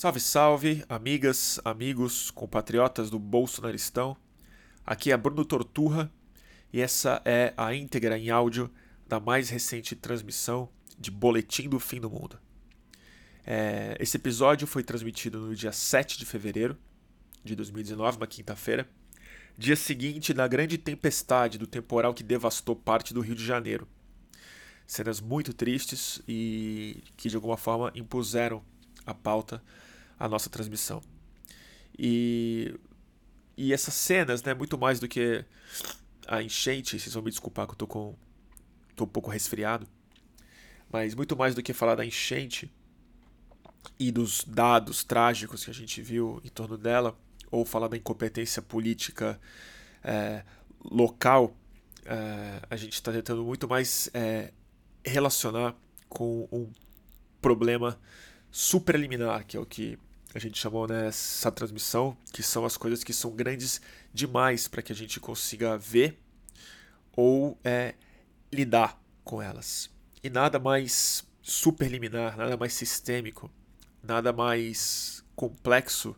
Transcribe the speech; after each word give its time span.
Salve, 0.00 0.18
salve, 0.18 0.84
amigas, 0.88 1.60
amigos, 1.62 2.30
compatriotas 2.30 3.10
do 3.10 3.18
Bolsonaristão. 3.18 4.16
Aqui 4.86 5.12
é 5.12 5.16
Bruno 5.18 5.44
Torturra 5.44 6.10
e 6.72 6.80
essa 6.80 7.20
é 7.22 7.52
a 7.54 7.74
íntegra 7.74 8.16
em 8.16 8.30
áudio 8.30 8.70
da 9.06 9.20
mais 9.20 9.50
recente 9.50 9.94
transmissão 9.94 10.70
de 10.98 11.10
Boletim 11.10 11.68
do 11.68 11.78
Fim 11.78 12.00
do 12.00 12.08
Mundo. 12.08 12.38
É, 13.46 13.94
esse 14.00 14.16
episódio 14.16 14.66
foi 14.66 14.82
transmitido 14.82 15.38
no 15.38 15.54
dia 15.54 15.70
7 15.70 16.18
de 16.18 16.24
fevereiro 16.24 16.78
de 17.44 17.54
2019, 17.54 18.16
uma 18.16 18.26
quinta-feira, 18.26 18.88
dia 19.58 19.76
seguinte 19.76 20.32
da 20.32 20.48
grande 20.48 20.78
tempestade 20.78 21.58
do 21.58 21.66
temporal 21.66 22.14
que 22.14 22.22
devastou 22.22 22.74
parte 22.74 23.12
do 23.12 23.20
Rio 23.20 23.34
de 23.34 23.44
Janeiro. 23.44 23.86
Cenas 24.86 25.20
muito 25.20 25.52
tristes 25.52 26.22
e 26.26 27.04
que 27.18 27.28
de 27.28 27.36
alguma 27.36 27.58
forma 27.58 27.92
impuseram 27.94 28.64
a 29.04 29.12
pauta 29.12 29.62
à 30.20 30.28
nossa 30.28 30.50
transmissão. 30.50 31.02
E, 31.98 32.78
e 33.56 33.72
essas 33.72 33.94
cenas, 33.94 34.42
né, 34.42 34.52
muito 34.52 34.76
mais 34.76 35.00
do 35.00 35.08
que 35.08 35.44
a 36.26 36.42
enchente, 36.42 37.00
vocês 37.00 37.14
vão 37.14 37.22
me 37.22 37.30
desculpar 37.30 37.66
que 37.66 37.72
eu 37.72 37.76
tô 37.76 37.86
com 37.86 38.14
tô 38.94 39.04
um 39.04 39.08
pouco 39.08 39.30
resfriado, 39.30 39.88
mas 40.92 41.14
muito 41.14 41.34
mais 41.34 41.54
do 41.54 41.62
que 41.62 41.72
falar 41.72 41.94
da 41.94 42.04
enchente 42.04 42.70
e 43.98 44.12
dos 44.12 44.44
dados 44.44 45.02
trágicos 45.02 45.64
que 45.64 45.70
a 45.70 45.74
gente 45.74 46.02
viu 46.02 46.40
em 46.44 46.50
torno 46.50 46.76
dela, 46.76 47.18
ou 47.50 47.64
falar 47.64 47.88
da 47.88 47.96
incompetência 47.96 48.60
política 48.60 49.40
é, 50.04 50.44
local, 50.84 51.56
é, 52.04 52.60
a 52.68 52.76
gente 52.76 52.92
está 52.92 53.10
tentando 53.10 53.42
muito 53.42 53.66
mais 53.66 54.10
é, 54.12 54.52
relacionar 55.04 55.74
com 56.08 56.46
um 56.52 56.70
problema 57.40 57.98
superliminar, 58.50 59.46
que 59.46 59.56
é 59.56 59.60
o 59.60 59.66
que 59.66 59.98
a 60.34 60.38
gente 60.38 60.58
chamou 60.58 60.86
nessa 60.86 61.50
transmissão, 61.50 62.16
que 62.32 62.42
são 62.42 62.64
as 62.64 62.76
coisas 62.76 63.02
que 63.02 63.12
são 63.12 63.32
grandes 63.32 63.80
demais 64.14 64.68
para 64.68 64.82
que 64.82 64.92
a 64.92 64.94
gente 64.94 65.18
consiga 65.18 65.76
ver 65.76 66.18
ou 67.12 67.58
é, 67.64 67.94
lidar 68.52 69.00
com 69.24 69.42
elas. 69.42 69.90
E 70.22 70.30
nada 70.30 70.58
mais 70.58 71.26
superliminar, 71.42 72.36
nada 72.36 72.56
mais 72.56 72.72
sistêmico, 72.74 73.50
nada 74.02 74.32
mais 74.32 75.24
complexo 75.34 76.14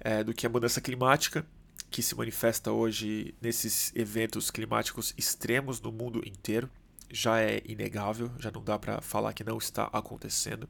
é, 0.00 0.22
do 0.22 0.34
que 0.34 0.46
a 0.46 0.50
mudança 0.50 0.80
climática, 0.80 1.46
que 1.90 2.02
se 2.02 2.14
manifesta 2.14 2.70
hoje 2.70 3.34
nesses 3.40 3.94
eventos 3.96 4.50
climáticos 4.50 5.14
extremos 5.16 5.80
no 5.80 5.90
mundo 5.90 6.22
inteiro. 6.26 6.68
Já 7.10 7.40
é 7.40 7.62
inegável, 7.64 8.30
já 8.38 8.50
não 8.50 8.62
dá 8.62 8.78
para 8.78 9.00
falar 9.00 9.32
que 9.32 9.42
não 9.42 9.56
está 9.56 9.84
acontecendo 9.84 10.68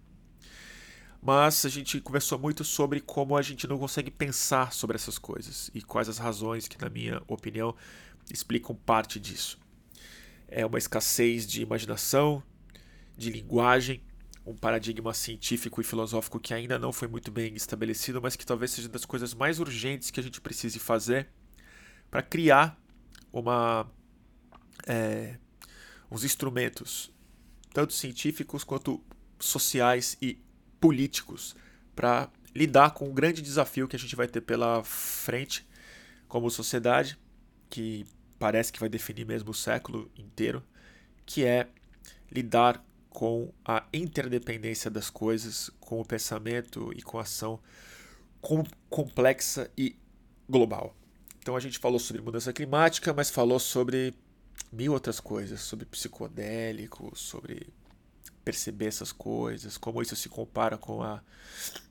mas 1.20 1.64
a 1.64 1.68
gente 1.68 2.00
conversou 2.00 2.38
muito 2.38 2.64
sobre 2.64 3.00
como 3.00 3.36
a 3.36 3.42
gente 3.42 3.66
não 3.66 3.78
consegue 3.78 4.10
pensar 4.10 4.72
sobre 4.72 4.96
essas 4.96 5.18
coisas 5.18 5.70
e 5.74 5.82
quais 5.82 6.08
as 6.08 6.18
razões 6.18 6.68
que, 6.68 6.80
na 6.80 6.88
minha 6.88 7.20
opinião, 7.26 7.74
explicam 8.32 8.74
parte 8.74 9.18
disso. 9.18 9.58
É 10.46 10.64
uma 10.64 10.78
escassez 10.78 11.46
de 11.46 11.60
imaginação, 11.62 12.42
de 13.16 13.30
linguagem, 13.30 14.02
um 14.46 14.54
paradigma 14.54 15.12
científico 15.12 15.80
e 15.80 15.84
filosófico 15.84 16.40
que 16.40 16.54
ainda 16.54 16.78
não 16.78 16.92
foi 16.92 17.08
muito 17.08 17.30
bem 17.30 17.54
estabelecido, 17.54 18.22
mas 18.22 18.34
que 18.34 18.46
talvez 18.46 18.70
seja 18.70 18.88
das 18.88 19.04
coisas 19.04 19.34
mais 19.34 19.58
urgentes 19.60 20.10
que 20.10 20.20
a 20.20 20.22
gente 20.22 20.40
precise 20.40 20.78
fazer 20.78 21.28
para 22.10 22.22
criar 22.22 22.80
uma, 23.30 23.86
é, 24.86 25.36
uns 26.10 26.24
instrumentos, 26.24 27.12
tanto 27.74 27.92
científicos 27.92 28.64
quanto 28.64 29.04
sociais 29.38 30.16
e 30.22 30.38
políticos 30.80 31.56
para 31.94 32.30
lidar 32.54 32.90
com 32.90 33.08
o 33.08 33.12
grande 33.12 33.42
desafio 33.42 33.88
que 33.88 33.96
a 33.96 33.98
gente 33.98 34.16
vai 34.16 34.26
ter 34.26 34.40
pela 34.40 34.82
frente 34.84 35.66
como 36.26 36.50
sociedade, 36.50 37.18
que 37.68 38.06
parece 38.38 38.72
que 38.72 38.80
vai 38.80 38.88
definir 38.88 39.26
mesmo 39.26 39.50
o 39.50 39.54
século 39.54 40.10
inteiro, 40.16 40.62
que 41.26 41.44
é 41.44 41.68
lidar 42.30 42.84
com 43.10 43.52
a 43.64 43.84
interdependência 43.92 44.90
das 44.90 45.10
coisas, 45.10 45.70
com 45.80 46.00
o 46.00 46.04
pensamento 46.04 46.92
e 46.94 47.02
com 47.02 47.18
a 47.18 47.22
ação 47.22 47.58
com, 48.40 48.64
complexa 48.88 49.70
e 49.76 49.96
global. 50.48 50.94
Então 51.40 51.56
a 51.56 51.60
gente 51.60 51.78
falou 51.78 51.98
sobre 51.98 52.22
mudança 52.22 52.52
climática, 52.52 53.12
mas 53.12 53.30
falou 53.30 53.58
sobre 53.58 54.14
mil 54.72 54.92
outras 54.92 55.18
coisas, 55.18 55.60
sobre 55.60 55.86
psicodélicos, 55.86 57.20
sobre 57.20 57.66
perceber 58.48 58.86
essas 58.86 59.12
coisas, 59.12 59.76
como 59.76 60.00
isso 60.00 60.16
se 60.16 60.26
compara 60.26 60.78
com 60.78 61.02
a 61.02 61.20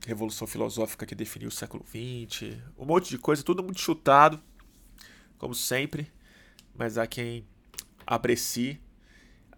revolução 0.08 0.48
filosófica 0.48 1.06
que 1.06 1.14
definiu 1.14 1.50
o 1.50 1.52
século 1.52 1.86
XX, 1.86 2.58
um 2.76 2.84
monte 2.84 3.12
de 3.12 3.20
coisa, 3.20 3.44
tudo 3.44 3.62
muito 3.62 3.80
chutado, 3.80 4.42
como 5.38 5.54
sempre, 5.54 6.12
mas 6.74 6.98
há 6.98 7.06
quem 7.06 7.46
aprecie 8.08 8.82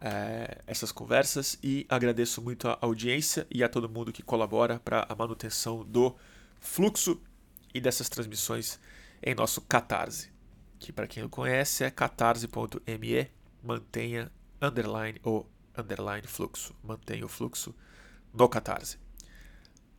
é, 0.02 0.58
essas 0.68 0.92
conversas 0.92 1.58
e 1.64 1.86
agradeço 1.88 2.42
muito 2.42 2.68
a 2.68 2.78
audiência 2.82 3.48
e 3.50 3.64
a 3.64 3.70
todo 3.70 3.88
mundo 3.88 4.12
que 4.12 4.22
colabora 4.22 4.78
para 4.78 5.06
a 5.08 5.16
manutenção 5.16 5.86
do 5.86 6.14
fluxo 6.60 7.22
e 7.74 7.80
dessas 7.80 8.10
transmissões 8.10 8.78
em 9.24 9.34
nosso 9.34 9.62
Catarse, 9.62 10.34
que 10.78 10.92
para 10.92 11.08
quem 11.08 11.24
não 11.24 11.30
conhece 11.30 11.86
é 11.86 11.90
catarse.me, 11.90 13.32
mantenha 13.64 14.30
underline 14.62 15.18
ou 15.24 15.50
underline 15.80 16.28
fluxo. 16.28 16.74
Mantenha 16.84 17.26
o 17.26 17.30
fluxo 17.30 17.74
no 18.34 18.48
Catarse. 18.48 18.98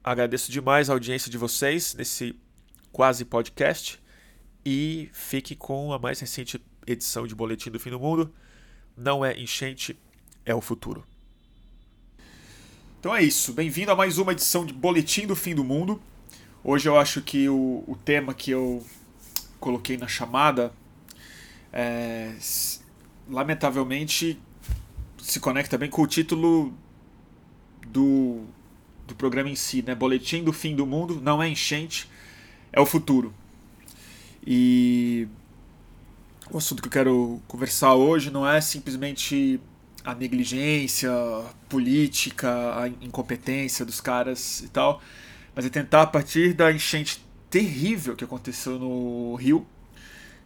Agradeço 0.03 0.51
demais 0.51 0.89
a 0.89 0.93
audiência 0.93 1.31
de 1.31 1.37
vocês 1.37 1.95
nesse 1.95 2.35
quase 2.93 3.25
podcast 3.25 4.01
e 4.65 5.11
fique 5.13 5.55
com 5.55 5.93
a 5.93 5.99
mais 5.99 6.21
recente 6.21 6.63
edição 6.87 7.27
de 7.27 7.35
Boletim 7.35 7.71
do 7.71 7.79
Fim 7.79 7.91
do 7.91 8.01
Mundo. 8.01 8.33
Não 8.97 9.25
é 9.25 9.39
enchente, 9.39 9.99
é 10.45 10.55
o 10.55 10.61
futuro. 10.61 11.05
Então 12.99 13.15
é 13.15 13.23
isso. 13.23 13.53
Bem-vindo 13.53 13.91
a 13.91 13.97
mais 13.97 14.19
uma 14.19 14.33
edição 14.33 14.65
de 14.65 14.73
Boletim 14.73 15.27
do 15.27 15.37
Fim 15.37 15.55
do 15.55 15.65
Mundo. 15.65 16.01
Hoje 16.63 16.89
eu 16.89 16.99
acho 16.99 17.23
que 17.23 17.49
o, 17.49 17.85
o 17.87 17.97
tema 17.97 18.35
que 18.35 18.51
eu 18.51 18.85
coloquei 19.59 19.97
na 19.97 20.07
chamada 20.09 20.73
é, 21.73 22.35
lamentavelmente 23.29 24.39
se 25.23 25.41
conecta 25.41 25.77
bem 25.79 25.89
com 25.89 26.03
o 26.03 26.07
título 26.07 26.73
do, 27.87 28.45
do 29.07 29.15
programa 29.15 29.49
em 29.49 29.57
si, 29.57 29.83
né? 29.83 29.95
Boletim 29.95 30.43
do 30.43 30.53
Fim 30.53 30.75
do 30.75 30.87
Mundo, 30.87 31.21
não 31.21 31.43
é 31.43 31.49
enchente, 31.49 32.09
é 32.73 32.81
o 32.81 32.87
futuro. 32.87 33.35
E 34.47 35.29
o 36.51 36.59
assunto 36.59 36.83
que 36.83 36.89
eu 36.89 36.93
quero 36.93 37.43
conversar 37.47 37.95
hoje 37.95 38.31
não 38.31 38.49
é 38.49 38.61
simplesmente 38.61 39.61
a 40.05 40.15
negligência 40.15 41.11
política, 41.69 42.51
a 42.77 42.89
incompetência 42.89 43.85
dos 43.85 44.01
caras 44.01 44.61
e 44.61 44.69
tal, 44.69 45.03
mas 45.55 45.67
é 45.67 45.69
tentar 45.69 46.03
a 46.03 46.07
partir 46.07 46.55
da 46.55 46.73
enchente 46.73 47.25
terrível 47.51 48.17
que 48.17 48.25
aconteceu 48.25 48.79
no 48.79 49.35
Rio, 49.35 49.67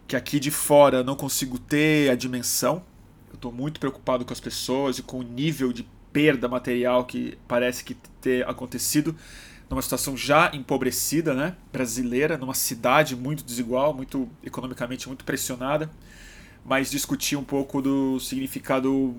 que 0.07 0.15
aqui 0.15 0.39
de 0.39 0.51
fora 0.51 1.03
não 1.03 1.15
consigo 1.15 1.57
ter 1.57 2.11
a 2.11 2.15
dimensão, 2.15 2.83
muito 3.51 3.79
preocupado 3.79 4.25
com 4.25 4.33
as 4.33 4.39
pessoas 4.39 4.97
e 4.97 5.03
com 5.03 5.19
o 5.19 5.23
nível 5.23 5.71
de 5.71 5.85
perda 6.11 6.47
material 6.47 7.05
que 7.05 7.37
parece 7.47 7.83
que 7.83 7.95
ter 8.21 8.47
acontecido 8.47 9.15
numa 9.69 9.81
situação 9.81 10.15
já 10.15 10.51
empobrecida, 10.53 11.33
né, 11.33 11.55
brasileira, 11.73 12.37
numa 12.37 12.53
cidade 12.53 13.15
muito 13.15 13.43
desigual, 13.43 13.93
muito 13.93 14.29
economicamente 14.43 15.07
muito 15.07 15.25
pressionada, 15.25 15.89
mas 16.63 16.89
discutir 16.89 17.35
um 17.35 17.43
pouco 17.43 17.81
do 17.81 18.19
significado 18.19 19.15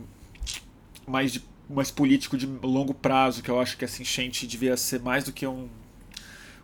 mais 1.06 1.32
de, 1.32 1.44
mais 1.68 1.90
político 1.90 2.36
de 2.36 2.46
longo 2.46 2.94
prazo, 2.94 3.42
que 3.42 3.50
eu 3.50 3.60
acho 3.60 3.76
que 3.76 3.84
essa 3.84 4.00
enchente 4.02 4.46
devia 4.46 4.76
ser 4.76 5.00
mais 5.00 5.24
do 5.24 5.32
que 5.32 5.46
um, 5.46 5.68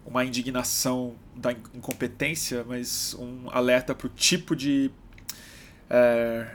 uma 0.07 0.25
indignação 0.25 1.15
da 1.37 1.53
incompetência, 1.53 2.65
mas 2.67 3.15
um 3.19 3.49
alerta 3.51 3.95
para 3.95 4.07
o 4.07 4.11
tipo 4.11 4.57
de 4.57 4.91
é, 5.89 6.47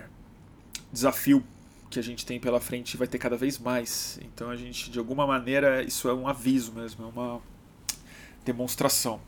desafio 0.91 1.43
que 1.89 1.99
a 1.99 2.01
gente 2.01 2.25
tem 2.25 2.39
pela 2.39 2.59
frente 2.59 2.97
vai 2.97 3.07
ter 3.07 3.17
cada 3.17 3.37
vez 3.37 3.57
mais. 3.57 4.19
Então 4.23 4.49
a 4.49 4.55
gente, 4.55 4.91
de 4.91 4.99
alguma 4.99 5.25
maneira, 5.25 5.83
isso 5.83 6.07
é 6.09 6.13
um 6.13 6.27
aviso 6.27 6.73
mesmo, 6.73 7.05
é 7.05 7.07
uma 7.07 7.41
demonstração. 8.43 9.21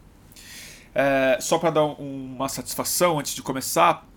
É, 0.93 1.37
só 1.39 1.57
para 1.57 1.69
dar 1.69 1.83
uma 1.83 2.49
satisfação 2.49 3.19
antes 3.19 3.33
de 3.33 3.41
começar, 3.41 4.07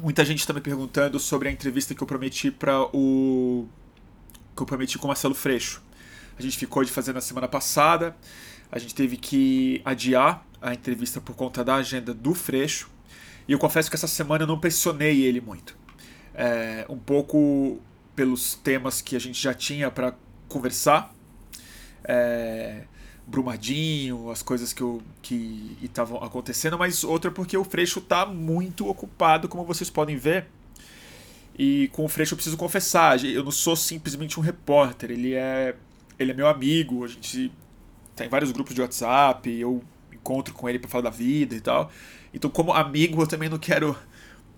muita 0.00 0.24
gente 0.24 0.40
está 0.40 0.52
me 0.52 0.60
perguntando 0.60 1.18
sobre 1.18 1.48
a 1.48 1.52
entrevista 1.52 1.94
que 1.94 2.02
eu 2.02 2.06
prometi 2.06 2.50
para 2.50 2.82
o 2.94 3.66
que 4.54 4.62
eu 4.62 4.66
prometi 4.66 4.98
com 4.98 5.04
o 5.04 5.08
Marcelo 5.08 5.34
Freixo. 5.34 5.82
A 6.38 6.42
gente 6.42 6.56
ficou 6.56 6.84
de 6.84 6.90
fazer 6.90 7.12
na 7.12 7.20
semana 7.20 7.48
passada, 7.48 8.16
a 8.70 8.78
gente 8.78 8.94
teve 8.94 9.16
que 9.16 9.80
adiar 9.84 10.44
a 10.60 10.72
entrevista 10.72 11.20
por 11.20 11.34
conta 11.34 11.64
da 11.64 11.76
agenda 11.76 12.12
do 12.12 12.34
Freixo. 12.34 12.88
E 13.46 13.52
eu 13.52 13.58
confesso 13.58 13.88
que 13.88 13.96
essa 13.96 14.08
semana 14.08 14.42
eu 14.44 14.46
não 14.46 14.58
pressionei 14.58 15.22
ele 15.22 15.40
muito 15.40 15.76
é, 16.38 16.86
um 16.88 16.96
pouco 16.96 17.80
pelos 18.14 18.54
temas 18.54 19.02
que 19.02 19.16
a 19.16 19.18
gente 19.18 19.42
já 19.42 19.52
tinha 19.52 19.90
para 19.90 20.14
conversar, 20.48 21.12
é, 22.04 22.84
Brumadinho, 23.26 24.30
as 24.30 24.40
coisas 24.40 24.72
que 24.72 24.82
que 25.20 25.76
estavam 25.82 26.22
acontecendo, 26.22 26.78
mas 26.78 27.02
outra 27.02 27.30
porque 27.30 27.56
o 27.56 27.64
Freixo 27.64 28.00
tá 28.00 28.24
muito 28.24 28.88
ocupado, 28.88 29.48
como 29.48 29.64
vocês 29.64 29.90
podem 29.90 30.16
ver. 30.16 30.46
E 31.58 31.88
com 31.92 32.04
o 32.04 32.08
Freixo 32.08 32.34
eu 32.34 32.36
preciso 32.36 32.56
confessar, 32.56 33.22
eu 33.24 33.42
não 33.42 33.50
sou 33.50 33.74
simplesmente 33.74 34.38
um 34.38 34.42
repórter, 34.42 35.10
ele 35.10 35.34
é 35.34 35.74
ele 36.18 36.30
é 36.30 36.34
meu 36.34 36.46
amigo, 36.46 37.04
a 37.04 37.08
gente 37.08 37.50
tem 38.14 38.28
vários 38.28 38.52
grupos 38.52 38.74
de 38.74 38.80
WhatsApp, 38.80 39.50
eu 39.50 39.82
encontro 40.12 40.54
com 40.54 40.68
ele 40.68 40.78
para 40.78 40.88
falar 40.88 41.04
da 41.04 41.10
vida 41.10 41.54
e 41.54 41.60
tal. 41.60 41.90
Então, 42.32 42.48
como 42.50 42.72
amigo, 42.72 43.22
eu 43.22 43.26
também 43.26 43.48
não 43.48 43.58
quero 43.58 43.96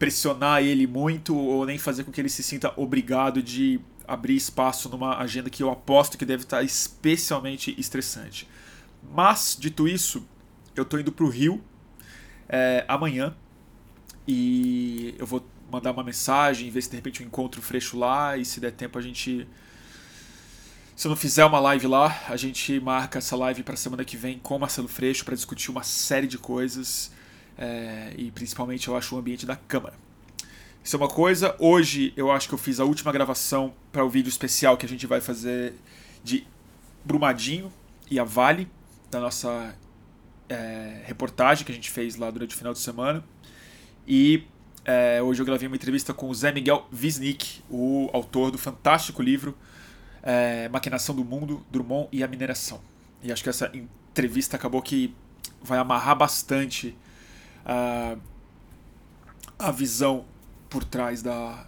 pressionar 0.00 0.62
ele 0.62 0.86
muito 0.86 1.36
ou 1.36 1.66
nem 1.66 1.76
fazer 1.76 2.04
com 2.04 2.10
que 2.10 2.18
ele 2.18 2.30
se 2.30 2.42
sinta 2.42 2.72
obrigado 2.74 3.42
de 3.42 3.78
abrir 4.08 4.34
espaço 4.34 4.88
numa 4.88 5.18
agenda 5.18 5.50
que 5.50 5.62
eu 5.62 5.70
aposto 5.70 6.16
que 6.16 6.24
deve 6.24 6.42
estar 6.42 6.62
especialmente 6.62 7.78
estressante. 7.78 8.48
Mas, 9.14 9.58
dito 9.60 9.86
isso, 9.86 10.26
eu 10.74 10.86
tô 10.86 10.98
indo 10.98 11.12
pro 11.12 11.28
Rio 11.28 11.62
é, 12.48 12.82
amanhã 12.88 13.36
e 14.26 15.14
eu 15.18 15.26
vou 15.26 15.46
mandar 15.70 15.92
uma 15.92 16.02
mensagem, 16.02 16.70
ver 16.70 16.80
se 16.80 16.88
de 16.88 16.96
repente 16.96 17.20
eu 17.20 17.26
encontro 17.26 17.60
o 17.60 17.62
Freixo 17.62 17.98
lá 17.98 18.38
e 18.38 18.44
se 18.44 18.58
der 18.58 18.72
tempo 18.72 18.98
a 18.98 19.02
gente. 19.02 19.46
Se 20.96 21.06
eu 21.06 21.10
não 21.10 21.16
fizer 21.16 21.44
uma 21.44 21.60
live 21.60 21.86
lá, 21.86 22.22
a 22.26 22.36
gente 22.38 22.80
marca 22.80 23.18
essa 23.18 23.36
live 23.36 23.62
para 23.62 23.76
semana 23.76 24.02
que 24.02 24.16
vem 24.16 24.38
com 24.38 24.58
Marcelo 24.58 24.88
Freixo 24.88 25.26
para 25.26 25.34
discutir 25.34 25.70
uma 25.70 25.82
série 25.82 26.26
de 26.26 26.38
coisas 26.38 27.12
é, 27.58 28.12
e 28.16 28.30
principalmente 28.30 28.88
eu 28.88 28.96
acho 28.96 29.14
o 29.14 29.18
ambiente 29.18 29.46
da 29.46 29.56
Câmara. 29.56 29.94
Isso 30.82 30.96
é 30.96 30.98
uma 30.98 31.08
coisa. 31.08 31.54
Hoje 31.58 32.12
eu 32.16 32.30
acho 32.30 32.48
que 32.48 32.54
eu 32.54 32.58
fiz 32.58 32.80
a 32.80 32.84
última 32.84 33.12
gravação 33.12 33.74
para 33.92 34.04
o 34.04 34.08
vídeo 34.08 34.28
especial 34.28 34.76
que 34.76 34.86
a 34.86 34.88
gente 34.88 35.06
vai 35.06 35.20
fazer 35.20 35.74
de 36.24 36.46
Brumadinho 37.04 37.72
e 38.10 38.18
a 38.18 38.24
Vale, 38.24 38.68
da 39.10 39.20
nossa 39.20 39.74
é, 40.48 41.02
reportagem 41.04 41.64
que 41.64 41.72
a 41.72 41.74
gente 41.74 41.90
fez 41.90 42.16
lá 42.16 42.30
durante 42.30 42.54
o 42.54 42.58
final 42.58 42.72
de 42.72 42.78
semana. 42.78 43.22
E 44.06 44.44
é, 44.84 45.22
hoje 45.22 45.42
eu 45.42 45.46
gravei 45.46 45.66
uma 45.66 45.76
entrevista 45.76 46.14
com 46.14 46.28
o 46.28 46.34
Zé 46.34 46.50
Miguel 46.50 46.86
Wisnik, 46.92 47.62
o 47.68 48.08
autor 48.12 48.50
do 48.50 48.58
fantástico 48.58 49.22
livro 49.22 49.56
é, 50.22 50.68
Maquinação 50.68 51.14
do 51.14 51.24
Mundo, 51.24 51.64
Drummond 51.70 52.08
e 52.12 52.22
a 52.22 52.28
Mineração. 52.28 52.80
E 53.22 53.32
acho 53.32 53.42
que 53.42 53.48
essa 53.48 53.70
entrevista 53.74 54.56
acabou 54.56 54.80
que 54.82 55.14
vai 55.62 55.78
amarrar 55.78 56.16
bastante 56.16 56.96
a, 57.70 58.16
a 59.56 59.70
visão 59.70 60.24
por 60.68 60.82
trás 60.82 61.22
da, 61.22 61.66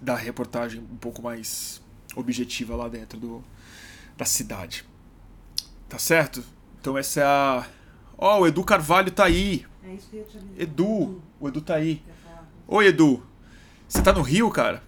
da 0.00 0.14
reportagem 0.14 0.80
um 0.80 0.96
pouco 0.96 1.20
mais 1.20 1.82
objetiva 2.14 2.76
lá 2.76 2.88
dentro 2.88 3.18
do, 3.18 3.44
da 4.16 4.24
cidade. 4.24 4.84
Tá 5.88 5.98
certo? 5.98 6.44
Então 6.80 6.96
essa 6.96 7.20
é 7.20 7.24
a. 7.24 7.66
Ó, 8.16 8.36
oh, 8.36 8.42
o 8.42 8.46
Edu 8.46 8.62
Carvalho 8.62 9.10
tá 9.10 9.24
aí. 9.24 9.66
É 9.82 9.94
isso 9.94 10.08
que 10.08 10.16
eu 10.18 10.26
Edu, 10.56 11.20
o 11.40 11.48
Edu 11.48 11.60
tá 11.60 11.74
aí. 11.74 12.00
Oi, 12.68 12.86
Edu. 12.86 13.26
Você 13.88 14.00
tá 14.02 14.12
no 14.12 14.22
Rio, 14.22 14.48
cara? 14.50 14.84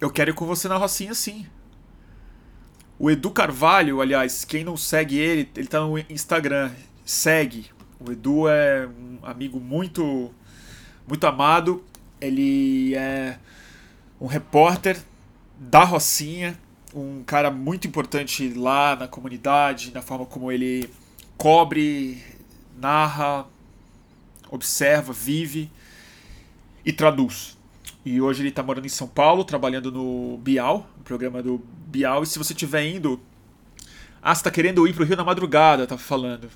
Eu 0.00 0.10
quero 0.10 0.30
ir 0.30 0.34
com 0.34 0.46
você 0.46 0.66
na 0.66 0.76
Rocinha, 0.76 1.14
sim. 1.14 1.46
O 2.98 3.08
Edu 3.08 3.30
Carvalho, 3.30 4.00
aliás, 4.00 4.44
quem 4.44 4.64
não 4.64 4.76
segue 4.76 5.16
ele, 5.16 5.48
ele 5.54 5.68
tá 5.68 5.80
no 5.80 5.96
Instagram. 5.96 6.72
Segue. 7.04 7.70
O 8.04 8.10
Edu 8.10 8.48
é 8.48 8.86
um 8.86 9.18
amigo 9.22 9.60
muito, 9.60 10.32
muito 11.06 11.26
amado. 11.26 11.84
Ele 12.20 12.94
é 12.94 13.38
um 14.20 14.26
repórter 14.26 15.00
da 15.58 15.84
Rocinha, 15.84 16.58
um 16.94 17.22
cara 17.22 17.50
muito 17.50 17.86
importante 17.86 18.52
lá 18.54 18.96
na 18.96 19.06
comunidade, 19.06 19.92
na 19.92 20.02
forma 20.02 20.26
como 20.26 20.50
ele 20.50 20.90
cobre, 21.36 22.22
narra, 22.78 23.46
observa, 24.50 25.12
vive 25.12 25.70
e 26.84 26.92
traduz. 26.92 27.56
E 28.04 28.20
hoje 28.20 28.42
ele 28.42 28.48
está 28.48 28.62
morando 28.62 28.86
em 28.86 28.90
São 28.90 29.06
Paulo, 29.06 29.44
trabalhando 29.44 29.92
no 29.92 30.36
Bial, 30.38 30.88
no 30.96 31.04
programa 31.04 31.40
do 31.42 31.62
Bial. 31.86 32.22
E 32.22 32.26
se 32.26 32.38
você 32.38 32.52
estiver 32.52 32.84
indo. 32.84 33.20
Ah, 34.20 34.34
você 34.34 34.42
tá 34.42 34.50
querendo 34.50 34.86
ir 34.86 34.94
pro 34.94 35.04
Rio 35.04 35.16
na 35.16 35.24
madrugada, 35.24 35.86
tá 35.86 35.98
falando. 35.98 36.48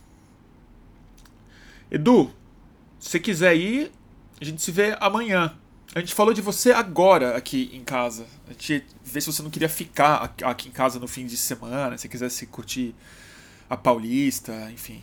Edu, 1.91 2.33
se 2.99 3.21
quiser 3.21 3.57
ir, 3.57 3.93
a 4.41 4.45
gente 4.45 4.61
se 4.61 4.71
vê 4.71 4.97
amanhã. 5.01 5.57
A 5.95 6.01
gente 6.01 6.15
falou 6.15 6.35
de 6.35 6.41
você 6.41 6.73
agora 6.73 7.37
aqui 7.37 7.71
em 7.73 7.85
casa. 7.85 8.27
A 8.47 8.53
gente 8.53 8.85
vê 9.05 9.21
se 9.21 9.33
você 9.33 9.43
não 9.43 9.51
queria 9.51 9.69
ficar 9.69 10.35
aqui 10.43 10.69
em 10.69 10.73
casa 10.73 10.99
no 10.99 11.07
fim 11.07 11.27
de 11.27 11.37
semana, 11.37 11.97
se 11.97 12.09
quisesse 12.09 12.47
curtir 12.47 12.95
a 13.71 13.77
Paulista, 13.77 14.71
enfim. 14.71 15.03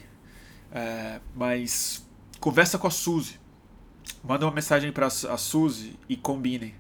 É, 0.72 1.20
mas 1.36 2.06
conversa 2.40 2.78
com 2.78 2.88
a 2.88 2.92
Suzy. 2.92 3.40
Manda 4.24 4.46
uma 4.46 4.54
mensagem 4.54 4.92
pra 4.92 5.08
a 5.08 5.38
Suzy 5.38 5.98
e 6.08 6.16
combinem. 6.16 6.76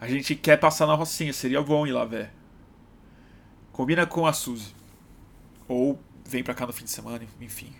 A 0.00 0.08
gente 0.08 0.34
quer 0.34 0.58
passar 0.58 0.86
na 0.86 0.94
Rocinha, 0.94 1.32
seria 1.32 1.62
bom 1.62 1.86
ir 1.86 1.92
lá, 1.92 2.04
velho. 2.04 2.28
Combina 3.72 4.06
com 4.06 4.26
a 4.26 4.32
Suzy. 4.32 4.74
Ou 5.68 5.98
vem 6.24 6.42
pra 6.42 6.54
cá 6.54 6.66
no 6.66 6.72
fim 6.72 6.84
de 6.84 6.90
semana, 6.90 7.26
enfim. 7.40 7.72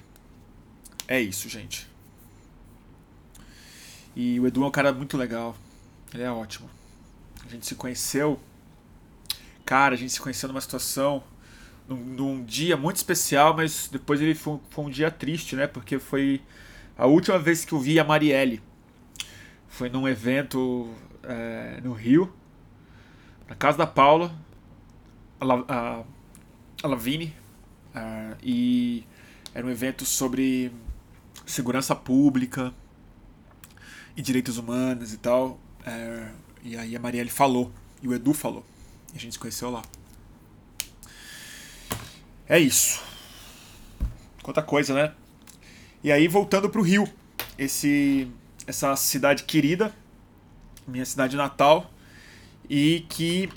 É 1.08 1.20
isso, 1.20 1.48
gente. 1.48 1.86
E 4.14 4.40
o 4.40 4.46
Edu 4.46 4.64
é 4.64 4.66
um 4.66 4.70
cara 4.70 4.92
muito 4.92 5.16
legal. 5.16 5.56
Ele 6.12 6.22
é 6.22 6.30
ótimo. 6.30 6.68
A 7.44 7.48
gente 7.48 7.66
se 7.66 7.74
conheceu. 7.74 8.40
Cara, 9.64 9.94
a 9.94 9.98
gente 9.98 10.12
se 10.12 10.20
conheceu 10.20 10.48
numa 10.48 10.60
situação. 10.60 11.22
Num, 11.88 11.96
num 11.96 12.44
dia 12.44 12.76
muito 12.76 12.96
especial, 12.96 13.54
mas 13.54 13.88
depois 13.88 14.20
ele 14.20 14.34
foi, 14.34 14.58
foi 14.70 14.84
um 14.84 14.90
dia 14.90 15.10
triste, 15.10 15.54
né? 15.54 15.66
Porque 15.66 15.98
foi 15.98 16.42
a 16.98 17.06
última 17.06 17.38
vez 17.38 17.64
que 17.64 17.72
eu 17.72 17.78
vi 17.78 18.00
a 18.00 18.04
Marielle 18.04 18.60
foi 19.76 19.90
num 19.90 20.08
evento 20.08 20.88
é, 21.22 21.82
no 21.84 21.92
Rio, 21.92 22.32
na 23.46 23.54
casa 23.54 23.76
da 23.76 23.86
Paula, 23.86 24.34
a, 25.38 25.44
a, 25.68 26.02
a 26.82 26.88
Lavini, 26.88 27.34
uh, 27.94 28.34
e 28.42 29.04
era 29.54 29.66
um 29.66 29.70
evento 29.70 30.06
sobre 30.06 30.72
segurança 31.46 31.94
pública 31.94 32.74
e 34.16 34.20
direitos 34.20 34.58
humanos 34.58 35.12
e 35.12 35.16
tal. 35.16 35.58
Uh, 35.86 36.34
e 36.62 36.76
aí 36.76 36.96
a 36.96 37.00
Marielle 37.00 37.30
falou, 37.30 37.72
e 38.02 38.08
o 38.08 38.14
Edu 38.14 38.34
falou, 38.34 38.64
e 39.14 39.16
a 39.16 39.20
gente 39.20 39.32
se 39.32 39.38
conheceu 39.38 39.70
lá. 39.70 39.82
É 42.48 42.58
isso. 42.58 43.00
Quanta 44.42 44.62
coisa, 44.62 44.92
né? 44.92 45.14
E 46.02 46.12
aí 46.12 46.28
voltando 46.28 46.68
pro 46.68 46.82
Rio, 46.82 47.08
esse 47.56 48.28
essa 48.66 48.96
cidade 48.96 49.44
querida, 49.44 49.94
minha 50.86 51.04
cidade 51.04 51.36
natal, 51.36 51.90
e 52.68 53.06
que 53.08 53.48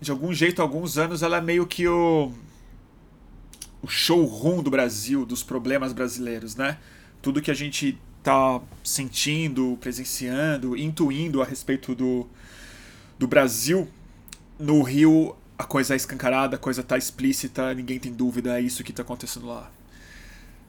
de 0.00 0.10
algum 0.10 0.32
jeito, 0.32 0.60
há 0.60 0.64
alguns 0.64 0.96
anos, 0.96 1.22
ela 1.22 1.38
é 1.38 1.40
meio 1.40 1.66
que 1.66 1.88
o, 1.88 2.32
o 3.82 3.88
showroom 3.88 4.62
do 4.62 4.70
Brasil, 4.70 5.26
dos 5.26 5.42
problemas 5.42 5.92
brasileiros, 5.92 6.54
né? 6.54 6.78
Tudo 7.20 7.42
que 7.42 7.50
a 7.50 7.54
gente 7.54 7.98
tá 8.22 8.60
sentindo, 8.82 9.76
presenciando, 9.80 10.76
intuindo 10.76 11.42
a 11.42 11.44
respeito 11.44 11.94
do, 11.94 12.26
do 13.18 13.26
Brasil, 13.26 13.88
no 14.58 14.82
Rio 14.82 15.36
a 15.58 15.64
coisa 15.64 15.94
é 15.94 15.96
escancarada, 15.96 16.54
a 16.54 16.58
coisa 16.58 16.84
tá 16.84 16.96
explícita, 16.96 17.74
ninguém 17.74 17.98
tem 17.98 18.12
dúvida, 18.12 18.58
é 18.58 18.62
isso 18.62 18.84
que 18.84 18.92
tá 18.92 19.02
acontecendo 19.02 19.46
lá. 19.48 19.68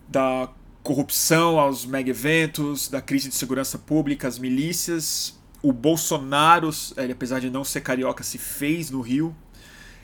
Da 0.08 0.50
corrupção 0.82 1.60
aos 1.60 1.86
mega 1.86 2.10
eventos, 2.10 2.90
da 2.90 3.00
crise 3.00 3.30
de 3.30 3.36
segurança 3.36 3.78
pública, 3.78 4.28
as 4.28 4.40
milícias. 4.40 5.38
O 5.62 5.72
Bolsonaro, 5.72 6.72
ele, 6.98 7.14
apesar 7.14 7.40
de 7.40 7.52
não 7.52 7.64
ser 7.64 7.82
carioca, 7.82 8.24
se 8.24 8.40
fez 8.40 8.90
no 8.90 9.02
Rio. 9.02 9.36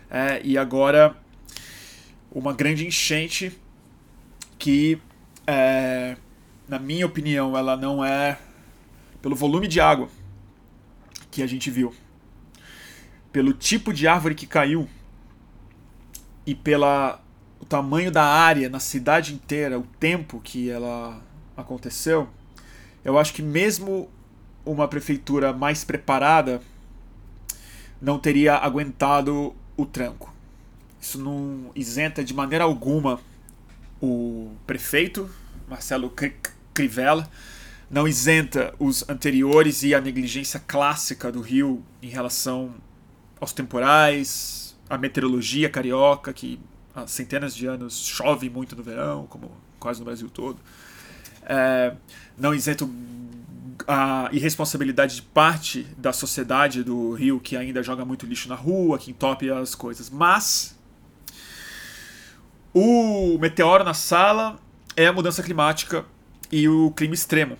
É, 0.07 0.39
e 0.43 0.55
agora 0.55 1.17
uma 2.31 2.53
grande 2.53 2.85
enchente 2.85 3.59
que, 4.59 4.99
é, 5.47 6.15
na 6.67 6.79
minha 6.79 7.05
opinião, 7.05 7.57
ela 7.57 7.77
não 7.77 8.03
é 8.03 8.37
pelo 9.21 9.35
volume 9.35 9.67
de 9.67 9.79
água 9.79 10.09
que 11.31 11.41
a 11.41 11.47
gente 11.47 11.69
viu, 11.69 11.93
pelo 13.31 13.53
tipo 13.53 13.93
de 13.93 14.07
árvore 14.07 14.35
que 14.35 14.47
caiu 14.47 14.87
e 16.45 16.55
pela 16.55 17.21
o 17.59 17.65
tamanho 17.65 18.11
da 18.11 18.23
área 18.23 18.69
na 18.69 18.79
cidade 18.79 19.33
inteira, 19.33 19.79
o 19.79 19.87
tempo 19.99 20.39
que 20.43 20.69
ela 20.69 21.21
aconteceu, 21.57 22.29
eu 23.03 23.17
acho 23.17 23.33
que 23.33 23.41
mesmo 23.41 24.09
uma 24.65 24.87
prefeitura 24.87 25.53
mais 25.53 25.83
preparada 25.83 26.61
não 28.01 28.19
teria 28.19 28.55
aguentado 28.55 29.55
o 29.77 29.85
tranco. 29.85 30.33
Isso 31.01 31.19
não 31.19 31.71
isenta 31.75 32.23
de 32.23 32.33
maneira 32.33 32.63
alguma 32.63 33.19
o 34.01 34.51
prefeito, 34.65 35.29
Marcelo 35.67 36.09
Crivella, 36.75 37.27
não 37.89 38.07
isenta 38.07 38.73
os 38.77 39.07
anteriores 39.09 39.81
e 39.81 39.95
a 39.95 40.01
negligência 40.01 40.59
clássica 40.59 41.31
do 41.31 41.39
Rio 41.39 41.83
em 42.03 42.09
relação 42.09 42.75
aos 43.39 43.53
temporais, 43.53 44.75
a 44.89 44.97
meteorologia 44.97 45.69
carioca, 45.69 46.33
que 46.33 46.59
há 46.93 47.07
centenas 47.07 47.55
de 47.55 47.65
anos 47.65 48.05
chove 48.05 48.49
muito 48.49 48.75
no 48.75 48.83
verão, 48.83 49.25
como 49.27 49.51
quase 49.79 49.99
no 49.99 50.05
Brasil 50.05 50.29
todo. 50.29 50.59
É, 51.43 51.95
não 52.37 52.53
isento 52.53 52.89
a 53.87 54.29
irresponsabilidade 54.31 55.15
de 55.15 55.21
parte 55.21 55.83
da 55.97 56.11
sociedade 56.11 56.83
do 56.83 57.13
Rio 57.13 57.39
que 57.39 57.55
ainda 57.55 57.81
joga 57.83 58.03
muito 58.03 58.25
lixo 58.25 58.49
na 58.49 58.55
rua, 58.55 58.97
que 58.97 59.11
entope 59.11 59.49
as 59.49 59.75
coisas. 59.75 60.09
Mas 60.09 60.77
o 62.73 63.37
meteoro 63.39 63.83
na 63.83 63.93
sala 63.93 64.59
é 64.97 65.07
a 65.07 65.13
mudança 65.13 65.43
climática 65.43 66.05
e 66.51 66.67
o 66.67 66.91
clima 66.91 67.13
extremo. 67.13 67.57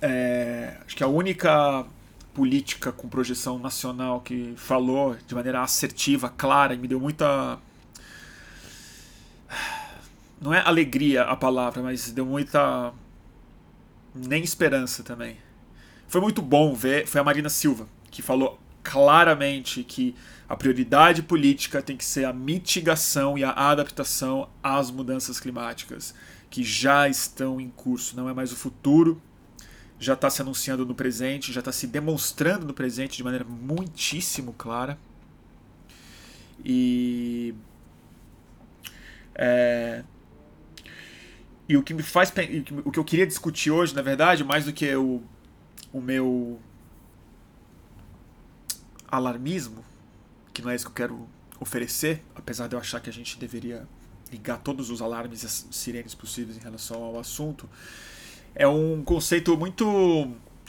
É, 0.00 0.76
acho 0.86 0.96
que 0.96 1.02
a 1.02 1.08
única 1.08 1.86
política 2.34 2.92
com 2.92 3.08
projeção 3.08 3.58
nacional 3.58 4.20
que 4.20 4.52
falou 4.56 5.16
de 5.26 5.34
maneira 5.34 5.62
assertiva, 5.62 6.28
clara 6.28 6.74
e 6.74 6.78
me 6.78 6.86
deu 6.86 7.00
muita. 7.00 7.58
Não 10.40 10.52
é 10.52 10.60
alegria 10.60 11.22
a 11.22 11.34
palavra, 11.34 11.82
mas 11.82 12.10
deu 12.10 12.26
muita. 12.26 12.92
Nem 14.14 14.42
esperança 14.42 15.02
também. 15.02 15.38
Foi 16.08 16.20
muito 16.20 16.42
bom 16.42 16.74
ver. 16.74 17.06
Foi 17.06 17.20
a 17.20 17.24
Marina 17.24 17.48
Silva, 17.48 17.88
que 18.10 18.20
falou 18.20 18.60
claramente 18.82 19.82
que 19.82 20.14
a 20.48 20.54
prioridade 20.54 21.22
política 21.22 21.82
tem 21.82 21.96
que 21.96 22.04
ser 22.04 22.24
a 22.24 22.32
mitigação 22.32 23.36
e 23.36 23.42
a 23.42 23.50
adaptação 23.50 24.48
às 24.62 24.90
mudanças 24.90 25.40
climáticas 25.40 26.14
que 26.56 26.64
já 26.64 27.06
estão 27.06 27.60
em 27.60 27.68
curso, 27.68 28.16
não 28.16 28.30
é 28.30 28.32
mais 28.32 28.50
o 28.50 28.56
futuro, 28.56 29.20
já 30.00 30.14
está 30.14 30.30
se 30.30 30.40
anunciando 30.40 30.86
no 30.86 30.94
presente, 30.94 31.52
já 31.52 31.58
está 31.58 31.70
se 31.70 31.86
demonstrando 31.86 32.66
no 32.66 32.72
presente 32.72 33.14
de 33.14 33.22
maneira 33.22 33.44
muitíssimo 33.44 34.54
clara. 34.54 34.98
E. 36.64 37.54
É, 39.34 40.02
e 41.68 41.76
o 41.76 41.82
que 41.82 41.92
me 41.92 42.02
faz. 42.02 42.32
O 42.86 42.90
que 42.90 42.98
eu 42.98 43.04
queria 43.04 43.26
discutir 43.26 43.70
hoje, 43.70 43.94
na 43.94 44.00
verdade, 44.00 44.42
mais 44.42 44.64
do 44.64 44.72
que 44.72 44.96
o, 44.96 45.22
o 45.92 46.00
meu 46.00 46.58
alarmismo, 49.06 49.84
que 50.54 50.62
não 50.62 50.70
é 50.70 50.74
isso 50.74 50.86
que 50.86 50.90
eu 51.02 51.06
quero 51.06 51.28
oferecer, 51.60 52.24
apesar 52.34 52.66
de 52.66 52.74
eu 52.74 52.80
achar 52.80 52.98
que 52.98 53.10
a 53.10 53.12
gente 53.12 53.38
deveria 53.38 53.86
ligar 54.30 54.58
todos 54.58 54.90
os 54.90 55.00
alarmes 55.00 55.42
e 55.42 55.46
as 55.46 55.66
sirenes 55.70 56.14
possíveis 56.14 56.56
em 56.56 56.60
relação 56.60 57.02
ao 57.02 57.18
assunto, 57.18 57.68
é 58.54 58.66
um 58.66 59.02
conceito 59.02 59.56
muito. 59.56 59.84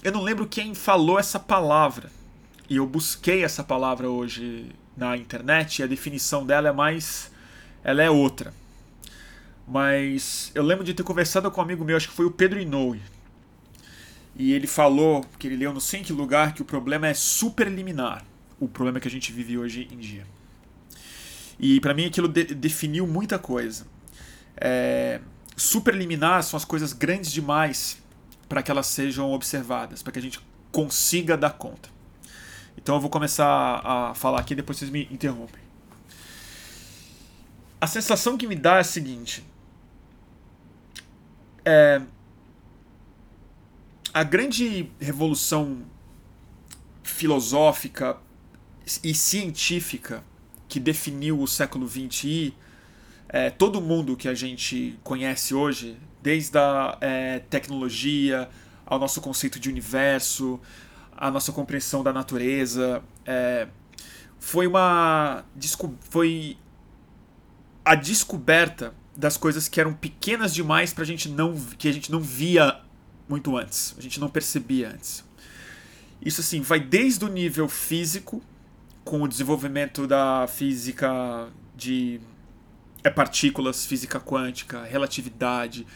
Eu 0.04 0.12
não 0.12 0.22
lembro 0.22 0.48
quem 0.48 0.76
falou 0.76 1.18
essa 1.18 1.40
palavra. 1.40 2.12
E 2.70 2.76
eu 2.76 2.86
busquei 2.86 3.44
essa 3.44 3.64
palavra 3.64 4.10
hoje 4.10 4.72
na 4.96 5.16
internet 5.16 5.80
e 5.80 5.84
a 5.84 5.88
definição 5.88 6.46
dela 6.46 6.70
é 6.70 6.72
mais. 6.72 7.32
Ela 7.84 8.04
é 8.04 8.10
outra. 8.10 8.54
Mas 9.66 10.52
eu 10.54 10.64
lembro 10.64 10.84
de 10.84 10.94
ter 10.94 11.04
conversado 11.04 11.50
com 11.50 11.62
um 11.62 11.64
amigo 11.64 11.84
meu, 11.84 11.98
acho 11.98 12.10
que 12.10 12.16
foi 12.16 12.26
o 12.26 12.32
Pedro 12.32 12.60
Inoue. 12.60 13.02
E 14.36 14.54
ele 14.54 14.68
falou, 14.68 15.26
que 15.40 15.48
ele 15.48 15.56
leu 15.56 15.74
no 15.74 15.82
Sync 15.82 16.12
Lugar, 16.14 16.54
que 16.54 16.62
o 16.62 16.66
problema 16.66 17.08
é 17.08 17.14
superliminar. 17.14 18.24
O 18.60 18.68
problema 18.68 19.00
que 19.00 19.08
a 19.08 19.12
gente 19.12 19.32
vive 19.32 19.58
hoje 19.58 19.88
em 19.92 19.98
dia. 19.98 20.26
E 21.60 21.80
para 21.80 21.94
mim 21.94 22.06
aquilo 22.06 22.28
de 22.28 22.44
definiu 22.46 23.08
muita 23.08 23.40
coisa. 23.40 23.86
É, 24.56 25.20
superliminar 25.56 26.44
são 26.44 26.58
as 26.58 26.66
coisas 26.66 26.94
grandes 26.94 27.32
demais 27.32 28.02
para 28.48 28.62
que 28.62 28.72
elas 28.72 28.88
sejam 28.88 29.32
observadas, 29.32 30.02
para 30.02 30.14
que 30.14 30.20
a 30.20 30.22
gente 30.22 30.40
consiga 30.72 31.36
dar 31.36 31.52
conta. 31.52 31.90
Então 32.78 32.96
eu 32.96 33.02
vou 33.02 33.10
começar 33.10 33.82
a 33.84 34.14
falar 34.14 34.40
aqui, 34.40 34.54
depois 34.54 34.78
vocês 34.78 34.92
me 34.92 35.08
interrompem. 35.12 35.62
A 37.82 37.88
sensação 37.88 38.38
que 38.38 38.48
me 38.48 38.56
dá 38.56 38.78
é 38.78 38.80
a 38.80 38.84
seguinte: 38.84 39.44
é, 41.66 42.02
a 44.14 44.24
grande 44.24 44.90
revolução 45.00 45.84
filosófica 47.04 48.18
e 49.04 49.14
científica 49.14 50.24
que 50.78 50.80
definiu 50.80 51.42
o 51.42 51.48
século 51.48 51.90
XX 51.90 52.24
e 52.26 52.54
é, 53.30 53.50
todo 53.50 53.82
mundo 53.82 54.16
que 54.16 54.28
a 54.28 54.36
gente 54.36 54.98
conhece 55.04 55.56
hoje, 55.56 55.98
desde 56.22 56.56
a 56.56 56.96
é, 57.02 57.40
tecnologia 57.40 58.48
ao 58.86 59.00
nosso 59.00 59.20
conceito 59.20 59.60
de 59.60 59.70
universo, 59.70 60.60
a 61.18 61.32
nossa 61.32 61.52
compreensão 61.52 62.04
da 62.04 62.14
natureza, 62.14 63.02
é, 63.26 63.68
foi 64.40 64.68
uma 64.68 65.44
foi 66.12 66.56
a 67.84 67.96
descoberta 67.96 68.94
das 69.16 69.36
coisas 69.36 69.68
que 69.68 69.82
eram 69.82 69.94
pequenas 69.94 70.54
demais 70.54 70.94
para 70.94 71.04
a 71.04 71.08
gente 71.08 71.28
não 71.28 71.56
que 71.56 71.88
a 71.88 71.92
gente 71.92 72.12
não 72.12 72.20
via 72.20 72.82
muito 73.28 73.58
antes, 73.58 73.96
a 73.98 74.02
gente 74.02 74.20
não 74.20 74.30
percebia 74.30 74.92
antes. 74.92 75.26
Isso 76.22 76.40
assim 76.40 76.62
vai 76.62 76.80
desde 76.80 77.26
o 77.26 77.28
nível 77.28 77.68
físico 77.68 78.44
com 79.08 79.22
o 79.22 79.28
desenvolvimento 79.28 80.06
da 80.06 80.46
física 80.50 81.48
de 81.74 82.20
é 83.02 83.10
partículas, 83.10 83.86
física 83.86 84.20
quântica, 84.20 84.84
relatividade, 84.84 85.88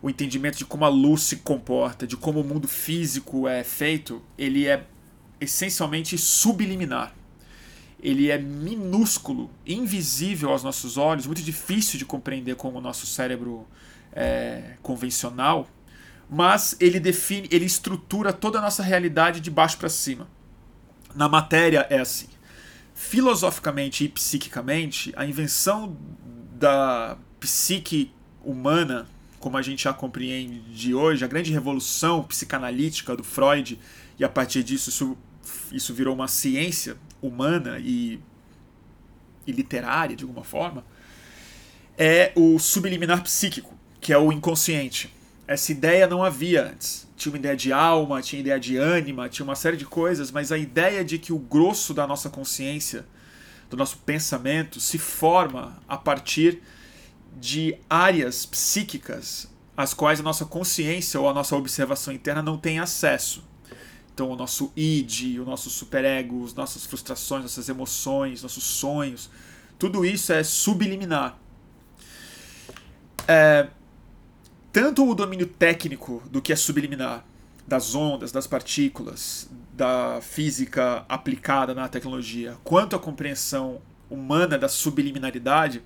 o 0.00 0.08
entendimento 0.08 0.58
de 0.58 0.64
como 0.64 0.84
a 0.84 0.88
luz 0.88 1.22
se 1.22 1.38
comporta, 1.38 2.06
de 2.06 2.16
como 2.16 2.40
o 2.40 2.44
mundo 2.44 2.68
físico 2.68 3.48
é 3.48 3.64
feito, 3.64 4.22
ele 4.38 4.68
é 4.68 4.86
essencialmente 5.40 6.16
subliminar. 6.16 7.12
Ele 8.00 8.30
é 8.30 8.38
minúsculo, 8.38 9.50
invisível 9.66 10.50
aos 10.50 10.62
nossos 10.62 10.96
olhos, 10.96 11.26
muito 11.26 11.42
difícil 11.42 11.98
de 11.98 12.04
compreender 12.04 12.54
como 12.54 12.78
o 12.78 12.80
nosso 12.80 13.04
cérebro 13.04 13.66
é, 14.12 14.76
convencional, 14.80 15.68
mas 16.30 16.76
ele 16.78 17.00
define, 17.00 17.48
ele 17.50 17.64
estrutura 17.64 18.32
toda 18.32 18.60
a 18.60 18.62
nossa 18.62 18.82
realidade 18.82 19.40
de 19.40 19.50
baixo 19.50 19.76
para 19.76 19.88
cima. 19.88 20.28
Na 21.16 21.28
matéria 21.28 21.84
é 21.90 21.98
assim. 21.98 22.28
Filosoficamente 23.00 24.04
e 24.04 24.08
psiquicamente, 24.10 25.10
a 25.16 25.24
invenção 25.24 25.96
da 26.52 27.16
psique 27.40 28.12
humana, 28.44 29.08
como 29.38 29.56
a 29.56 29.62
gente 29.62 29.84
já 29.84 29.92
compreende 29.94 30.94
hoje, 30.94 31.24
a 31.24 31.26
grande 31.26 31.50
revolução 31.50 32.22
psicanalítica 32.22 33.16
do 33.16 33.24
Freud, 33.24 33.80
e 34.18 34.22
a 34.22 34.28
partir 34.28 34.62
disso 34.62 34.90
isso, 34.90 35.18
isso 35.72 35.94
virou 35.94 36.14
uma 36.14 36.28
ciência 36.28 36.98
humana 37.22 37.78
e, 37.78 38.20
e 39.46 39.50
literária, 39.50 40.14
de 40.14 40.22
alguma 40.22 40.44
forma, 40.44 40.84
é 41.96 42.32
o 42.36 42.58
subliminar 42.58 43.22
psíquico, 43.22 43.74
que 43.98 44.12
é 44.12 44.18
o 44.18 44.30
inconsciente. 44.30 45.10
Essa 45.50 45.72
ideia 45.72 46.06
não 46.06 46.22
havia 46.22 46.64
antes. 46.64 47.08
Tinha 47.16 47.32
uma 47.32 47.38
ideia 47.38 47.56
de 47.56 47.72
alma, 47.72 48.22
tinha 48.22 48.38
ideia 48.38 48.60
de 48.60 48.76
ânima, 48.76 49.28
tinha 49.28 49.42
uma 49.42 49.56
série 49.56 49.76
de 49.76 49.84
coisas, 49.84 50.30
mas 50.30 50.52
a 50.52 50.56
ideia 50.56 51.04
de 51.04 51.18
que 51.18 51.32
o 51.32 51.38
grosso 51.40 51.92
da 51.92 52.06
nossa 52.06 52.30
consciência 52.30 53.04
do 53.68 53.76
nosso 53.76 53.98
pensamento 53.98 54.78
se 54.78 54.96
forma 54.96 55.76
a 55.88 55.96
partir 55.96 56.62
de 57.36 57.76
áreas 57.90 58.46
psíquicas 58.46 59.48
às 59.76 59.92
quais 59.92 60.20
a 60.20 60.22
nossa 60.22 60.44
consciência 60.44 61.18
ou 61.20 61.28
a 61.28 61.34
nossa 61.34 61.56
observação 61.56 62.14
interna 62.14 62.42
não 62.42 62.56
tem 62.56 62.78
acesso. 62.78 63.42
Então, 64.14 64.30
o 64.30 64.36
nosso 64.36 64.72
id, 64.76 65.40
o 65.40 65.44
nosso 65.44 65.68
superego, 65.68 66.44
as 66.44 66.54
nossas 66.54 66.86
frustrações, 66.86 67.42
nossas 67.42 67.68
emoções, 67.68 68.40
nossos 68.44 68.62
sonhos, 68.62 69.28
tudo 69.76 70.04
isso 70.04 70.32
é 70.32 70.44
subliminar. 70.44 71.36
É, 73.26 73.66
tanto 74.72 75.08
o 75.08 75.14
domínio 75.14 75.46
técnico 75.46 76.22
do 76.30 76.40
que 76.40 76.52
é 76.52 76.56
subliminar, 76.56 77.24
das 77.66 77.94
ondas, 77.94 78.32
das 78.32 78.46
partículas, 78.46 79.48
da 79.72 80.20
física 80.20 81.04
aplicada 81.08 81.74
na 81.74 81.88
tecnologia, 81.88 82.56
quanto 82.64 82.96
a 82.96 82.98
compreensão 82.98 83.80
humana 84.08 84.58
da 84.58 84.68
subliminaridade, 84.68 85.82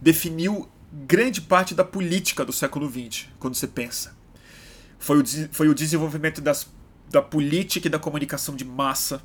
definiu 0.00 0.68
grande 0.92 1.40
parte 1.40 1.74
da 1.74 1.84
política 1.84 2.44
do 2.44 2.52
século 2.52 2.88
XX, 2.88 3.26
quando 3.38 3.54
você 3.54 3.66
pensa. 3.66 4.16
Foi 4.98 5.20
o, 5.20 5.24
foi 5.50 5.68
o 5.68 5.74
desenvolvimento 5.74 6.40
das, 6.40 6.70
da 7.10 7.20
política 7.20 7.88
e 7.88 7.90
da 7.90 7.98
comunicação 7.98 8.54
de 8.54 8.64
massa, 8.64 9.22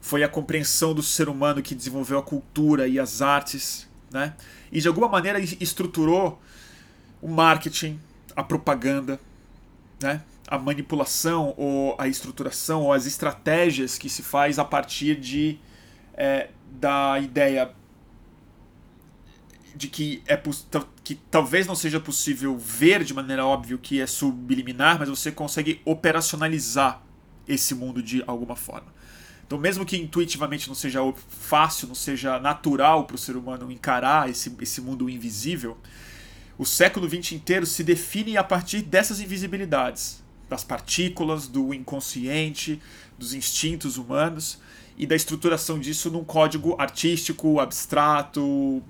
foi 0.00 0.22
a 0.22 0.28
compreensão 0.28 0.92
do 0.92 1.02
ser 1.02 1.28
humano 1.28 1.62
que 1.62 1.74
desenvolveu 1.74 2.18
a 2.18 2.22
cultura 2.22 2.86
e 2.86 2.98
as 2.98 3.22
artes, 3.22 3.88
né? 4.10 4.34
e 4.70 4.80
de 4.80 4.88
alguma 4.88 5.08
maneira 5.08 5.40
estruturou 5.40 6.42
o 7.24 7.28
marketing, 7.28 7.98
a 8.36 8.42
propaganda, 8.42 9.18
né? 9.98 10.20
a 10.46 10.58
manipulação 10.58 11.54
ou 11.56 11.96
a 11.98 12.06
estruturação 12.06 12.82
ou 12.82 12.92
as 12.92 13.06
estratégias 13.06 13.96
que 13.96 14.10
se 14.10 14.22
faz 14.22 14.58
a 14.58 14.64
partir 14.64 15.18
de 15.18 15.58
é, 16.12 16.50
da 16.70 17.18
ideia 17.18 17.72
de 19.74 19.88
que 19.88 20.22
é 20.26 20.38
que 21.02 21.14
talvez 21.14 21.66
não 21.66 21.74
seja 21.74 21.98
possível 21.98 22.58
ver 22.58 23.02
de 23.02 23.14
maneira 23.14 23.46
óbvia 23.46 23.74
o 23.74 23.78
que 23.78 24.02
é 24.02 24.06
subliminar, 24.06 24.98
mas 24.98 25.08
você 25.08 25.32
consegue 25.32 25.80
operacionalizar 25.86 27.02
esse 27.48 27.74
mundo 27.74 28.02
de 28.02 28.22
alguma 28.26 28.54
forma. 28.54 28.92
Então, 29.46 29.58
mesmo 29.58 29.84
que 29.86 29.96
intuitivamente 29.96 30.68
não 30.68 30.74
seja 30.74 31.00
fácil, 31.28 31.88
não 31.88 31.94
seja 31.94 32.38
natural 32.38 33.04
para 33.04 33.16
o 33.16 33.18
ser 33.18 33.34
humano 33.34 33.72
encarar 33.72 34.28
esse, 34.28 34.54
esse 34.60 34.82
mundo 34.82 35.08
invisível, 35.08 35.78
o 36.56 36.64
século 36.64 37.08
XX 37.08 37.32
inteiro 37.32 37.66
se 37.66 37.82
define 37.82 38.36
a 38.36 38.44
partir 38.44 38.82
dessas 38.82 39.20
invisibilidades, 39.20 40.22
das 40.48 40.62
partículas, 40.62 41.48
do 41.48 41.74
inconsciente, 41.74 42.80
dos 43.18 43.34
instintos 43.34 43.96
humanos 43.96 44.60
e 44.96 45.06
da 45.06 45.16
estruturação 45.16 45.78
disso 45.78 46.10
num 46.10 46.24
código 46.24 46.76
artístico, 46.78 47.58
abstrato, 47.58 48.82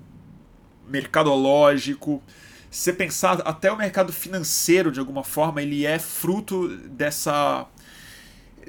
mercadológico. 0.87 2.21
Se 2.69 2.93
pensar, 2.93 3.41
até 3.45 3.71
o 3.71 3.77
mercado 3.77 4.13
financeiro, 4.13 4.91
de 4.91 4.99
alguma 4.99 5.23
forma, 5.23 5.61
ele 5.61 5.85
é 5.85 5.97
fruto 5.97 6.67
dessa, 6.67 7.65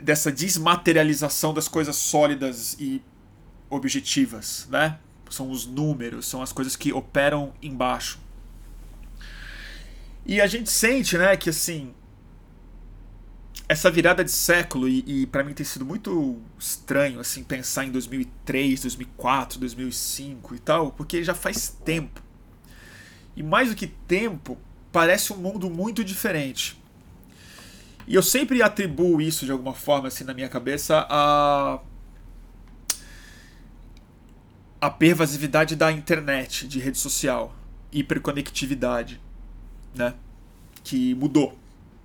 dessa 0.02 0.32
desmaterialização 0.32 1.52
das 1.52 1.68
coisas 1.68 1.96
sólidas 1.96 2.76
e 2.78 3.02
objetivas, 3.68 4.66
né? 4.70 4.98
São 5.28 5.50
os 5.50 5.66
números, 5.66 6.26
são 6.26 6.40
as 6.40 6.52
coisas 6.52 6.76
que 6.76 6.92
operam 6.92 7.52
embaixo. 7.60 8.25
E 10.28 10.40
a 10.40 10.46
gente 10.48 10.68
sente, 10.68 11.16
né, 11.16 11.36
que 11.36 11.50
assim, 11.50 11.94
essa 13.68 13.88
virada 13.88 14.24
de 14.24 14.30
século, 14.32 14.88
e, 14.88 15.04
e 15.06 15.26
para 15.26 15.44
mim 15.44 15.54
tem 15.54 15.64
sido 15.64 15.86
muito 15.86 16.42
estranho, 16.58 17.20
assim, 17.20 17.44
pensar 17.44 17.84
em 17.84 17.92
2003, 17.92 18.80
2004, 18.80 19.60
2005 19.60 20.54
e 20.56 20.58
tal, 20.58 20.90
porque 20.90 21.22
já 21.22 21.32
faz 21.32 21.68
tempo. 21.84 22.20
E 23.36 23.42
mais 23.42 23.68
do 23.68 23.76
que 23.76 23.86
tempo, 23.86 24.58
parece 24.90 25.32
um 25.32 25.36
mundo 25.36 25.70
muito 25.70 26.02
diferente. 26.02 26.76
E 28.04 28.14
eu 28.14 28.22
sempre 28.22 28.62
atribuo 28.62 29.20
isso 29.20 29.44
de 29.44 29.52
alguma 29.52 29.74
forma, 29.74 30.08
assim, 30.08 30.24
na 30.24 30.34
minha 30.34 30.48
cabeça, 30.48 31.06
a. 31.08 31.80
a 34.80 34.90
pervasividade 34.90 35.76
da 35.76 35.92
internet, 35.92 36.66
de 36.66 36.80
rede 36.80 36.98
social, 36.98 37.54
hiperconectividade 37.92 39.20
né? 39.96 40.14
Que 40.84 41.14
mudou. 41.14 41.56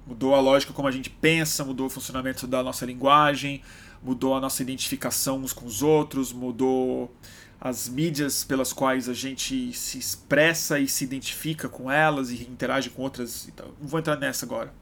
Mudou 0.05 0.33
a 0.33 0.39
lógica 0.39 0.73
como 0.73 0.87
a 0.87 0.91
gente 0.91 1.09
pensa, 1.09 1.63
mudou 1.63 1.87
o 1.87 1.89
funcionamento 1.89 2.47
da 2.47 2.63
nossa 2.63 2.85
linguagem, 2.85 3.61
mudou 4.01 4.35
a 4.35 4.39
nossa 4.39 4.61
identificação 4.61 5.39
uns 5.39 5.53
com 5.53 5.65
os 5.65 5.83
outros, 5.83 6.33
mudou 6.33 7.13
as 7.59 7.87
mídias 7.87 8.43
pelas 8.43 8.73
quais 8.73 9.07
a 9.07 9.13
gente 9.13 9.71
se 9.73 9.99
expressa 9.99 10.79
e 10.79 10.87
se 10.87 11.03
identifica 11.03 11.69
com 11.69 11.91
elas 11.91 12.31
e 12.31 12.41
interage 12.43 12.89
com 12.89 13.03
outras. 13.03 13.47
Então, 13.47 13.67
não 13.79 13.87
vou 13.87 13.99
entrar 13.99 14.17
nessa 14.17 14.45
agora. 14.45 14.73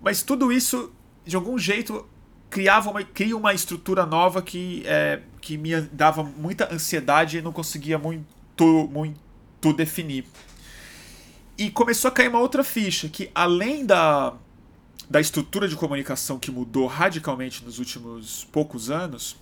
Mas 0.00 0.22
tudo 0.22 0.52
isso, 0.52 0.92
de 1.26 1.34
algum 1.34 1.58
jeito, 1.58 2.08
criava 2.48 2.90
uma, 2.90 3.02
cria 3.02 3.36
uma 3.36 3.52
estrutura 3.52 4.06
nova 4.06 4.40
que, 4.40 4.82
é, 4.86 5.20
que 5.40 5.58
me 5.58 5.80
dava 5.80 6.22
muita 6.22 6.72
ansiedade 6.72 7.38
e 7.38 7.42
não 7.42 7.52
conseguia 7.52 7.98
muito, 7.98 8.88
muito 8.88 9.72
definir. 9.72 10.24
E 11.60 11.70
começou 11.70 12.08
a 12.08 12.10
cair 12.10 12.28
uma 12.28 12.38
outra 12.38 12.64
ficha, 12.64 13.06
que 13.06 13.30
além 13.34 13.84
da, 13.84 14.32
da 15.10 15.20
estrutura 15.20 15.68
de 15.68 15.76
comunicação 15.76 16.38
que 16.38 16.50
mudou 16.50 16.86
radicalmente 16.86 17.62
nos 17.62 17.78
últimos 17.78 18.48
poucos 18.50 18.90
anos, 18.90 19.36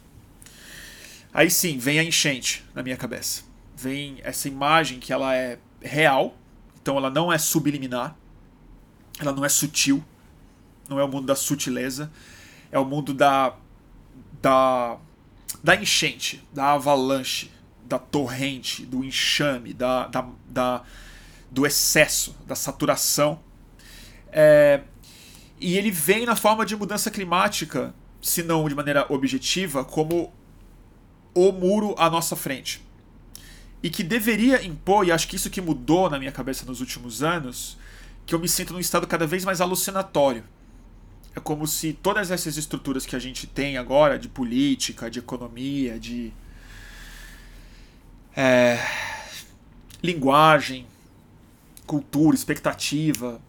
aí 1.32 1.48
sim 1.48 1.78
vem 1.78 2.00
a 2.00 2.02
enchente 2.02 2.64
na 2.74 2.82
minha 2.82 2.96
cabeça. 2.96 3.44
Vem 3.76 4.18
essa 4.24 4.48
imagem 4.48 4.98
que 4.98 5.12
ela 5.12 5.32
é 5.32 5.60
real, 5.80 6.36
então 6.82 6.96
ela 6.96 7.08
não 7.08 7.32
é 7.32 7.38
subliminar, 7.38 8.16
ela 9.20 9.32
não 9.32 9.44
é 9.44 9.48
sutil, 9.48 10.02
não 10.88 10.98
é 10.98 11.04
o 11.04 11.08
mundo 11.08 11.24
da 11.28 11.36
sutileza, 11.36 12.10
é 12.72 12.80
o 12.80 12.84
mundo 12.84 13.14
da 13.14 13.54
da 14.42 14.98
da 15.62 15.76
enchente, 15.76 16.44
da 16.52 16.72
avalanche, 16.72 17.48
da 17.84 17.96
torrente, 17.96 18.84
do 18.84 19.04
enxame, 19.04 19.72
da, 19.72 20.08
da, 20.08 20.28
da 20.48 20.82
do 21.50 21.66
excesso, 21.66 22.36
da 22.46 22.54
saturação. 22.54 23.40
É, 24.30 24.82
e 25.60 25.76
ele 25.76 25.90
vem 25.90 26.24
na 26.26 26.36
forma 26.36 26.64
de 26.64 26.76
mudança 26.76 27.10
climática, 27.10 27.94
se 28.20 28.42
não 28.42 28.68
de 28.68 28.74
maneira 28.74 29.06
objetiva, 29.08 29.84
como 29.84 30.32
o 31.34 31.52
muro 31.52 31.94
à 31.98 32.10
nossa 32.10 32.36
frente. 32.36 32.82
E 33.82 33.90
que 33.90 34.02
deveria 34.02 34.64
impor, 34.64 35.06
e 35.06 35.12
acho 35.12 35.28
que 35.28 35.36
isso 35.36 35.50
que 35.50 35.60
mudou 35.60 36.10
na 36.10 36.18
minha 36.18 36.32
cabeça 36.32 36.64
nos 36.64 36.80
últimos 36.80 37.22
anos, 37.22 37.78
que 38.26 38.34
eu 38.34 38.38
me 38.38 38.48
sinto 38.48 38.72
num 38.72 38.80
estado 38.80 39.06
cada 39.06 39.26
vez 39.26 39.44
mais 39.44 39.60
alucinatório. 39.60 40.44
É 41.34 41.40
como 41.40 41.66
se 41.66 41.92
todas 41.92 42.30
essas 42.30 42.56
estruturas 42.56 43.06
que 43.06 43.14
a 43.14 43.18
gente 43.18 43.46
tem 43.46 43.76
agora, 43.76 44.18
de 44.18 44.28
política, 44.28 45.10
de 45.10 45.20
economia, 45.20 45.98
de 45.98 46.32
é, 48.36 48.78
linguagem, 50.02 50.86
cultura, 51.88 52.36
expectativa, 52.36 53.40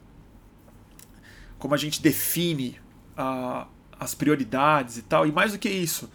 como 1.60 1.76
a 1.76 1.78
gente 1.78 2.02
define 2.02 2.80
uh, 3.18 3.68
as 4.00 4.16
prioridades 4.16 4.98
e 4.98 5.02
tal. 5.04 5.28
E 5.28 5.32
mais 5.32 5.52
do 5.52 5.60
que 5.60 5.70
isso, 5.70 6.10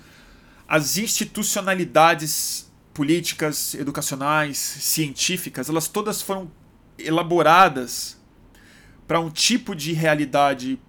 as 0.67 0.97
institucionalidades 0.97 2.73
políticas, 2.95 3.75
educacionais, 3.75 4.57
científicas, 4.57 5.69
elas 5.69 5.87
todas 5.87 6.23
foram 6.23 6.51
elaboradas 6.99 8.19
para 9.07 9.21
um 9.21 9.31
tipo 9.31 9.75
de 9.75 9.93
realidade 9.93 10.81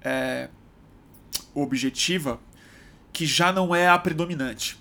é, 0.00 0.48
objetiva 1.54 2.40
que 3.12 3.26
já 3.26 3.52
não 3.52 3.74
é 3.74 3.86
a 3.86 3.98
predominante. 3.98 4.78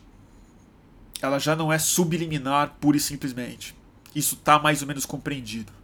Ela 1.21 1.39
já 1.39 1.55
não 1.55 1.73
é 1.73 1.77
subliminar 1.77 2.77
pura 2.79 2.95
e 2.95 2.99
simplesmente. 3.01 3.75
Isso 4.15 4.35
está 4.35 4.57
mais 4.57 4.81
ou 4.81 4.87
menos 4.87 5.05
compreendido 5.05 5.78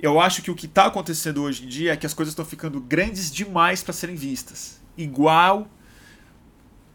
eu 0.00 0.20
acho 0.20 0.42
que 0.42 0.50
o 0.50 0.54
que 0.54 0.66
está 0.66 0.86
acontecendo 0.86 1.42
hoje 1.42 1.64
em 1.64 1.68
dia 1.68 1.92
é 1.92 1.96
que 1.96 2.06
as 2.06 2.12
coisas 2.12 2.32
estão 2.32 2.44
ficando 2.44 2.80
grandes 2.80 3.30
demais 3.30 3.82
para 3.82 3.92
serem 3.92 4.14
vistas. 4.14 4.80
Igual 4.96 5.68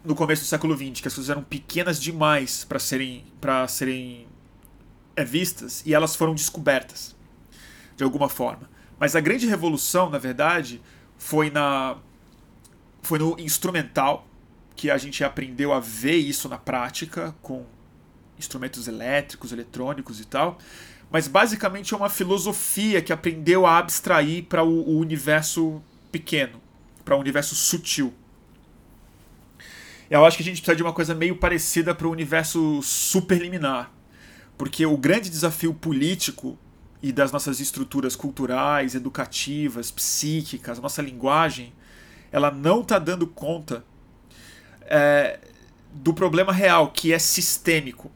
no 0.04 0.14
começo 0.14 0.42
do 0.42 0.46
século 0.46 0.76
XX, 0.76 1.00
que 1.00 1.08
as 1.08 1.14
coisas 1.14 1.30
eram 1.30 1.42
pequenas 1.42 2.00
demais 2.00 2.64
para 2.64 2.78
serem, 2.78 3.24
pra 3.40 3.68
serem 3.68 4.26
é, 5.14 5.24
vistas 5.24 5.82
e 5.86 5.94
elas 5.94 6.16
foram 6.16 6.34
descobertas 6.34 7.14
de 7.96 8.04
alguma 8.04 8.28
forma. 8.28 8.70
Mas 8.98 9.16
a 9.16 9.20
grande 9.20 9.46
revolução, 9.46 10.10
na 10.10 10.18
verdade, 10.18 10.80
foi 11.18 11.50
na 11.50 11.96
foi 13.00 13.18
no 13.18 13.36
instrumental 13.38 14.26
que 14.76 14.90
a 14.90 14.96
gente 14.96 15.24
aprendeu 15.24 15.72
a 15.72 15.80
ver 15.80 16.16
isso 16.16 16.48
na 16.48 16.56
prática 16.56 17.34
com 17.42 17.66
instrumentos 18.38 18.86
elétricos, 18.86 19.52
eletrônicos 19.52 20.20
e 20.20 20.24
tal 20.24 20.56
mas 21.12 21.28
basicamente 21.28 21.92
é 21.92 21.96
uma 21.96 22.08
filosofia 22.08 23.02
que 23.02 23.12
aprendeu 23.12 23.66
a 23.66 23.76
abstrair 23.76 24.44
para 24.44 24.64
o, 24.64 24.88
o 24.88 24.98
universo 24.98 25.82
pequeno, 26.10 26.58
para 27.04 27.14
o 27.14 27.20
universo 27.20 27.54
sutil. 27.54 28.14
Eu 30.08 30.24
acho 30.24 30.38
que 30.38 30.42
a 30.42 30.46
gente 30.46 30.62
precisa 30.62 30.74
de 30.74 30.82
uma 30.82 30.92
coisa 30.92 31.14
meio 31.14 31.36
parecida 31.36 31.94
para 31.94 32.08
o 32.08 32.10
universo 32.10 32.80
superliminar, 32.82 33.90
porque 34.56 34.86
o 34.86 34.96
grande 34.96 35.28
desafio 35.28 35.74
político 35.74 36.58
e 37.02 37.12
das 37.12 37.30
nossas 37.30 37.60
estruturas 37.60 38.16
culturais, 38.16 38.94
educativas, 38.94 39.90
psíquicas, 39.90 40.78
nossa 40.78 41.02
linguagem, 41.02 41.74
ela 42.30 42.50
não 42.50 42.80
está 42.80 42.98
dando 42.98 43.26
conta 43.26 43.84
é, 44.82 45.38
do 45.92 46.14
problema 46.14 46.52
real, 46.52 46.90
que 46.90 47.12
é 47.12 47.18
sistêmico. 47.18 48.10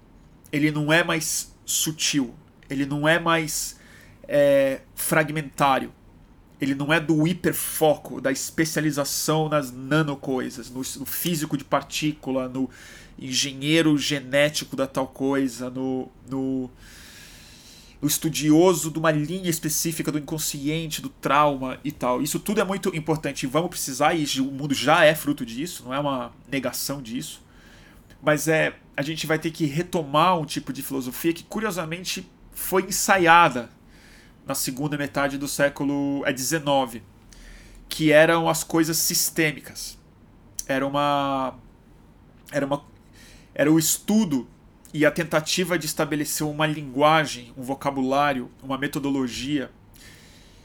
Ele 0.51 0.71
não 0.71 0.91
é 0.91 1.05
mais 1.05 1.55
sutil, 1.65 2.35
ele 2.69 2.87
não 2.87 3.07
é 3.07 3.19
mais 3.19 3.79
é, 4.29 4.81
fragmentário. 4.95 5.93
Ele 6.61 6.75
não 6.75 6.93
é 6.93 6.99
do 6.99 7.27
hiperfoco, 7.27 8.21
da 8.21 8.33
especialização 8.33 9.49
nas 9.49 9.71
nanocoisas, 9.71 10.71
no, 10.71 10.79
no 10.79 11.07
físico 11.07 11.57
de 11.57 11.65
partícula, 11.65 12.49
no 12.49 12.71
engenheiro 13.19 13.97
genético 13.99 14.75
da 14.75 14.87
tal 14.87 15.07
coisa, 15.07 15.69
no, 15.69 16.09
no, 16.29 16.71
no 18.01 18.09
estudioso 18.09 18.91
de 18.91 18.99
uma 18.99 19.11
linha 19.11 19.51
específica 19.51 20.11
do 20.11 20.19
inconsciente, 20.19 21.03
do 21.03 21.09
trauma 21.09 21.79
e 21.85 21.93
tal. 21.93 22.23
Isso 22.23 22.39
tudo 22.39 22.61
é 22.61 22.65
muito 22.65 22.95
importante 22.97 23.43
e 23.43 23.47
vamos 23.47 23.71
precisar, 23.71 24.15
e 24.15 24.41
o 24.41 24.45
mundo 24.45 24.75
já 24.75 25.05
é 25.05 25.15
fruto 25.15 25.45
disso, 25.45 25.85
não 25.85 25.93
é 25.93 26.01
uma 26.01 26.33
negação 26.51 27.03
disso. 27.03 27.43
Mas 28.23 28.49
é, 28.49 28.75
a 28.97 29.03
gente 29.03 29.27
vai 29.27 29.39
ter 29.39 29.51
que 29.51 29.67
retomar 29.67 30.39
um 30.39 30.45
tipo 30.45 30.73
de 30.73 30.83
filosofia 30.83 31.35
que, 31.35 31.45
curiosamente, 31.45 32.27
foi 32.57 32.85
ensaiada 32.85 33.69
na 34.47 34.55
segunda 34.55 34.97
metade 34.97 35.37
do 35.37 35.47
século 35.47 36.25
XIX, 36.27 36.97
é, 36.97 37.01
que 37.87 38.11
eram 38.11 38.49
as 38.49 38.65
coisas 38.65 38.97
sistêmicas. 38.97 39.99
Era 40.67 40.85
uma 40.87 41.55
era 42.51 42.65
uma 42.65 42.83
era 43.55 43.71
o 43.71 43.79
estudo 43.79 44.49
e 44.93 45.05
a 45.05 45.11
tentativa 45.11 45.79
de 45.79 45.85
estabelecer 45.85 46.47
uma 46.47 46.67
linguagem, 46.67 47.53
um 47.57 47.63
vocabulário, 47.63 48.51
uma 48.63 48.79
metodologia 48.79 49.71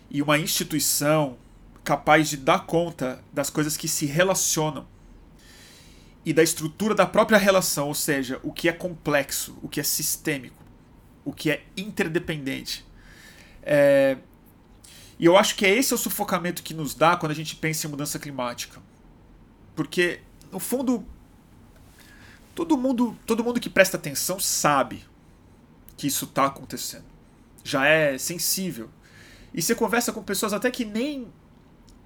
e 0.09 0.21
uma 0.21 0.39
instituição 0.39 1.37
capaz 1.83 2.29
de 2.29 2.37
dar 2.37 2.65
conta 2.65 3.21
das 3.33 3.49
coisas 3.49 3.75
que 3.75 3.87
se 3.87 4.05
relacionam 4.05 4.87
e 6.25 6.31
da 6.31 6.41
estrutura 6.41 6.95
da 6.95 7.05
própria 7.05 7.37
relação, 7.37 7.89
ou 7.89 7.95
seja, 7.95 8.39
o 8.43 8.53
que 8.53 8.69
é 8.69 8.71
complexo, 8.71 9.57
o 9.61 9.67
que 9.67 9.79
é 9.79 9.83
sistêmico, 9.83 10.60
o 11.23 11.33
que 11.33 11.51
é 11.51 11.63
interdependente. 11.75 12.85
É... 13.63 14.17
E 15.19 15.25
eu 15.25 15.37
acho 15.37 15.55
que 15.55 15.65
é 15.65 15.69
esse 15.69 15.93
o 15.93 15.97
sufocamento 15.97 16.63
que 16.63 16.73
nos 16.73 16.95
dá 16.95 17.15
quando 17.15 17.31
a 17.31 17.35
gente 17.35 17.55
pensa 17.55 17.85
em 17.85 17.89
mudança 17.89 18.17
climática. 18.17 18.81
Porque, 19.75 20.21
no 20.51 20.59
fundo, 20.59 21.05
todo 22.55 22.75
mundo, 22.77 23.15
todo 23.25 23.43
mundo 23.43 23.59
que 23.59 23.69
presta 23.69 23.97
atenção 23.97 24.39
sabe 24.39 25.05
que 25.95 26.07
isso 26.07 26.25
está 26.25 26.47
acontecendo. 26.47 27.05
Já 27.63 27.85
é 27.85 28.17
sensível. 28.17 28.89
E 29.53 29.61
você 29.61 29.75
conversa 29.75 30.11
com 30.11 30.23
pessoas 30.23 30.53
até 30.53 30.71
que 30.71 30.85
nem 30.85 31.27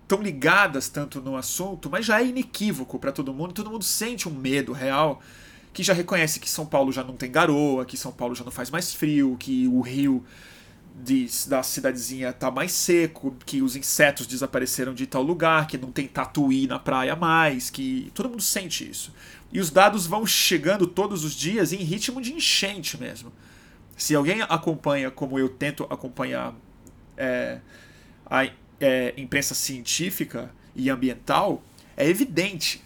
tão 0.08 0.22
ligadas 0.22 0.90
tanto 0.90 1.22
no 1.22 1.36
assunto, 1.36 1.90
mas 1.90 2.06
já 2.06 2.22
é 2.22 2.28
inequívoco 2.28 3.00
para 3.00 3.12
todo 3.12 3.34
mundo, 3.34 3.54
todo 3.54 3.72
mundo 3.72 3.84
sente 3.84 4.30
um 4.30 4.34
medo 4.34 4.72
real, 4.72 5.22
que 5.76 5.84
já 5.84 5.92
reconhece 5.94 6.40
que 6.40 6.50
São 6.50 6.66
Paulo 6.66 6.90
já 6.90 7.04
não 7.04 7.18
tem 7.18 7.30
garoa, 7.30 7.84
que 7.84 7.98
São 7.98 8.10
Paulo 8.10 8.34
já 8.34 8.46
não 8.46 8.52
faz 8.52 8.70
mais 8.70 8.94
frio, 8.94 9.36
que 9.38 9.68
o 9.68 9.82
rio 9.82 10.24
de, 11.04 11.28
da 11.48 11.62
cidadezinha 11.62 12.32
tá 12.32 12.50
mais 12.50 12.72
seco, 12.72 13.36
que 13.46 13.62
os 13.62 13.76
insetos 13.76 14.26
desapareceram 14.26 14.94
de 14.94 15.06
tal 15.06 15.22
lugar, 15.22 15.68
que 15.68 15.78
não 15.78 15.92
tem 15.92 16.08
tatuí 16.08 16.66
na 16.66 16.80
praia 16.80 17.14
mais, 17.14 17.70
que 17.70 18.10
todo 18.14 18.30
mundo 18.30 18.42
sente 18.42 18.90
isso. 18.90 19.14
E 19.52 19.60
os 19.60 19.70
dados 19.70 20.08
vão 20.08 20.26
chegando 20.26 20.88
todos 20.88 21.26
os 21.26 21.36
dias 21.36 21.74
em 21.74 21.84
ritmo 21.84 22.22
de 22.22 22.34
enchente 22.34 22.98
mesmo. 22.98 23.34
Se 23.98 24.16
alguém 24.16 24.44
acompanha, 24.44 25.12
como 25.12 25.38
eu 25.38 25.50
tento 25.50 25.84
acompanhar 25.90 26.56
é, 27.18 27.60
a 28.26 28.46
é, 28.80 29.14
imprensa 29.18 29.54
científica 29.54 30.50
e 30.74 30.90
ambiental, 30.90 31.62
é 31.98 32.08
evidente. 32.08 32.82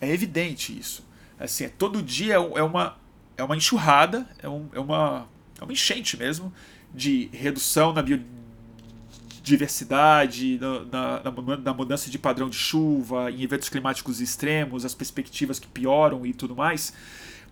É 0.00 0.10
evidente 0.10 0.76
isso. 0.76 1.04
Assim, 1.38 1.64
é, 1.64 1.68
todo 1.68 2.02
dia 2.02 2.34
é, 2.34 2.36
é 2.36 2.62
uma, 2.62 2.96
é 3.36 3.42
uma 3.42 3.56
enxurrada, 3.56 4.28
é, 4.38 4.48
um, 4.48 4.68
é, 4.72 4.80
uma, 4.80 5.28
é 5.60 5.64
uma 5.64 5.72
enchente 5.72 6.16
mesmo 6.16 6.52
de 6.94 7.28
redução 7.32 7.92
na 7.92 8.02
biodiversidade, 8.02 10.58
na, 10.58 11.22
na, 11.22 11.32
na, 11.58 11.74
mudança 11.74 12.10
de 12.10 12.18
padrão 12.18 12.48
de 12.48 12.56
chuva, 12.56 13.30
em 13.30 13.42
eventos 13.42 13.68
climáticos 13.68 14.20
extremos, 14.20 14.84
as 14.84 14.94
perspectivas 14.94 15.58
que 15.58 15.66
pioram 15.66 16.24
e 16.24 16.32
tudo 16.32 16.54
mais. 16.54 16.94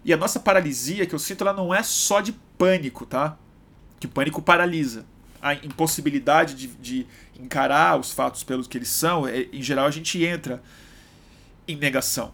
E 0.04 0.12
a 0.12 0.16
nossa 0.16 0.38
paralisia 0.38 1.06
que 1.06 1.14
eu 1.14 1.18
sinto, 1.18 1.42
ela 1.42 1.52
não 1.52 1.74
é 1.74 1.82
só 1.82 2.20
de 2.20 2.32
pânico, 2.56 3.04
tá? 3.04 3.36
Que 3.98 4.06
o 4.06 4.10
pânico 4.10 4.40
paralisa 4.40 5.04
a 5.42 5.54
impossibilidade 5.54 6.54
de, 6.54 6.68
de 6.68 7.06
encarar 7.38 7.98
os 7.98 8.12
fatos 8.12 8.44
pelos 8.44 8.68
que 8.68 8.78
eles 8.78 8.88
são, 8.88 9.26
é, 9.26 9.48
em 9.52 9.60
geral 9.60 9.86
a 9.86 9.90
gente 9.90 10.24
entra 10.24 10.62
em 11.66 11.74
negação. 11.74 12.32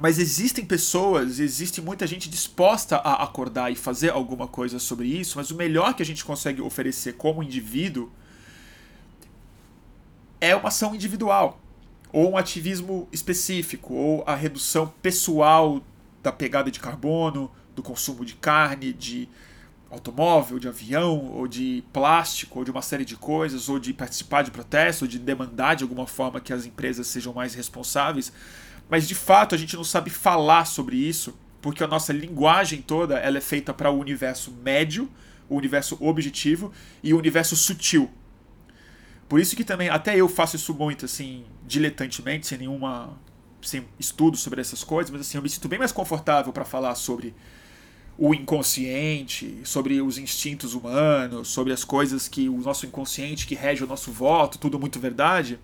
Mas 0.00 0.18
existem 0.18 0.64
pessoas, 0.64 1.40
existe 1.40 1.82
muita 1.82 2.06
gente 2.06 2.28
disposta 2.28 2.96
a 2.96 3.24
acordar 3.24 3.72
e 3.72 3.74
fazer 3.74 4.10
alguma 4.10 4.46
coisa 4.46 4.78
sobre 4.78 5.08
isso, 5.08 5.38
mas 5.38 5.50
o 5.50 5.56
melhor 5.56 5.94
que 5.94 6.02
a 6.02 6.06
gente 6.06 6.24
consegue 6.24 6.62
oferecer 6.62 7.14
como 7.14 7.42
indivíduo 7.42 8.10
é 10.40 10.54
uma 10.54 10.68
ação 10.68 10.94
individual, 10.94 11.60
ou 12.12 12.30
um 12.30 12.36
ativismo 12.36 13.08
específico, 13.10 13.92
ou 13.92 14.22
a 14.24 14.36
redução 14.36 14.92
pessoal 15.02 15.82
da 16.22 16.30
pegada 16.30 16.70
de 16.70 16.78
carbono, 16.78 17.50
do 17.74 17.82
consumo 17.82 18.24
de 18.24 18.34
carne, 18.34 18.92
de 18.92 19.28
automóvel, 19.90 20.60
de 20.60 20.68
avião, 20.68 21.32
ou 21.32 21.48
de 21.48 21.82
plástico, 21.92 22.60
ou 22.60 22.64
de 22.64 22.70
uma 22.70 22.82
série 22.82 23.04
de 23.04 23.16
coisas, 23.16 23.68
ou 23.68 23.80
de 23.80 23.92
participar 23.92 24.42
de 24.42 24.50
protesto, 24.52 25.06
ou 25.06 25.08
de 25.08 25.18
demandar 25.18 25.74
de 25.74 25.82
alguma 25.82 26.06
forma 26.06 26.40
que 26.40 26.52
as 26.52 26.66
empresas 26.66 27.08
sejam 27.08 27.32
mais 27.32 27.54
responsáveis. 27.54 28.32
Mas 28.88 29.06
de 29.06 29.14
fato 29.14 29.54
a 29.54 29.58
gente 29.58 29.76
não 29.76 29.84
sabe 29.84 30.10
falar 30.10 30.64
sobre 30.64 30.96
isso, 30.96 31.38
porque 31.60 31.84
a 31.84 31.86
nossa 31.86 32.12
linguagem 32.12 32.80
toda 32.80 33.18
ela 33.18 33.38
é 33.38 33.40
feita 33.40 33.74
para 33.74 33.90
o 33.90 33.98
universo 33.98 34.52
médio, 34.62 35.10
o 35.48 35.56
universo 35.56 35.96
objetivo 36.00 36.72
e 37.02 37.12
o 37.12 37.18
universo 37.18 37.56
sutil. 37.56 38.10
Por 39.28 39.40
isso 39.40 39.54
que 39.54 39.64
também 39.64 39.88
até 39.90 40.16
eu 40.16 40.28
faço 40.28 40.56
isso 40.56 40.72
muito 40.72 41.04
assim, 41.04 41.44
diletantemente, 41.66 42.46
sem 42.46 42.58
nenhuma 42.58 43.18
sem 43.60 43.84
estudo 43.98 44.36
sobre 44.36 44.60
essas 44.60 44.84
coisas, 44.84 45.10
mas 45.10 45.20
assim, 45.20 45.36
eu 45.36 45.42
me 45.42 45.48
sinto 45.48 45.68
bem 45.68 45.78
mais 45.78 45.90
confortável 45.90 46.52
para 46.52 46.64
falar 46.64 46.94
sobre 46.94 47.34
o 48.16 48.34
inconsciente, 48.34 49.60
sobre 49.64 50.00
os 50.00 50.16
instintos 50.16 50.74
humanos, 50.74 51.48
sobre 51.48 51.72
as 51.72 51.84
coisas 51.84 52.28
que 52.28 52.48
o 52.48 52.58
nosso 52.58 52.86
inconsciente 52.86 53.46
que 53.46 53.54
rege 53.54 53.84
o 53.84 53.86
nosso 53.86 54.10
voto, 54.10 54.58
tudo 54.58 54.78
muito 54.78 54.98
verdade. 54.98 55.58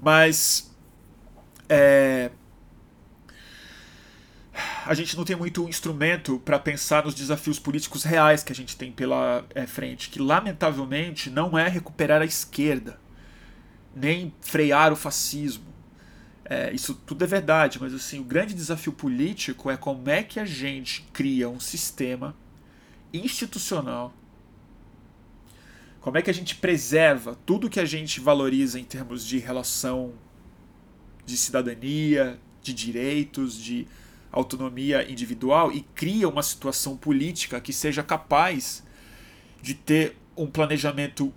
Mas 0.00 0.70
é, 1.68 2.30
a 4.84 4.94
gente 4.94 5.16
não 5.16 5.24
tem 5.24 5.36
muito 5.36 5.68
instrumento 5.68 6.38
para 6.44 6.58
pensar 6.58 7.04
nos 7.04 7.14
desafios 7.14 7.58
políticos 7.58 8.04
reais 8.04 8.42
que 8.42 8.52
a 8.52 8.56
gente 8.56 8.76
tem 8.76 8.90
pela 8.90 9.44
é, 9.54 9.66
frente, 9.66 10.10
que 10.10 10.18
lamentavelmente 10.18 11.30
não 11.30 11.58
é 11.58 11.68
recuperar 11.68 12.22
a 12.22 12.24
esquerda, 12.24 12.98
nem 13.94 14.32
frear 14.40 14.92
o 14.92 14.96
fascismo, 14.96 15.70
é, 16.50 16.72
isso 16.72 16.94
tudo 17.06 17.22
é 17.22 17.28
verdade, 17.28 17.78
mas 17.80 17.94
assim, 17.94 18.18
o 18.18 18.24
grande 18.24 18.54
desafio 18.54 18.92
político 18.92 19.70
é 19.70 19.76
como 19.76 20.10
é 20.10 20.20
que 20.20 20.40
a 20.40 20.44
gente 20.44 21.02
cria 21.12 21.48
um 21.48 21.60
sistema 21.60 22.34
institucional, 23.12 24.12
como 26.00 26.18
é 26.18 26.22
que 26.22 26.30
a 26.30 26.34
gente 26.34 26.56
preserva 26.56 27.38
tudo 27.46 27.70
que 27.70 27.78
a 27.78 27.84
gente 27.84 28.18
valoriza 28.18 28.80
em 28.80 28.84
termos 28.84 29.24
de 29.24 29.38
relação 29.38 30.14
de 31.24 31.36
cidadania, 31.36 32.40
de 32.60 32.72
direitos, 32.72 33.56
de 33.56 33.86
autonomia 34.32 35.10
individual 35.10 35.72
e 35.72 35.82
cria 35.94 36.28
uma 36.28 36.42
situação 36.42 36.96
política 36.96 37.60
que 37.60 37.72
seja 37.72 38.02
capaz 38.02 38.84
de 39.60 39.74
ter 39.74 40.16
um 40.36 40.46
planejamento 40.46 41.32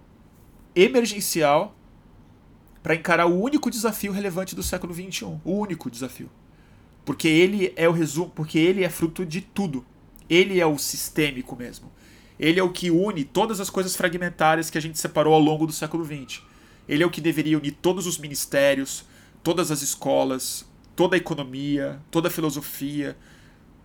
emergencial 0.75 1.75
para 2.81 2.95
encarar 2.95 3.25
o 3.25 3.39
único 3.39 3.71
desafio 3.71 4.11
relevante 4.11 4.55
do 4.55 4.61
século 4.61 4.93
XXI. 4.93 5.25
O 5.43 5.53
único 5.57 5.89
desafio. 5.89 6.29
Porque 7.05 7.27
ele 7.27 7.73
é 7.75 7.87
o 7.87 7.91
resumo, 7.91 8.31
porque 8.33 8.59
ele 8.59 8.83
é 8.83 8.89
fruto 8.89 9.25
de 9.25 9.41
tudo. 9.41 9.85
Ele 10.29 10.59
é 10.59 10.65
o 10.65 10.77
sistêmico 10.77 11.55
mesmo. 11.55 11.91
Ele 12.39 12.59
é 12.59 12.63
o 12.63 12.71
que 12.71 12.91
une 12.91 13.23
todas 13.23 13.59
as 13.59 13.69
coisas 13.69 13.95
fragmentárias 13.95 14.69
que 14.69 14.77
a 14.77 14.81
gente 14.81 14.99
separou 14.99 15.33
ao 15.33 15.39
longo 15.39 15.65
do 15.65 15.73
século 15.73 16.03
XX. 16.03 16.41
Ele 16.87 17.03
é 17.03 17.05
o 17.05 17.09
que 17.09 17.21
deveria 17.21 17.57
unir 17.57 17.71
todos 17.81 18.05
os 18.05 18.17
ministérios, 18.17 19.05
todas 19.41 19.71
as 19.71 19.81
escolas, 19.81 20.65
toda 20.95 21.15
a 21.15 21.17
economia, 21.17 21.99
toda 22.11 22.27
a 22.27 22.31
filosofia, 22.31 23.17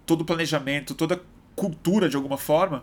todo 0.07 0.23
o 0.23 0.25
planejamento, 0.25 0.94
toda 0.94 1.16
a 1.16 1.21
cultura 1.55 2.09
de 2.09 2.16
alguma 2.16 2.38
forma, 2.38 2.81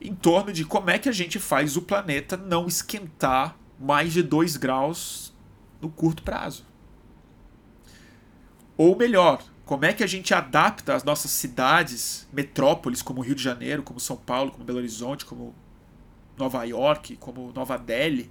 em 0.00 0.14
torno 0.14 0.52
de 0.52 0.64
como 0.64 0.90
é 0.90 0.98
que 0.98 1.08
a 1.08 1.12
gente 1.12 1.38
faz 1.38 1.76
o 1.76 1.82
planeta 1.82 2.36
não 2.36 2.66
esquentar 2.66 3.56
mais 3.78 4.12
de 4.12 4.22
2 4.22 4.56
graus 4.56 5.32
no 5.80 5.88
curto 5.88 6.22
prazo. 6.22 6.64
Ou 8.76 8.96
melhor, 8.96 9.42
como 9.64 9.84
é 9.84 9.92
que 9.92 10.04
a 10.04 10.06
gente 10.06 10.34
adapta 10.34 10.94
as 10.94 11.04
nossas 11.04 11.30
cidades, 11.30 12.28
metrópoles 12.32 13.00
como 13.00 13.22
Rio 13.22 13.34
de 13.34 13.42
Janeiro, 13.42 13.82
como 13.82 13.98
São 13.98 14.16
Paulo, 14.16 14.50
como 14.50 14.64
Belo 14.64 14.78
Horizonte, 14.78 15.24
como 15.24 15.54
Nova 16.36 16.64
York, 16.64 17.16
como 17.16 17.52
Nova 17.52 17.78
Delhi, 17.78 18.30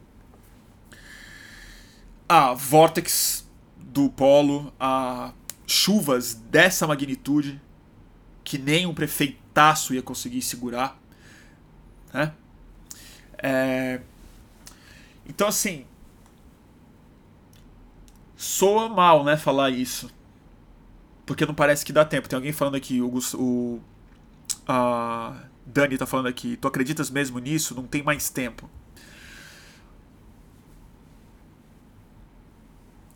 a 2.27 2.53
vórtex 2.53 3.42
do 3.83 4.09
polo, 4.09 4.73
a 4.79 5.33
chuvas 5.65 6.33
dessa 6.33 6.85
magnitude 6.87 7.61
que 8.43 8.57
nem 8.57 8.85
um 8.85 8.93
prefeitaço 8.93 9.93
ia 9.93 10.01
conseguir 10.01 10.41
segurar. 10.41 10.99
Né? 12.13 12.33
É... 13.37 14.01
Então, 15.25 15.47
assim, 15.47 15.85
soa 18.35 18.89
mal, 18.89 19.23
né, 19.23 19.37
falar 19.37 19.69
isso. 19.69 20.11
Porque 21.25 21.45
não 21.45 21.53
parece 21.53 21.85
que 21.85 21.93
dá 21.93 22.03
tempo. 22.03 22.27
Tem 22.27 22.35
alguém 22.35 22.51
falando 22.51 22.75
aqui, 22.75 23.01
o, 23.01 23.19
o 23.35 23.81
a 24.67 25.43
Dani 25.65 25.97
tá 25.97 26.05
falando 26.05 26.27
aqui, 26.27 26.57
tu 26.57 26.67
acreditas 26.67 27.09
mesmo 27.09 27.39
nisso? 27.39 27.73
Não 27.73 27.83
tem 27.83 28.03
mais 28.03 28.29
tempo. 28.29 28.69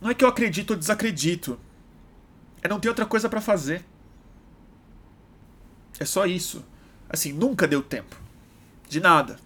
Não 0.01 0.09
é 0.09 0.13
que 0.13 0.23
eu 0.23 0.29
acredito 0.29 0.71
ou 0.71 0.77
desacredito. 0.77 1.59
É 2.61 2.67
não 2.67 2.79
ter 2.79 2.89
outra 2.89 3.05
coisa 3.05 3.27
para 3.29 3.41
fazer. 3.41 3.83
É 5.99 6.05
só 6.05 6.25
isso. 6.25 6.63
Assim, 7.09 7.33
nunca 7.33 7.67
deu 7.67 7.81
tempo. 7.81 8.15
De 8.87 8.99
nada. 8.99 9.39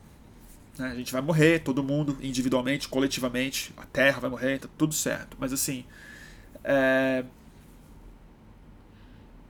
Né? 0.78 0.90
A 0.92 0.96
gente 0.96 1.12
vai 1.12 1.22
morrer, 1.22 1.60
todo 1.60 1.84
mundo, 1.84 2.18
individualmente, 2.22 2.88
coletivamente, 2.88 3.74
a 3.78 3.86
Terra 3.86 4.20
vai 4.20 4.30
morrer, 4.30 4.60
tá 4.60 4.70
tudo 4.78 4.94
certo. 4.94 5.38
Mas 5.40 5.54
assim. 5.54 5.86
É... 6.64 7.24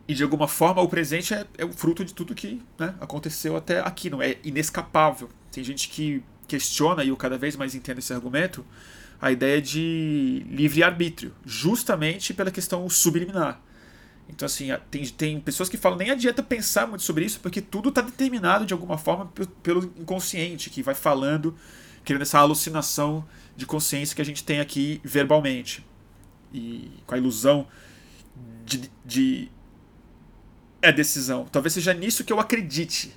E 0.07 0.13
de 0.13 0.23
alguma 0.23 0.47
forma 0.47 0.81
o 0.81 0.89
presente 0.89 1.33
é, 1.33 1.45
é 1.57 1.63
o 1.63 1.71
fruto 1.71 2.03
de 2.03 2.13
tudo 2.13 2.35
que 2.35 2.61
né, 2.77 2.93
aconteceu 2.99 3.55
até 3.55 3.79
aqui, 3.79 4.09
não 4.09 4.21
é 4.21 4.37
inescapável. 4.43 5.29
Tem 5.51 5.63
gente 5.63 5.87
que 5.87 6.21
questiona, 6.47 7.03
e 7.03 7.09
eu 7.09 7.17
cada 7.17 7.37
vez 7.37 7.55
mais 7.55 7.75
entendo 7.75 7.99
esse 7.99 8.11
argumento, 8.11 8.65
a 9.21 9.31
ideia 9.31 9.61
de 9.61 10.45
livre-arbítrio, 10.49 11.33
justamente 11.45 12.33
pela 12.33 12.49
questão 12.49 12.89
subliminar. 12.89 13.61
Então, 14.27 14.45
assim, 14.45 14.69
tem, 14.89 15.05
tem 15.05 15.39
pessoas 15.39 15.69
que 15.69 15.77
falam 15.77 15.97
nem 15.97 16.09
adianta 16.09 16.41
pensar 16.41 16.87
muito 16.87 17.03
sobre 17.03 17.25
isso, 17.25 17.39
porque 17.39 17.61
tudo 17.61 17.89
está 17.89 18.01
determinado 18.01 18.65
de 18.65 18.73
alguma 18.73 18.97
forma 18.97 19.31
pelo 19.61 19.83
inconsciente, 19.99 20.69
que 20.69 20.81
vai 20.81 20.95
falando, 20.95 21.55
criando 22.03 22.23
essa 22.23 22.39
alucinação 22.39 23.27
de 23.55 23.65
consciência 23.65 24.15
que 24.15 24.21
a 24.21 24.25
gente 24.25 24.43
tem 24.43 24.59
aqui 24.59 24.99
verbalmente. 25.03 25.85
E 26.53 26.89
com 27.05 27.13
a 27.13 27.17
ilusão 27.17 27.67
de, 28.65 28.89
de 29.05 29.51
é 30.81 30.91
decisão. 30.91 31.45
Talvez 31.51 31.73
seja 31.73 31.93
nisso 31.93 32.23
que 32.23 32.33
eu 32.33 32.39
acredite. 32.39 33.13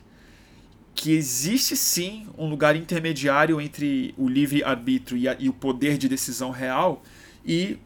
Que 0.95 1.13
existe 1.13 1.77
sim 1.77 2.29
um 2.39 2.49
lugar 2.49 2.77
intermediário 2.77 3.61
entre 3.61 4.15
o 4.17 4.29
livre-arbítrio 4.29 5.19
e, 5.19 5.45
e 5.45 5.49
o 5.49 5.53
poder 5.53 5.99
de 5.99 6.09
decisão 6.09 6.51
real 6.51 7.03
e 7.45 7.79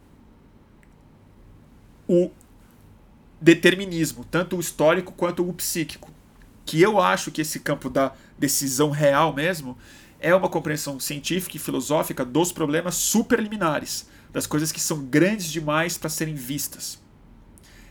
o 2.07 2.31
determinismo, 3.40 4.25
tanto 4.25 4.57
o 4.57 4.61
histórico 4.61 5.12
quanto 5.12 5.49
o 5.49 5.53
psíquico. 5.53 6.11
Que 6.64 6.83
eu 6.83 7.01
acho 7.01 7.31
que 7.31 7.40
esse 7.40 7.61
campo 7.61 7.88
da 7.88 8.12
decisão 8.38 8.90
real 8.90 9.35
mesmo 9.35 9.77
é 10.21 10.35
uma 10.35 10.49
compreensão 10.49 10.99
científica 10.99 11.57
e 11.57 11.61
filosófica 11.61 12.25
dos 12.25 12.53
problemas 12.53 12.94
superliminares, 12.97 14.09
das 14.33 14.47
coisas 14.47 14.73
que 14.73 14.81
são 14.81 15.05
grandes 15.05 15.51
demais 15.51 15.97
para 15.97 16.11
serem 16.11 16.35
vistas. 16.35 17.01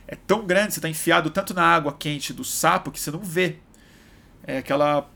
É 0.06 0.14
tão 0.14 0.46
grande, 0.46 0.72
você 0.72 0.78
está 0.78 0.88
enfiado 0.88 1.30
tanto 1.30 1.52
na 1.52 1.62
água 1.62 1.92
quente 1.92 2.32
do 2.32 2.44
sapo 2.44 2.90
que 2.90 3.00
você 3.00 3.10
não 3.10 3.20
vê. 3.20 3.58
É 4.48 4.56
aquela 4.58 5.08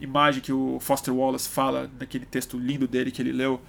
imagem 0.00 0.40
que 0.42 0.52
o 0.52 0.80
Foster 0.80 1.14
Wallace 1.14 1.46
fala 1.46 1.90
naquele 2.00 2.24
texto 2.24 2.58
lindo 2.58 2.88
dele 2.88 3.10
que 3.10 3.20
ele 3.20 3.32
leu. 3.32 3.60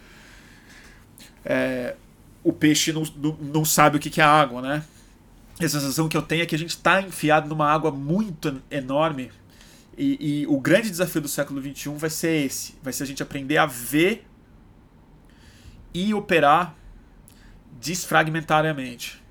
É, 1.43 1.95
o 2.41 2.53
peixe 2.53 2.93
não, 2.93 3.03
não, 3.17 3.37
não 3.41 3.65
sabe 3.65 3.97
o 3.97 3.99
que 3.99 4.21
é 4.21 4.23
água, 4.23 4.61
né? 4.61 4.83
a 5.59 5.69
sensação 5.69 6.09
que 6.09 6.17
eu 6.17 6.21
tenho 6.21 6.41
é 6.41 6.45
que 6.45 6.55
a 6.55 6.57
gente 6.57 6.71
está 6.71 7.01
enfiado 7.01 7.47
numa 7.47 7.69
água 7.69 7.91
muito 7.91 8.61
enorme 8.71 9.29
e, 9.97 10.41
e, 10.41 10.47
o 10.47 10.59
grande 10.59 10.89
desafio 10.89 11.21
do 11.21 11.27
século 11.27 11.61
XXI 11.61 11.89
vai 11.95 12.09
ser 12.09 12.45
esse: 12.45 12.75
vai 12.81 12.91
ser 12.91 13.03
a 13.03 13.05
gente 13.05 13.21
aprender 13.21 13.57
a 13.57 13.65
ver 13.65 14.25
e 15.93 16.13
operar 16.13 16.75
desfragmentariamente. 17.79 19.22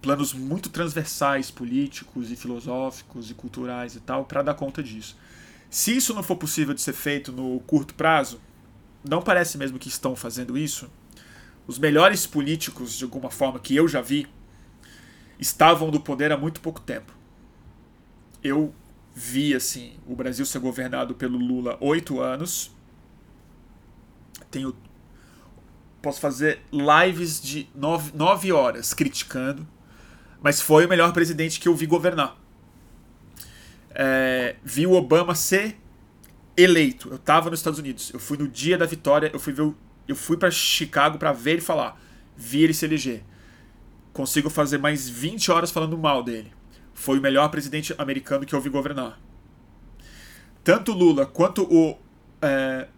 Planos 0.00 0.32
muito 0.32 0.70
transversais, 0.70 1.50
políticos 1.50 2.30
e 2.30 2.36
filosóficos 2.36 3.30
e 3.30 3.34
culturais 3.34 3.94
e 3.94 4.00
tal, 4.00 4.24
para 4.24 4.42
dar 4.42 4.54
conta 4.54 4.82
disso. 4.82 5.16
Se 5.68 5.96
isso 5.96 6.14
não 6.14 6.22
for 6.22 6.36
possível 6.36 6.74
de 6.74 6.80
ser 6.80 6.94
feito 6.94 7.30
no 7.30 7.60
curto 7.60 7.94
prazo, 7.94 8.40
não 9.08 9.22
parece 9.22 9.56
mesmo 9.56 9.78
que 9.78 9.88
estão 9.88 10.16
fazendo 10.16 10.56
isso. 10.58 10.90
Os 11.66 11.78
melhores 11.78 12.26
políticos, 12.26 12.96
de 12.96 13.04
alguma 13.04 13.30
forma, 13.30 13.60
que 13.60 13.76
eu 13.76 13.86
já 13.86 14.00
vi, 14.00 14.26
estavam 15.38 15.90
do 15.90 16.00
poder 16.00 16.32
há 16.32 16.36
muito 16.36 16.60
pouco 16.60 16.80
tempo. 16.80 17.14
Eu 18.42 18.74
vi 19.14 19.54
assim 19.54 19.94
o 20.06 20.14
Brasil 20.14 20.44
ser 20.46 20.58
governado 20.58 21.14
pelo 21.14 21.38
Lula 21.38 21.76
oito 21.80 22.20
anos. 22.20 22.70
Tenho 24.50 24.74
posso 26.00 26.20
fazer 26.20 26.62
lives 26.72 27.40
de 27.40 27.68
nove, 27.74 28.10
nove 28.16 28.50
horas 28.50 28.94
criticando, 28.94 29.68
mas 30.42 30.60
foi 30.60 30.86
o 30.86 30.88
melhor 30.88 31.12
presidente 31.12 31.60
que 31.60 31.68
eu 31.68 31.74
vi 31.74 31.86
governar. 31.86 32.36
É, 33.92 34.56
vi 34.62 34.86
o 34.86 34.92
Obama 34.92 35.34
ser 35.34 35.76
eleito. 36.56 37.08
Eu 37.10 37.16
estava 37.16 37.50
nos 37.50 37.60
Estados 37.60 37.78
Unidos. 37.78 38.10
Eu 38.12 38.20
fui 38.20 38.36
no 38.36 38.48
dia 38.48 38.78
da 38.78 38.86
vitória. 38.86 39.30
Eu 39.32 39.40
fui 39.40 39.52
ver, 39.52 39.72
eu 40.08 40.16
fui 40.16 40.36
para 40.36 40.50
Chicago 40.50 41.18
para 41.18 41.32
ver 41.32 41.52
ele 41.52 41.60
falar. 41.60 42.00
Vi 42.36 42.62
ele 42.62 42.74
se 42.74 42.84
eleger. 42.84 43.22
Consigo 44.12 44.48
fazer 44.48 44.78
mais 44.78 45.08
20 45.08 45.50
horas 45.50 45.70
falando 45.70 45.96
mal 45.98 46.22
dele 46.22 46.52
foi 47.00 47.18
o 47.18 47.22
melhor 47.22 47.48
presidente 47.48 47.94
americano 47.96 48.44
que 48.44 48.54
eu 48.54 48.60
vi 48.60 48.68
governar. 48.68 49.18
Tanto 50.62 50.92
Lula 50.92 51.24
quanto 51.24 51.62
o 51.62 51.98
é, 52.42 52.88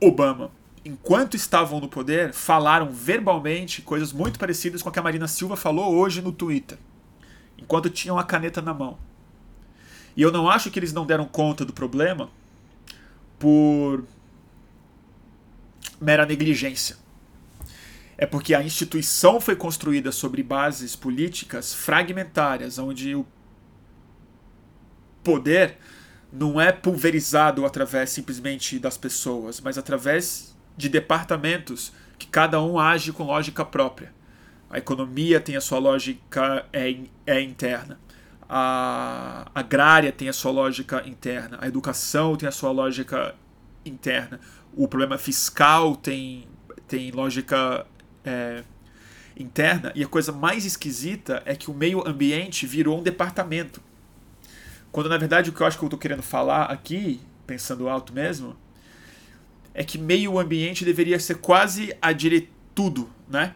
Obama, 0.00 0.52
enquanto 0.84 1.34
estavam 1.34 1.80
no 1.80 1.88
poder, 1.88 2.32
falaram 2.32 2.90
verbalmente 2.90 3.82
coisas 3.82 4.12
muito 4.12 4.38
parecidas 4.38 4.82
com 4.82 4.88
a 4.88 4.92
que 4.92 4.98
a 4.98 5.02
Marina 5.02 5.26
Silva 5.26 5.56
falou 5.56 5.94
hoje 5.94 6.20
no 6.20 6.32
Twitter, 6.32 6.78
enquanto 7.58 7.88
tinham 7.88 8.18
a 8.18 8.24
caneta 8.24 8.60
na 8.60 8.74
mão. 8.74 8.98
E 10.16 10.22
eu 10.22 10.30
não 10.30 10.48
acho 10.48 10.70
que 10.70 10.78
eles 10.78 10.92
não 10.92 11.06
deram 11.06 11.24
conta 11.24 11.64
do 11.64 11.72
problema 11.72 12.30
por 13.38 14.04
mera 16.00 16.24
negligência 16.26 16.96
é 18.16 18.26
porque 18.26 18.54
a 18.54 18.62
instituição 18.62 19.40
foi 19.40 19.56
construída 19.56 20.12
sobre 20.12 20.42
bases 20.42 20.94
políticas 20.94 21.74
fragmentárias, 21.74 22.78
onde 22.78 23.14
o 23.14 23.26
poder 25.22 25.76
não 26.32 26.60
é 26.60 26.70
pulverizado 26.70 27.64
através 27.64 28.10
simplesmente 28.10 28.78
das 28.78 28.96
pessoas, 28.96 29.60
mas 29.60 29.78
através 29.78 30.53
de 30.76 30.88
departamentos 30.88 31.92
que 32.18 32.26
cada 32.26 32.62
um 32.62 32.78
age 32.78 33.12
com 33.12 33.24
lógica 33.24 33.64
própria. 33.64 34.12
A 34.70 34.78
economia 34.78 35.40
tem 35.40 35.56
a 35.56 35.60
sua 35.60 35.78
lógica 35.78 36.66
é, 36.72 36.96
é 37.26 37.40
interna. 37.40 37.98
A 38.48 39.50
agrária 39.54 40.12
tem 40.12 40.28
a 40.28 40.32
sua 40.32 40.50
lógica 40.50 41.02
interna. 41.06 41.58
A 41.60 41.68
educação 41.68 42.36
tem 42.36 42.48
a 42.48 42.52
sua 42.52 42.70
lógica 42.70 43.34
interna. 43.84 44.40
O 44.74 44.88
problema 44.88 45.16
fiscal 45.18 45.96
tem, 45.96 46.48
tem 46.88 47.10
lógica 47.10 47.86
é, 48.24 48.64
interna, 49.36 49.92
e 49.94 50.02
a 50.02 50.06
coisa 50.06 50.32
mais 50.32 50.64
esquisita 50.64 51.42
é 51.44 51.54
que 51.54 51.70
o 51.70 51.74
meio 51.74 52.06
ambiente 52.06 52.66
virou 52.66 52.98
um 52.98 53.02
departamento. 53.02 53.80
Quando 54.92 55.08
na 55.08 55.18
verdade 55.18 55.50
o 55.50 55.52
que 55.52 55.60
eu 55.60 55.66
acho 55.66 55.76
que 55.76 55.84
eu 55.84 55.88
estou 55.88 55.98
querendo 55.98 56.22
falar 56.22 56.66
aqui, 56.66 57.20
pensando 57.46 57.88
alto 57.88 58.12
mesmo, 58.12 58.56
é 59.74 59.82
que 59.82 59.98
meio 59.98 60.38
ambiente 60.38 60.84
deveria 60.84 61.18
ser 61.18 61.38
quase 61.38 61.94
a 62.00 62.10
tudo, 62.74 63.10
né? 63.28 63.54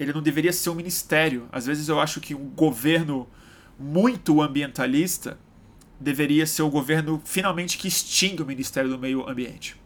Ele 0.00 0.12
não 0.12 0.22
deveria 0.22 0.52
ser 0.52 0.70
um 0.70 0.74
ministério. 0.74 1.48
Às 1.52 1.66
vezes 1.66 1.88
eu 1.88 2.00
acho 2.00 2.20
que 2.20 2.34
um 2.34 2.48
governo 2.48 3.28
muito 3.78 4.40
ambientalista 4.40 5.38
deveria 6.00 6.46
ser 6.46 6.62
o 6.62 6.70
governo 6.70 7.20
finalmente 7.24 7.76
que 7.76 7.88
extingue 7.88 8.42
o 8.42 8.46
Ministério 8.46 8.88
do 8.88 8.98
Meio 8.98 9.28
Ambiente. 9.28 9.76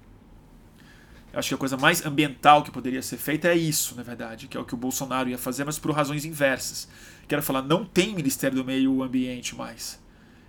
Eu 1.33 1.39
acho 1.39 1.49
que 1.49 1.55
a 1.55 1.59
coisa 1.59 1.79
mais 1.79 2.05
ambiental 2.05 2.63
que 2.63 2.71
poderia 2.71 3.01
ser 3.01 3.17
feita 3.17 3.49
é 3.49 3.57
isso, 3.57 3.95
na 3.95 4.03
verdade, 4.03 4.47
que 4.47 4.57
é 4.57 4.61
o 4.61 4.65
que 4.65 4.75
o 4.75 4.77
Bolsonaro 4.77 5.31
ia 5.31 5.39
fazer, 5.39 5.65
mas 5.65 5.79
por 5.79 5.91
razões 5.93 6.27
inversas. 6.27 6.87
Quero 7.27 7.43
falar, 7.43 7.63
não 7.63 7.87
tem 7.87 8.15
Ministério 8.15 8.59
do 8.59 8.65
Meio 8.65 9.03
Ambiente 9.03 9.57
mais. 9.57 9.99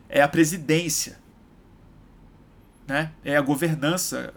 É 0.10 0.22
a 0.22 0.28
presidência. 0.28 1.18
Né? 2.86 3.14
É 3.24 3.38
a 3.38 3.42
governança 3.42 4.34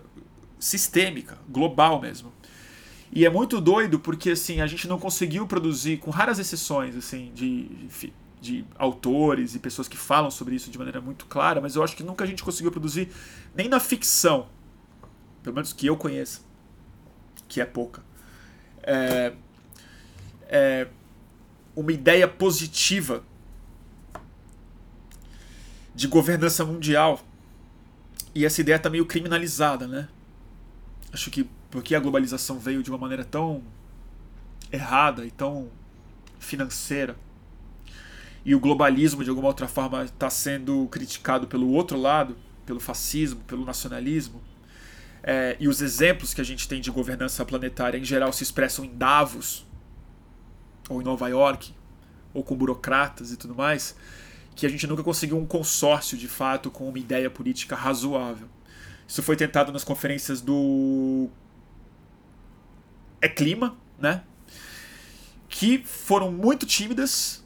sistêmica, 0.58 1.38
global 1.48 2.00
mesmo. 2.00 2.32
E 3.12 3.24
é 3.24 3.30
muito 3.30 3.60
doido 3.60 3.98
porque 3.98 4.30
assim, 4.30 4.60
a 4.60 4.66
gente 4.66 4.88
não 4.88 4.98
conseguiu 4.98 5.46
produzir, 5.46 5.98
com 5.98 6.10
raras 6.10 6.38
exceções 6.38 6.96
assim, 6.96 7.30
de, 7.34 7.68
de, 7.68 8.12
de 8.40 8.64
autores 8.76 9.54
e 9.54 9.58
pessoas 9.58 9.88
que 9.88 9.96
falam 9.96 10.30
sobre 10.30 10.54
isso 10.54 10.70
de 10.70 10.78
maneira 10.78 11.00
muito 11.00 11.26
clara, 11.26 11.60
mas 11.60 11.76
eu 11.76 11.82
acho 11.82 11.96
que 11.96 12.02
nunca 12.02 12.24
a 12.24 12.26
gente 12.26 12.42
conseguiu 12.42 12.70
produzir, 12.70 13.08
nem 13.54 13.68
na 13.68 13.80
ficção, 13.80 14.48
pelo 15.42 15.54
menos 15.54 15.72
que 15.72 15.86
eu 15.86 15.96
conheça, 15.96 16.40
que 17.48 17.60
é 17.60 17.64
pouca, 17.64 18.02
é, 18.82 19.32
é 20.48 20.88
uma 21.74 21.92
ideia 21.92 22.26
positiva 22.26 23.22
de 25.94 26.06
governança 26.06 26.64
mundial. 26.64 27.20
E 28.34 28.44
essa 28.44 28.60
ideia 28.60 28.76
está 28.76 28.90
meio 28.90 29.06
criminalizada, 29.06 29.86
né? 29.86 30.08
Acho 31.16 31.31
que 31.31 31.48
porque 31.70 31.94
a 31.94 31.98
globalização 31.98 32.59
veio 32.59 32.83
de 32.83 32.90
uma 32.90 32.98
maneira 32.98 33.24
tão 33.24 33.62
errada 34.70 35.24
e 35.24 35.31
tão 35.31 35.70
financeira, 36.38 37.16
e 38.44 38.55
o 38.55 38.61
globalismo 38.61 39.24
de 39.24 39.31
alguma 39.31 39.48
outra 39.48 39.66
forma 39.66 40.05
está 40.05 40.29
sendo 40.29 40.87
criticado 40.88 41.46
pelo 41.46 41.70
outro 41.70 41.98
lado, 41.98 42.37
pelo 42.66 42.79
fascismo, 42.79 43.40
pelo 43.46 43.64
nacionalismo, 43.64 44.42
é, 45.22 45.57
e 45.59 45.68
os 45.68 45.81
exemplos 45.81 46.35
que 46.35 46.42
a 46.42 46.44
gente 46.44 46.68
tem 46.68 46.83
de 46.83 46.90
governança 46.90 47.46
planetária 47.46 47.96
em 47.96 48.05
geral 48.05 48.31
se 48.31 48.42
expressam 48.42 48.85
em 48.85 48.94
Davos, 48.94 49.64
ou 50.87 51.00
em 51.00 51.05
Nova 51.05 51.29
York, 51.29 51.72
ou 52.35 52.44
com 52.44 52.55
burocratas 52.55 53.33
e 53.33 53.38
tudo 53.38 53.55
mais, 53.55 53.96
que 54.55 54.66
a 54.66 54.68
gente 54.68 54.87
nunca 54.87 55.02
conseguiu 55.02 55.38
um 55.38 55.46
consórcio 55.46 56.18
de 56.18 56.29
fato 56.29 56.70
com 56.70 56.87
uma 56.87 56.98
ideia 56.98 57.31
política 57.31 57.74
razoável. 57.74 58.48
Isso 59.06 59.22
foi 59.22 59.36
tentado 59.36 59.72
nas 59.72 59.84
conferências 59.84 60.40
do 60.40 61.28
É 63.20 63.28
Clima, 63.28 63.76
né? 63.98 64.24
Que 65.48 65.78
foram 65.84 66.30
muito 66.32 66.66
tímidas, 66.66 67.44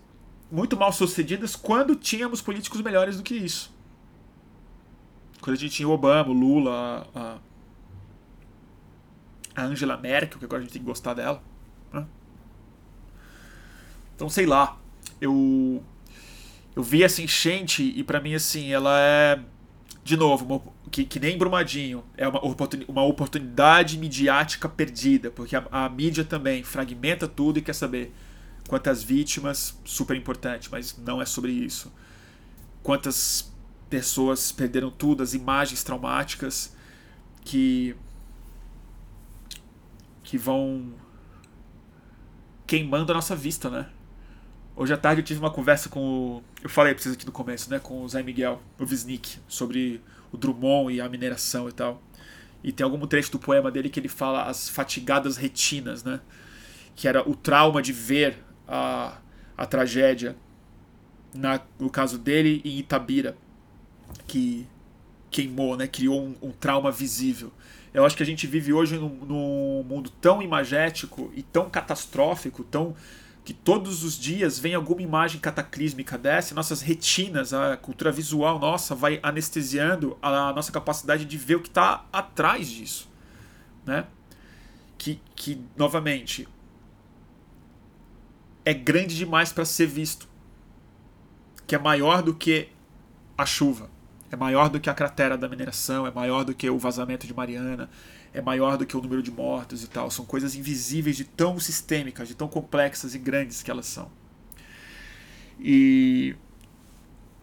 muito 0.50 0.76
mal 0.76 0.92
sucedidas 0.92 1.54
quando 1.54 1.94
tínhamos 1.94 2.40
políticos 2.40 2.80
melhores 2.80 3.16
do 3.16 3.22
que 3.22 3.34
isso. 3.34 3.74
Quando 5.40 5.56
a 5.56 5.58
gente 5.58 5.74
tinha 5.74 5.88
o 5.88 5.92
Obama, 5.92 6.30
o 6.30 6.32
Lula, 6.32 7.06
a 7.14 7.38
a 9.54 9.64
Angela 9.64 9.96
Merkel, 9.96 10.38
que 10.38 10.44
agora 10.44 10.60
a 10.60 10.62
gente 10.62 10.72
tem 10.72 10.82
que 10.82 10.86
gostar 10.86 11.14
dela. 11.14 11.42
Né? 11.92 12.06
Então, 14.14 14.28
sei 14.28 14.46
lá. 14.46 14.78
eu 15.20 15.82
eu 16.74 16.82
vi 16.84 17.02
essa 17.02 17.20
enchente 17.20 17.82
e 17.82 18.04
para 18.04 18.20
mim 18.20 18.32
assim 18.32 18.72
ela 18.72 18.98
é 18.98 19.40
de 20.02 20.16
novo 20.16 20.44
uma, 20.44 20.62
que, 20.90 21.04
que 21.04 21.20
nem 21.20 21.36
Brumadinho 21.36 22.04
é 22.16 22.26
uma, 22.26 22.40
uma 22.88 23.04
oportunidade 23.04 23.98
midiática 23.98 24.68
perdida 24.68 25.30
porque 25.30 25.54
a, 25.56 25.66
a 25.70 25.88
mídia 25.88 26.24
também 26.24 26.62
fragmenta 26.62 27.28
tudo 27.28 27.58
e 27.58 27.62
quer 27.62 27.74
saber 27.74 28.12
quantas 28.68 29.02
vítimas 29.02 29.78
super 29.84 30.16
importante 30.16 30.70
mas 30.70 30.96
não 30.98 31.20
é 31.20 31.26
sobre 31.26 31.52
isso 31.52 31.92
quantas 32.82 33.52
pessoas 33.88 34.52
perderam 34.52 34.90
tudo 34.90 35.22
as 35.22 35.34
imagens 35.34 35.82
traumáticas 35.82 36.74
que 37.44 37.94
que 40.22 40.38
vão 40.38 40.94
queimando 42.70 43.10
a 43.10 43.16
nossa 43.16 43.34
vista, 43.34 43.68
né? 43.68 43.88
Hoje 44.76 44.94
à 44.94 44.96
tarde 44.96 45.20
eu 45.20 45.24
tive 45.24 45.40
uma 45.40 45.50
conversa 45.50 45.88
com 45.88 46.00
o. 46.00 46.42
Eu 46.62 46.70
falei 46.70 46.94
pra 46.94 47.02
vocês 47.02 47.14
aqui 47.14 47.26
no 47.26 47.32
começo, 47.32 47.68
né? 47.70 47.78
Com 47.78 48.02
o 48.02 48.08
Zé 48.08 48.22
Miguel, 48.22 48.62
o 48.78 48.84
Wisnik, 48.84 49.38
sobre 49.48 50.00
o 50.32 50.36
Drummond 50.36 50.94
e 50.94 51.00
a 51.00 51.08
mineração 51.08 51.68
e 51.68 51.72
tal. 51.72 52.00
E 52.62 52.72
tem 52.72 52.84
algum 52.84 53.06
trecho 53.06 53.32
do 53.32 53.38
poema 53.38 53.70
dele 53.70 53.88
que 53.88 53.98
ele 53.98 54.08
fala 54.08 54.44
as 54.44 54.68
fatigadas 54.68 55.36
retinas, 55.36 56.04
né? 56.04 56.20
Que 56.94 57.08
era 57.08 57.28
o 57.28 57.34
trauma 57.34 57.82
de 57.82 57.92
ver 57.92 58.38
a, 58.66 59.18
a 59.56 59.66
tragédia, 59.66 60.36
na, 61.34 61.60
no 61.78 61.90
caso 61.90 62.18
dele, 62.18 62.62
em 62.64 62.78
Itabira, 62.78 63.36
que 64.26 64.66
queimou, 65.30 65.76
né? 65.76 65.86
Criou 65.86 66.22
um, 66.22 66.36
um 66.40 66.52
trauma 66.52 66.90
visível. 66.90 67.52
Eu 67.92 68.04
acho 68.04 68.16
que 68.16 68.22
a 68.22 68.26
gente 68.26 68.46
vive 68.46 68.72
hoje 68.72 68.96
num, 68.96 69.08
num 69.08 69.82
mundo 69.82 70.10
tão 70.20 70.40
imagético 70.40 71.30
e 71.34 71.42
tão 71.42 71.68
catastrófico, 71.68 72.62
tão 72.62 72.94
que 73.50 73.54
todos 73.54 74.04
os 74.04 74.16
dias 74.16 74.60
vem 74.60 74.76
alguma 74.76 75.02
imagem 75.02 75.40
cataclísmica 75.40 76.16
dessa, 76.16 76.54
nossas 76.54 76.82
retinas, 76.82 77.52
a 77.52 77.76
cultura 77.76 78.12
visual 78.12 78.60
nossa 78.60 78.94
vai 78.94 79.18
anestesiando 79.24 80.16
a 80.22 80.52
nossa 80.52 80.70
capacidade 80.70 81.24
de 81.24 81.36
ver 81.36 81.56
o 81.56 81.60
que 81.60 81.66
está 81.66 82.06
atrás 82.12 82.70
disso, 82.70 83.10
né? 83.84 84.06
Que, 84.96 85.20
que 85.34 85.60
novamente 85.76 86.46
é 88.64 88.72
grande 88.72 89.16
demais 89.16 89.52
para 89.52 89.64
ser 89.64 89.88
visto, 89.88 90.28
que 91.66 91.74
é 91.74 91.78
maior 91.80 92.22
do 92.22 92.32
que 92.32 92.68
a 93.36 93.44
chuva 93.44 93.90
é 94.30 94.36
maior 94.36 94.68
do 94.68 94.78
que 94.78 94.88
a 94.88 94.94
cratera 94.94 95.36
da 95.36 95.48
mineração, 95.48 96.06
é 96.06 96.10
maior 96.10 96.44
do 96.44 96.54
que 96.54 96.70
o 96.70 96.78
vazamento 96.78 97.26
de 97.26 97.34
Mariana, 97.34 97.90
é 98.32 98.40
maior 98.40 98.76
do 98.76 98.86
que 98.86 98.96
o 98.96 99.02
número 99.02 99.22
de 99.22 99.30
mortos 99.30 99.82
e 99.82 99.88
tal. 99.88 100.10
São 100.10 100.24
coisas 100.24 100.54
invisíveis 100.54 101.16
de 101.16 101.24
tão 101.24 101.58
sistêmicas, 101.58 102.28
de 102.28 102.34
tão 102.34 102.48
complexas 102.48 103.14
e 103.14 103.18
grandes 103.18 103.62
que 103.62 103.70
elas 103.70 103.86
são. 103.86 104.10
E 105.58 106.36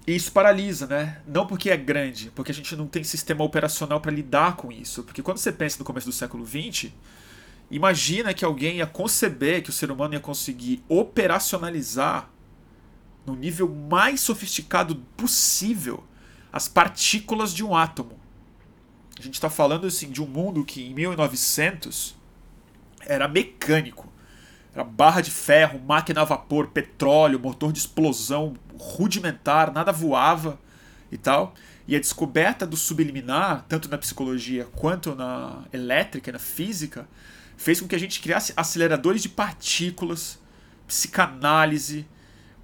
isso 0.05 0.31
paralisa, 0.31 0.87
né? 0.87 1.21
Não 1.27 1.45
porque 1.45 1.69
é 1.69 1.77
grande, 1.77 2.31
porque 2.33 2.51
a 2.51 2.53
gente 2.53 2.75
não 2.75 2.87
tem 2.87 3.03
sistema 3.03 3.43
operacional 3.43 3.99
para 3.99 4.11
lidar 4.11 4.55
com 4.55 4.71
isso. 4.71 5.03
Porque 5.03 5.21
quando 5.21 5.37
você 5.37 5.51
pensa 5.51 5.77
no 5.79 5.85
começo 5.85 6.07
do 6.07 6.13
século 6.13 6.45
XX, 6.45 6.91
imagina 7.69 8.33
que 8.33 8.45
alguém 8.45 8.77
ia 8.77 8.87
conceber 8.87 9.61
que 9.61 9.69
o 9.69 9.73
ser 9.73 9.91
humano 9.91 10.13
ia 10.13 10.19
conseguir 10.21 10.81
operacionalizar 10.87 12.29
no 13.25 13.35
nível 13.35 13.67
mais 13.67 14.21
sofisticado 14.21 14.95
possível 15.17 16.01
as 16.53 16.69
partículas 16.69 17.53
de 17.53 17.63
um 17.63 17.75
átomo. 17.75 18.16
A 19.19 19.21
gente 19.21 19.33
está 19.33 19.49
falando 19.49 19.87
assim, 19.87 20.11
de 20.11 20.21
um 20.21 20.27
mundo 20.27 20.63
que 20.63 20.85
em 20.85 20.93
1900 20.93 22.15
era 23.01 23.27
mecânico. 23.27 24.11
Era 24.73 24.83
barra 24.83 25.21
de 25.21 25.31
ferro, 25.31 25.79
máquina 25.79 26.21
a 26.21 26.25
vapor, 26.25 26.67
petróleo, 26.67 27.39
motor 27.39 27.71
de 27.71 27.79
explosão 27.79 28.53
rudimentar, 28.79 29.73
nada 29.73 29.91
voava 29.91 30.59
e 31.11 31.17
tal. 31.17 31.55
E 31.87 31.95
a 31.95 31.99
descoberta 31.99 32.65
do 32.67 32.77
subliminar, 32.77 33.65
tanto 33.67 33.89
na 33.89 33.97
psicologia 33.97 34.65
quanto 34.75 35.15
na 35.15 35.63
elétrica 35.73 36.31
na 36.31 36.39
física, 36.39 37.07
fez 37.55 37.81
com 37.81 37.87
que 37.87 37.95
a 37.95 37.99
gente 37.99 38.19
criasse 38.19 38.53
aceleradores 38.55 39.23
de 39.23 39.29
partículas, 39.29 40.37
psicanálise, 40.85 42.05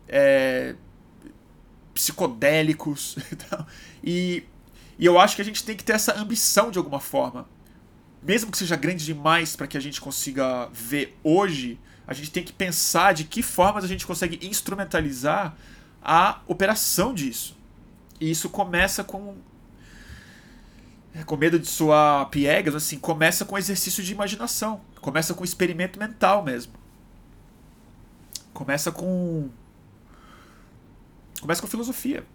é, 0.08 0.76
psicodélicos. 1.94 3.18
e, 4.04 4.44
e 4.52 4.53
eu 5.00 5.20
acho 5.20 5.36
que 5.36 5.42
a 5.42 5.46
gente 5.46 5.64
tem 5.64 5.76
que 5.76 5.84
ter 5.84 5.94
essa 5.94 6.18
ambição 6.20 6.72
de 6.72 6.78
alguma 6.78 7.00
forma. 7.00 7.48
Mesmo 8.22 8.52
que 8.52 8.58
seja 8.58 8.76
grande 8.76 9.04
demais 9.04 9.56
para 9.56 9.68
que 9.68 9.78
a 9.78 9.82
gente 9.82 10.00
consiga 10.00 10.70
ver 10.72 11.18
hoje, 11.24 11.80
a 12.08 12.14
gente 12.14 12.32
tem 12.32 12.44
que 12.44 12.54
pensar 12.54 13.14
de 13.14 13.24
que 13.24 13.42
formas 13.42 13.84
a 13.84 13.88
gente 13.88 14.06
consegue 14.06 14.46
instrumentalizar 14.46 15.56
a 16.02 16.42
operação 16.48 17.14
disso. 17.14 17.58
E 18.20 18.30
isso 18.30 18.50
começa 18.50 19.04
com. 19.04 19.36
É, 21.16 21.24
com 21.24 21.38
medo 21.38 21.60
de 21.60 21.68
soar 21.68 22.28
piegas, 22.30 22.74
assim, 22.74 22.98
começa 22.98 23.46
com 23.46 23.58
exercício 23.58 24.04
de 24.04 24.12
imaginação. 24.12 24.82
Começa 25.00 25.34
com 25.34 25.44
experimento 25.44 26.00
mental 26.00 26.44
mesmo. 26.44 26.74
Começa 28.54 28.92
com 28.92 29.50
começa 31.40 31.62
com 31.62 31.68
filosofia. 31.68 32.26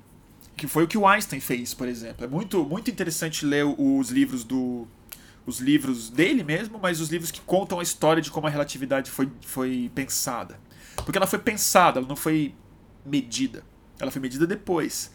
Que 0.58 0.66
foi 0.66 0.84
o 0.84 0.88
que 0.88 0.98
o 0.98 1.06
Einstein 1.06 1.40
fez, 1.40 1.72
por 1.72 1.88
exemplo. 1.88 2.24
É 2.24 2.28
muito, 2.28 2.64
muito 2.64 2.90
interessante 2.90 3.46
ler 3.46 3.64
os 3.64 4.10
livros 4.10 4.44
do. 4.44 4.86
Os 5.46 5.60
livros 5.60 6.10
dele 6.10 6.44
mesmo, 6.44 6.78
mas 6.78 7.00
os 7.00 7.08
livros 7.08 7.30
que 7.30 7.40
contam 7.40 7.80
a 7.80 7.82
história 7.82 8.20
de 8.20 8.30
como 8.30 8.46
a 8.46 8.50
relatividade 8.50 9.10
foi, 9.10 9.30
foi 9.40 9.90
pensada. 9.94 10.60
Porque 10.96 11.16
ela 11.16 11.26
foi 11.26 11.38
pensada, 11.38 12.00
ela 12.00 12.08
não 12.08 12.16
foi 12.16 12.54
medida. 13.06 13.64
Ela 13.98 14.10
foi 14.10 14.20
medida 14.20 14.46
depois. 14.46 15.10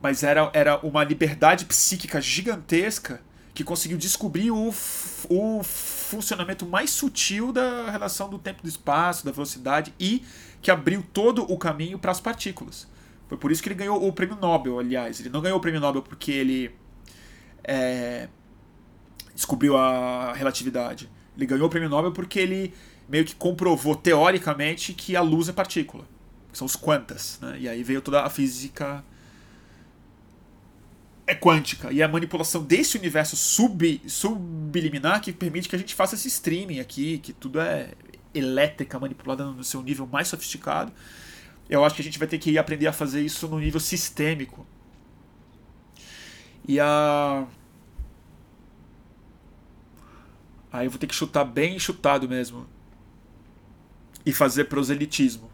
Mas 0.00 0.22
era, 0.22 0.50
era 0.54 0.78
uma 0.78 1.04
liberdade 1.04 1.66
psíquica 1.66 2.20
gigantesca 2.20 3.20
que 3.52 3.62
conseguiu 3.62 3.98
descobrir 3.98 4.50
o, 4.50 4.74
o 5.28 5.62
funcionamento 5.62 6.66
mais 6.66 6.90
sutil 6.90 7.52
da 7.52 7.90
relação 7.90 8.28
do 8.28 8.38
tempo 8.38 8.60
e 8.60 8.62
do 8.62 8.68
espaço, 8.68 9.24
da 9.24 9.30
velocidade, 9.30 9.94
e 9.98 10.24
que 10.62 10.70
abriu 10.70 11.04
todo 11.12 11.50
o 11.50 11.58
caminho 11.58 11.98
para 11.98 12.10
as 12.10 12.20
partículas. 12.20 12.88
Foi 13.28 13.38
por 13.38 13.50
isso 13.50 13.62
que 13.62 13.68
ele 13.68 13.74
ganhou 13.74 14.06
o 14.06 14.12
prêmio 14.12 14.36
Nobel, 14.36 14.78
aliás. 14.78 15.20
Ele 15.20 15.30
não 15.30 15.40
ganhou 15.40 15.58
o 15.58 15.60
prêmio 15.60 15.80
Nobel 15.80 16.02
porque 16.02 16.30
ele 16.30 16.70
é, 17.62 18.28
descobriu 19.34 19.76
a 19.76 20.32
relatividade. 20.34 21.10
Ele 21.36 21.46
ganhou 21.46 21.66
o 21.66 21.70
prêmio 21.70 21.88
Nobel 21.88 22.12
porque 22.12 22.38
ele 22.38 22.74
meio 23.08 23.24
que 23.24 23.34
comprovou 23.34 23.96
teoricamente 23.96 24.92
que 24.92 25.16
a 25.16 25.20
luz 25.20 25.48
é 25.48 25.52
partícula. 25.52 26.04
São 26.52 26.66
os 26.66 26.76
quantas. 26.76 27.38
Né? 27.40 27.58
E 27.60 27.68
aí 27.68 27.82
veio 27.82 28.00
toda 28.00 28.22
a 28.22 28.30
física 28.30 29.04
é 31.26 31.34
quântica. 31.34 31.90
E 31.90 32.02
a 32.02 32.08
manipulação 32.08 32.62
desse 32.62 32.98
universo 32.98 33.34
sub, 33.36 34.02
subliminar 34.06 35.22
que 35.22 35.32
permite 35.32 35.68
que 35.68 35.76
a 35.76 35.78
gente 35.78 35.94
faça 35.94 36.14
esse 36.14 36.28
streaming 36.28 36.80
aqui, 36.80 37.18
que 37.18 37.32
tudo 37.32 37.60
é 37.60 37.92
elétrica 38.34 38.98
manipulada 38.98 39.44
no 39.44 39.64
seu 39.64 39.82
nível 39.82 40.06
mais 40.06 40.28
sofisticado 40.28 40.92
eu 41.68 41.84
acho 41.84 41.94
que 41.94 42.02
a 42.02 42.04
gente 42.04 42.18
vai 42.18 42.28
ter 42.28 42.38
que 42.38 42.58
aprender 42.58 42.86
a 42.86 42.92
fazer 42.92 43.22
isso 43.22 43.48
no 43.48 43.58
nível 43.58 43.80
sistêmico. 43.80 44.66
E 46.66 46.78
a. 46.78 47.46
Aí 50.72 50.86
eu 50.86 50.90
vou 50.90 50.98
ter 50.98 51.06
que 51.06 51.14
chutar 51.14 51.44
bem 51.44 51.78
chutado 51.78 52.28
mesmo. 52.28 52.66
E 54.26 54.32
fazer 54.32 54.64
proselitismo. 54.64 55.50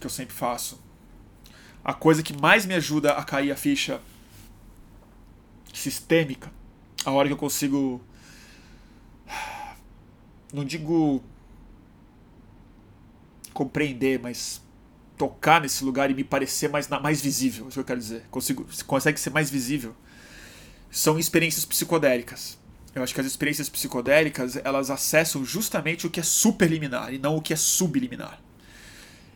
Que 0.00 0.06
eu 0.06 0.10
sempre 0.10 0.34
faço. 0.34 0.80
A 1.84 1.94
coisa 1.94 2.22
que 2.22 2.32
mais 2.32 2.66
me 2.66 2.74
ajuda 2.74 3.12
a 3.12 3.24
cair 3.24 3.50
a 3.50 3.56
ficha 3.56 4.00
sistêmica, 5.72 6.50
a 7.04 7.10
hora 7.10 7.28
que 7.28 7.34
eu 7.34 7.38
consigo. 7.38 8.02
Não 10.52 10.64
digo 10.64 11.22
compreender, 13.52 14.20
mas 14.20 14.60
tocar 15.16 15.60
nesse 15.60 15.84
lugar 15.84 16.10
e 16.10 16.14
me 16.14 16.24
parecer 16.24 16.68
mais, 16.68 16.88
mais 16.88 17.20
visível, 17.20 17.64
é 17.64 17.68
isso 17.68 17.74
que 17.74 17.80
eu 17.80 17.84
quero 17.84 18.00
dizer. 18.00 18.22
Consigo, 18.30 18.66
consegue 18.86 19.18
ser 19.18 19.30
mais 19.30 19.50
visível. 19.50 19.94
São 20.90 21.18
experiências 21.18 21.64
psicodélicas. 21.64 22.58
Eu 22.94 23.02
acho 23.02 23.12
que 23.12 23.20
as 23.20 23.26
experiências 23.26 23.68
psicodélicas 23.68 24.56
elas 24.64 24.90
acessam 24.90 25.44
justamente 25.44 26.06
o 26.06 26.10
que 26.10 26.20
é 26.20 26.22
superliminar 26.22 27.12
e 27.12 27.18
não 27.18 27.36
o 27.36 27.42
que 27.42 27.52
é 27.52 27.56
subliminar. 27.56 28.40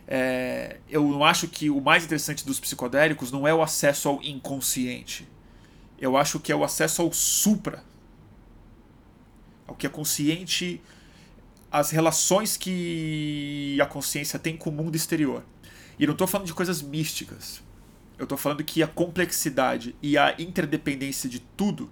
É, 0.07 0.77
eu 0.89 1.07
não 1.07 1.23
acho 1.23 1.47
que 1.47 1.69
o 1.69 1.79
mais 1.79 2.03
interessante 2.03 2.45
dos 2.45 2.59
psicodélicos 2.59 3.31
não 3.31 3.47
é 3.47 3.53
o 3.53 3.61
acesso 3.61 4.09
ao 4.09 4.21
inconsciente. 4.23 5.27
Eu 5.99 6.17
acho 6.17 6.39
que 6.39 6.51
é 6.51 6.55
o 6.55 6.63
acesso 6.63 7.01
ao 7.01 7.13
supra. 7.13 7.83
Ao 9.67 9.75
que 9.75 9.85
é 9.85 9.89
consciente, 9.89 10.81
as 11.71 11.91
relações 11.91 12.57
que 12.57 13.79
a 13.79 13.85
consciência 13.85 14.37
tem 14.37 14.57
com 14.57 14.69
o 14.69 14.73
mundo 14.73 14.95
exterior. 14.95 15.45
E 16.01 16.07
não 16.07 16.13
estou 16.13 16.25
falando 16.25 16.47
de 16.47 16.53
coisas 16.55 16.81
místicas. 16.81 17.61
Eu 18.17 18.23
estou 18.23 18.35
falando 18.35 18.63
que 18.63 18.81
a 18.81 18.87
complexidade 18.87 19.95
e 20.01 20.17
a 20.17 20.33
interdependência 20.39 21.29
de 21.29 21.39
tudo, 21.39 21.91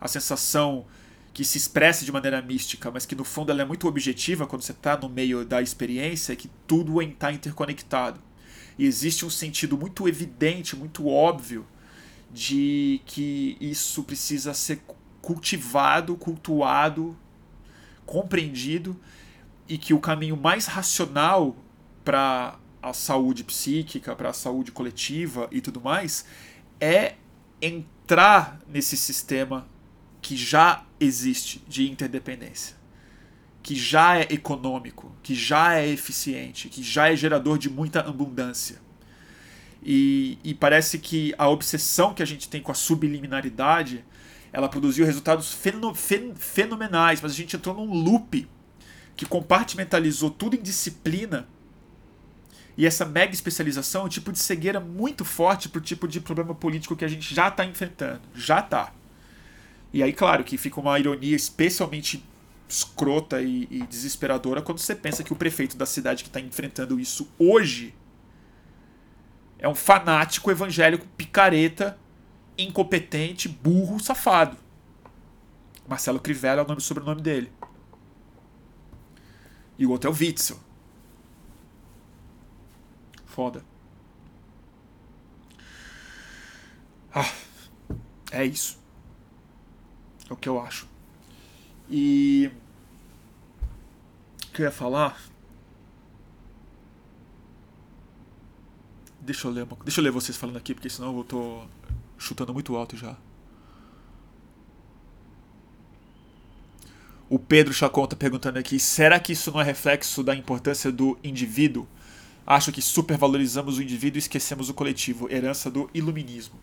a 0.00 0.08
sensação 0.08 0.84
que 1.32 1.44
se 1.44 1.56
expressa 1.56 2.04
de 2.04 2.10
maneira 2.10 2.42
mística, 2.42 2.90
mas 2.90 3.06
que 3.06 3.14
no 3.14 3.22
fundo 3.22 3.52
ela 3.52 3.62
é 3.62 3.64
muito 3.64 3.86
objetiva 3.86 4.48
quando 4.48 4.62
você 4.62 4.72
está 4.72 4.96
no 4.96 5.08
meio 5.08 5.44
da 5.44 5.62
experiência, 5.62 6.32
é 6.32 6.36
que 6.36 6.50
tudo 6.66 7.00
está 7.00 7.30
interconectado. 7.30 8.20
E 8.76 8.84
existe 8.84 9.24
um 9.24 9.30
sentido 9.30 9.78
muito 9.78 10.08
evidente, 10.08 10.74
muito 10.74 11.06
óbvio, 11.06 11.64
de 12.32 13.00
que 13.06 13.56
isso 13.60 14.02
precisa 14.02 14.52
ser 14.54 14.82
cultivado, 15.22 16.16
cultuado, 16.16 17.16
compreendido 18.04 18.98
e 19.68 19.78
que 19.78 19.94
o 19.94 20.00
caminho 20.00 20.36
mais 20.36 20.66
racional 20.66 21.54
para 22.04 22.58
a 22.82 22.92
saúde 22.92 23.44
psíquica, 23.44 24.14
para 24.14 24.30
a 24.30 24.32
saúde 24.32 24.72
coletiva 24.72 25.48
e 25.50 25.60
tudo 25.60 25.80
mais 25.80 26.24
é 26.80 27.14
entrar 27.60 28.58
nesse 28.68 28.96
sistema 28.96 29.66
que 30.20 30.36
já 30.36 30.84
existe 31.00 31.62
de 31.68 31.90
interdependência, 31.90 32.76
que 33.62 33.74
já 33.74 34.18
é 34.18 34.26
econômico, 34.30 35.14
que 35.22 35.34
já 35.34 35.74
é 35.74 35.88
eficiente, 35.88 36.68
que 36.68 36.82
já 36.82 37.10
é 37.10 37.16
gerador 37.16 37.58
de 37.58 37.70
muita 37.70 38.00
abundância. 38.00 38.78
E, 39.82 40.38
e 40.42 40.52
parece 40.52 40.98
que 40.98 41.34
a 41.38 41.48
obsessão 41.48 42.12
que 42.12 42.22
a 42.22 42.26
gente 42.26 42.48
tem 42.48 42.60
com 42.60 42.72
a 42.72 42.74
subliminaridade 42.74 44.04
ela 44.52 44.68
produziu 44.68 45.04
resultados 45.04 45.54
fenomenais, 46.34 47.20
mas 47.20 47.32
a 47.32 47.34
gente 47.34 47.56
entrou 47.56 47.74
num 47.74 47.92
loop 47.92 48.48
que 49.14 49.26
compartimentalizou 49.26 50.30
tudo 50.30 50.56
em 50.56 50.62
disciplina. 50.62 51.46
E 52.76 52.86
essa 52.86 53.04
mega 53.04 53.32
especialização 53.32 54.02
é 54.02 54.04
um 54.04 54.08
tipo 54.08 54.30
de 54.30 54.38
cegueira 54.38 54.78
muito 54.78 55.24
forte 55.24 55.68
para 55.68 55.78
o 55.78 55.82
tipo 55.82 56.06
de 56.06 56.20
problema 56.20 56.54
político 56.54 56.94
que 56.94 57.04
a 57.04 57.08
gente 57.08 57.34
já 57.34 57.48
está 57.48 57.64
enfrentando. 57.64 58.20
Já 58.34 58.60
está. 58.60 58.92
E 59.92 60.02
aí, 60.02 60.12
claro, 60.12 60.44
que 60.44 60.58
fica 60.58 60.78
uma 60.78 60.98
ironia 60.98 61.34
especialmente 61.34 62.22
escrota 62.68 63.40
e, 63.40 63.66
e 63.70 63.82
desesperadora 63.86 64.60
quando 64.60 64.78
você 64.78 64.94
pensa 64.94 65.22
que 65.22 65.32
o 65.32 65.36
prefeito 65.36 65.76
da 65.76 65.86
cidade 65.86 66.22
que 66.22 66.28
está 66.28 66.40
enfrentando 66.40 66.98
isso 66.98 67.28
hoje 67.38 67.94
é 69.58 69.68
um 69.68 69.74
fanático 69.74 70.50
evangélico 70.50 71.06
picareta 71.16 71.96
incompetente, 72.58 73.48
burro, 73.48 74.00
safado. 74.00 74.56
Marcelo 75.86 76.18
Crivella 76.18 76.62
é 76.62 76.64
o 76.64 76.68
nome 76.68 76.80
sobrenome 76.80 77.20
dele. 77.20 77.52
E 79.78 79.86
o 79.86 79.90
outro 79.90 80.10
é 80.10 80.12
o 80.12 80.16
Witzel. 80.16 80.58
Foda. 83.36 83.62
Ah, 87.14 87.30
é 88.32 88.46
isso. 88.46 88.78
É 90.30 90.32
o 90.32 90.36
que 90.36 90.48
eu 90.48 90.58
acho. 90.58 90.88
E. 91.90 92.50
O 94.42 94.52
que 94.52 94.62
eu 94.62 94.64
ia 94.64 94.72
falar? 94.72 95.20
Deixa 99.20 99.46
eu 99.46 99.50
ler, 99.50 99.66
deixa 99.84 100.00
eu 100.00 100.04
ler 100.04 100.10
vocês 100.12 100.34
falando 100.34 100.56
aqui, 100.56 100.72
porque 100.72 100.88
senão 100.88 101.14
eu 101.14 101.22
tô 101.22 101.66
chutando 102.16 102.54
muito 102.54 102.74
alto 102.74 102.96
já. 102.96 103.18
O 107.28 107.38
Pedro 107.38 107.74
Chacon 107.74 108.04
está 108.04 108.16
perguntando 108.16 108.58
aqui: 108.58 108.80
será 108.80 109.20
que 109.20 109.34
isso 109.34 109.52
não 109.52 109.60
é 109.60 109.64
reflexo 109.64 110.22
da 110.22 110.34
importância 110.34 110.90
do 110.90 111.18
indivíduo? 111.22 111.86
Acho 112.46 112.70
que 112.70 112.80
supervalorizamos 112.80 113.78
o 113.78 113.82
indivíduo 113.82 114.18
e 114.18 114.20
esquecemos 114.20 114.68
o 114.68 114.74
coletivo, 114.74 115.30
herança 115.30 115.70
do 115.70 115.90
iluminismo. 115.92 116.58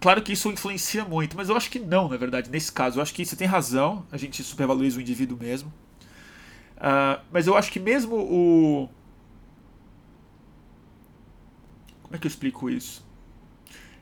Claro 0.00 0.22
que 0.22 0.32
isso 0.32 0.50
influencia 0.50 1.04
muito, 1.04 1.36
mas 1.36 1.48
eu 1.48 1.56
acho 1.56 1.70
que 1.70 1.78
não, 1.78 2.08
na 2.08 2.16
verdade, 2.16 2.48
nesse 2.50 2.72
caso. 2.72 2.98
Eu 2.98 3.02
acho 3.02 3.12
que 3.12 3.26
você 3.26 3.36
tem 3.36 3.46
razão, 3.46 4.06
a 4.10 4.16
gente 4.16 4.42
supervaloriza 4.42 4.98
o 4.98 5.00
indivíduo 5.00 5.36
mesmo. 5.36 5.72
Uh, 6.76 7.20
mas 7.32 7.46
eu 7.46 7.56
acho 7.56 7.70
que 7.72 7.80
mesmo 7.80 8.14
o, 8.14 8.88
como 12.08 12.16
é 12.16 12.18
que 12.18 12.26
eu 12.26 12.30
explico 12.30 12.70
isso? 12.70 13.06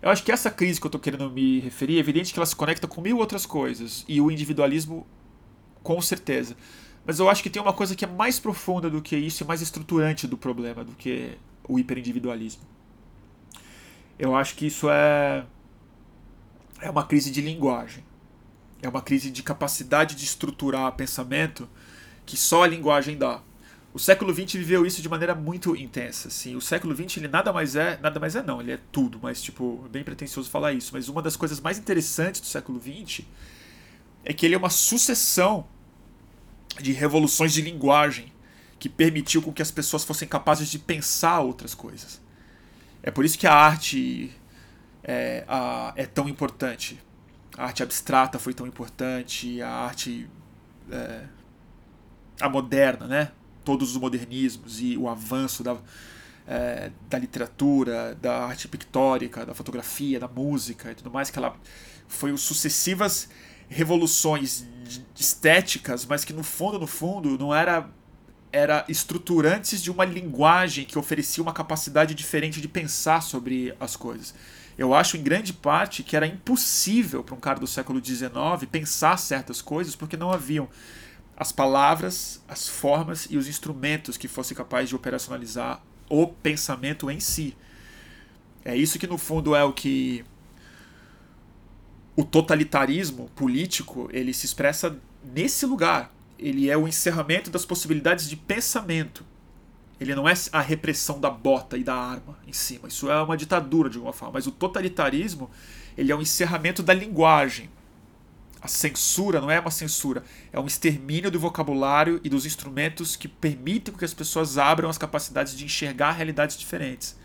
Eu 0.01 0.11
acho 0.11 0.22
que 0.22 0.30
essa 0.30 0.49
crise 0.49 0.78
que 0.78 0.87
eu 0.87 0.89
estou 0.89 1.01
querendo 1.01 1.28
me 1.28 1.59
referir 1.59 1.97
é 1.97 1.99
evidente 1.99 2.32
que 2.32 2.39
ela 2.39 2.47
se 2.47 2.55
conecta 2.55 2.87
com 2.87 3.01
mil 3.01 3.18
outras 3.18 3.45
coisas. 3.45 4.05
E 4.07 4.20
o 4.20 4.30
individualismo, 4.30 5.05
com 5.82 6.01
certeza. 6.01 6.57
Mas 7.07 7.21
eu 7.21 7.29
acho 7.29 7.43
que 7.43 7.49
tem 7.49 7.63
uma 7.63 7.73
coisa 7.73 7.95
que 7.95 8.05
é 8.05 8.09
mais 8.09 8.41
profunda 8.41 8.91
do 8.91 9.01
que 9.01 9.17
isso 9.17 9.45
e 9.45 9.47
mais 9.47 9.63
estruturante 9.63 10.27
do 10.27 10.37
problema 10.37 10.83
do 10.83 10.93
que 10.93 11.39
o 11.69 11.79
hiperindividualismo. 11.79 12.63
Eu 14.19 14.35
acho 14.35 14.57
que 14.57 14.67
isso 14.67 14.89
é. 14.91 15.45
É 16.81 16.91
uma 16.91 17.05
crise 17.05 17.31
de 17.31 17.41
linguagem. 17.41 18.05
É 18.83 18.89
uma 18.89 19.01
crise 19.01 19.31
de 19.31 19.43
capacidade 19.43 20.15
de 20.17 20.25
estruturar 20.25 20.91
pensamento 20.93 21.69
que 22.27 22.37
só 22.37 22.65
a 22.65 22.67
linguagem 22.67 23.17
dá. 23.17 23.41
O 23.95 23.99
século 23.99 24.35
XX 24.35 24.55
viveu 24.55 24.85
isso 24.85 25.01
de 25.01 25.09
maneira 25.09 25.35
muito 25.35 25.75
intensa. 25.77 26.29
Assim. 26.29 26.57
O 26.57 26.61
século 26.61 26.95
XX 26.95 27.19
ele 27.19 27.29
nada 27.29 27.53
mais 27.53 27.77
é, 27.77 27.99
nada 28.03 28.19
mais 28.21 28.37
é 28.37 28.43
não, 28.43 28.61
ele 28.61 28.73
é 28.73 28.81
tudo, 28.93 29.19
mas 29.23 29.41
tipo, 29.41 29.83
é 29.87 29.89
bem 29.89 30.05
pretensioso 30.05 30.51
falar 30.51 30.73
isso. 30.73 30.91
Mas 30.93 31.09
uma 31.09 31.23
das 31.23 31.37
coisas 31.37 31.61
mais 31.61 31.79
interessantes 31.79 32.41
do 32.41 32.47
século 32.47 32.81
XX 32.81 33.25
é 34.25 34.35
que 34.35 34.45
ele 34.45 34.55
é 34.55 34.59
uma 34.59 34.69
sucessão 34.69 35.67
de 36.81 36.93
revoluções 36.93 37.53
de 37.53 37.62
linguagem 37.62 38.33
que 38.79 38.89
permitiu 38.89 39.41
com 39.43 39.53
que 39.53 39.62
as 39.62 39.70
pessoas 39.70 40.05
fossem 40.05 40.29
capazes 40.29 40.68
de 40.68 40.79
pensar 40.79 41.41
outras 41.41 41.74
coisas. 41.74 42.20
É 43.03 43.11
por 43.11 43.24
isso 43.24 43.39
que 43.39 43.47
a 43.47 43.55
arte 43.55 44.33
é, 45.03 45.45
a, 45.49 45.93
é 45.97 46.07
tão 46.07 46.29
importante. 46.29 47.01
A 47.57 47.64
arte 47.64 47.83
abstrata 47.83 48.39
foi 48.39 48.53
tão 48.53 48.66
importante, 48.66 49.62
a 49.62 49.70
arte 49.70 50.29
é, 50.91 51.24
a 52.41 52.49
moderna, 52.49 53.07
né? 53.07 53.33
todos 53.64 53.91
os 53.91 53.97
modernismos 53.97 54.81
e 54.81 54.97
o 54.97 55.09
avanço 55.09 55.64
da, 55.64 55.77
é, 56.47 56.93
da 57.09 57.18
literatura, 57.18 58.14
da 58.14 58.45
arte 58.45 58.68
pictórica, 58.68 59.45
da 59.45 59.55
fotografia, 59.55 60.20
da 60.20 60.29
música 60.29 60.93
e 60.93 60.95
tudo 60.95 61.11
mais, 61.11 61.31
que 61.31 61.39
ela 61.39 61.57
foi 62.07 62.37
sucessivas 62.37 63.29
revoluções 63.68 64.64
estéticas, 65.14 66.05
mas 66.07 66.24
que 66.24 66.32
no 66.32 66.43
fundo, 66.43 66.78
no 66.78 66.87
fundo, 66.87 67.39
não 67.39 67.55
era 67.55 67.89
era 68.53 68.84
estruturantes 68.89 69.82
de 69.82 69.91
uma 69.91 70.05
linguagem 70.05 70.84
que 70.84 70.99
oferecia 70.99 71.43
uma 71.43 71.53
capacidade 71.53 72.14
diferente 72.14 72.61
de 72.61 72.68
pensar 72.68 73.20
sobre 73.20 73.74
as 73.78 73.97
coisas. 73.97 74.34
Eu 74.78 74.95
acho, 74.95 75.16
em 75.16 75.22
grande 75.22 75.53
parte, 75.53 76.03
que 76.03 76.16
era 76.16 76.26
impossível 76.26 77.22
para 77.22 77.34
um 77.34 77.41
cara 77.41 77.59
do 77.59 77.66
século 77.66 78.03
XIX 78.03 78.30
pensar 78.70 79.18
certas 79.18 79.61
coisas 79.61 79.97
porque 79.97 80.16
não 80.16 80.30
haviam 80.30 80.68
as 81.37 81.53
palavras, 81.53 82.43
as 82.49 82.66
formas 82.66 83.26
e 83.30 83.37
os 83.37 83.47
instrumentos 83.47 84.16
que 84.16 84.28
fossem 84.28 84.57
capazes 84.57 84.89
de 84.89 84.97
operacionalizar 84.97 85.82
o 86.09 86.26
pensamento 86.26 87.11
em 87.11 87.20
si. 87.20 87.55
É 88.64 88.74
isso 88.76 88.99
que 88.99 89.07
no 89.07 89.18
fundo 89.18 89.55
é 89.55 89.62
o 89.62 89.72
que 89.72 90.24
o 92.17 92.25
totalitarismo 92.25 93.31
político 93.37 94.09
ele 94.11 94.33
se 94.33 94.47
expressa 94.47 94.99
nesse 95.23 95.67
lugar. 95.67 96.11
Ele 96.39 96.71
é 96.71 96.77
o 96.77 96.89
encerramento 96.89 97.51
das 97.51 97.64
possibilidades 97.67 98.29
de 98.29 98.37
pensamento. 98.37 99.25
Ele 100.01 100.14
não 100.14 100.29
é 100.29 100.33
a 100.53 100.61
repressão 100.61 101.21
da 101.21 101.31
bota 101.31 101.77
e 101.77 101.85
da 101.85 101.95
arma 101.95 102.39
em 102.47 102.53
cima. 102.53 102.89
Isso 102.89 103.11
é 103.11 103.23
uma 103.23 103.37
ditadura 103.37 103.91
de 103.91 103.97
alguma 103.97 104.12
forma. 104.12 104.35
Mas 104.35 104.47
o 104.47 104.51
totalitarismo 104.51 105.51
ele 105.97 106.11
é 106.11 106.17
o 106.17 106.21
encerramento 106.21 106.83
da 106.83 106.95
linguagem. 106.95 107.71
A 108.61 108.69
censura 108.69 109.41
não 109.41 109.51
é 109.51 109.61
uma 109.61 109.71
censura, 109.71 110.25
é 110.53 110.59
um 110.59 110.67
extermínio 110.67 111.31
do 111.31 111.39
vocabulário 111.39 112.21
e 112.25 112.29
dos 112.29 112.45
instrumentos 112.45 113.14
que 113.14 113.29
permitem 113.29 113.95
que 113.95 114.05
as 114.05 114.14
pessoas 114.14 114.59
abram 114.59 114.89
as 114.89 114.99
capacidades 114.99 115.57
de 115.57 115.64
enxergar 115.64 116.12
realidades 116.12 116.59
diferentes. 116.59 117.17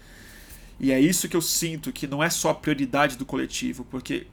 E 0.80 0.92
é 0.92 1.00
isso 1.00 1.28
que 1.28 1.36
eu 1.36 1.42
sinto 1.42 1.92
que 1.92 2.06
não 2.06 2.24
é 2.24 2.30
só 2.30 2.50
a 2.50 2.56
prioridade 2.56 3.18
do 3.18 3.26
coletivo, 3.26 3.86
porque 3.86 4.28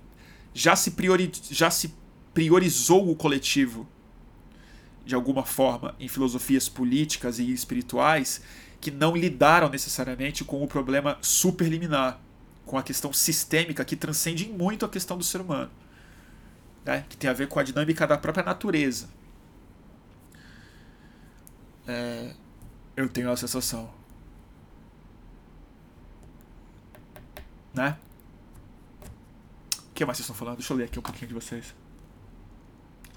já 0.55 0.75
se, 0.77 0.93
priori 0.93 1.31
já 1.51 1.71
se 1.71 1.95
priorizou 2.35 3.11
o 3.11 3.17
coletivo 3.17 3.89
de 5.05 5.15
alguma 5.15 5.45
forma 5.45 5.95
em 5.99 6.09
filosofias 6.09 6.69
políticas 6.69 7.39
e 7.39 7.51
espirituais 7.53 8.43
que 8.81 8.91
não 8.91 9.17
lidaram 9.17 9.69
necessariamente 9.69 10.45
com 10.45 10.63
o 10.63 10.69
problema 10.69 11.19
superliminar, 11.21 12.21
com 12.65 12.79
a 12.79 12.83
questão 12.83 13.13
sistêmica 13.13 13.85
que 13.85 13.97
transcende 13.97 14.49
muito 14.49 14.85
a 14.85 14.89
questão 14.89 15.17
do 15.17 15.25
ser 15.25 15.41
humano 15.41 15.71
né, 16.89 17.05
que 17.07 17.19
tem 17.19 17.29
a 17.29 17.35
ver 17.35 17.49
com 17.49 17.59
a 17.59 17.63
dinâmica 17.63 18.07
da 18.07 18.17
própria 18.17 18.43
natureza. 18.43 19.11
É, 21.87 22.35
eu 22.97 23.07
tenho 23.11 23.31
a 23.31 23.37
sensação. 23.37 23.91
Né? 27.75 27.95
Que 29.99 30.05
mais 30.05 30.17
vocês 30.17 30.27
estão 30.27 30.37
falando? 30.37 30.59
Deixa 30.59 30.73
eu 30.73 30.77
ler 30.77 30.85
aqui 30.85 30.97
um 30.97 31.03
pouquinho 31.03 31.27
de 31.27 31.35
vocês. 31.35 31.75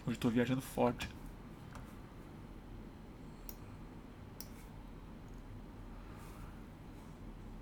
Hoje 0.04 0.18
estou 0.18 0.32
viajando 0.32 0.64
forte. 0.64 1.08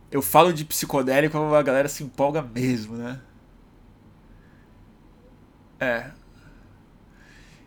Eu 0.09 0.21
falo 0.21 0.53
de 0.53 0.63
psicodélico, 0.63 1.37
a 1.37 1.61
galera 1.61 1.89
se 1.89 2.01
empolga 2.01 2.41
mesmo, 2.41 2.95
né? 2.95 3.19
É. 5.81 6.11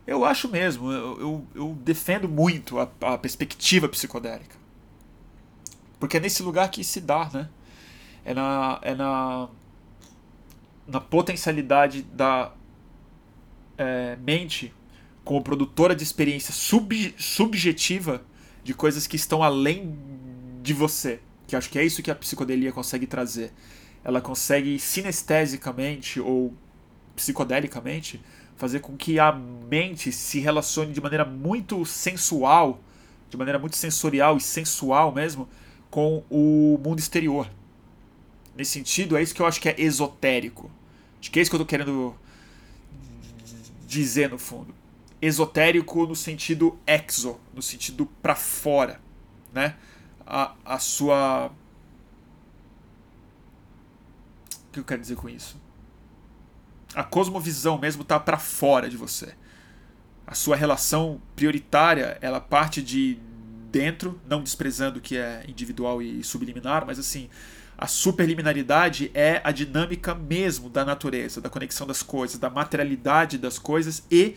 Eu 0.07 0.25
acho 0.25 0.49
mesmo, 0.49 0.91
eu, 0.91 1.21
eu, 1.21 1.47
eu 1.55 1.79
defendo 1.83 2.31
muito 2.31 2.79
a, 2.79 2.91
a, 3.03 3.19
perspectiva 3.19 3.91
psicodélica. 3.91 4.57
Porque 6.01 6.17
é 6.17 6.21
nesse 6.21 6.43
lugar 6.43 6.71
que 6.71 6.83
se 6.83 6.99
dá, 6.99 7.29
né? 7.31 7.51
É 8.25 8.33
na, 8.33 8.79
é 8.81 8.95
na, 8.95 9.51
na 10.87 11.01
potencialidade 11.01 12.03
da 12.03 12.53
é, 13.79 14.17
mente 14.17 14.73
como 15.25 15.43
produtora 15.43 15.95
de 15.95 16.03
experiência 16.03 16.53
sub, 16.53 17.15
subjetiva 17.17 18.23
de 18.65 18.75
coisas 18.75 19.07
que 19.07 19.17
estão 19.17 19.43
além 19.43 19.97
de 20.63 20.73
você. 20.73 21.21
Que 21.47 21.57
acho 21.57 21.71
que 21.71 21.79
é 21.79 21.85
isso 21.85 22.03
que 22.03 22.11
a 22.11 22.15
psicodelia 22.15 22.73
consegue 22.73 23.07
trazer. 23.07 23.53
Ela 24.05 24.21
consegue 24.21 24.79
sinestesicamente 24.79 26.21
ou 26.21 26.55
psicodelicamente 27.15 28.21
fazer 28.57 28.81
com 28.81 28.97
que 28.97 29.19
a 29.19 29.33
mente 29.33 30.13
se 30.13 30.39
relacione 30.39 30.93
de 30.93 31.01
maneira 31.01 31.25
muito 31.25 31.85
sensual, 31.85 32.81
de 33.29 33.37
maneira 33.37 33.59
muito 33.59 33.77
sensorial 33.77 34.37
e 34.37 34.41
sensual 34.41 35.13
mesmo, 35.13 35.49
com 35.91 36.25
o 36.31 36.81
mundo 36.83 36.99
exterior. 36.99 37.49
Nesse 38.55 38.73
sentido, 38.73 39.17
é 39.17 39.23
isso 39.23 39.35
que 39.35 39.41
eu 39.41 39.47
acho 39.47 39.61
que 39.61 39.69
é 39.69 39.81
esotérico. 39.81 40.71
Acho 41.21 41.31
que 41.31 41.39
é 41.39 41.43
isso 41.43 41.51
que 41.51 41.55
eu 41.55 41.63
estou 41.63 41.67
querendo 41.67 42.15
dizer 43.87 44.31
no 44.31 44.39
fundo. 44.39 44.75
Esotérico 45.21 46.07
no 46.07 46.17
sentido 46.17 46.79
exo, 46.87 47.39
no 47.55 47.63
sentido 47.63 48.07
para 48.21 48.35
fora, 48.35 49.01
né? 49.53 49.77
A, 50.27 50.55
a 50.65 50.79
sua. 50.79 51.53
O 54.69 54.73
que 54.73 54.81
eu 54.81 54.85
quero 54.85 55.01
dizer 55.01 55.17
com 55.17 55.29
isso? 55.29 55.61
A 56.95 57.05
cosmovisão 57.05 57.79
mesmo 57.79 58.05
tá 58.05 58.19
para 58.19 58.39
fora 58.39 58.89
de 58.89 58.97
você. 58.97 59.35
A 60.27 60.35
sua 60.35 60.57
relação 60.57 61.21
prioritária, 61.37 62.19
ela 62.21 62.41
parte 62.41 62.83
de 62.83 63.19
dentro, 63.71 64.21
não 64.29 64.43
desprezando 64.43 64.99
o 64.99 65.03
que 65.03 65.17
é 65.17 65.45
individual 65.49 66.03
e 66.03 66.23
subliminar, 66.23 66.85
mas 66.87 66.99
assim, 66.99 67.31
a 67.83 67.89
superliminaridade 67.89 69.11
é 69.13 69.41
a 69.43 69.51
dinâmica 69.51 70.15
mesmo 70.15 70.71
da 70.71 70.85
natureza, 70.85 71.41
da 71.41 71.51
conexão 71.51 71.85
das 71.85 72.01
coisas, 72.01 72.39
da 72.39 72.49
materialidade 72.49 73.37
das 73.37 73.59
coisas 73.59 74.05
e 74.09 74.37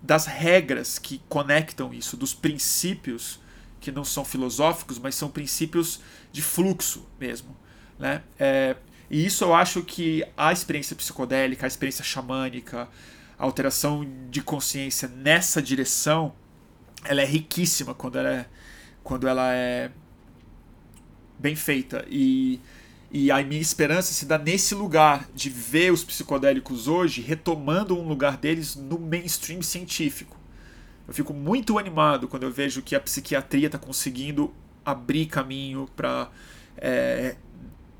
das 0.00 0.26
regras 0.26 0.96
que 0.96 1.20
conectam 1.28 1.92
isso, 1.92 2.16
dos 2.16 2.32
princípios 2.32 3.40
que 3.80 3.90
não 3.90 4.04
são 4.04 4.24
filosóficos, 4.24 4.96
mas 4.96 5.16
são 5.16 5.28
princípios 5.28 6.00
de 6.30 6.40
fluxo 6.40 7.04
mesmo. 7.18 7.56
Né? 7.98 8.22
É, 8.38 8.76
e 9.10 9.26
isso 9.26 9.42
eu 9.42 9.52
acho 9.52 9.82
que 9.82 10.24
a 10.36 10.52
experiência 10.52 10.94
psicodélica, 10.94 11.66
a 11.66 11.68
experiência 11.68 12.04
xamânica, 12.04 12.88
a 13.36 13.42
alteração 13.42 14.08
de 14.30 14.40
consciência 14.40 15.08
nessa 15.08 15.60
direção, 15.60 16.32
ela 17.02 17.22
é 17.22 17.26
riquíssima 17.26 17.92
quando 17.92 18.18
ela 18.18 18.30
é, 18.32 18.46
quando 19.02 19.26
ela 19.26 19.52
é 19.52 19.90
bem 21.38 21.54
feita. 21.54 22.04
E, 22.08 22.60
e 23.10 23.30
a 23.30 23.42
minha 23.42 23.60
esperança 23.60 24.12
se 24.12 24.26
dá 24.26 24.38
nesse 24.38 24.74
lugar 24.74 25.28
de 25.34 25.48
ver 25.48 25.92
os 25.92 26.04
psicodélicos 26.04 26.88
hoje 26.88 27.20
retomando 27.20 27.98
um 27.98 28.06
lugar 28.06 28.36
deles 28.36 28.74
no 28.76 28.98
mainstream 28.98 29.62
científico. 29.62 30.36
Eu 31.06 31.14
fico 31.14 31.32
muito 31.32 31.78
animado 31.78 32.28
quando 32.28 32.42
eu 32.42 32.50
vejo 32.50 32.82
que 32.82 32.94
a 32.94 33.00
psiquiatria 33.00 33.66
está 33.66 33.78
conseguindo 33.78 34.52
abrir 34.84 35.26
caminho 35.26 35.88
para 35.96 36.30
é, 36.76 37.36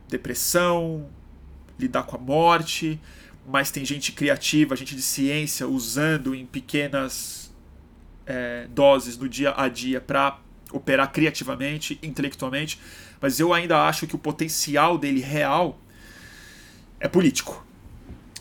depressão, 0.09 1.09
lidar 1.79 2.03
com 2.03 2.17
a 2.17 2.19
morte, 2.19 3.01
mas 3.47 3.71
tem 3.71 3.85
gente 3.85 4.13
criativa, 4.13 4.77
gente 4.77 4.95
de 4.95 5.01
ciência 5.01 5.67
usando 5.67 6.35
em 6.35 6.45
pequenas 6.45 7.51
é, 8.27 8.67
doses 8.71 9.17
no 9.17 9.27
dia 9.27 9.55
a 9.57 9.69
dia 9.69 10.03
para 10.03 10.39
operar 10.71 11.11
criativamente, 11.11 11.99
intelectualmente, 12.03 12.79
mas 13.21 13.41
eu 13.41 13.53
ainda 13.53 13.87
acho 13.87 14.07
que 14.07 14.15
o 14.15 14.19
potencial 14.19 14.97
dele 14.97 15.21
real 15.21 15.79
é 17.01 17.09
político. 17.09 17.65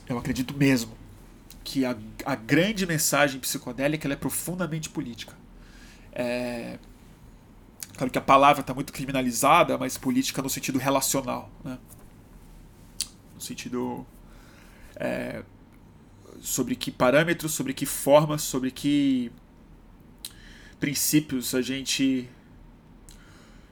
Eu 0.07 0.17
acredito 0.17 0.53
mesmo 0.55 0.95
que 1.63 1.83
a, 1.85 1.97
a 2.25 2.35
grande 2.35 2.85
mensagem 2.85 3.39
psicodélica 3.39 4.07
é 4.11 4.15
profundamente 4.15 4.89
política. 4.89 5.33
É, 6.13 6.79
claro 7.95 8.11
que 8.11 8.17
a 8.17 8.21
palavra 8.21 8.61
está 8.61 8.73
muito 8.73 8.93
criminalizada, 8.93 9.77
mas 9.77 9.97
política 9.97 10.41
no 10.41 10.49
sentido 10.49 10.79
relacional, 10.79 11.51
né? 11.63 11.77
no 13.35 13.41
sentido 13.41 14.05
é, 14.95 15.43
sobre 16.41 16.75
que 16.75 16.89
parâmetros, 16.89 17.53
sobre 17.53 17.73
que 17.73 17.85
formas, 17.85 18.41
sobre 18.41 18.71
que 18.71 19.31
princípios 20.79 21.53
a 21.53 21.61
gente 21.61 22.29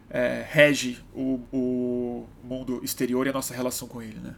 é, 0.09 0.45
rege 0.47 1.03
o, 1.13 1.39
o 1.51 2.27
mundo 2.43 2.83
exterior 2.83 3.25
e 3.25 3.29
a 3.29 3.33
nossa 3.33 3.53
relação 3.53 3.87
com 3.87 4.01
ele, 4.01 4.19
né? 4.19 4.35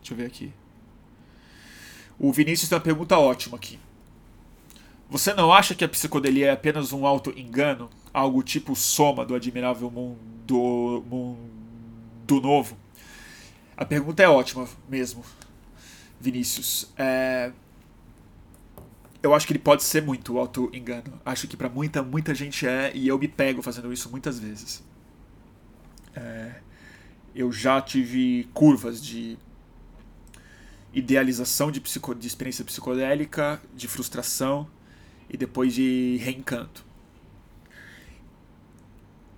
Deixa 0.00 0.14
eu 0.14 0.16
ver 0.16 0.26
aqui. 0.26 0.52
O 2.18 2.32
Vinícius 2.32 2.68
tem 2.68 2.76
uma 2.76 2.82
pergunta 2.82 3.18
ótima 3.18 3.56
aqui. 3.56 3.78
Você 5.10 5.32
não 5.34 5.52
acha 5.52 5.74
que 5.74 5.84
a 5.84 5.88
psicodelia 5.88 6.48
é 6.48 6.50
apenas 6.50 6.92
um 6.92 7.06
auto-engano? 7.06 7.88
Algo 8.12 8.42
tipo 8.42 8.74
soma 8.74 9.24
do 9.24 9.34
admirável 9.34 9.90
mundo, 9.90 11.04
mundo 11.06 12.40
novo? 12.40 12.76
A 13.76 13.84
pergunta 13.84 14.22
é 14.22 14.28
ótima 14.28 14.66
mesmo, 14.88 15.22
Vinícius. 16.18 16.90
É... 16.96 17.52
Eu 19.28 19.34
acho 19.34 19.46
que 19.46 19.52
ele 19.52 19.58
pode 19.58 19.82
ser 19.82 20.02
muito 20.02 20.38
auto-engano. 20.38 21.20
Acho 21.24 21.46
que 21.46 21.56
para 21.56 21.68
muita, 21.68 22.02
muita 22.02 22.34
gente 22.34 22.66
é, 22.66 22.90
e 22.94 23.06
eu 23.06 23.18
me 23.18 23.28
pego 23.28 23.60
fazendo 23.60 23.92
isso 23.92 24.10
muitas 24.10 24.38
vezes. 24.38 24.82
É... 26.14 26.60
Eu 27.34 27.52
já 27.52 27.80
tive 27.80 28.48
curvas 28.54 29.02
de 29.02 29.38
idealização 30.94 31.70
de, 31.70 31.80
psico... 31.80 32.14
de 32.14 32.26
experiência 32.26 32.64
psicodélica, 32.64 33.60
de 33.74 33.86
frustração 33.86 34.68
e 35.28 35.36
depois 35.36 35.74
de 35.74 36.16
reencanto. 36.22 36.84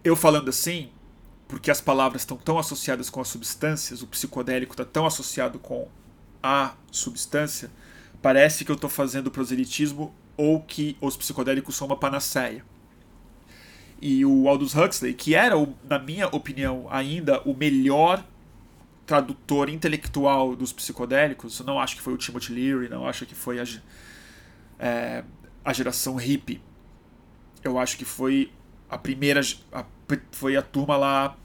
Eu 0.05 0.15
falando 0.15 0.49
assim, 0.49 0.91
porque 1.49 1.69
as 1.71 1.81
palavras 1.81 2.23
estão 2.23 2.37
tão 2.37 2.59
associadas 2.59 3.11
com 3.11 3.21
as 3.21 3.27
substâncias, 3.27 4.03
o 4.03 4.07
psicodélico 4.07 4.73
está 4.73 4.85
tão 4.85 5.05
associado 5.05 5.59
com 5.59 5.89
a 6.41 6.75
substância, 6.93 7.71
parece 8.23 8.65
que 8.65 8.71
eu 8.71 8.75
estou 8.75 8.91
fazendo 8.91 9.31
proselitismo 9.31 10.15
ou 10.37 10.61
que 10.61 10.97
os 11.01 11.17
psicodélicos 11.17 11.77
são 11.77 11.87
uma 11.87 11.97
panaceia. 11.97 12.65
E 14.01 14.25
o 14.25 14.49
Aldous 14.49 14.75
Huxley, 14.75 15.13
que 15.13 15.35
era, 15.35 15.55
na 15.85 15.99
minha 15.99 16.27
opinião, 16.29 16.87
ainda 16.91 17.41
o 17.43 17.55
melhor 17.55 18.25
tradutor 19.07 19.69
intelectual 19.69 20.57
dos 20.57 20.73
psicodélicos, 20.73 21.59
eu 21.59 21.67
não 21.67 21.79
acho 21.79 21.97
que 21.97 22.03
foi 22.03 22.15
o 22.15 22.17
Timothy 22.17 22.53
Leary, 22.53 22.89
não 22.89 23.07
acho 23.07 23.27
que 23.27 23.35
foi 23.35 23.61
a, 23.61 23.65
é, 24.79 25.25
a 25.65 25.73
geração 25.73 26.17
hippie. 26.17 26.63
Eu 27.63 27.79
acho 27.79 27.99
que 27.99 28.05
foi 28.05 28.51
a 28.89 28.97
primeira. 28.97 29.41
A, 29.73 29.85
foi 30.33 30.57
a 30.57 30.63
turma 30.63 30.97
lá 30.97 31.37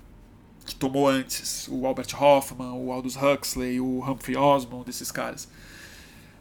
que 0.65 0.73
tomou 0.73 1.07
antes. 1.07 1.67
O 1.67 1.85
Albert 1.85 2.15
Hoffman, 2.19 2.71
o 2.71 2.91
Aldous 2.91 3.17
Huxley, 3.17 3.81
o 3.81 3.99
Humphrey 3.99 4.37
Osmond, 4.37 4.85
desses 4.85 5.11
caras. 5.11 5.49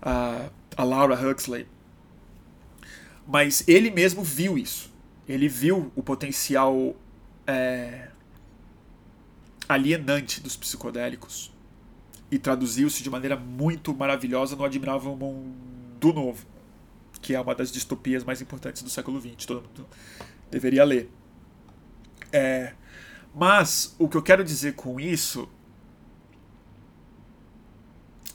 Uh, 0.05 0.51
a 0.77 0.85
Laura 0.85 1.15
Huxley. 1.15 1.67
Mas 3.27 3.67
ele 3.67 3.91
mesmo 3.91 4.23
viu 4.23 4.59
isso. 4.59 4.93
Ele 5.27 5.49
viu 5.49 5.91
o 5.97 6.03
potencial 6.03 6.95
é, 7.47 8.09
alienante 9.69 10.41
dos 10.41 10.57
psicodélicos 10.57 11.53
e 12.31 12.39
traduziu-se 12.39 13.03
de 13.03 13.09
maneira 13.09 13.37
muito 13.37 13.95
maravilhosa 13.95 14.57
no 14.57 14.65
Admirável 14.65 15.17
Mundo 15.17 16.13
Novo, 16.13 16.47
que 17.23 17.35
é 17.35 17.41
uma 17.41 17.55
das 17.55 17.73
distopias 17.73 18.25
mais 18.25 18.43
importantes 18.43 18.83
do 18.83 18.91
século 18.91 19.21
XX. 19.21 19.47
Todo 19.47 19.63
mundo 19.63 19.87
deveria 20.51 20.85
ler. 20.85 21.11
É, 22.31 22.75
mas 23.35 23.95
o 23.99 24.09
que 24.09 24.17
eu 24.17 24.23
quero 24.23 24.45
dizer 24.45 24.75
com 24.75 25.01
isso 25.01 25.49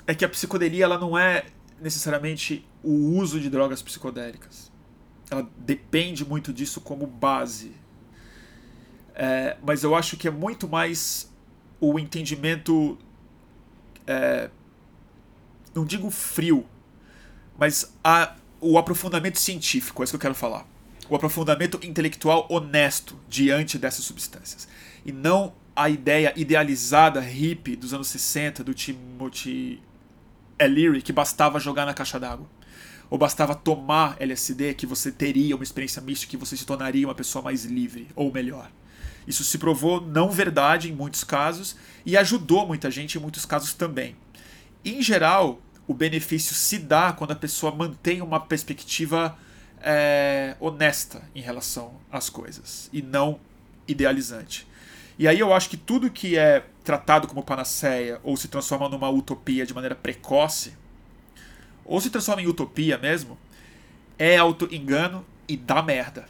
é 0.08 0.16
que 0.16 0.26
a 0.26 0.30
psicodelia 0.30 0.86
ela 0.86 0.98
não 0.98 1.18
é 1.18 1.46
necessariamente 1.82 2.68
o 2.84 2.92
uso 3.18 3.40
de 3.40 3.50
drogas 3.50 3.82
psicodélicas. 3.82 4.72
Ela 5.30 5.48
depende 5.58 6.26
muito 6.26 6.52
disso 6.52 6.82
como 6.82 7.06
base. 7.06 7.72
É, 9.16 9.58
mas 9.62 9.84
eu 9.84 9.96
acho 9.96 10.18
que 10.18 10.28
é 10.28 10.32
muito 10.32 10.68
mais 10.68 11.32
o 11.80 12.00
entendimento. 12.00 12.98
É, 14.08 14.50
não 15.76 15.86
digo 15.86 16.10
frio, 16.10 16.66
mas 17.58 17.94
a, 18.04 18.36
o 18.60 18.78
aprofundamento 18.78 19.38
científico, 19.38 20.02
é 20.02 20.04
isso 20.04 20.14
que 20.14 20.16
eu 20.16 20.22
quero 20.22 20.36
falar. 20.36 20.66
O 21.10 21.16
aprofundamento 21.16 21.80
intelectual 21.84 22.48
honesto 22.50 23.20
diante 23.28 23.78
dessas 23.78 24.06
substâncias 24.06 24.68
e 25.06 25.12
não 25.12 25.54
a 25.76 25.90
ideia 25.90 26.34
idealizada 26.36 27.20
hippie 27.20 27.76
dos 27.76 27.94
anos 27.94 28.08
60 28.10 28.64
do 28.64 28.74
Timothy 28.74 29.82
Leary 30.68 31.02
que 31.02 31.14
bastava 31.14 31.60
jogar 31.60 31.86
na 31.86 31.94
caixa 31.94 32.20
d'água. 32.20 32.48
ou 33.10 33.18
bastava 33.18 33.56
tomar 33.56 34.16
LSD 34.20 34.76
que 34.76 34.86
você 34.86 35.12
teria 35.12 35.56
uma 35.56 35.64
experiência 35.64 36.00
mística 36.00 36.30
que 36.30 36.38
você 36.38 36.56
se 36.56 36.66
tornaria 36.66 37.08
uma 37.08 37.16
pessoa 37.16 37.44
mais 37.44 37.66
livre 37.66 38.08
ou 38.16 38.32
melhor. 38.32 38.70
Isso 39.28 39.44
se 39.44 39.58
provou 39.58 40.00
não 40.00 40.30
verdade 40.30 40.90
em 40.90 40.94
muitos 40.94 41.24
casos 41.24 41.76
e 42.06 42.16
ajudou 42.16 42.68
muita 42.68 42.92
gente 42.92 43.18
em 43.18 43.22
muitos 43.22 43.46
casos 43.46 43.74
também. 43.74 44.16
Em 44.86 45.02
geral, 45.02 45.60
o 45.88 45.94
benefício 45.94 46.54
se 46.54 46.78
dá 46.78 47.12
quando 47.12 47.32
a 47.32 47.36
pessoa 47.36 47.74
mantém 47.74 48.22
uma 48.22 48.40
perspectiva 48.40 49.36
é, 49.82 50.56
honesta 50.60 51.24
em 51.34 51.42
relação 51.42 51.94
às 52.12 52.30
coisas 52.30 52.90
e 52.94 53.02
não 53.02 53.40
idealizante. 53.88 54.68
E 55.20 55.28
aí 55.28 55.38
eu 55.38 55.54
acho 55.54 55.70
que 55.70 55.76
tudo 55.76 56.10
que 56.10 56.38
é 56.38 56.66
tratado 56.82 57.28
como 57.28 57.44
panaceia 57.44 58.22
ou 58.24 58.38
se 58.38 58.48
transforma 58.48 58.88
numa 58.88 59.10
utopia 59.10 59.66
de 59.66 59.74
maneira 59.74 59.94
precoce, 59.94 60.74
ou 61.84 62.00
se 62.00 62.10
transforma 62.10 62.42
em 62.42 62.48
utopia 62.48 62.98
mesmo, 62.98 63.38
é 64.18 64.38
auto-engano 64.38 65.26
e 65.46 65.58
dá 65.58 65.82
merda. 65.82 66.26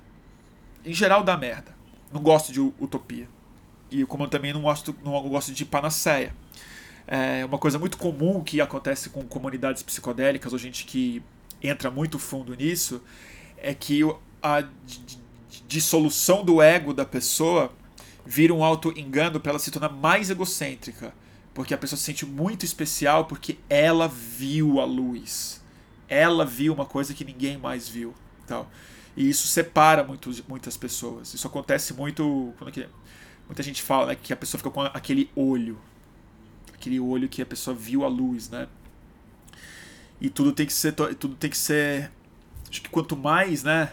Em 0.83 0.91
geral 0.91 1.23
dá 1.23 1.37
merda. 1.37 1.75
Não 2.11 2.19
gosto 2.19 2.51
de 2.51 2.59
utopia. 2.59 3.29
E 3.91 4.03
como 4.05 4.23
eu 4.23 4.27
também 4.27 4.53
não 4.53 4.63
gosto, 4.63 4.95
não 5.03 5.21
gosto 5.29 5.51
de 5.51 5.65
panaceia. 5.65 6.33
É 7.05 7.45
uma 7.45 7.59
coisa 7.59 7.77
muito 7.77 7.95
comum 7.95 8.43
que 8.43 8.59
acontece 8.59 9.11
com 9.11 9.23
comunidades 9.23 9.83
psicodélicas, 9.83 10.51
ou 10.51 10.57
gente 10.57 10.85
que 10.85 11.21
entra 11.61 11.91
muito 11.91 12.17
fundo 12.17 12.55
nisso, 12.55 13.03
é 13.57 13.71
que 13.75 14.01
a 14.41 14.63
dissolução 15.67 16.43
do 16.43 16.59
ego 16.59 16.91
da 16.91 17.05
pessoa 17.05 17.71
vira 18.29 18.53
um 18.53 18.63
auto-engano 18.63 19.39
para 19.39 19.49
ela 19.49 19.59
se 19.59 19.71
tornar 19.71 19.89
mais 19.89 20.29
egocêntrica. 20.29 21.11
Porque 21.51 21.73
a 21.73 21.77
pessoa 21.77 21.97
se 21.97 22.03
sente 22.03 22.27
muito 22.27 22.63
especial 22.63 23.25
porque 23.25 23.57
ela 23.67 24.07
viu 24.07 24.79
a 24.79 24.85
luz. 24.85 25.59
Ela 26.07 26.45
viu 26.45 26.71
uma 26.71 26.85
coisa 26.85 27.11
que 27.11 27.25
ninguém 27.25 27.57
mais 27.57 27.89
viu. 27.89 28.13
Tal. 28.45 28.69
E 29.17 29.27
isso 29.27 29.47
separa 29.47 30.03
muitos, 30.03 30.43
muitas 30.47 30.77
pessoas. 30.77 31.33
Isso 31.33 31.47
acontece 31.47 31.91
muito 31.95 32.53
quando 32.59 32.71
que, 32.71 32.87
muita 33.47 33.63
gente 33.63 33.81
fala 33.81 34.05
né, 34.05 34.15
que 34.15 34.31
a 34.31 34.37
pessoa 34.37 34.59
fica 34.59 34.69
com 34.69 34.81
aquele 34.81 35.31
olho. 35.35 35.79
Aquele 36.71 36.99
olho 36.99 37.27
que 37.27 37.41
a 37.41 37.45
pessoa 37.47 37.75
viu 37.75 38.05
a 38.05 38.07
luz, 38.07 38.47
né? 38.47 38.67
E 40.21 40.29
tudo 40.29 40.51
tem 40.51 40.67
que 40.67 40.73
ser. 40.73 40.93
Tudo 40.93 41.33
tem 41.33 41.49
que 41.49 41.57
ser. 41.57 42.11
Acho 42.69 42.79
que 42.79 42.89
quanto 42.89 43.17
mais, 43.17 43.63
né? 43.63 43.91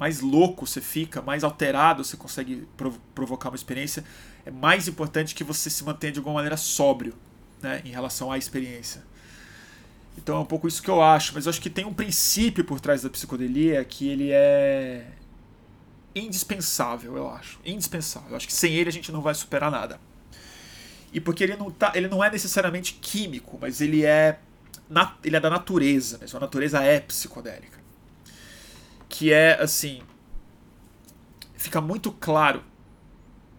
Mais 0.00 0.20
louco 0.20 0.66
você 0.66 0.80
fica, 0.80 1.20
mais 1.20 1.44
alterado 1.44 2.02
você 2.02 2.16
consegue 2.16 2.66
provocar 3.14 3.50
uma 3.50 3.54
experiência, 3.54 4.02
é 4.46 4.50
mais 4.50 4.88
importante 4.88 5.34
que 5.34 5.44
você 5.44 5.68
se 5.68 5.84
mantenha 5.84 6.14
de 6.14 6.18
alguma 6.18 6.36
maneira 6.36 6.56
sóbrio 6.56 7.12
né, 7.60 7.82
em 7.84 7.90
relação 7.90 8.32
à 8.32 8.38
experiência. 8.38 9.02
Então 10.16 10.38
é 10.38 10.40
um 10.40 10.46
pouco 10.46 10.66
isso 10.66 10.82
que 10.82 10.88
eu 10.88 11.02
acho, 11.02 11.34
mas 11.34 11.44
eu 11.44 11.50
acho 11.50 11.60
que 11.60 11.68
tem 11.68 11.84
um 11.84 11.92
princípio 11.92 12.64
por 12.64 12.80
trás 12.80 13.02
da 13.02 13.10
psicodelia 13.10 13.84
que 13.84 14.08
ele 14.08 14.30
é 14.32 15.06
indispensável, 16.14 17.18
eu 17.18 17.28
acho. 17.28 17.60
Indispensável. 17.62 18.30
Eu 18.30 18.36
acho 18.38 18.46
que 18.46 18.54
sem 18.54 18.72
ele 18.72 18.88
a 18.88 18.92
gente 18.92 19.12
não 19.12 19.20
vai 19.20 19.34
superar 19.34 19.70
nada. 19.70 20.00
E 21.12 21.20
porque 21.20 21.44
ele 21.44 21.56
não, 21.56 21.70
tá, 21.70 21.92
ele 21.94 22.08
não 22.08 22.24
é 22.24 22.30
necessariamente 22.30 22.94
químico, 22.94 23.58
mas 23.60 23.82
ele 23.82 24.06
é, 24.06 24.38
ele 25.22 25.36
é 25.36 25.40
da 25.40 25.50
natureza, 25.50 26.16
mesmo. 26.16 26.38
a 26.38 26.40
natureza 26.40 26.82
é 26.82 27.00
psicodélica 27.00 27.79
que 29.10 29.32
é 29.32 29.60
assim, 29.60 30.00
fica 31.54 31.80
muito 31.80 32.12
claro, 32.12 32.62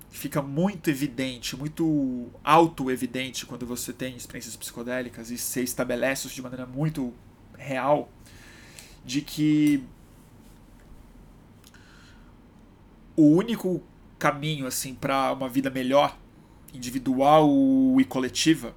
fica 0.10 0.42
muito 0.42 0.90
evidente, 0.90 1.58
muito 1.58 2.30
auto-evidente 2.42 3.46
quando 3.46 3.66
você 3.66 3.92
tem 3.92 4.16
experiências 4.16 4.56
psicodélicas 4.56 5.30
e 5.30 5.38
se 5.38 5.62
estabelece 5.62 6.26
isso 6.26 6.36
de 6.36 6.42
maneira 6.42 6.66
muito 6.66 7.14
real, 7.58 8.10
de 9.06 9.22
que 9.22 9.84
o 13.16 13.24
único 13.36 13.84
caminho 14.18 14.66
assim 14.66 14.96
para 14.96 15.34
uma 15.34 15.50
vida 15.50 15.70
melhor, 15.70 16.18
individual 16.74 17.50
e 18.00 18.06
coletiva, 18.06 18.74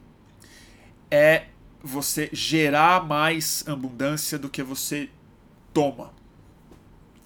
é 1.09 1.47
você 1.81 2.29
gerar 2.33 3.07
mais 3.07 3.64
abundância 3.68 4.37
do 4.37 4.51
que 4.51 4.62
você 4.62 5.09
toma. 5.72 6.24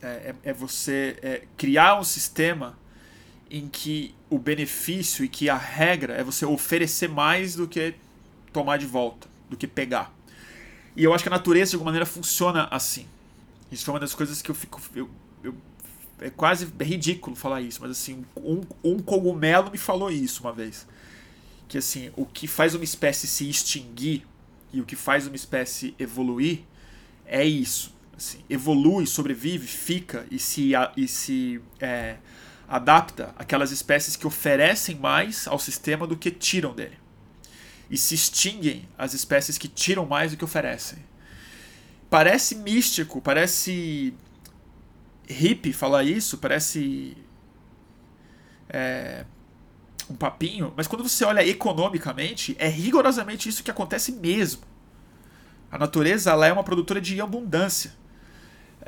É, 0.00 0.06
é, 0.06 0.34
é 0.50 0.52
você 0.52 1.16
é, 1.22 1.42
criar 1.56 1.98
um 1.98 2.04
sistema 2.04 2.78
em 3.50 3.68
que 3.68 4.14
o 4.30 4.38
benefício 4.38 5.24
e 5.24 5.28
que 5.28 5.48
a 5.48 5.56
regra 5.56 6.14
é 6.14 6.22
você 6.22 6.44
oferecer 6.44 7.08
mais 7.08 7.56
do 7.56 7.66
que 7.66 7.94
tomar 8.52 8.76
de 8.76 8.86
volta, 8.86 9.28
do 9.48 9.56
que 9.56 9.66
pegar. 9.66 10.14
E 10.94 11.04
eu 11.04 11.14
acho 11.14 11.24
que 11.24 11.28
a 11.28 11.32
natureza, 11.32 11.70
de 11.70 11.76
alguma 11.76 11.90
maneira, 11.90 12.06
funciona 12.06 12.68
assim. 12.70 13.06
Isso 13.70 13.84
foi 13.84 13.94
uma 13.94 14.00
das 14.00 14.14
coisas 14.14 14.42
que 14.42 14.50
eu 14.50 14.54
fico. 14.54 14.80
Eu, 14.94 15.08
eu, 15.42 15.54
é 16.20 16.30
quase 16.30 16.68
ridículo 16.80 17.34
falar 17.36 17.60
isso, 17.60 17.80
mas 17.80 17.90
assim, 17.90 18.24
um, 18.36 18.62
um 18.84 18.98
cogumelo 18.98 19.70
me 19.70 19.78
falou 19.78 20.10
isso 20.10 20.42
uma 20.42 20.52
vez. 20.52 20.86
Que 21.66 21.78
assim, 21.78 22.10
o 22.16 22.24
que 22.24 22.46
faz 22.46 22.74
uma 22.74 22.84
espécie 22.84 23.26
se 23.26 23.48
extinguir 23.48 24.26
e 24.72 24.80
o 24.80 24.84
que 24.84 24.96
faz 24.96 25.26
uma 25.26 25.36
espécie 25.36 25.94
evoluir 25.98 26.60
é 27.26 27.44
isso 27.44 27.97
assim, 28.18 28.44
evolui, 28.50 29.06
sobrevive, 29.06 29.66
fica 29.66 30.26
e 30.28 30.40
se, 30.40 30.72
e 30.96 31.06
se 31.06 31.60
é, 31.78 32.16
adapta 32.66 33.32
àquelas 33.38 33.70
espécies 33.70 34.16
que 34.16 34.26
oferecem 34.26 34.96
mais 34.96 35.46
ao 35.46 35.58
sistema 35.58 36.04
do 36.04 36.16
que 36.16 36.30
tiram 36.32 36.74
dele. 36.74 36.98
E 37.88 37.96
se 37.96 38.16
extinguem 38.16 38.88
as 38.98 39.14
espécies 39.14 39.56
que 39.56 39.68
tiram 39.68 40.04
mais 40.04 40.32
do 40.32 40.36
que 40.36 40.44
oferecem. 40.44 40.98
Parece 42.10 42.56
místico, 42.56 43.20
parece 43.20 44.12
hippie 45.28 45.72
falar 45.72 46.02
isso, 46.02 46.38
parece 46.38 47.16
é, 48.68 49.24
um 50.10 50.16
papinho, 50.16 50.72
mas 50.76 50.88
quando 50.88 51.08
você 51.08 51.24
olha 51.24 51.46
economicamente, 51.46 52.56
é 52.58 52.66
rigorosamente 52.66 53.48
isso 53.48 53.62
que 53.62 53.70
acontece 53.70 54.10
mesmo. 54.10 54.62
A 55.70 55.78
natureza 55.78 56.30
ela 56.32 56.46
é 56.46 56.52
uma 56.52 56.64
produtora 56.64 57.00
de 57.00 57.20
abundância 57.20 57.92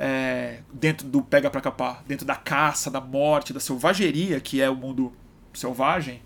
é, 0.03 0.61
dentro 0.73 1.07
do 1.07 1.21
pega 1.21 1.47
para 1.47 1.61
capar, 1.61 2.03
dentro 2.07 2.25
da 2.25 2.35
caça, 2.35 2.89
da 2.89 2.99
morte, 2.99 3.53
da 3.53 3.59
selvageria 3.59 4.41
que 4.41 4.59
é 4.59 4.67
o 4.67 4.75
mundo 4.75 5.13
selvagem, 5.53 6.23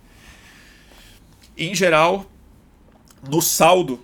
em 1.58 1.76
geral, 1.76 2.26
no 3.30 3.42
saldo 3.42 4.00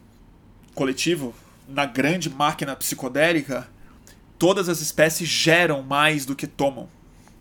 coletivo, 0.75 1.33
na 1.69 1.85
grande 1.85 2.29
máquina 2.29 2.75
psicodélica, 2.75 3.69
todas 4.37 4.67
as 4.67 4.81
espécies 4.81 5.29
geram 5.29 5.81
mais 5.81 6.25
do 6.25 6.35
que 6.35 6.47
tomam. 6.47 6.89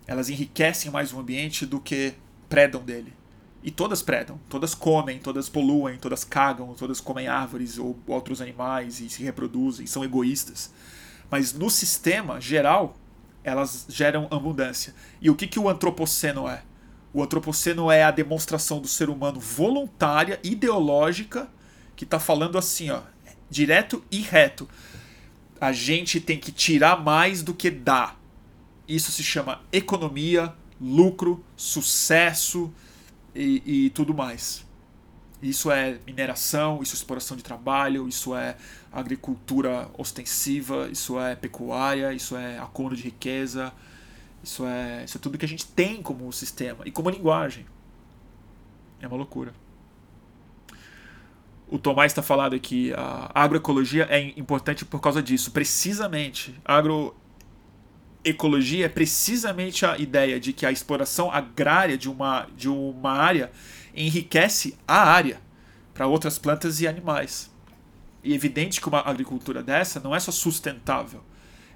Elas 0.07 0.29
enriquecem 0.29 0.89
mais 0.89 1.13
o 1.13 1.19
ambiente 1.19 1.67
do 1.67 1.81
que 1.81 2.15
predam 2.49 2.83
dele. 2.83 3.13
E 3.61 3.73
todas 3.73 4.03
predam, 4.03 4.39
todas 4.49 4.73
comem, 4.73 5.19
todas 5.19 5.49
poluem, 5.49 5.99
todas 5.99 6.23
cagam, 6.23 6.75
todas 6.75 7.01
comem 7.01 7.27
árvores 7.27 7.77
ou 7.77 7.99
outros 8.07 8.41
animais 8.41 9.01
e 9.01 9.11
se 9.11 9.23
reproduzem, 9.25 9.85
são 9.87 10.05
egoístas. 10.05 10.71
Mas 11.31 11.53
no 11.53 11.71
sistema 11.71 12.41
geral, 12.41 12.97
elas 13.45 13.87
geram 13.89 14.27
abundância. 14.31 14.95
E 15.21 15.31
o 15.31 15.35
que, 15.35 15.47
que 15.47 15.59
o 15.59 15.69
antropoceno 15.69 16.49
é? 16.49 16.63
O 17.13 17.23
antropoceno 17.23 17.91
é 17.91 18.03
a 18.03 18.11
demonstração 18.11 18.81
do 18.81 18.89
ser 18.89 19.09
humano 19.09 19.41
voluntária, 19.41 20.39
ideológica, 20.43 21.49
que 21.97 22.05
está 22.05 22.19
falando 22.19 22.57
assim, 22.57 22.91
ó, 22.91 23.03
direto 23.49 24.03
e 24.11 24.21
reto. 24.21 24.69
A 25.61 25.73
gente 25.73 26.21
tem 26.21 26.39
que 26.39 26.53
tirar 26.53 27.03
mais 27.03 27.43
do 27.43 27.53
que 27.53 27.71
dá. 27.71 28.15
Isso 28.87 29.11
se 29.13 29.23
chama 29.23 29.61
economia, 29.73 30.55
lucro, 30.81 31.45
sucesso 31.57 32.73
e, 33.35 33.63
e 33.87 33.91
tudo 33.91 34.15
mais. 34.15 34.65
Isso 35.43 35.71
é 35.71 35.99
mineração, 36.07 36.83
isso 36.83 36.95
é 36.95 36.97
exploração 36.97 37.37
de 37.37 37.43
trabalho, 37.43 38.09
isso 38.09 38.37
é 38.37 38.57
agricultura 38.93 39.89
ostensiva, 39.97 40.89
isso 40.91 41.19
é 41.19 41.37
pecuária, 41.37 42.13
isso 42.13 42.37
é 42.37 42.59
acúmulo 42.59 42.97
de 42.97 43.03
riqueza, 43.03 43.73
isso 44.43 44.67
é, 44.67 45.05
isso 45.05 45.17
é 45.17 45.21
tudo 45.21 45.39
que 45.39 45.45
a 45.45 45.49
gente 45.49 45.67
tem 45.67 46.03
como 46.03 46.33
sistema 46.33 46.83
e 46.85 46.91
como 46.91 47.09
linguagem. 47.11 47.67
É 49.01 49.07
uma 49.07 49.17
loucura. 49.17 49.55
O 51.69 51.79
Tomás 51.79 52.11
está 52.11 52.23
falando 52.23 52.55
aqui, 52.55 52.93
a 52.95 53.31
agroecologia 53.33 54.07
é 54.11 54.21
importante 54.37 54.85
por 54.85 55.01
causa 55.01 55.23
disso. 55.23 55.53
Precisamente, 55.53 56.61
a 56.65 56.77
agroecologia 58.25 58.87
é 58.87 58.89
precisamente 58.89 59.87
a 59.87 59.97
ideia 59.97 60.41
de 60.41 60.53
que 60.53 60.67
a 60.67 60.73
exploração 60.73 61.31
agrária 61.31 61.97
de 61.97 62.11
uma, 62.11 62.49
de 62.57 62.69
uma 62.69 63.13
área 63.13 63.53
enriquece 63.95 64.77
a 64.87 65.01
área 65.01 65.41
para 65.95 66.09
outras 66.09 66.39
plantas 66.39 66.81
e 66.81 66.89
animais. 66.89 67.50
E 68.23 68.33
é 68.33 68.35
evidente 68.35 68.81
que 68.81 68.89
uma 68.89 69.01
agricultura 69.01 69.63
dessa 69.63 70.01
não 70.01 70.15
é 70.15 70.21
só 70.21 70.31
sustentável, 70.31 71.23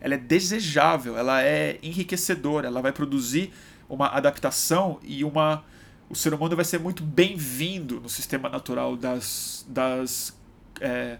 ela 0.01 0.14
é 0.14 0.18
desejável, 0.18 1.16
ela 1.16 1.42
é 1.42 1.78
enriquecedora, 1.82 2.66
ela 2.66 2.82
vai 2.82 2.92
produzir 2.92 3.53
uma 3.88 4.09
adaptação 4.09 5.01
e 5.03 5.24
uma 5.24 5.64
o 6.09 6.14
ser 6.14 6.34
humano 6.34 6.55
vai 6.55 6.64
ser 6.64 6.78
muito 6.78 7.03
bem-vindo 7.03 8.01
no 8.01 8.09
sistema 8.09 8.49
natural 8.49 8.97
das, 8.97 9.64
das 9.68 10.36
é, 10.80 11.18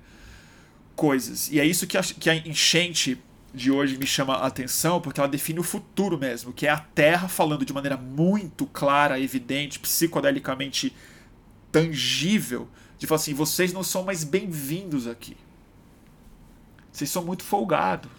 coisas. 0.95 1.51
E 1.51 1.59
é 1.59 1.65
isso 1.65 1.87
que 1.87 1.97
a, 1.97 2.03
que 2.03 2.29
a 2.29 2.37
enchente 2.37 3.19
de 3.53 3.71
hoje 3.71 3.97
me 3.97 4.07
chama 4.07 4.35
a 4.35 4.47
atenção, 4.47 5.01
porque 5.01 5.21
ela 5.21 5.29
define 5.29 5.61
o 5.61 5.63
futuro 5.63 6.19
mesmo, 6.19 6.53
que 6.53 6.67
é 6.67 6.71
a 6.71 6.79
Terra 6.79 7.29
falando 7.29 7.65
de 7.65 7.73
maneira 7.73 7.97
muito 7.97 8.67
clara, 8.67 9.19
evidente, 9.19 9.79
psicodelicamente 9.79 10.95
tangível, 11.71 12.69
de 13.05 13.09
falar 13.09 13.21
assim: 13.21 13.35
vocês 13.35 13.73
não 13.73 13.83
são 13.83 14.03
mais 14.03 14.25
bem-vindos 14.25 15.07
aqui. 15.07 15.37
Vocês 16.91 17.11
são 17.11 17.25
muito 17.25 17.45
folgados. 17.45 18.11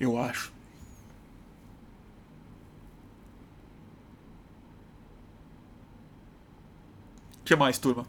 Eu 0.00 0.18
acho. 0.18 0.52
O 7.40 7.44
que 7.44 7.54
mais, 7.54 7.78
turma? 7.78 8.06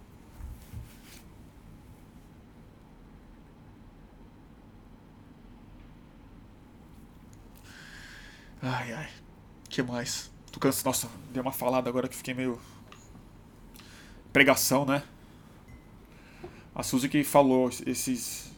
Ai, 8.62 8.94
ai. 8.94 9.10
Que 9.70 9.84
mais? 9.84 10.35
Tô 10.56 10.60
cansado. 10.62 10.86
Nossa, 10.86 11.10
dei 11.34 11.42
uma 11.42 11.52
falada 11.52 11.90
agora 11.90 12.08
que 12.08 12.16
fiquei 12.16 12.34
meio. 12.34 12.58
Pregação, 14.32 14.86
né? 14.86 15.04
A 16.74 16.82
Suzy 16.82 17.10
que 17.10 17.26
falou 17.26 17.70
esses 17.86 18.54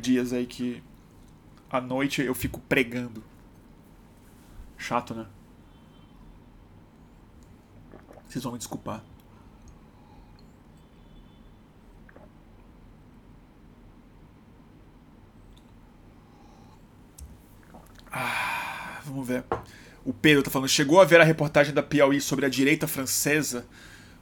dias 0.00 0.32
aí 0.32 0.46
que 0.46 0.82
à 1.70 1.82
noite 1.82 2.22
eu 2.22 2.34
fico 2.34 2.58
pregando. 2.60 3.22
Chato, 4.78 5.14
né? 5.14 5.26
Vocês 8.26 8.42
vão 8.42 8.54
me 8.54 8.58
desculpar. 8.58 9.04
Ah, 18.10 19.02
vamos 19.04 19.28
ver. 19.28 19.44
O 20.04 20.12
Pedro 20.12 20.42
tá 20.42 20.50
falando, 20.50 20.68
chegou 20.68 21.00
a 21.00 21.04
ver 21.04 21.20
a 21.20 21.24
reportagem 21.24 21.72
da 21.72 21.82
Piauí 21.82 22.20
sobre 22.20 22.44
a 22.44 22.48
direita 22.48 22.86
francesa 22.86 23.66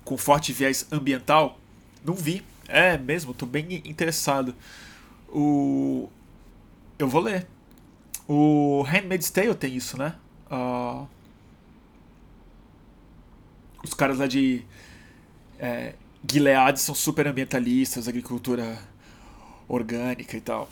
com 0.04 0.16
forte 0.16 0.52
viés 0.52 0.86
ambiental? 0.92 1.58
Não 2.04 2.14
vi. 2.14 2.44
É 2.68 2.96
mesmo, 2.96 3.34
tô 3.34 3.46
bem 3.46 3.82
interessado. 3.84 4.54
O... 5.28 6.08
Eu 6.98 7.08
vou 7.08 7.20
ler. 7.20 7.46
O 8.28 8.82
Handmaid's 8.82 9.30
Tale 9.30 9.54
tem 9.54 9.74
isso, 9.74 9.98
né? 9.98 10.14
Uh... 10.50 11.06
Os 13.82 13.92
caras 13.94 14.18
lá 14.18 14.28
de 14.28 14.64
é, 15.58 15.94
Gilead 16.28 16.80
são 16.80 16.94
super 16.94 17.26
ambientalistas, 17.26 18.06
agricultura 18.06 18.78
orgânica 19.68 20.36
e 20.36 20.40
tal. 20.40 20.68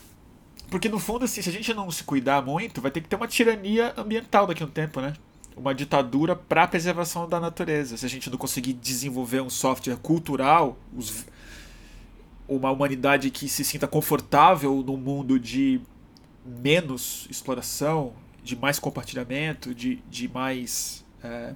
Porque 0.70 0.88
no 0.88 1.00
fundo, 1.00 1.24
assim, 1.24 1.42
se 1.42 1.48
a 1.48 1.52
gente 1.52 1.74
não 1.74 1.90
se 1.90 2.04
cuidar 2.04 2.40
muito, 2.42 2.80
vai 2.80 2.92
ter 2.92 3.00
que 3.00 3.08
ter 3.08 3.16
uma 3.16 3.26
tirania 3.26 3.92
ambiental 3.96 4.46
daqui 4.46 4.62
a 4.62 4.66
um 4.66 4.70
tempo, 4.70 5.00
né? 5.00 5.14
Uma 5.56 5.74
ditadura 5.74 6.36
para 6.36 6.62
a 6.62 6.66
preservação 6.68 7.28
da 7.28 7.40
natureza. 7.40 7.96
Se 7.96 8.06
a 8.06 8.08
gente 8.08 8.30
não 8.30 8.38
conseguir 8.38 8.72
desenvolver 8.74 9.40
um 9.40 9.50
software 9.50 9.96
cultural, 9.96 10.78
os, 10.96 11.26
uma 12.46 12.70
humanidade 12.70 13.30
que 13.30 13.48
se 13.48 13.64
sinta 13.64 13.88
confortável 13.88 14.82
num 14.86 14.96
mundo 14.96 15.40
de 15.40 15.80
menos 16.46 17.26
exploração, 17.28 18.12
de 18.42 18.54
mais 18.54 18.78
compartilhamento, 18.78 19.74
de, 19.74 19.96
de 20.08 20.28
mais 20.28 21.04
é, 21.22 21.52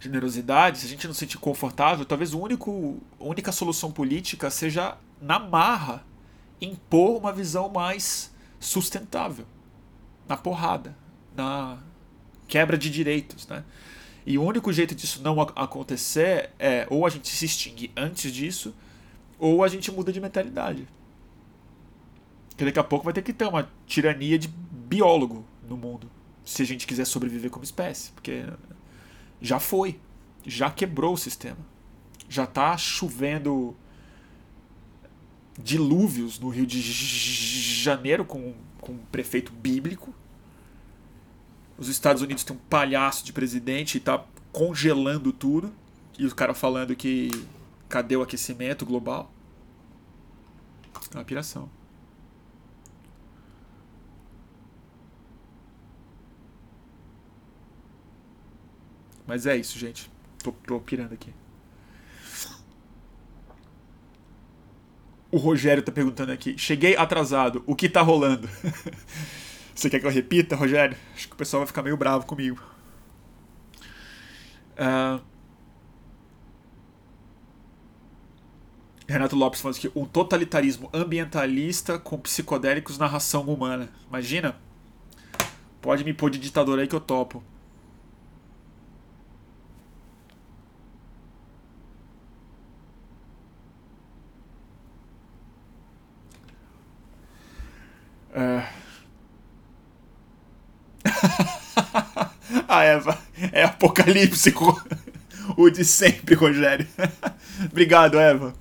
generosidade, 0.00 0.78
se 0.78 0.86
a 0.86 0.88
gente 0.88 1.06
não 1.06 1.14
se 1.14 1.20
sentir 1.20 1.38
confortável, 1.38 2.04
talvez 2.04 2.32
a 2.34 2.36
única 2.36 3.52
solução 3.52 3.92
política 3.92 4.50
seja 4.50 4.96
na 5.20 5.38
marra 5.38 6.04
impor 6.60 7.18
uma 7.18 7.32
visão 7.32 7.68
mais 7.68 8.34
sustentável, 8.58 9.46
na 10.28 10.36
porrada, 10.36 10.96
na 11.36 11.78
quebra 12.46 12.76
de 12.76 12.90
direitos, 12.90 13.46
né? 13.46 13.64
E 14.26 14.36
o 14.36 14.42
único 14.42 14.72
jeito 14.72 14.94
disso 14.94 15.22
não 15.22 15.40
acontecer 15.40 16.50
é 16.58 16.86
ou 16.90 17.06
a 17.06 17.10
gente 17.10 17.28
se 17.28 17.44
extingue 17.44 17.90
antes 17.96 18.32
disso, 18.32 18.74
ou 19.38 19.64
a 19.64 19.68
gente 19.68 19.90
muda 19.90 20.12
de 20.12 20.20
mentalidade. 20.20 20.86
Porque 22.50 22.64
daqui 22.64 22.78
a 22.78 22.84
pouco 22.84 23.04
vai 23.04 23.14
ter 23.14 23.22
que 23.22 23.32
ter 23.32 23.46
uma 23.46 23.70
tirania 23.86 24.38
de 24.38 24.48
biólogo 24.48 25.46
no 25.66 25.76
mundo, 25.76 26.10
se 26.44 26.62
a 26.62 26.66
gente 26.66 26.86
quiser 26.86 27.04
sobreviver 27.04 27.50
como 27.50 27.64
espécie, 27.64 28.10
porque 28.12 28.44
já 29.40 29.60
foi, 29.60 30.00
já 30.44 30.70
quebrou 30.70 31.14
o 31.14 31.18
sistema. 31.18 31.58
Já 32.28 32.44
está 32.44 32.76
chovendo 32.76 33.76
dilúvios 35.58 36.38
no 36.38 36.48
Rio 36.48 36.64
de 36.64 36.80
Janeiro 36.80 38.24
com, 38.24 38.54
com 38.80 38.92
um 38.92 38.98
prefeito 39.10 39.52
bíblico. 39.52 40.14
Os 41.76 41.88
Estados 41.88 42.22
Unidos 42.22 42.44
têm 42.44 42.56
um 42.56 42.60
palhaço 42.70 43.24
de 43.24 43.32
presidente 43.32 43.96
e 43.96 43.98
está 43.98 44.24
congelando 44.52 45.32
tudo. 45.32 45.72
E 46.18 46.24
os 46.24 46.32
caras 46.32 46.58
falando 46.58 46.94
que 46.96 47.30
cadê 47.88 48.16
o 48.16 48.22
aquecimento 48.22 48.86
global? 48.86 49.32
É 51.12 51.18
uma 51.18 51.24
piração. 51.24 51.70
Mas 59.26 59.46
é 59.46 59.56
isso, 59.56 59.78
gente. 59.78 60.10
Tô, 60.42 60.52
tô 60.52 60.80
pirando 60.80 61.12
aqui. 61.12 61.32
O 65.30 65.36
Rogério 65.36 65.82
tá 65.82 65.92
perguntando 65.92 66.32
aqui. 66.32 66.56
Cheguei 66.56 66.96
atrasado. 66.96 67.62
O 67.66 67.76
que 67.76 67.88
tá 67.88 68.00
rolando? 68.00 68.48
Você 69.74 69.90
quer 69.90 70.00
que 70.00 70.06
eu 70.06 70.10
repita, 70.10 70.56
Rogério? 70.56 70.96
Acho 71.14 71.28
que 71.28 71.34
o 71.34 71.36
pessoal 71.36 71.60
vai 71.60 71.66
ficar 71.66 71.82
meio 71.82 71.96
bravo 71.96 72.26
comigo. 72.26 72.60
Uh... 74.78 75.20
Renato 79.06 79.36
Lopes 79.36 79.60
falando 79.60 79.76
aqui. 79.76 79.90
Um 79.94 80.04
totalitarismo 80.04 80.90
ambientalista 80.92 81.98
com 81.98 82.18
psicodélicos 82.18 82.98
na 82.98 83.06
ração 83.06 83.42
humana. 83.42 83.90
Imagina? 84.08 84.56
Pode 85.80 86.04
me 86.04 86.12
pôr 86.12 86.30
de 86.30 86.38
ditador 86.38 86.78
aí 86.78 86.88
que 86.88 86.94
eu 86.94 87.00
topo. 87.00 87.42
É... 98.38 98.62
a 102.68 102.84
Eva 102.86 103.18
é 103.50 103.64
Apocalipse, 103.64 104.54
o 105.56 105.68
de 105.68 105.84
sempre, 105.84 106.36
Rogério. 106.36 106.86
Obrigado, 107.68 108.16
Eva. 108.16 108.54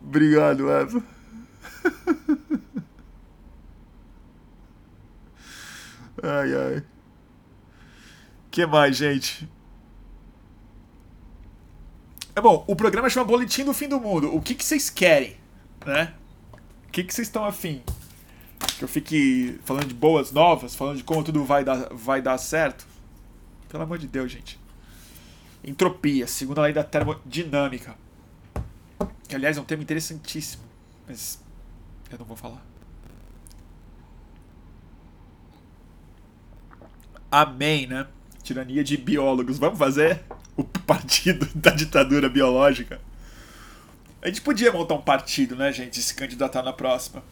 Obrigado, 0.00 0.70
Eva. 0.70 1.02
Ai, 6.20 6.52
ai. 6.52 6.82
que 8.50 8.66
mais, 8.66 8.96
gente? 8.96 9.48
É 12.34 12.40
bom, 12.40 12.64
o 12.66 12.74
programa 12.74 13.08
chama 13.08 13.24
Boletim 13.24 13.64
do 13.64 13.72
Fim 13.72 13.88
do 13.88 14.00
Mundo. 14.00 14.34
O 14.34 14.42
que, 14.42 14.56
que 14.56 14.64
vocês 14.64 14.90
querem, 14.90 15.36
né? 15.86 16.12
O 16.88 16.90
que, 16.90 17.04
que 17.04 17.14
vocês 17.14 17.28
estão 17.28 17.44
afim? 17.44 17.84
Que 18.78 18.84
eu 18.84 18.88
fique 18.88 19.58
falando 19.64 19.86
de 19.86 19.94
boas 19.94 20.32
novas, 20.32 20.74
falando 20.74 20.96
de 20.98 21.04
como 21.04 21.24
tudo 21.24 21.44
vai 21.44 21.64
dar, 21.64 21.88
vai 21.92 22.22
dar 22.22 22.38
certo. 22.38 22.86
Pelo 23.68 23.82
amor 23.82 23.98
de 23.98 24.06
Deus, 24.06 24.30
gente. 24.30 24.58
Entropia, 25.62 26.26
segunda 26.26 26.62
lei 26.62 26.72
da 26.72 26.84
termodinâmica. 26.84 27.96
Que, 29.28 29.34
aliás, 29.34 29.58
é 29.58 29.60
um 29.60 29.64
tema 29.64 29.82
interessantíssimo. 29.82 30.62
Mas 31.06 31.42
eu 32.10 32.18
não 32.18 32.24
vou 32.24 32.36
falar. 32.36 32.64
Amém, 37.30 37.86
né? 37.86 38.06
Tirania 38.42 38.82
de 38.82 38.96
biólogos. 38.96 39.58
Vamos 39.58 39.78
fazer 39.78 40.22
o 40.56 40.64
partido 40.64 41.46
da 41.54 41.70
ditadura 41.70 42.28
biológica? 42.28 43.00
A 44.22 44.28
gente 44.28 44.40
podia 44.40 44.72
montar 44.72 44.94
um 44.94 45.02
partido, 45.02 45.54
né, 45.54 45.70
gente? 45.72 46.00
Se 46.00 46.14
candidatar 46.14 46.62
na 46.62 46.72
próxima. 46.72 47.22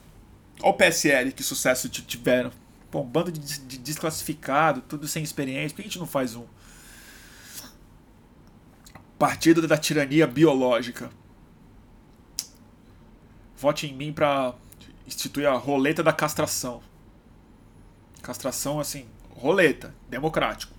Olha 0.60 0.70
o 0.70 0.74
PSL, 0.74 1.32
que 1.32 1.42
sucesso 1.42 1.88
tiveram. 1.88 2.50
Pô, 2.90 3.00
um 3.00 3.06
bando 3.06 3.32
de, 3.32 3.40
de 3.40 3.78
desclassificado, 3.78 4.80
tudo 4.82 5.06
sem 5.06 5.22
experiência. 5.22 5.70
Por 5.70 5.76
que 5.76 5.82
a 5.82 5.90
gente 5.90 5.98
não 5.98 6.06
faz 6.06 6.34
um? 6.34 6.46
Partido 9.18 9.66
da 9.66 9.76
tirania 9.76 10.26
biológica. 10.26 11.10
Vote 13.56 13.86
em 13.86 13.94
mim 13.94 14.12
para 14.12 14.54
instituir 15.06 15.48
a 15.48 15.54
roleta 15.54 16.02
da 16.02 16.12
castração. 16.12 16.82
Castração, 18.22 18.78
assim, 18.78 19.06
roleta, 19.30 19.94
democrático. 20.08 20.74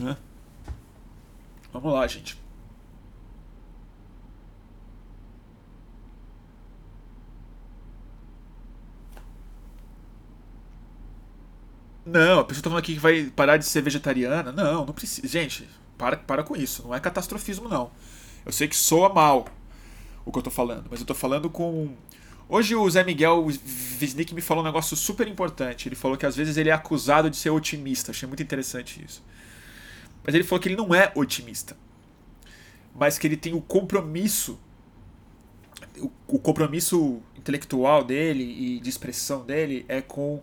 Né? 0.00 0.16
Vamos 1.72 1.92
lá, 1.92 2.06
gente. 2.06 2.39
Não, 12.04 12.40
a 12.40 12.44
pessoa 12.44 12.62
tá 12.62 12.70
falando 12.70 12.82
aqui 12.82 12.94
que 12.94 13.00
vai 13.00 13.24
parar 13.24 13.56
de 13.56 13.66
ser 13.66 13.82
vegetariana. 13.82 14.52
Não, 14.52 14.86
não 14.86 14.94
precisa. 14.94 15.26
Gente, 15.26 15.68
para, 15.98 16.16
para 16.16 16.42
com 16.42 16.56
isso. 16.56 16.82
Não 16.82 16.94
é 16.94 17.00
catastrofismo, 17.00 17.68
não. 17.68 17.90
Eu 18.44 18.52
sei 18.52 18.66
que 18.66 18.76
soa 18.76 19.12
mal 19.12 19.46
o 20.24 20.32
que 20.32 20.38
eu 20.38 20.42
tô 20.42 20.50
falando, 20.50 20.86
mas 20.90 21.00
eu 21.00 21.06
tô 21.06 21.14
falando 21.14 21.50
com. 21.50 21.94
Hoje 22.48 22.74
o 22.74 22.88
Zé 22.90 23.04
Miguel 23.04 23.44
Wisnik 23.44 24.34
me 24.34 24.40
falou 24.40 24.64
um 24.64 24.66
negócio 24.66 24.96
super 24.96 25.28
importante. 25.28 25.88
Ele 25.88 25.94
falou 25.94 26.16
que 26.16 26.26
às 26.26 26.34
vezes 26.34 26.56
ele 26.56 26.68
é 26.68 26.72
acusado 26.72 27.30
de 27.30 27.36
ser 27.36 27.50
otimista. 27.50 28.10
Achei 28.10 28.26
muito 28.26 28.42
interessante 28.42 29.04
isso. 29.04 29.22
Mas 30.24 30.34
ele 30.34 30.42
falou 30.42 30.60
que 30.60 30.68
ele 30.68 30.76
não 30.76 30.94
é 30.94 31.12
otimista. 31.14 31.76
Mas 32.94 33.18
que 33.18 33.26
ele 33.26 33.36
tem 33.36 33.54
o 33.54 33.60
compromisso. 33.60 34.58
O, 35.98 36.10
o 36.26 36.38
compromisso 36.38 37.22
intelectual 37.36 38.02
dele 38.02 38.42
e 38.42 38.80
de 38.80 38.88
expressão 38.88 39.44
dele 39.44 39.84
é 39.88 40.00
com 40.00 40.42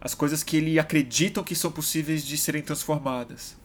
as 0.00 0.14
coisas 0.14 0.42
que 0.42 0.56
ele 0.56 0.78
acreditam 0.78 1.44
que 1.44 1.54
são 1.54 1.70
possíveis 1.70 2.24
de 2.24 2.38
serem 2.38 2.62
transformadas. 2.62 3.56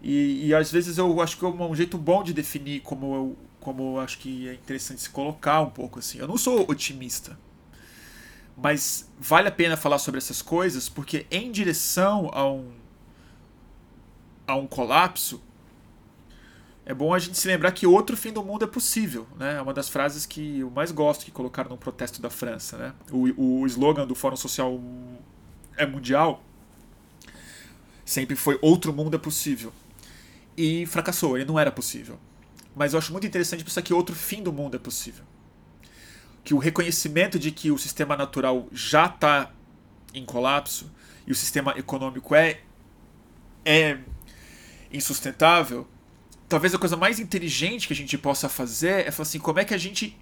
E, 0.00 0.46
e 0.46 0.54
às 0.54 0.70
vezes 0.70 0.98
eu 0.98 1.20
acho 1.20 1.36
que 1.36 1.44
é 1.44 1.48
um 1.48 1.74
jeito 1.74 1.98
bom 1.98 2.22
de 2.22 2.32
definir 2.32 2.80
como 2.80 3.14
eu, 3.14 3.36
como 3.58 3.96
eu 3.96 4.00
acho 4.00 4.18
que 4.18 4.48
é 4.48 4.54
interessante 4.54 5.00
se 5.00 5.10
colocar 5.10 5.60
um 5.60 5.70
pouco 5.70 5.98
assim. 5.98 6.18
Eu 6.18 6.28
não 6.28 6.36
sou 6.36 6.64
otimista, 6.70 7.38
mas 8.56 9.10
vale 9.18 9.48
a 9.48 9.52
pena 9.52 9.76
falar 9.76 9.98
sobre 9.98 10.18
essas 10.18 10.40
coisas 10.40 10.88
porque 10.88 11.26
em 11.30 11.50
direção 11.50 12.30
a 12.32 12.48
um 12.48 12.70
a 14.46 14.54
um 14.54 14.66
colapso 14.68 15.42
é 16.84 16.94
bom 16.94 17.12
a 17.12 17.18
gente 17.18 17.36
se 17.36 17.48
lembrar 17.48 17.72
que 17.72 17.84
outro 17.84 18.16
fim 18.16 18.32
do 18.32 18.44
mundo 18.44 18.64
é 18.64 18.68
possível, 18.68 19.26
né? 19.36 19.56
É 19.56 19.60
uma 19.60 19.74
das 19.74 19.88
frases 19.88 20.24
que 20.24 20.60
eu 20.60 20.70
mais 20.70 20.92
gosto 20.92 21.24
que 21.24 21.32
colocaram 21.32 21.68
no 21.68 21.76
protesto 21.76 22.22
da 22.22 22.30
França, 22.30 22.76
né? 22.78 22.94
O, 23.10 23.62
o 23.62 23.66
slogan 23.66 24.06
do 24.06 24.14
Fórum 24.14 24.36
Social 24.36 24.80
é 25.76 25.86
mundial 25.86 26.42
sempre 28.04 28.36
foi 28.36 28.58
outro 28.62 28.92
mundo 28.92 29.16
é 29.16 29.18
possível 29.18 29.72
e 30.56 30.86
fracassou, 30.86 31.36
ele 31.36 31.44
não 31.44 31.58
era 31.58 31.70
possível. 31.70 32.18
Mas 32.74 32.92
eu 32.92 32.98
acho 32.98 33.12
muito 33.12 33.26
interessante 33.26 33.64
pensar 33.64 33.82
que 33.82 33.92
outro 33.92 34.14
fim 34.14 34.42
do 34.42 34.52
mundo 34.52 34.76
é 34.76 34.78
possível. 34.78 35.24
Que 36.44 36.54
o 36.54 36.58
reconhecimento 36.58 37.38
de 37.38 37.50
que 37.50 37.70
o 37.70 37.76
sistema 37.76 38.16
natural 38.16 38.68
já 38.72 39.06
está 39.06 39.50
em 40.14 40.24
colapso 40.24 40.90
e 41.26 41.32
o 41.32 41.34
sistema 41.34 41.74
econômico 41.76 42.34
é, 42.34 42.60
é 43.64 43.98
insustentável, 44.92 45.86
talvez 46.48 46.74
a 46.74 46.78
coisa 46.78 46.96
mais 46.96 47.18
inteligente 47.18 47.86
que 47.86 47.92
a 47.92 47.96
gente 47.96 48.16
possa 48.16 48.48
fazer 48.48 49.06
é 49.06 49.10
falar 49.10 49.26
assim, 49.26 49.40
como 49.40 49.58
é 49.58 49.64
que 49.64 49.74
a 49.74 49.78
gente 49.78 50.16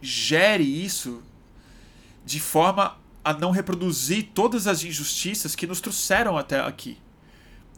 gere 0.00 0.62
isso 0.62 1.22
de 2.24 2.40
forma 2.40 2.96
a 3.24 3.32
não 3.32 3.50
reproduzir 3.50 4.30
todas 4.34 4.66
as 4.66 4.84
injustiças 4.84 5.56
que 5.56 5.66
nos 5.66 5.80
trouxeram 5.80 6.36
até 6.36 6.60
aqui. 6.60 6.98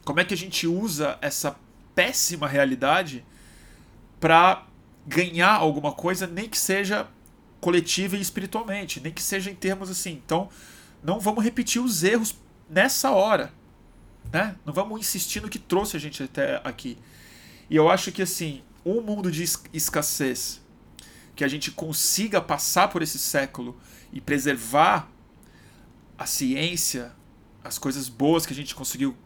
Como 0.05 0.21
é 0.21 0.25
que 0.25 0.35
a 0.35 0.37
gente 0.37 0.67
usa 0.67 1.19
essa 1.21 1.57
péssima 1.95 2.49
realidade 2.49 3.25
para 4.21 4.67
ganhar 5.07 5.55
alguma 5.55 5.93
coisa, 5.93 6.27
nem 6.27 6.49
que 6.49 6.59
seja 6.59 7.07
coletiva 7.61 8.17
e 8.17 8.21
espiritualmente, 8.21 9.01
nem 9.01 9.13
que 9.13 9.23
seja 9.23 9.51
em 9.51 9.55
termos 9.55 9.89
assim. 9.89 10.21
Então, 10.25 10.49
não 11.03 11.21
vamos 11.21 11.43
repetir 11.43 11.81
os 11.81 12.03
erros 12.03 12.35
nessa 12.69 13.11
hora, 13.13 13.53
né? 14.33 14.57
Não 14.65 14.73
vamos 14.73 15.01
insistir 15.01 15.41
no 15.41 15.49
que 15.49 15.59
trouxe 15.59 15.97
a 15.97 16.01
gente 16.01 16.23
até 16.23 16.61
aqui. 16.65 16.99
E 17.71 17.77
eu 17.77 17.89
acho 17.89 18.13
que 18.13 18.23
assim, 18.23 18.63
um 18.85 19.01
mundo 19.01 19.31
de 19.31 19.45
escassez 19.73 20.61
que 21.35 21.45
a 21.45 21.49
gente 21.49 21.71
consiga 21.71 22.41
passar 22.41 22.89
por 22.89 23.03
esse 23.03 23.19
século 23.19 23.79
e 24.13 24.21
preservar 24.21 25.09
a 26.19 26.27
ciência, 26.27 27.13
as 27.63 27.79
coisas 27.79 28.09
boas 28.09 28.47
que 28.47 28.53
a 28.53 28.57
gente 28.57 28.75
conseguiu 28.75 29.17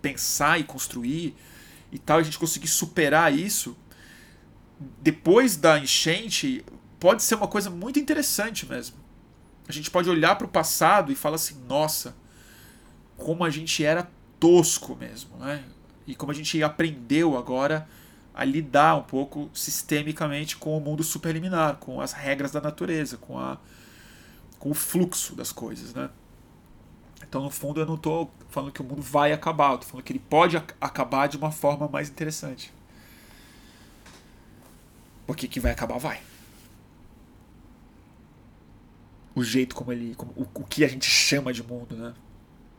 pensar 0.00 0.58
e 0.58 0.64
construir, 0.64 1.36
e 1.92 1.98
tal, 1.98 2.18
a 2.18 2.22
gente 2.22 2.38
conseguir 2.38 2.68
superar 2.68 3.32
isso 3.32 3.76
depois 5.00 5.56
da 5.56 5.78
enchente, 5.78 6.64
pode 6.98 7.22
ser 7.22 7.34
uma 7.34 7.48
coisa 7.48 7.68
muito 7.68 7.98
interessante 7.98 8.66
mesmo. 8.66 8.96
A 9.68 9.72
gente 9.72 9.90
pode 9.90 10.08
olhar 10.08 10.36
para 10.36 10.46
o 10.46 10.50
passado 10.50 11.12
e 11.12 11.14
falar 11.14 11.36
assim: 11.36 11.62
nossa, 11.68 12.16
como 13.16 13.44
a 13.44 13.50
gente 13.50 13.84
era 13.84 14.10
tosco 14.38 14.96
mesmo, 14.96 15.36
né? 15.36 15.62
E 16.06 16.14
como 16.14 16.32
a 16.32 16.34
gente 16.34 16.62
aprendeu 16.62 17.36
agora 17.36 17.86
a 18.34 18.44
lidar 18.44 18.96
um 18.96 19.02
pouco 19.02 19.50
sistemicamente 19.52 20.56
com 20.56 20.76
o 20.76 20.80
mundo 20.80 21.04
superliminar, 21.04 21.76
com 21.76 22.00
as 22.00 22.12
regras 22.12 22.52
da 22.52 22.60
natureza, 22.60 23.16
com, 23.16 23.38
a, 23.38 23.58
com 24.58 24.70
o 24.70 24.74
fluxo 24.74 25.34
das 25.36 25.52
coisas, 25.52 25.92
né? 25.92 26.08
Então, 27.22 27.42
no 27.42 27.50
fundo, 27.50 27.80
eu 27.80 27.86
não 27.86 27.94
estou 27.94 28.30
falando 28.48 28.72
que 28.72 28.80
o 28.80 28.84
mundo 28.84 29.02
vai 29.02 29.32
acabar, 29.32 29.72
eu 29.72 29.78
tô 29.78 29.86
falando 29.86 30.04
que 30.04 30.12
ele 30.12 30.18
pode 30.18 30.56
ac 30.56 30.74
acabar 30.80 31.28
de 31.28 31.36
uma 31.36 31.52
forma 31.52 31.88
mais 31.88 32.08
interessante. 32.08 32.72
Porque 35.26 35.46
que 35.46 35.60
vai 35.60 35.72
acabar, 35.72 35.98
vai. 35.98 36.20
O 39.34 39.42
jeito 39.44 39.74
como 39.74 39.92
ele. 39.92 40.14
Como, 40.14 40.32
o, 40.32 40.42
o 40.42 40.64
que 40.64 40.84
a 40.84 40.88
gente 40.88 41.08
chama 41.08 41.52
de 41.52 41.62
mundo, 41.62 41.96
né? 41.96 42.14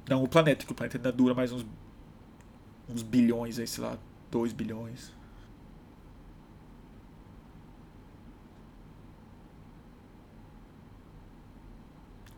Não 0.09 0.23
o 0.23 0.27
planeta, 0.27 0.65
que 0.65 0.71
o 0.71 0.75
planeta 0.75 0.97
ainda 0.97 1.11
dura 1.11 1.33
mais 1.33 1.51
uns, 1.51 1.65
uns 2.89 3.03
bilhões 3.03 3.57
aí, 3.59 3.67
sei 3.67 3.83
lá, 3.83 3.97
2 4.29 4.51
bilhões. 4.53 5.13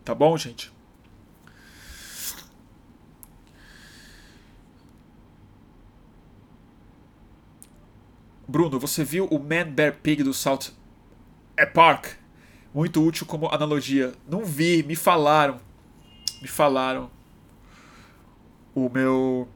Tá 0.04 0.14
bom, 0.14 0.38
gente? 0.38 0.73
Bruno, 8.48 8.80
você 8.80 9.04
viu 9.04 9.26
o 9.26 9.40
Man 9.40 9.72
Bear 9.72 9.96
Pig 10.02 10.22
do 10.22 10.34
South 10.34 10.72
Park? 11.74 12.08
Muito 12.74 13.02
útil 13.04 13.26
como 13.26 13.48
analogia. 13.48 14.14
Não 14.28 14.44
vi, 14.44 14.84
me 14.84 14.96
falaram. 14.96 15.60
Me 16.42 16.48
falaram. 16.48 17.10
O 18.76 18.90
meu. 18.90 19.48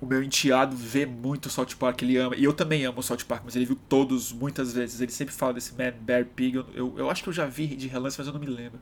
O 0.00 0.06
meu 0.06 0.22
enteado 0.22 0.76
vê 0.76 1.06
muito 1.06 1.48
South 1.48 1.76
Park, 1.78 2.02
ele 2.02 2.18
ama. 2.18 2.36
E 2.36 2.44
eu 2.44 2.52
também 2.52 2.84
amo 2.84 3.02
South 3.02 3.24
Park, 3.26 3.42
mas 3.44 3.56
ele 3.56 3.64
viu 3.64 3.76
todos 3.88 4.32
muitas 4.32 4.72
vezes. 4.74 5.00
Ele 5.00 5.12
sempre 5.12 5.32
fala 5.32 5.54
desse 5.54 5.72
Man 5.72 5.92
Bear 5.98 6.26
Pig. 6.26 6.56
Eu, 6.56 6.66
eu, 6.74 6.98
eu 6.98 7.10
acho 7.10 7.22
que 7.22 7.28
eu 7.30 7.32
já 7.32 7.46
vi 7.46 7.68
de 7.68 7.86
relance, 7.88 8.18
mas 8.18 8.26
eu 8.26 8.32
não 8.32 8.40
me 8.40 8.46
lembro. 8.46 8.80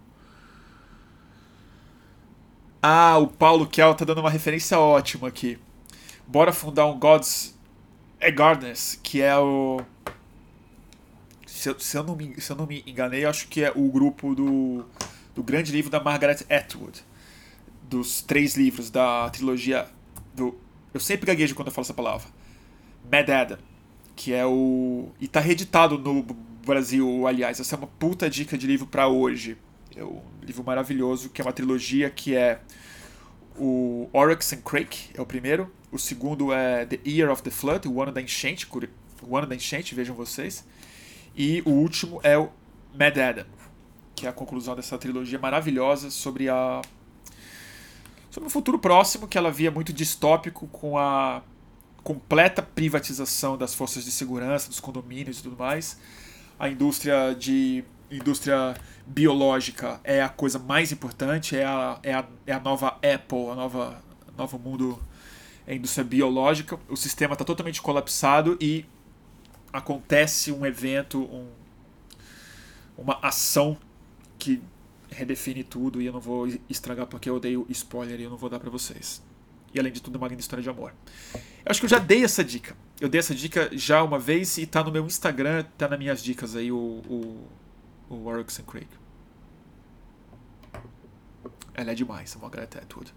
Ah, 2.82 3.16
o 3.18 3.28
Paulo 3.28 3.68
Kel 3.68 3.94
tá 3.94 4.04
dando 4.04 4.18
uma 4.18 4.30
referência 4.30 4.76
ótima 4.80 5.28
aqui. 5.28 5.56
Bora 6.26 6.52
fundar 6.52 6.86
um 6.86 6.98
Gods 6.98 7.56
é 8.22 8.30
Gardeners, 8.30 8.98
que 9.02 9.20
é 9.20 9.36
o. 9.36 9.80
Se 11.44 11.68
eu, 11.68 11.78
se, 11.78 11.96
eu 11.96 12.04
não 12.04 12.16
me, 12.16 12.40
se 12.40 12.50
eu 12.50 12.56
não 12.56 12.66
me 12.66 12.82
enganei, 12.86 13.24
acho 13.24 13.48
que 13.48 13.62
é 13.62 13.72
o 13.74 13.90
grupo 13.90 14.34
do, 14.34 14.86
do 15.34 15.42
grande 15.42 15.72
livro 15.72 15.90
da 15.90 16.00
Margaret 16.00 16.38
Atwood. 16.48 17.04
Dos 17.82 18.22
três 18.22 18.56
livros 18.56 18.90
da 18.90 19.28
trilogia 19.30 19.86
do. 20.34 20.56
Eu 20.94 21.00
sempre 21.00 21.26
gaguejo 21.26 21.54
quando 21.54 21.68
eu 21.68 21.72
falo 21.72 21.84
essa 21.84 21.92
palavra. 21.92 22.28
Mad 23.10 23.28
Adam. 23.28 23.58
Que 24.14 24.32
é 24.32 24.46
o. 24.46 25.10
E 25.20 25.26
tá 25.26 25.40
reeditado 25.40 25.98
no 25.98 26.22
Brasil, 26.64 27.26
aliás. 27.26 27.58
Essa 27.58 27.74
é 27.74 27.78
uma 27.78 27.88
puta 27.88 28.30
dica 28.30 28.56
de 28.56 28.66
livro 28.66 28.86
para 28.86 29.08
hoje. 29.08 29.58
É 29.96 30.04
um 30.04 30.22
livro 30.40 30.64
maravilhoso, 30.64 31.28
que 31.28 31.42
é 31.42 31.44
uma 31.44 31.52
trilogia 31.52 32.08
que 32.08 32.36
é 32.36 32.60
o 33.56 34.08
Oryx 34.12 34.52
and 34.52 34.62
Crake, 34.62 35.10
é 35.14 35.20
o 35.20 35.26
primeiro. 35.26 35.70
O 35.92 35.98
segundo 35.98 36.54
é 36.54 36.86
The 36.86 36.98
Year 37.06 37.30
of 37.30 37.42
the 37.42 37.50
Flood, 37.50 37.86
o 37.86 38.02
ano 38.02 38.10
da 38.10 38.22
enchente, 38.22 38.66
o 39.22 39.36
ano 39.36 39.46
da 39.46 39.54
enchente, 39.54 39.94
vejam 39.94 40.16
vocês. 40.16 40.66
E 41.36 41.62
o 41.66 41.70
último 41.70 42.18
é 42.22 42.38
o 42.38 42.48
Mad 42.98 43.18
Adam, 43.18 43.44
que 44.14 44.26
é 44.26 44.30
a 44.30 44.32
conclusão 44.32 44.74
dessa 44.74 44.96
trilogia 44.96 45.38
maravilhosa 45.38 46.10
sobre 46.10 46.48
a 46.48 46.80
sobre 48.30 48.46
um 48.46 48.50
futuro 48.50 48.78
próximo 48.78 49.28
que 49.28 49.36
ela 49.36 49.50
via 49.50 49.70
muito 49.70 49.92
distópico 49.92 50.66
com 50.68 50.96
a 50.96 51.42
completa 52.02 52.62
privatização 52.62 53.58
das 53.58 53.74
forças 53.74 54.02
de 54.02 54.10
segurança, 54.10 54.70
dos 54.70 54.80
condomínios 54.80 55.40
e 55.40 55.42
tudo 55.42 55.58
mais. 55.58 55.98
A 56.58 56.70
indústria 56.70 57.34
de 57.34 57.84
indústria 58.10 58.74
biológica 59.06 60.00
é 60.02 60.22
a 60.22 60.30
coisa 60.30 60.58
mais 60.58 60.90
importante, 60.90 61.54
é 61.54 61.66
a, 61.66 61.98
é 62.02 62.14
a, 62.14 62.24
é 62.46 62.52
a 62.54 62.60
nova 62.60 62.88
Apple, 62.88 63.50
a 63.50 63.54
nova 63.54 64.02
novo 64.36 64.58
mundo 64.58 64.98
é 65.66 65.74
indústria 65.74 66.04
biológica, 66.04 66.78
o 66.88 66.96
sistema 66.96 67.34
está 67.34 67.44
totalmente 67.44 67.80
colapsado 67.80 68.56
e 68.60 68.84
acontece 69.72 70.52
um 70.52 70.66
evento, 70.66 71.22
um, 71.22 71.48
uma 72.96 73.18
ação 73.22 73.76
que 74.38 74.62
redefine 75.08 75.62
tudo 75.62 76.00
e 76.00 76.06
eu 76.06 76.12
não 76.12 76.20
vou 76.20 76.48
estragar 76.68 77.06
porque 77.06 77.28
eu 77.28 77.36
odeio 77.36 77.66
spoiler 77.70 78.20
e 78.20 78.24
eu 78.24 78.30
não 78.30 78.36
vou 78.36 78.50
dar 78.50 78.58
para 78.58 78.70
vocês. 78.70 79.22
E 79.74 79.80
além 79.80 79.92
de 79.92 80.02
tudo, 80.02 80.16
é 80.16 80.18
uma 80.18 80.28
grande 80.28 80.42
história 80.42 80.62
de 80.62 80.68
amor. 80.68 80.92
Eu 81.34 81.70
acho 81.70 81.80
que 81.80 81.86
eu 81.86 81.90
já 81.90 81.98
dei 81.98 82.24
essa 82.24 82.44
dica. 82.44 82.76
Eu 83.00 83.08
dei 83.08 83.18
essa 83.18 83.34
dica 83.34 83.70
já 83.72 84.02
uma 84.02 84.18
vez 84.18 84.58
e 84.58 84.66
tá 84.66 84.84
no 84.84 84.92
meu 84.92 85.06
Instagram, 85.06 85.64
tá 85.78 85.88
nas 85.88 85.98
minhas 85.98 86.22
dicas 86.22 86.54
aí, 86.54 86.70
o, 86.70 86.76
o, 87.08 87.48
o 88.10 88.44
Craig. 88.66 88.88
Ela 91.74 91.92
é 91.92 91.94
demais, 91.94 92.36
a 92.36 92.38
Margaret 92.38 92.68
Atwood. 92.76 93.14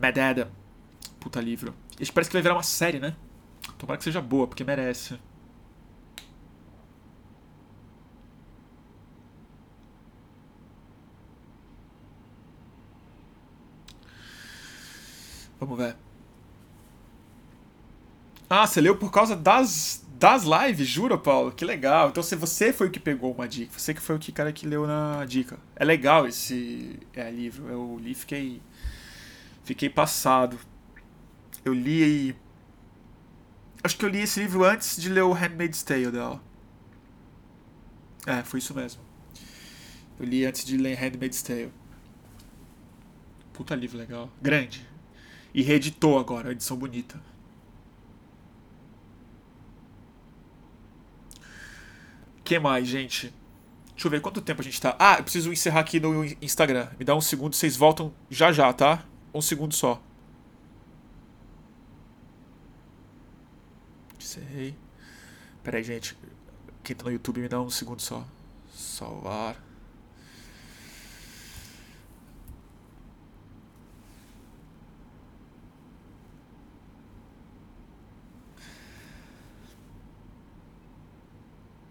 Mad 0.00 0.16
Adam. 0.16 0.61
Puta 1.22 1.40
livro. 1.40 1.72
E 2.00 2.10
parece 2.10 2.28
que 2.28 2.34
vai 2.34 2.42
virar 2.42 2.56
uma 2.56 2.64
série, 2.64 2.98
né? 2.98 3.14
Tomara 3.78 3.96
que 3.96 4.02
seja 4.02 4.20
boa, 4.20 4.48
porque 4.48 4.64
merece. 4.64 5.16
Vamos 15.60 15.78
ver. 15.78 15.94
Ah, 18.50 18.66
você 18.66 18.80
leu 18.80 18.96
por 18.96 19.12
causa 19.12 19.36
das, 19.36 20.04
das 20.18 20.42
lives, 20.42 20.88
jura, 20.88 21.16
Paulo? 21.16 21.52
Que 21.52 21.64
legal. 21.64 22.08
Então 22.08 22.20
se 22.20 22.34
você 22.34 22.72
foi 22.72 22.88
o 22.88 22.90
que 22.90 22.98
pegou 22.98 23.32
uma 23.32 23.46
dica, 23.46 23.78
você 23.78 23.94
que 23.94 24.00
foi 24.00 24.16
o 24.16 24.18
que 24.18 24.32
cara 24.32 24.52
que 24.52 24.66
leu 24.66 24.88
na 24.88 25.24
dica. 25.24 25.56
É 25.76 25.84
legal 25.84 26.26
esse 26.26 26.98
é, 27.14 27.30
livro. 27.30 27.68
Eu 27.68 27.96
li, 28.02 28.12
fiquei 28.12 28.60
fiquei 29.62 29.88
passado. 29.88 30.58
Eu 31.64 31.72
li 31.72 32.34
acho 33.82 33.96
que 33.96 34.04
eu 34.04 34.08
li 34.08 34.20
esse 34.20 34.40
livro 34.40 34.64
antes 34.64 34.96
de 34.96 35.08
ler 35.08 35.22
o 35.22 35.32
Handmaid's 35.32 35.82
Tale 35.82 36.10
dela. 36.10 36.40
É, 38.26 38.42
foi 38.42 38.58
isso 38.58 38.74
mesmo. 38.74 39.02
Eu 40.18 40.26
li 40.26 40.44
antes 40.44 40.64
de 40.64 40.76
ler 40.76 40.96
Handmaid's 40.96 41.42
Tale. 41.42 41.72
Puta 43.52 43.74
livro 43.74 43.98
legal. 43.98 44.30
Grande. 44.40 44.88
E 45.52 45.62
reeditou 45.62 46.18
agora, 46.18 46.48
a 46.48 46.52
edição 46.52 46.76
bonita. 46.76 47.20
que 52.52 52.58
mais, 52.58 52.86
gente? 52.86 53.32
Deixa 53.92 54.06
eu 54.06 54.10
ver 54.10 54.20
quanto 54.20 54.40
tempo 54.42 54.60
a 54.60 54.64
gente 54.64 54.78
tá. 54.78 54.94
Ah, 54.98 55.16
eu 55.18 55.22
preciso 55.22 55.50
encerrar 55.50 55.80
aqui 55.80 55.98
no 55.98 56.24
Instagram. 56.42 56.88
Me 56.98 57.04
dá 57.04 57.14
um 57.14 57.20
segundo, 57.20 57.54
vocês 57.54 57.76
voltam 57.76 58.12
já 58.30 58.52
já, 58.52 58.70
tá? 58.72 59.04
Um 59.32 59.40
segundo 59.40 59.74
só. 59.74 60.02
Encerrei. 64.32 64.74
Pera 65.62 65.76
aí, 65.76 65.84
gente. 65.84 66.16
Quem 66.82 66.96
tá 66.96 67.04
no 67.04 67.12
YouTube 67.12 67.40
me 67.40 67.48
dá 67.48 67.60
um 67.60 67.68
segundo 67.68 68.00
só. 68.00 68.26
Salvar. 68.72 69.62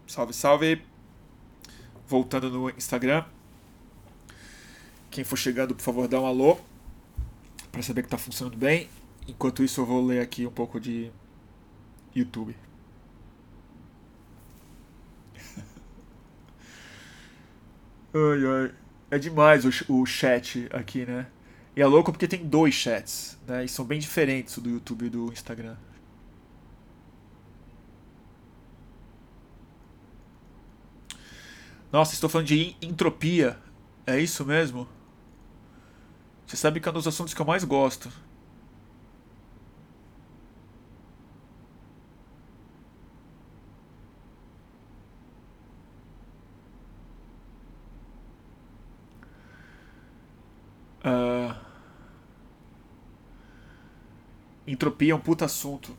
Salve, 0.08 0.32
salve. 0.32 0.82
Voltando 2.08 2.50
no 2.50 2.70
Instagram. 2.70 3.24
Quem 5.12 5.22
for 5.22 5.36
chegando, 5.36 5.76
por 5.76 5.82
favor, 5.82 6.08
dá 6.08 6.20
um 6.20 6.26
alô. 6.26 6.58
Para 7.70 7.82
saber 7.82 8.02
que 8.02 8.08
tá 8.08 8.18
funcionando 8.18 8.56
bem. 8.56 8.88
Enquanto 9.28 9.62
isso, 9.62 9.80
eu 9.80 9.86
vou 9.86 10.04
ler 10.04 10.20
aqui 10.20 10.44
um 10.44 10.50
pouco 10.50 10.80
de 10.80 11.10
YouTube. 12.14 12.56
ai, 18.14 18.46
ai. 18.46 18.74
É 19.10 19.18
demais 19.18 19.64
o, 19.64 19.70
o 19.92 20.06
chat 20.06 20.68
aqui, 20.72 21.04
né? 21.04 21.26
E 21.76 21.82
é 21.82 21.86
louco 21.86 22.12
porque 22.12 22.28
tem 22.28 22.46
dois 22.46 22.74
chats, 22.74 23.38
né? 23.46 23.64
E 23.64 23.68
são 23.68 23.84
bem 23.84 23.98
diferentes 23.98 24.58
do 24.58 24.70
YouTube 24.70 25.06
e 25.06 25.10
do 25.10 25.32
Instagram. 25.32 25.76
Nossa, 31.92 32.14
estou 32.14 32.28
falando 32.28 32.46
de 32.46 32.74
entropia. 32.82 33.58
É 34.06 34.18
isso 34.18 34.44
mesmo? 34.44 34.88
Você 36.46 36.56
sabe 36.56 36.80
que 36.80 36.88
é 36.88 36.90
um 36.90 36.94
dos 36.94 37.06
assuntos 37.06 37.34
que 37.34 37.40
eu 37.40 37.46
mais 37.46 37.64
gosto. 37.64 38.10
Uh... 51.04 51.52
Entropia 54.72 55.12
é 55.12 55.14
um 55.14 55.20
puta 55.20 55.44
assunto. 55.44 55.94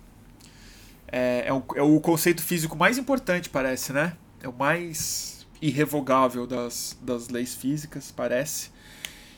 É, 1.08 1.44
é, 1.46 1.54
o, 1.54 1.64
é 1.76 1.82
o 1.84 2.00
conceito 2.00 2.42
físico 2.42 2.76
mais 2.76 2.98
importante, 2.98 3.48
parece, 3.48 3.94
né? 3.94 4.18
É 4.42 4.50
o 4.50 4.54
mais 4.54 5.46
irrevogável 5.62 6.48
das, 6.48 6.98
das 7.00 7.30
leis 7.30 7.54
físicas, 7.54 8.12
parece. 8.12 8.72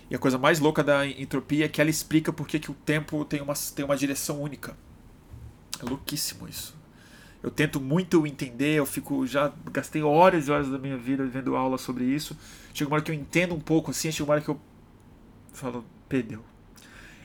E 0.10 0.16
a 0.16 0.18
coisa 0.18 0.38
mais 0.38 0.62
louca 0.62 0.82
da 0.82 1.06
entropia 1.06 1.66
é 1.66 1.68
que 1.68 1.82
ela 1.82 1.90
explica 1.90 2.32
por 2.32 2.48
que 2.48 2.72
o 2.72 2.74
tempo 2.74 3.26
tem 3.26 3.42
uma, 3.42 3.54
tem 3.76 3.84
uma 3.84 3.98
direção 3.98 4.42
única. 4.42 4.78
É 5.82 5.86
louquíssimo 5.86 6.48
isso. 6.48 6.74
Eu 7.44 7.52
tento 7.52 7.82
muito 7.82 8.26
entender, 8.26 8.76
eu 8.76 8.86
fico 8.86 9.28
já 9.28 9.52
gastei 9.70 10.02
horas 10.02 10.48
e 10.48 10.52
horas 10.52 10.70
da 10.70 10.80
minha 10.80 10.98
vida 10.98 11.26
vendo 11.26 11.58
aula 11.58 11.78
sobre 11.78 12.06
isso. 12.06 12.38
Chega 12.74 12.90
uma 12.90 12.96
hora 12.96 13.04
que 13.04 13.12
eu 13.12 13.16
entendo 13.16 13.54
um 13.54 13.60
pouco 13.60 13.92
assim, 13.92 14.14
chega 14.14 14.24
uma 14.24 14.36
hora 14.36 14.42
que 14.42 14.50
eu 14.50 14.60
falo, 15.52 15.84
perdeu. 16.08 16.55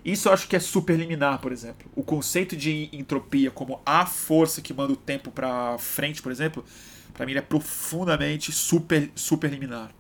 Isso 0.05 0.29
eu 0.29 0.33
acho 0.33 0.49
que 0.49 0.57
é 0.57 0.61
superliminar, 0.61 1.41
por 1.41 1.53
exemplo. 1.53 1.91
O 1.95 2.03
conceito 2.03 2.57
de 2.57 2.89
entropia 2.93 3.51
como 3.51 3.81
a 3.85 4.07
força 4.07 4.63
que 4.63 4.73
manda 4.73 4.93
o 4.93 4.97
tempo 4.97 5.31
para 5.31 5.77
frente, 5.79 6.23
por 6.23 6.33
exemplo, 6.33 6.65
para 7.13 7.27
mim 7.27 7.33
ele 7.33 7.39
é 7.39 7.43
profundamente 7.43 8.51
super, 8.51 9.11
super 9.15 9.51
liminar. 9.51 9.91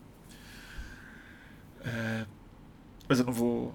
É, 1.85 2.27
mas 3.09 3.19
eu 3.19 3.27
não 3.27 3.33
vou. 3.33 3.75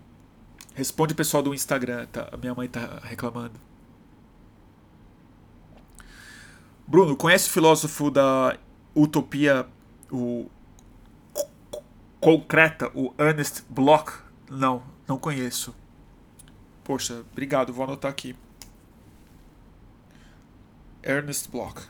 Responde 0.74 1.14
o 1.14 1.16
pessoal 1.16 1.44
do 1.44 1.54
Instagram, 1.54 2.06
tá? 2.08 2.28
A 2.32 2.38
minha 2.38 2.54
mãe 2.54 2.68
tá 2.68 3.00
reclamando. 3.04 3.60
Bruno, 6.88 7.16
conhece 7.16 7.50
o 7.50 7.52
filósofo 7.52 8.12
da 8.12 8.58
utopia, 8.94 9.66
o 10.12 10.50
concreta, 12.20 12.92
o 12.94 13.14
Ernest 13.18 13.64
Bloch? 13.70 14.12
Não, 14.50 14.84
não 15.08 15.18
conheço. 15.18 15.76
Poxa, 16.86 17.26
obrigado, 17.32 17.74
vou 17.74 17.84
anotar 17.84 18.12
aqui. 18.12 18.36
Ernest 21.02 21.50
Bloch. 21.50 21.88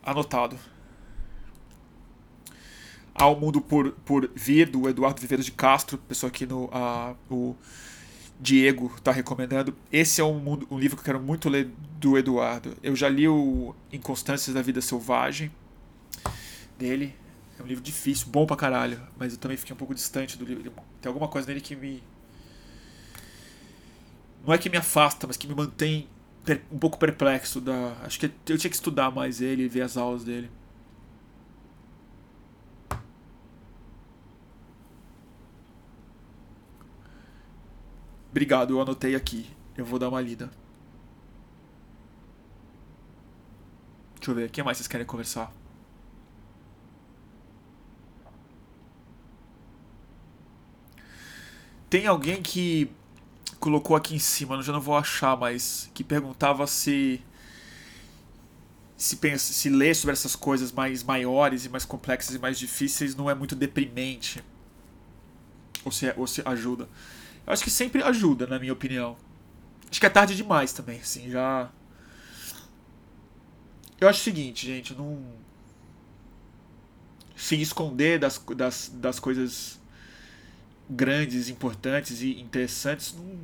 Anotado. 0.00 0.56
Ao 3.12 3.38
Mundo 3.38 3.60
por, 3.60 3.90
por 4.04 4.30
Vir, 4.32 4.70
do 4.70 4.88
Eduardo 4.88 5.20
Viveiro 5.20 5.42
de 5.42 5.50
Castro, 5.50 5.98
pessoa 5.98 6.28
aqui 6.28 6.46
no. 6.46 6.66
Uh, 6.66 7.16
o 7.28 7.56
Diego 8.38 8.92
está 8.96 9.10
recomendando. 9.10 9.76
Esse 9.90 10.20
é 10.20 10.24
um, 10.24 10.38
mundo, 10.38 10.68
um 10.70 10.78
livro 10.78 10.96
que 10.96 11.00
eu 11.00 11.04
quero 11.06 11.20
muito 11.20 11.48
ler 11.48 11.68
do 11.98 12.16
Eduardo. 12.16 12.76
Eu 12.80 12.94
já 12.94 13.08
li 13.08 13.26
o 13.26 13.74
Inconstâncias 13.92 14.54
da 14.54 14.62
Vida 14.62 14.80
Selvagem 14.80 15.50
dele. 16.78 17.23
É 17.58 17.62
um 17.62 17.66
livro 17.66 17.82
difícil, 17.82 18.28
bom 18.28 18.46
pra 18.46 18.56
caralho, 18.56 19.00
mas 19.16 19.32
eu 19.32 19.38
também 19.38 19.56
fiquei 19.56 19.74
um 19.74 19.76
pouco 19.76 19.94
distante 19.94 20.36
do 20.36 20.44
livro. 20.44 20.72
Tem 21.00 21.08
alguma 21.08 21.28
coisa 21.28 21.46
nele 21.46 21.60
que 21.60 21.76
me. 21.76 22.02
Não 24.44 24.52
é 24.52 24.58
que 24.58 24.68
me 24.68 24.76
afasta, 24.76 25.26
mas 25.26 25.36
que 25.36 25.46
me 25.46 25.54
mantém 25.54 26.08
um 26.70 26.78
pouco 26.78 26.98
perplexo 26.98 27.60
da. 27.60 27.96
Acho 28.02 28.18
que 28.18 28.26
eu 28.26 28.58
tinha 28.58 28.70
que 28.70 28.76
estudar 28.76 29.10
mais 29.10 29.40
ele 29.40 29.62
e 29.64 29.68
ver 29.68 29.82
as 29.82 29.96
aulas 29.96 30.24
dele. 30.24 30.50
Obrigado, 38.30 38.74
eu 38.74 38.80
anotei 38.80 39.14
aqui. 39.14 39.46
Eu 39.76 39.84
vou 39.84 39.98
dar 39.98 40.08
uma 40.08 40.20
lida. 40.20 40.50
Deixa 44.16 44.30
eu 44.30 44.34
ver, 44.34 44.50
quem 44.50 44.64
mais 44.64 44.76
vocês 44.78 44.88
querem 44.88 45.06
conversar? 45.06 45.52
Tem 51.88 52.06
alguém 52.06 52.42
que 52.42 52.90
colocou 53.60 53.96
aqui 53.96 54.14
em 54.14 54.18
cima, 54.18 54.56
eu 54.56 54.62
já 54.62 54.72
não 54.72 54.80
vou 54.80 54.96
achar, 54.96 55.36
mas 55.36 55.90
que 55.94 56.04
perguntava 56.04 56.66
se 56.66 57.22
se 58.96 59.16
pensa, 59.16 59.52
se 59.52 59.68
ler 59.68 59.94
sobre 59.94 60.12
essas 60.12 60.36
coisas 60.36 60.70
mais 60.72 61.02
maiores 61.02 61.64
e 61.64 61.68
mais 61.68 61.84
complexas 61.84 62.34
e 62.34 62.38
mais 62.38 62.58
difíceis 62.58 63.14
não 63.14 63.28
é 63.28 63.34
muito 63.34 63.54
deprimente 63.54 64.42
ou 65.84 65.92
se, 65.92 66.12
ou 66.16 66.26
se 66.26 66.42
ajuda. 66.44 66.88
Eu 67.46 67.52
acho 67.52 67.62
que 67.62 67.70
sempre 67.70 68.02
ajuda, 68.02 68.46
na 68.46 68.58
minha 68.58 68.72
opinião. 68.72 69.16
Acho 69.90 70.00
que 70.00 70.06
é 70.06 70.10
tarde 70.10 70.34
demais 70.34 70.72
também, 70.72 71.00
assim, 71.00 71.30
já. 71.30 71.70
Eu 74.00 74.08
acho 74.08 74.20
o 74.20 74.24
seguinte, 74.24 74.66
gente, 74.66 74.94
não. 74.94 75.22
Se 77.36 77.60
esconder 77.60 78.18
das, 78.18 78.38
das, 78.56 78.90
das 78.94 79.20
coisas 79.20 79.78
grandes, 80.88 81.48
importantes 81.48 82.20
e 82.20 82.40
interessantes 82.40 83.14
não, 83.14 83.38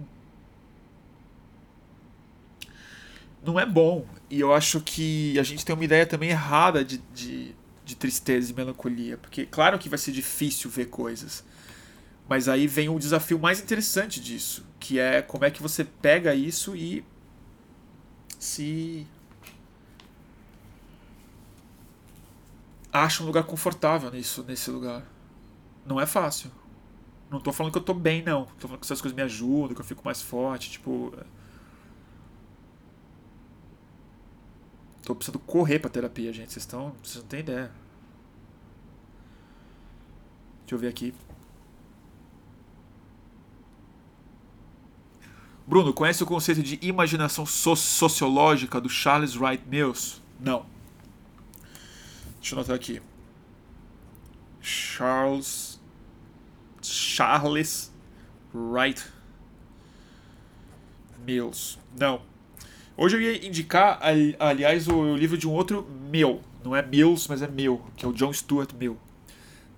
não 3.43 3.61
é 3.61 3.67
bom. 3.67 4.07
E 4.29 4.41
eu 4.41 4.55
acho 4.55 4.81
que 4.81 5.39
a 5.39 5.43
gente 5.43 5.65
tem 5.65 5.75
uma 5.75 5.85
ideia 5.85 6.07
também 6.07 6.31
errada 6.31 6.85
de, 6.85 6.99
de, 7.15 7.55
de 7.85 7.97
tristeza 7.97 8.53
e 8.53 8.55
melancolia. 8.55 9.19
Porque, 9.19 9.47
claro 9.47 9.79
que 9.79 9.89
vai 9.89 9.99
ser 9.99 10.13
difícil 10.13 10.71
ver 10.71 10.87
coisas. 10.87 11.45
Mas 12.29 12.49
aí 12.49 12.67
vem 12.67 12.89
o 12.89 12.99
desafio 12.99 13.39
mais 13.39 13.61
interessante 13.61 14.21
disso, 14.21 14.65
que 14.79 14.99
é 14.99 15.21
como 15.21 15.45
é 15.45 15.51
que 15.51 15.61
você 15.61 15.85
pega 15.85 16.33
isso 16.35 16.77
e 16.77 17.05
se 18.39 19.07
acha 22.93 23.23
um 23.23 23.27
lugar 23.27 23.45
confortável 23.45 24.11
nisso, 24.11 24.45
nesse 24.47 24.71
lugar. 24.71 25.05
Não 25.85 26.01
é 26.01 26.07
fácil. 26.07 26.51
Não 27.31 27.39
tô 27.41 27.53
falando 27.53 27.73
que 27.73 27.79
eu 27.79 27.83
tô 27.83 27.95
bem, 27.95 28.23
não. 28.23 28.47
Tô 28.59 28.67
falando 28.67 28.81
que 28.81 28.87
essas 28.87 29.01
coisas 29.01 29.17
me 29.17 29.23
ajudam, 29.23 29.75
que 29.75 29.81
eu 29.81 29.85
fico 29.85 30.03
mais 30.05 30.21
forte, 30.21 30.71
tipo. 30.71 31.15
Tô 35.05 35.15
precisando 35.15 35.39
correr 35.41 35.79
pra 35.79 35.89
terapia, 35.89 36.33
gente. 36.33 36.53
Vocês 36.53 36.65
estão. 36.65 36.95
Vocês 37.03 37.23
não 37.23 37.29
têm 37.29 37.41
ideia. 37.41 37.71
Deixa 40.63 40.75
eu 40.75 40.79
ver 40.79 40.89
aqui. 40.89 41.15
Bruno, 45.67 45.93
conhece 45.95 46.21
o 46.21 46.27
conceito 46.27 46.65
de 46.65 46.81
imaginação 46.83 47.47
so 47.47 47.77
sociológica 47.77 48.81
do 48.81 48.89
Charles 48.89 49.37
Wright 49.37 49.63
Mills? 49.69 50.21
Não. 50.41 50.67
Deixa 52.41 52.57
eu 52.57 52.59
anotar 52.59 52.75
aqui. 52.75 53.01
Charles. 54.61 55.70
Charles 56.91 57.93
Wright 58.55 59.03
Mills. 61.25 61.79
Não. 61.99 62.23
Hoje 62.97 63.17
eu 63.17 63.21
ia 63.21 63.47
indicar, 63.47 64.01
aliás, 64.39 64.89
o 64.89 65.17
livro 65.17 65.39
de 65.39 65.49
um 65.49 65.53
outro 65.53 65.89
meu. 66.11 66.41
Não 66.63 66.77
é 66.77 66.83
Mills, 66.83 67.27
mas 67.29 67.41
é 67.41 67.49
meu, 67.49 67.83
que 67.97 68.05
é 68.05 68.09
o 68.09 68.13
John 68.13 68.33
Stuart 68.33 68.73
Mill. 68.75 68.99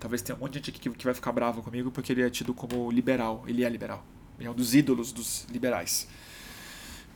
Talvez 0.01 0.23
tenha 0.23 0.37
um 0.37 0.41
monte 0.41 0.53
de 0.53 0.59
gente 0.59 0.71
aqui 0.71 0.91
que 0.91 1.05
vai 1.05 1.15
ficar 1.15 1.31
bravo 1.31 1.63
comigo 1.63 1.91
porque 1.91 2.13
ele 2.13 2.23
é 2.23 2.31
tido 2.31 2.53
como 2.53 2.91
liberal. 2.91 3.45
Ele 3.47 3.65
é 3.65 3.69
liberal. 3.69 4.05
Ele 4.39 4.49
é 4.49 4.51
um 4.51 4.55
dos 4.55 4.75
ídolos 4.75 5.13
dos 5.13 5.47
liberais 5.53 6.09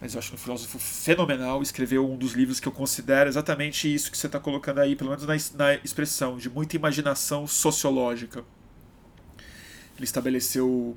mas 0.00 0.14
eu 0.14 0.18
acho 0.18 0.34
um 0.34 0.38
filósofo 0.38 0.78
fenomenal. 0.78 1.62
Escreveu 1.62 2.08
um 2.08 2.16
dos 2.16 2.32
livros 2.32 2.60
que 2.60 2.68
eu 2.68 2.72
considero 2.72 3.28
exatamente 3.28 3.92
isso 3.92 4.10
que 4.10 4.18
você 4.18 4.26
está 4.26 4.38
colocando 4.38 4.78
aí, 4.78 4.94
pelo 4.94 5.10
menos 5.10 5.26
na, 5.26 5.34
na 5.56 5.74
expressão, 5.82 6.36
de 6.36 6.50
muita 6.50 6.76
imaginação 6.76 7.46
sociológica. 7.46 8.44
Ele 9.96 10.04
estabeleceu 10.04 10.96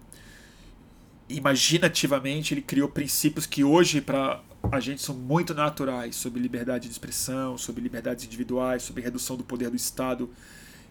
imaginativamente, 1.28 2.54
ele 2.54 2.62
criou 2.62 2.90
princípios 2.90 3.46
que 3.46 3.64
hoje 3.64 4.02
para 4.02 4.42
a 4.72 4.80
gente 4.80 5.02
são 5.02 5.16
muito 5.16 5.54
naturais 5.54 6.16
sobre 6.16 6.42
liberdade 6.42 6.88
de 6.88 6.92
expressão, 6.92 7.58
sobre 7.58 7.82
liberdades 7.82 8.26
individuais, 8.26 8.84
sobre 8.84 9.02
redução 9.02 9.38
do 9.38 9.44
poder 9.44 9.70
do 9.70 9.76
Estado 9.76 10.30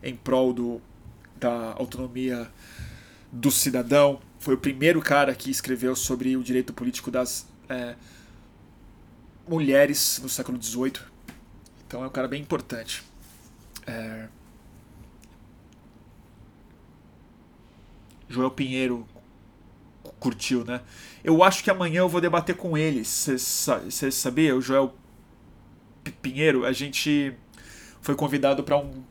em 0.03 0.15
prol 0.15 0.53
do, 0.53 0.81
da 1.37 1.75
autonomia 1.75 2.51
do 3.31 3.51
cidadão. 3.51 4.21
Foi 4.39 4.55
o 4.55 4.59
primeiro 4.59 5.01
cara 5.01 5.35
que 5.35 5.51
escreveu 5.51 5.95
sobre 5.95 6.37
o 6.37 6.43
direito 6.43 6.73
político 6.73 7.11
das 7.11 7.47
é, 7.69 7.95
mulheres 9.47 10.21
no 10.23 10.29
século 10.29 10.63
XVIII. 10.63 11.01
Então 11.87 12.05
é 12.05 12.07
um 12.07 12.11
cara 12.11 12.29
bem 12.29 12.41
importante. 12.41 13.03
É... 13.87 14.29
Joel 18.29 18.51
Pinheiro 18.51 19.07
curtiu, 20.18 20.64
né? 20.64 20.81
Eu 21.22 21.43
acho 21.43 21.62
que 21.62 21.70
amanhã 21.70 22.01
eu 22.01 22.09
vou 22.09 22.20
debater 22.20 22.57
com 22.57 22.76
ele. 22.76 23.05
Você 23.05 23.39
sabia? 24.11 24.57
O 24.57 24.61
Joel 24.61 24.95
Pinheiro, 26.22 26.64
a 26.64 26.72
gente 26.72 27.35
foi 28.01 28.14
convidado 28.14 28.62
para 28.62 28.76
um 28.76 29.03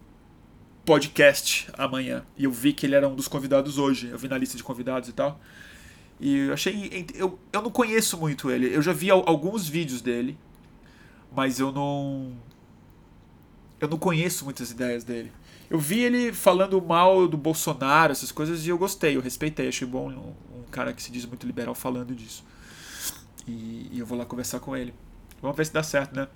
podcast 0.86 1.68
amanhã. 1.78 2.26
E 2.38 2.46
eu 2.46 2.52
vi 2.52 2.72
que 2.74 2.86
ele 2.86 2.96
era 2.96 3.08
um 3.08 3.16
dos 3.16 3.28
convidados 3.28 3.78
hoje. 3.78 4.08
Eu 4.08 4.18
vi 4.18 4.28
na 4.28 4.38
lista 4.38 4.56
de 4.56 4.64
convidados 4.64 5.10
e 5.10 5.14
tal. 5.14 5.40
E 6.20 6.48
eu 6.48 6.54
achei. 6.54 7.06
Eu, 7.14 7.38
eu 7.52 7.62
não 7.62 7.70
conheço 7.70 8.18
muito 8.18 8.50
ele. 8.50 8.74
Eu 8.74 8.82
já 8.82 8.94
vi 8.94 9.12
alguns 9.12 9.68
vídeos 9.68 10.02
dele, 10.02 10.38
mas 11.36 11.60
eu 11.60 11.72
não. 11.72 12.34
Eu 13.80 13.88
não 13.88 13.98
conheço 13.98 14.46
muitas 14.46 14.72
ideias 14.72 15.04
dele. 15.04 15.32
Eu 15.70 15.80
vi 15.80 16.00
ele 16.00 16.32
falando 16.32 16.82
mal 16.82 17.28
do 17.28 17.38
Bolsonaro, 17.38 18.12
essas 18.12 18.32
coisas, 18.32 18.66
e 18.66 18.70
eu 18.70 18.78
gostei, 18.78 19.16
eu 19.16 19.22
respeitei. 19.22 19.68
Achei 19.68 19.88
bom 19.88 20.10
um, 20.10 20.60
um 20.60 20.64
cara 20.72 20.94
que 20.94 21.04
se 21.04 21.12
diz 21.12 21.26
muito 21.26 21.46
liberal 21.46 21.76
falando 21.76 22.16
disso. 22.16 22.46
E, 23.46 23.90
e, 23.92 24.00
eu 24.00 24.06
vou 24.06 24.18
lá 24.18 24.26
conversar 24.26 24.60
com 24.60 24.76
ele. 24.76 24.94
Vamos 25.42 25.56
ver 25.58 25.66
se 25.66 25.74
dá 25.74 25.84
certo, 25.84 26.16
né? 26.16 26.28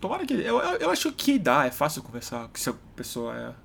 Tomara 0.00 0.26
que. 0.26 0.34
Eu, 0.34 0.58
eu, 0.58 0.78
eu 0.78 0.90
acho 0.90 1.12
que 1.12 1.38
dá, 1.38 1.66
é 1.66 1.70
fácil 1.70 2.02
conversar 2.02 2.50
se 2.54 2.68
a 2.70 2.74
pessoa 2.94 3.56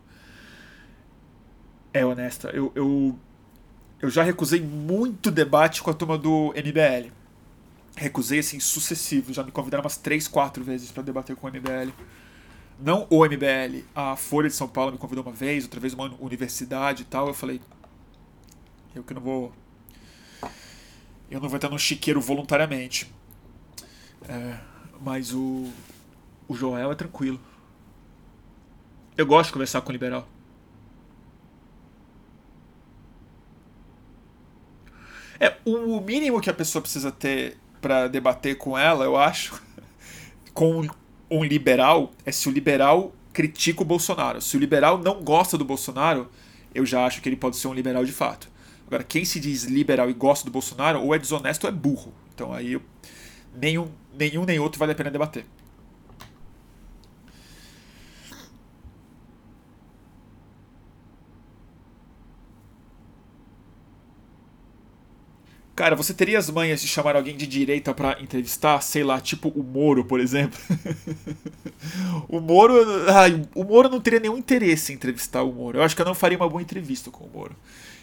é. 1.94 2.00
É 2.02 2.06
honesta. 2.06 2.50
Eu, 2.50 2.72
eu 2.76 3.20
eu 4.02 4.10
já 4.10 4.24
recusei 4.24 4.62
muito 4.62 5.30
debate 5.30 5.84
com 5.84 5.90
a 5.90 5.94
turma 5.94 6.18
do 6.18 6.54
MBL. 6.54 7.12
Recusei, 7.96 8.40
assim, 8.40 8.60
sucessivo. 8.60 9.34
Já 9.34 9.44
me 9.44 9.52
convidaram 9.52 9.84
umas 9.84 9.98
3, 9.98 10.28
4 10.28 10.64
vezes 10.64 10.90
para 10.90 11.04
debater 11.04 11.36
com 11.36 11.48
o 11.48 11.50
MBL. 11.50 11.92
Não 12.80 13.06
o 13.10 13.26
MBL. 13.26 13.84
A 13.94 14.16
Folha 14.16 14.48
de 14.48 14.56
São 14.56 14.68
Paulo 14.68 14.94
me 14.94 14.98
convidou 14.98 15.24
uma 15.24 15.34
vez, 15.34 15.66
outra 15.66 15.80
vez 15.80 15.94
uma 15.94 16.12
universidade 16.20 17.04
e 17.04 17.06
tal. 17.06 17.28
Eu 17.28 17.34
falei, 17.34 17.62
eu 18.96 19.04
que 19.04 19.14
não 19.14 19.22
vou. 19.22 19.54
Eu 21.30 21.40
não 21.40 21.50
vou 21.50 21.58
estar 21.58 21.70
no 21.70 21.78
chiqueiro 21.78 22.22
voluntariamente. 22.22 23.12
É, 24.28 24.58
mas 25.02 25.34
o. 25.34 25.70
O 26.48 26.56
Joel 26.56 26.92
é 26.92 26.96
tranquilo. 26.96 27.40
Eu 29.16 29.26
gosto 29.26 29.48
de 29.48 29.54
conversar 29.54 29.82
com 29.82 29.90
o 29.90 29.92
liberal. 29.92 30.28
É, 35.40 35.56
o 35.64 36.02
mínimo 36.02 36.42
que 36.42 36.50
a 36.50 36.54
pessoa 36.54 36.82
precisa 36.82 37.12
ter 37.12 37.58
para 37.80 38.08
debater 38.08 38.58
com 38.58 38.78
ela, 38.78 39.06
eu 39.06 39.16
acho, 39.16 39.62
com 40.54 40.86
um 41.30 41.44
liberal, 41.44 42.12
é 42.26 42.32
se 42.32 42.48
o 42.48 42.52
liberal 42.52 43.14
critica 43.34 43.82
o 43.82 43.86
Bolsonaro. 43.86 44.42
Se 44.42 44.58
o 44.58 44.60
liberal 44.60 44.98
não 44.98 45.22
gosta 45.22 45.58
do 45.58 45.66
Bolsonaro, 45.66 46.30
eu 46.74 46.86
já 46.86 47.06
acho 47.06 47.22
que 47.22 47.30
ele 47.30 47.36
pode 47.36 47.58
ser 47.58 47.68
um 47.68 47.74
liberal 47.74 48.04
de 48.04 48.12
fato. 48.12 48.50
Agora, 48.88 49.04
quem 49.04 49.24
se 49.24 49.40
diz 49.40 49.64
liberal 49.66 50.10
e 50.10 50.14
gosta 50.14 50.46
do 50.46 50.52
Bolsonaro, 50.52 51.02
ou 51.02 51.14
é 51.14 51.20
desonesto 51.20 51.66
ou 51.66 51.70
é 51.70 51.74
burro. 51.74 52.14
Então 52.34 52.54
aí 52.54 52.80
nenhum, 53.56 53.88
nenhum 54.18 54.46
nem 54.46 54.60
outro 54.60 54.80
vale 54.80 54.94
a 54.94 54.96
pena 54.96 55.12
debater. 55.12 55.46
Cara, 65.80 65.96
você 65.96 66.14
teria 66.14 66.38
as 66.38 66.50
manhas 66.50 66.82
de 66.82 66.90
chamar 66.90 67.16
alguém 67.16 67.38
de 67.38 67.48
direita 67.48 67.94
para 67.94 68.22
entrevistar? 68.22 68.82
Sei 68.82 69.02
lá, 69.02 69.22
tipo 69.22 69.48
o 69.48 69.64
Moro, 69.64 70.04
por 70.04 70.20
exemplo. 70.20 70.60
o 72.28 72.42
Moro. 72.42 72.76
Ai, 73.10 73.42
o 73.56 73.64
Moro 73.64 73.88
não 73.88 74.02
teria 74.02 74.20
nenhum 74.20 74.38
interesse 74.38 74.92
em 74.92 74.96
entrevistar 74.96 75.42
o 75.42 75.54
Moro. 75.54 75.78
Eu 75.78 75.84
acho 75.84 75.96
que 75.96 76.02
eu 76.02 76.06
não 76.06 76.14
faria 76.14 76.38
uma 76.38 76.50
boa 76.50 76.62
entrevista 76.62 77.10
com 77.10 77.24
o 77.24 77.30
Moro. 77.30 77.56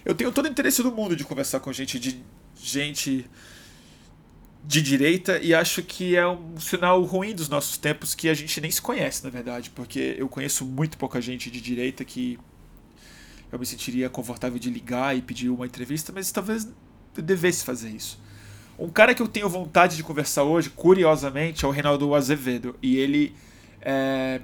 Eu 0.07 0.15
tenho 0.15 0.33
todo 0.33 0.47
o 0.47 0.49
interesse 0.49 0.83
do 0.83 0.91
mundo 0.91 1.15
de 1.15 1.23
conversar 1.23 1.61
com 1.61 1.71
gente 1.71 1.99
de. 1.99 2.25
gente 2.57 3.29
de 4.65 4.81
direita 4.81 5.39
e 5.39 5.55
acho 5.55 5.83
que 5.83 6.17
é 6.17 6.27
um 6.27 6.59
sinal 6.59 7.03
ruim 7.03 7.35
dos 7.35 7.51
nossos 7.51 7.77
tempos 7.77 8.15
que 8.15 8.31
a 8.31 8.35
gente 8.35 8.59
nem 8.59 8.71
se 8.71 8.81
conhece, 8.81 9.23
na 9.23 9.29
verdade, 9.29 9.69
porque 9.69 10.17
eu 10.19 10.31
conheço 10.31 10.65
muito 10.65 10.97
pouca 10.97 11.21
gente 11.21 11.51
de 11.51 11.61
direita 11.61 12.07
que 12.07 12.39
eu 13.53 13.59
me 13.59 13.67
sentiria 13.67 14.09
confortável 14.09 14.59
de 14.59 14.71
ligar 14.71 15.15
e 15.15 15.21
pedir 15.21 15.51
uma 15.51 15.67
entrevista, 15.67 16.11
mas 16.11 16.33
talvez 16.33 16.67
devesse 17.23 17.65
fazer 17.65 17.89
isso. 17.91 18.19
Um 18.79 18.89
cara 18.89 19.15
que 19.15 19.23
eu 19.23 19.29
tenho 19.29 19.49
vontade 19.49 19.97
de 19.97 20.03
conversar 20.03 20.43
hoje, 20.43 20.69
curiosamente, 20.71 21.65
é 21.65 21.69
o 21.69 21.71
Reinaldo 21.71 22.15
Azevedo. 22.15 22.77
E 22.83 22.97
ele 22.97 23.35
é, 23.81 24.43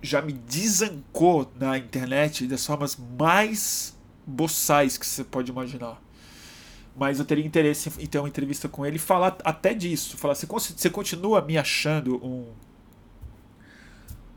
já 0.00 0.22
me 0.22 0.32
desancou 0.32 1.50
na 1.58 1.76
internet 1.76 2.46
das 2.46 2.64
formas 2.64 2.96
mais 3.18 3.94
boçais 4.26 4.96
que 4.96 5.06
você 5.06 5.22
pode 5.22 5.50
imaginar. 5.50 6.00
Mas 6.96 7.18
eu 7.18 7.24
teria 7.24 7.44
interesse 7.44 7.90
em 7.98 8.06
ter 8.06 8.18
uma 8.18 8.28
entrevista 8.28 8.68
com 8.68 8.86
ele 8.86 8.96
e 8.96 9.00
falar 9.00 9.36
até 9.44 9.74
disso. 9.74 10.16
Falar, 10.16 10.34
você, 10.34 10.46
você 10.46 10.88
continua 10.88 11.42
me 11.42 11.58
achando 11.58 12.16
um, 12.24 12.46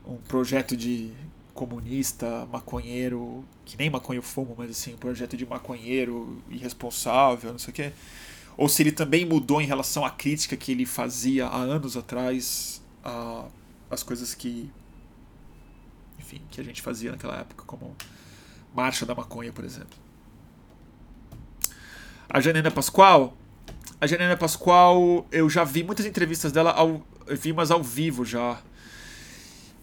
um 0.06 0.16
projeto 0.16 0.76
de 0.76 1.12
comunista, 1.58 2.46
maconheiro, 2.52 3.44
que 3.64 3.76
nem 3.76 3.90
maconha 3.90 4.18
eu 4.18 4.22
fumo, 4.22 4.54
mas 4.56 4.70
assim, 4.70 4.94
um 4.94 4.96
projeto 4.96 5.36
de 5.36 5.44
maconheiro 5.44 6.40
irresponsável, 6.48 7.50
não 7.50 7.58
sei 7.58 7.72
o 7.72 7.74
quê. 7.74 7.92
Ou 8.56 8.68
se 8.68 8.80
ele 8.82 8.92
também 8.92 9.24
mudou 9.24 9.60
em 9.60 9.66
relação 9.66 10.04
à 10.04 10.10
crítica 10.10 10.56
que 10.56 10.70
ele 10.70 10.86
fazia 10.86 11.46
há 11.46 11.56
anos 11.56 11.96
atrás 11.96 12.80
às 13.90 14.04
coisas 14.04 14.34
que 14.34 14.70
enfim, 16.16 16.40
que 16.48 16.60
a 16.60 16.64
gente 16.64 16.80
fazia 16.80 17.10
naquela 17.10 17.36
época, 17.38 17.64
como 17.66 17.96
Marcha 18.72 19.04
da 19.04 19.14
Maconha, 19.14 19.52
por 19.52 19.64
exemplo. 19.64 19.98
A 22.28 22.40
Janaina 22.40 22.70
Pascoal? 22.70 23.36
A 24.00 24.06
Janaina 24.06 24.36
Pascoal, 24.36 25.26
eu 25.32 25.50
já 25.50 25.64
vi 25.64 25.82
muitas 25.82 26.06
entrevistas 26.06 26.52
dela, 26.52 26.70
ao, 26.70 27.04
eu 27.26 27.36
vi 27.36 27.50
umas 27.50 27.72
ao 27.72 27.82
vivo 27.82 28.24
já. 28.24 28.60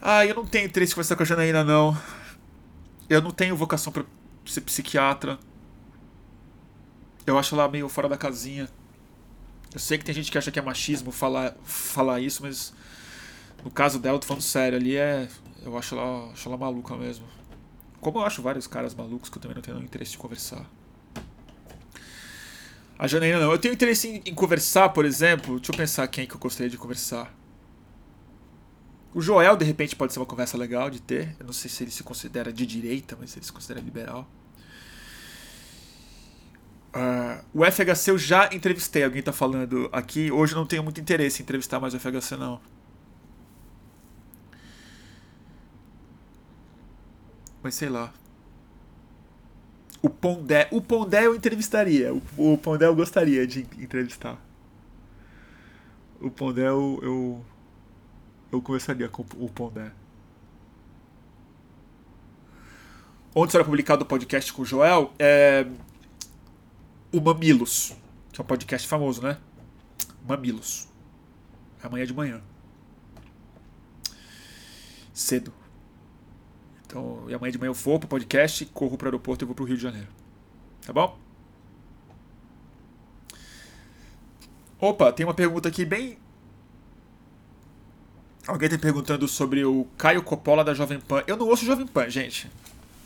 Ah, 0.07 0.23
eu 0.23 0.36
não 0.36 0.45
tenho 0.45 0.68
interesse 0.68 0.91
em 0.91 0.94
conversar 0.94 1.15
com 1.15 1.23
a 1.23 1.26
Janaína, 1.26 1.64
não. 1.64 1.98
Eu 3.10 3.23
não 3.23 3.32
tenho 3.32 3.57
vocação 3.57 3.91
para 3.91 4.06
ser 4.45 4.61
psiquiatra. 4.61 5.40
Eu 7.26 7.40
acho 7.40 7.56
ela 7.56 7.68
meio 7.68 7.90
fora 7.90 8.07
da 8.07 8.15
casinha. 8.15 8.69
Eu 9.73 9.80
sei 9.80 9.98
que 9.98 10.06
tem 10.06 10.14
gente 10.14 10.32
que 10.32 10.38
acha 10.38 10.52
que 10.52 10.60
é 10.60 10.61
machismo 10.61 11.11
falar, 11.11 11.56
falar 11.64 12.22
isso, 12.22 12.44
mas 12.44 12.72
no 13.64 13.72
caso 13.72 13.98
dela, 13.98 14.19
tô 14.19 14.27
falando 14.27 14.44
sério, 14.44 14.77
ali 14.77 14.95
é. 14.95 15.27
Eu 15.64 15.76
acho 15.76 15.95
ela, 15.95 16.30
acho 16.32 16.48
ela 16.48 16.57
maluca 16.60 16.95
mesmo. 16.95 17.26
Como 17.99 18.19
eu 18.19 18.26
acho 18.26 18.44
vários 18.44 18.68
caras 18.68 18.94
malucos 18.94 19.27
que 19.27 19.40
eu 19.40 19.41
também 19.41 19.56
não 19.56 19.64
tenho 19.64 19.82
interesse 19.82 20.11
de 20.11 20.19
conversar. 20.19 20.69
A 22.99 23.07
Janaína 23.07 23.40
não. 23.40 23.52
Eu 23.52 23.57
tenho 23.57 23.73
interesse 23.73 24.07
em, 24.07 24.22
em, 24.23 24.36
conversar, 24.36 24.90
por 24.90 25.03
exemplo. 25.03 25.56
Deixa 25.56 25.72
eu 25.72 25.76
pensar 25.76 26.07
quem 26.10 26.27
que 26.27 26.36
eu 26.36 26.40
gostaria 26.40 26.69
de 26.69 26.77
conversar. 26.77 27.34
O 29.16 29.22
Joel, 29.22 29.56
de 29.56 29.64
repente, 29.64 29.96
pode 29.96 30.12
ser 30.12 30.20
uma 30.20 30.26
conversa 30.26 30.58
legal 30.58 30.90
de 30.90 31.02
ter. 31.02 31.38
Eu 31.40 31.46
não 31.46 31.54
sei 31.54 31.72
se 31.72 31.82
ele 31.86 31.90
se 31.90 32.04
considera 32.04 32.52
de 32.52 32.66
direita, 32.66 33.16
mas 33.18 33.34
ele 33.34 33.46
se 33.46 33.54
considera 33.54 33.80
liberal. 33.80 34.28
Uh, 36.94 37.42
o 37.54 37.64
FHC 37.64 38.12
eu 38.12 38.18
já 38.18 38.50
entrevistei. 38.54 39.06
Alguém 39.06 39.22
está 39.22 39.32
falando 39.32 39.90
aqui. 39.94 40.30
Hoje 40.30 40.52
eu 40.52 40.58
não 40.58 40.66
tenho 40.66 40.84
muito 40.84 41.00
interesse 41.00 41.42
em 41.42 41.44
entrevistar 41.44 41.80
mais 41.80 41.94
o 41.94 42.00
FHC, 42.00 42.36
não. 42.36 42.60
Mas 47.64 47.76
sei 47.76 47.88
lá. 47.88 48.14
O 50.02 50.10
Pondé. 50.10 50.68
O 50.72 50.82
Pondé 50.82 51.26
eu 51.26 51.34
entrevistaria. 51.34 52.14
O, 52.14 52.22
o 52.38 52.58
Pondé 52.58 52.86
eu 52.86 52.96
gostaria 52.96 53.48
de 53.48 53.62
entrevistar. 53.80 54.38
O 56.20 56.30
Pondé 56.30 56.68
eu. 56.68 57.00
Eu, 57.02 57.46
eu 58.52 58.62
conversaria 58.62 59.10
com 59.10 59.26
o 59.38 59.50
Pondé. 59.50 59.92
Onde 63.34 63.52
será 63.52 63.66
publicado 63.66 64.04
o 64.04 64.06
podcast 64.06 64.54
com 64.54 64.62
o 64.62 64.66
Joel? 64.66 65.14
É. 65.20 65.68
O 67.12 67.20
Mamilos. 67.20 67.94
Que 68.32 68.40
é 68.40 68.44
um 68.44 68.48
podcast 68.48 68.88
famoso, 68.88 69.22
né? 69.22 69.38
Mamilos. 70.28 70.88
Amanhã 71.84 72.06
de 72.06 72.14
manhã. 72.14 72.42
Cedo. 75.14 75.54
Então, 76.86 77.30
e 77.30 77.34
amanhã 77.34 77.52
de 77.52 77.58
manhã 77.58 77.70
eu 77.70 77.74
vou 77.74 78.00
pro 78.00 78.08
podcast, 78.08 78.66
corro 78.68 78.98
pro 78.98 79.08
aeroporto 79.08 79.44
e 79.44 79.46
vou 79.46 79.54
pro 79.54 79.66
Rio 79.66 79.76
de 79.76 79.84
Janeiro. 79.84 80.08
Tá 80.86 80.94
bom? 80.94 81.18
Opa, 84.80 85.12
tem 85.12 85.26
uma 85.26 85.34
pergunta 85.34 85.68
aqui 85.68 85.84
bem. 85.84 86.18
Alguém 88.48 88.70
tá 88.70 88.78
perguntando 88.78 89.28
sobre 89.28 89.66
o 89.66 89.86
Caio 89.98 90.22
Coppola 90.22 90.64
da 90.64 90.74
Jovem 90.76 91.00
Pan. 91.00 91.24
Eu 91.26 91.36
não 91.36 91.48
ouço 91.48 91.66
Jovem 91.66 91.88
Pan, 91.88 92.08
gente. 92.10 92.50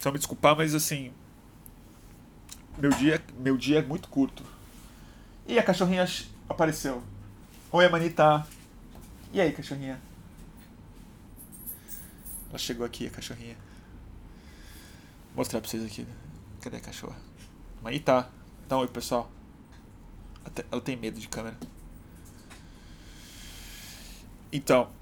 Só 0.02 0.11
me 0.11 0.18
desculpar, 0.18 0.56
mas 0.56 0.76
assim. 0.76 1.14
Meu 2.78 2.90
dia, 2.91 3.24
meu 3.38 3.56
dia 3.56 3.80
é 3.80 3.82
muito 3.82 4.10
curto. 4.10 4.44
E 5.48 5.57
a 5.57 5.64
cachorrinha 5.64 6.06
apareceu. 6.48 7.02
Oi, 7.72 7.86
Amanita. 7.86 8.45
E 9.32 9.40
aí, 9.40 9.53
cachorrinha? 9.53 10.02
Ela 12.49 12.57
chegou 12.57 12.86
aqui, 12.86 13.07
a 13.07 13.10
cachorrinha. 13.10 13.56
Vou 15.28 15.38
mostrar 15.38 15.61
pra 15.61 15.70
vocês 15.70 15.86
aqui. 15.86 16.06
Cadê 16.60 16.78
a 16.78 16.82
cachorra? 16.82 17.16
Tá. 18.03 18.30
Dá 18.68 18.78
um 18.78 18.82
oi, 18.82 18.88
pessoal. 18.90 19.32
Ela 20.70 20.82
tem 20.82 20.98
medo 20.98 21.18
de 21.18 21.30
câmera. 21.30 21.57
Então. 24.52 24.98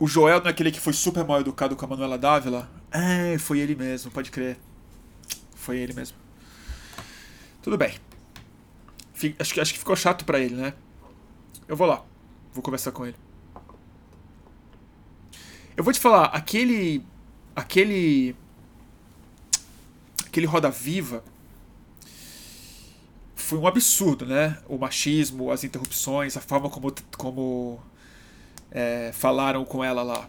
O 0.00 0.08
Joel 0.08 0.40
não 0.40 0.46
é 0.46 0.50
aquele 0.50 0.72
que 0.72 0.80
foi 0.80 0.94
super 0.94 1.26
mal 1.26 1.40
educado 1.40 1.76
com 1.76 1.84
a 1.84 1.88
Manuela 1.88 2.16
Dávila? 2.16 2.70
É, 2.90 3.36
foi 3.36 3.58
ele 3.60 3.74
mesmo, 3.74 4.10
pode 4.10 4.30
crer. 4.30 4.58
Foi 5.54 5.76
ele 5.76 5.92
mesmo. 5.92 6.16
Tudo 7.60 7.76
bem. 7.76 7.94
Acho 9.38 9.52
que, 9.52 9.60
acho 9.60 9.72
que 9.74 9.78
ficou 9.78 9.94
chato 9.94 10.24
pra 10.24 10.40
ele, 10.40 10.54
né? 10.54 10.72
Eu 11.68 11.76
vou 11.76 11.86
lá. 11.86 12.02
Vou 12.54 12.62
conversar 12.62 12.92
com 12.92 13.04
ele. 13.04 13.16
Eu 15.76 15.84
vou 15.84 15.92
te 15.92 16.00
falar, 16.00 16.24
aquele 16.28 17.04
aquele 17.54 18.34
aquele 20.26 20.46
Roda 20.46 20.70
Viva 20.70 21.22
foi 23.36 23.58
um 23.58 23.66
absurdo, 23.66 24.24
né? 24.24 24.58
O 24.66 24.78
machismo, 24.78 25.50
as 25.50 25.62
interrupções, 25.62 26.38
a 26.38 26.40
forma 26.40 26.70
como, 26.70 26.90
como 27.18 27.82
é, 28.70 29.10
falaram 29.12 29.64
com 29.64 29.82
ela 29.82 30.02
lá. 30.02 30.28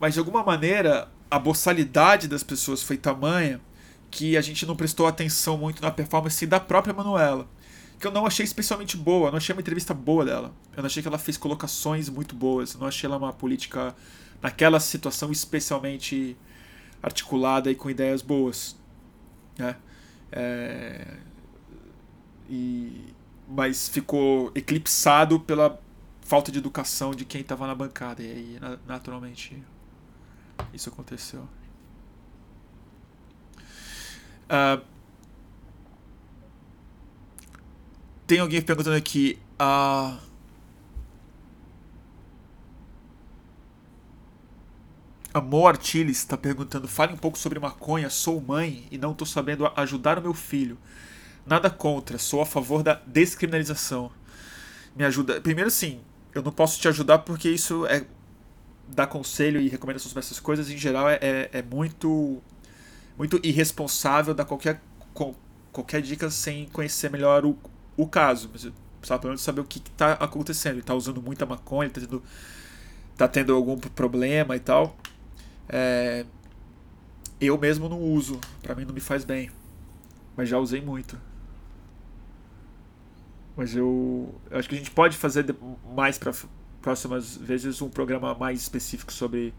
Mas 0.00 0.14
de 0.14 0.18
alguma 0.18 0.42
maneira 0.42 1.08
a 1.30 1.38
boçalidade 1.38 2.28
das 2.28 2.42
pessoas 2.42 2.82
foi 2.82 2.96
tamanha 2.96 3.60
que 4.10 4.36
a 4.36 4.40
gente 4.42 4.66
não 4.66 4.76
prestou 4.76 5.06
atenção 5.06 5.56
muito 5.56 5.80
na 5.80 5.90
performance 5.90 6.46
da 6.46 6.60
própria 6.60 6.92
Manuela. 6.92 7.48
Que 7.98 8.06
eu 8.06 8.10
não 8.10 8.26
achei 8.26 8.44
especialmente 8.44 8.96
boa, 8.96 9.30
não 9.30 9.38
achei 9.38 9.54
uma 9.54 9.60
entrevista 9.60 9.94
boa 9.94 10.24
dela. 10.24 10.52
Eu 10.76 10.82
não 10.82 10.86
achei 10.86 11.02
que 11.02 11.08
ela 11.08 11.18
fez 11.18 11.38
colocações 11.38 12.08
muito 12.08 12.34
boas, 12.34 12.74
não 12.74 12.86
achei 12.86 13.08
ela 13.08 13.16
uma 13.16 13.32
política 13.32 13.94
naquela 14.42 14.78
situação 14.80 15.30
especialmente 15.30 16.36
articulada 17.02 17.70
e 17.70 17.74
com 17.74 17.88
ideias 17.88 18.20
boas. 18.20 18.76
Né? 19.56 19.76
É, 20.30 21.16
e, 22.50 23.14
mas 23.48 23.88
ficou 23.88 24.52
eclipsado 24.54 25.40
pela 25.40 25.80
falta 26.22 26.50
de 26.50 26.58
educação 26.58 27.14
de 27.14 27.24
quem 27.24 27.42
estava 27.42 27.66
na 27.66 27.74
bancada. 27.74 28.22
E 28.22 28.30
aí, 28.30 28.58
naturalmente, 28.86 29.62
isso 30.72 30.88
aconteceu. 30.88 31.48
Uh, 34.44 34.84
tem 38.26 38.40
alguém 38.40 38.62
perguntando 38.62 38.96
aqui. 38.96 39.38
Uh, 39.60 40.18
Amor 45.34 45.68
Artiles 45.68 46.18
está 46.18 46.36
perguntando: 46.36 46.86
fale 46.86 47.14
um 47.14 47.16
pouco 47.16 47.38
sobre 47.38 47.58
maconha. 47.58 48.10
Sou 48.10 48.40
mãe 48.40 48.86
e 48.90 48.98
não 48.98 49.12
estou 49.12 49.26
sabendo 49.26 49.70
ajudar 49.76 50.18
o 50.18 50.22
meu 50.22 50.34
filho. 50.34 50.78
Nada 51.46 51.68
contra, 51.70 52.18
sou 52.18 52.40
a 52.40 52.46
favor 52.46 52.82
da 52.82 52.94
descriminalização. 53.06 54.10
Me 54.94 55.04
ajuda. 55.04 55.40
Primeiro, 55.40 55.70
sim, 55.70 56.00
eu 56.34 56.42
não 56.42 56.52
posso 56.52 56.80
te 56.80 56.88
ajudar 56.88 57.18
porque 57.20 57.48
isso 57.48 57.86
é. 57.86 58.04
dar 58.88 59.06
conselho 59.06 59.60
e 59.60 59.68
recomendações 59.68 60.10
sobre 60.10 60.24
essas 60.24 60.40
coisas, 60.40 60.70
em 60.70 60.76
geral, 60.76 61.08
é, 61.08 61.18
é, 61.20 61.50
é 61.52 61.62
muito. 61.62 62.42
muito 63.16 63.40
irresponsável 63.42 64.34
dar 64.34 64.44
qualquer, 64.44 64.80
qualquer 65.72 66.02
dica 66.02 66.30
sem 66.30 66.66
conhecer 66.68 67.10
melhor 67.10 67.44
o, 67.44 67.56
o 67.96 68.06
caso. 68.06 68.50
Mas 68.52 68.66
precisava 68.98 69.20
pelo 69.20 69.30
menos 69.30 69.42
saber 69.42 69.60
o 69.60 69.64
que 69.64 69.78
está 69.78 70.12
acontecendo. 70.14 70.74
Ele 70.74 70.80
está 70.80 70.94
usando 70.94 71.20
muita 71.20 71.44
maconha, 71.44 71.88
está 71.88 72.00
tendo, 72.00 72.22
tá 73.16 73.28
tendo 73.28 73.54
algum 73.54 73.76
problema 73.76 74.56
e 74.56 74.60
tal. 74.60 74.96
É, 75.68 76.24
eu 77.40 77.58
mesmo 77.58 77.88
não 77.88 78.00
uso, 78.00 78.38
para 78.62 78.74
mim 78.74 78.84
não 78.84 78.94
me 78.94 79.00
faz 79.00 79.24
bem, 79.24 79.50
mas 80.36 80.48
já 80.48 80.58
usei 80.58 80.80
muito. 80.80 81.18
Mas 83.56 83.76
eu, 83.76 84.34
acho 84.50 84.68
que 84.68 84.74
a 84.74 84.78
gente 84.78 84.90
pode 84.90 85.16
fazer 85.16 85.54
mais 85.94 86.18
para 86.18 86.32
próximas 86.80 87.36
vezes 87.36 87.80
um 87.82 87.88
programa 87.88 88.34
mais 88.34 88.60
específico 88.60 89.12
sobre 89.12 89.54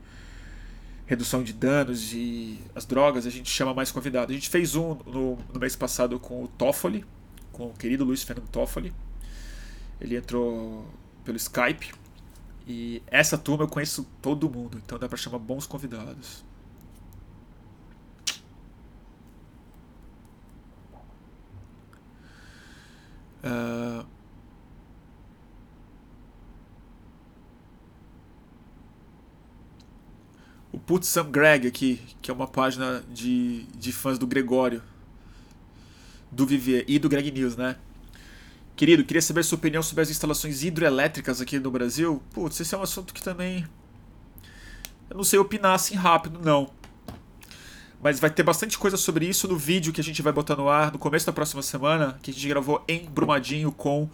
redução 1.06 1.44
de 1.44 1.54
danos 1.54 2.14
e 2.14 2.60
as 2.76 2.86
drogas. 2.86 3.28
A 3.28 3.30
gente 3.30 3.50
chama 3.50 3.74
mais 3.74 3.92
convidado. 3.92 4.32
A 4.32 4.36
gente 4.36 4.50
fez 4.50 4.76
um 4.76 4.96
no, 5.06 5.38
no 5.54 5.60
mês 5.60 5.76
passado 5.76 6.20
com 6.20 6.44
o 6.44 6.48
Toffoli, 6.48 7.06
com 7.52 7.68
o 7.68 7.74
querido 7.74 8.04
Luiz 8.04 8.24
Fernando 8.24 8.50
Toffoli. 8.50 8.94
Ele 10.02 10.18
entrou 10.18 10.88
pelo 11.24 11.38
Skype 11.38 11.94
e 12.68 13.02
essa 13.08 13.38
turma 13.38 13.66
eu 13.66 13.68
conheço 13.68 14.08
todo 14.22 14.50
mundo, 14.50 14.82
então 14.84 14.98
dá 14.98 15.08
para 15.08 15.18
chamar 15.18 15.40
bons 15.40 15.68
convidados. 15.68 16.44
Uh... 23.44 24.06
O 30.72 30.80
Put 30.80 31.06
Sam 31.06 31.30
Greg 31.30 31.68
aqui, 31.68 32.02
que 32.20 32.32
é 32.32 32.34
uma 32.34 32.48
página 32.48 33.04
de, 33.12 33.64
de 33.78 33.92
fãs 33.92 34.18
do 34.18 34.26
Gregório, 34.26 34.82
do 36.32 36.48
Vivier 36.48 36.84
e 36.88 36.98
do 36.98 37.08
Greg 37.08 37.32
News, 37.32 37.56
né? 37.56 37.76
Querido, 38.76 39.04
queria 39.04 39.22
saber 39.22 39.44
sua 39.44 39.58
opinião 39.58 39.84
sobre 39.84 40.02
as 40.02 40.10
instalações 40.10 40.64
hidroelétricas 40.64 41.40
aqui 41.40 41.60
no 41.60 41.70
Brasil. 41.70 42.24
Putz, 42.32 42.60
esse 42.60 42.74
é 42.74 42.78
um 42.78 42.82
assunto 42.82 43.14
que 43.14 43.22
também. 43.22 43.68
Eu 45.10 45.18
não 45.18 45.24
sei 45.24 45.38
opinar 45.38 45.76
assim 45.76 45.94
rápido, 45.94 46.40
não. 46.44 46.72
Mas 48.04 48.20
vai 48.20 48.30
ter 48.30 48.44
bastante 48.44 48.78
coisa 48.78 48.98
sobre 48.98 49.26
isso 49.26 49.48
no 49.48 49.56
vídeo 49.56 49.94
que 49.94 50.02
a 50.02 50.04
gente 50.04 50.22
vai 50.22 50.34
botar 50.34 50.58
no 50.58 50.68
ar 50.68 50.92
no 50.92 51.00
começo 51.00 51.26
da 51.26 51.32
próxima 51.32 51.62
semana, 51.62 52.20
que 52.22 52.32
a 52.32 52.34
gente 52.34 52.46
gravou 52.50 52.84
em 52.86 53.06
Brumadinho 53.06 53.72
com 53.72 54.10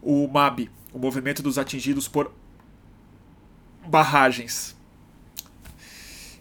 o 0.00 0.28
MAB, 0.28 0.70
o 0.92 0.98
Movimento 1.00 1.42
dos 1.42 1.58
Atingidos 1.58 2.06
por 2.06 2.32
Barragens. 3.84 4.76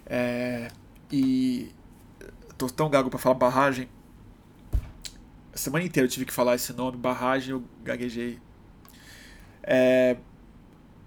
É, 0.06 0.68
e 1.12 1.72
tô 2.56 2.68
tão 2.68 2.88
gago 2.88 3.10
para 3.10 3.18
falar 3.18 3.34
barragem. 3.34 3.90
A 5.52 5.58
semana 5.58 5.84
inteira 5.84 6.06
eu 6.06 6.12
tive 6.12 6.26
que 6.28 6.34
falar 6.34 6.54
esse 6.54 6.72
nome, 6.72 6.98
barragem, 6.98 7.50
eu 7.50 7.64
gaguejei. 7.84 8.38
É, 9.64 10.18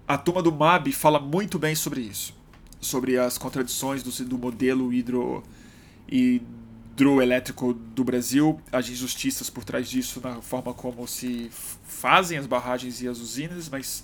a 0.05 0.17
turma 0.17 0.43
do 0.43 0.51
MAB 0.51 0.91
fala 0.91 1.21
muito 1.21 1.57
bem 1.57 1.73
sobre 1.73 2.01
isso. 2.01 2.37
Sobre 2.81 3.17
as 3.17 3.37
contradições 3.37 4.03
do, 4.03 4.11
do 4.25 4.37
modelo 4.37 4.91
hidro 4.91 5.41
hidroelétrico 6.11 7.73
do 7.73 8.03
Brasil, 8.03 8.59
as 8.71 8.89
injustiças 8.89 9.49
por 9.49 9.63
trás 9.63 9.89
disso 9.89 10.19
na 10.21 10.41
forma 10.41 10.73
como 10.73 11.07
se 11.07 11.49
fazem 11.51 12.37
as 12.37 12.45
barragens 12.45 13.01
e 13.01 13.07
as 13.07 13.19
usinas, 13.19 13.69
mas 13.69 14.03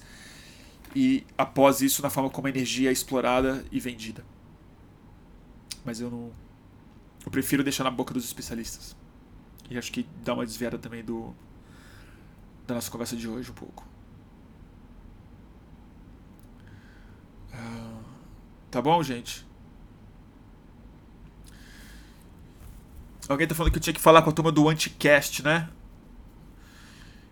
e 0.96 1.26
após 1.38 1.82
isso 1.82 2.02
na 2.02 2.10
forma 2.10 2.30
como 2.30 2.48
a 2.48 2.50
energia 2.50 2.90
é 2.90 2.94
explorada 2.94 3.66
e 3.72 3.80
vendida. 3.80 4.24
Mas 5.84 6.00
eu 6.00 6.10
não 6.10 6.32
eu 7.26 7.32
prefiro 7.32 7.64
deixar 7.64 7.84
na 7.84 7.92
boca 7.92 8.14
dos 8.14 8.24
especialistas. 8.24 8.96
E 9.70 9.78
acho 9.78 9.92
que 9.92 10.08
dá 10.24 10.34
uma 10.34 10.46
desviada 10.46 10.78
também 10.78 11.04
do 11.04 11.34
da 12.68 12.76
nossa 12.76 12.90
conversa 12.90 13.16
de 13.16 13.28
hoje 13.28 13.52
um 13.52 13.54
pouco. 13.54 13.86
Uh, 17.54 18.04
tá 18.72 18.82
bom, 18.82 19.02
gente? 19.04 19.45
Alguém 23.28 23.48
tá 23.48 23.56
falando 23.56 23.72
que 23.72 23.78
eu 23.78 23.82
tinha 23.82 23.94
que 23.94 24.02
falar 24.02 24.22
com 24.22 24.30
a 24.30 24.34
turma 24.34 24.52
do 24.52 24.70
Anticast, 24.70 25.44
né? 25.44 25.68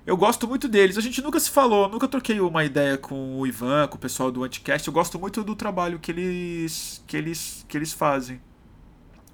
Eu 0.06 0.18
gosto 0.18 0.48
muito 0.48 0.68
deles. 0.68 0.98
A 0.98 1.02
gente 1.02 1.22
nunca 1.22 1.40
se 1.40 1.50
falou, 1.50 1.88
nunca 1.88 2.08
troquei 2.08 2.40
uma 2.40 2.66
ideia 2.66 2.98
com 2.98 3.40
o 3.40 3.48
Ivan, 3.48 3.88
com 3.88 3.96
o 3.96 4.00
pessoal 4.00 4.32
do 4.32 4.44
Anticast. 4.44 4.88
Eu 4.88 4.94
gosto 4.94 5.18
muito 5.20 5.44
do 5.44 5.56
trabalho 5.56 6.00
que 6.00 6.12
eles 6.12 7.02
que 7.08 7.16
eles 7.16 7.66
que 7.68 7.78
eles 7.78 7.94
fazem. 7.94 8.42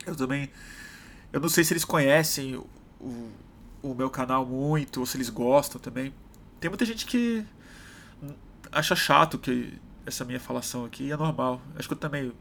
Eu 0.06 0.15
também 0.15 0.49
eu 1.34 1.40
não 1.40 1.49
sei 1.49 1.64
se 1.64 1.73
eles 1.73 1.86
conhecem 1.86 2.56
o, 2.99 3.30
o 3.81 3.94
meu 3.95 4.10
canal 4.10 4.45
muito 4.45 4.99
ou 4.99 5.06
se 5.06 5.18
eles 5.18 5.30
gostam 5.30 5.80
também. 5.80 6.14
Tem 6.60 6.69
muita 6.69 6.86
gente 6.86 7.06
que 7.06 7.45
acha 8.72 8.95
chato 8.95 9.40
que 9.40 9.73
essa 10.06 10.26
minha 10.26 10.40
falação 10.40 10.86
aqui 10.86 11.11
é 11.11 11.18
normal. 11.18 11.61
Acho 11.76 11.88
que 11.88 11.94
eu 11.94 11.98
também 11.98 12.31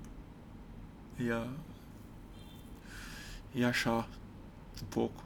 ia 1.18 1.46
e 3.54 3.64
achar 3.64 4.08
um 4.82 4.86
pouco. 4.86 5.24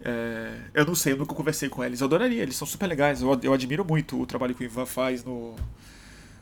É, 0.00 0.60
eu 0.74 0.84
não 0.84 0.94
sei, 0.94 1.12
eu 1.12 1.16
nunca 1.16 1.34
conversei 1.34 1.68
com 1.68 1.82
eles. 1.82 2.00
Eu 2.00 2.06
adoraria, 2.06 2.42
eles 2.42 2.56
são 2.56 2.66
super 2.66 2.86
legais. 2.86 3.22
Eu, 3.22 3.40
eu 3.42 3.52
admiro 3.52 3.84
muito 3.84 4.20
o 4.20 4.26
trabalho 4.26 4.54
que 4.54 4.62
o 4.62 4.64
Ivan 4.64 4.86
faz 4.86 5.24
no 5.24 5.56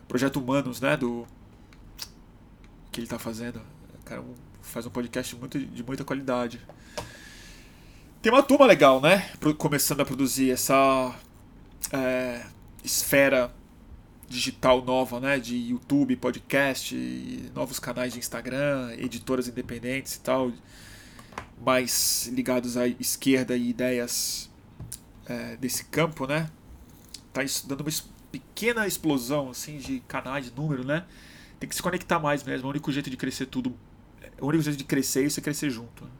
Projeto 0.07 0.39
Humanos, 0.39 0.81
né? 0.81 0.97
Do 0.97 1.27
que 2.91 3.01
ele 3.01 3.07
está 3.07 3.19
fazendo. 3.19 3.61
Cara 4.05 4.23
faz 4.61 4.86
um 4.86 4.91
podcast 4.91 5.35
muito, 5.36 5.59
de 5.59 5.82
muita 5.82 6.05
qualidade. 6.05 6.61
Tem 8.20 8.32
uma 8.32 8.43
turma 8.43 8.66
legal, 8.66 9.01
né? 9.01 9.31
Começando 9.59 10.01
a 10.01 10.05
produzir 10.05 10.51
essa 10.51 11.15
é, 11.93 12.45
esfera 12.82 13.55
digital 14.35 14.85
nova, 14.85 15.20
né, 15.20 15.39
de 15.39 15.56
YouTube, 15.56 16.16
podcast, 16.16 16.94
novos 17.55 17.78
canais 17.78 18.12
de 18.12 18.19
Instagram, 18.19 18.93
editoras 18.98 19.47
independentes 19.47 20.16
e 20.16 20.20
tal, 20.20 20.52
mais 21.65 22.27
ligados 22.32 22.77
à 22.77 22.89
esquerda 22.89 23.56
e 23.56 23.70
ideias 23.70 24.51
é, 25.27 25.56
desse 25.56 25.85
campo, 25.85 26.27
né, 26.27 26.51
tá 27.32 27.43
dando 27.65 27.82
uma 27.82 27.90
pequena 28.32 28.86
explosão 28.89 29.51
assim 29.51 29.78
de 29.78 30.01
canais, 30.01 30.47
de 30.47 30.52
número, 30.52 30.85
né, 30.85 31.05
tem 31.61 31.69
que 31.69 31.74
se 31.77 31.82
conectar 31.82 32.19
mais 32.19 32.43
mesmo, 32.43 32.65
é 32.65 32.66
o 32.66 32.70
único 32.70 32.90
jeito 32.90 33.09
de 33.09 33.16
crescer 33.16 33.47
tudo, 33.47 33.73
é 34.20 34.43
o 34.43 34.47
único 34.47 34.65
jeito 34.65 34.77
de 34.77 34.85
crescer 34.85 35.24
é 35.24 35.31
você 35.31 35.40
crescer 35.40 35.70
junto. 35.70 36.11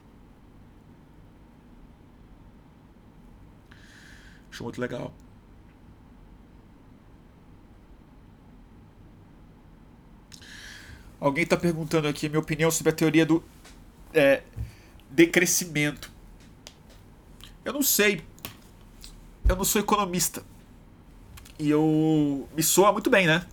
Acho 4.52 4.62
muito 4.62 4.80
legal. 4.80 5.12
Alguém 11.20 11.44
está 11.44 11.56
perguntando 11.56 12.08
aqui 12.08 12.28
minha 12.28 12.40
opinião 12.40 12.70
sobre 12.70 12.90
a 12.90 12.94
teoria 12.94 13.24
do 13.24 13.42
é, 14.12 14.42
decrescimento. 15.10 16.10
Eu 17.64 17.72
não 17.72 17.82
sei. 17.82 18.22
Eu 19.48 19.56
não 19.56 19.64
sou 19.64 19.80
economista. 19.80 20.42
E 21.58 21.70
eu. 21.70 22.48
Me 22.54 22.62
soa 22.62 22.92
muito 22.92 23.08
bem, 23.08 23.26
né? 23.26 23.46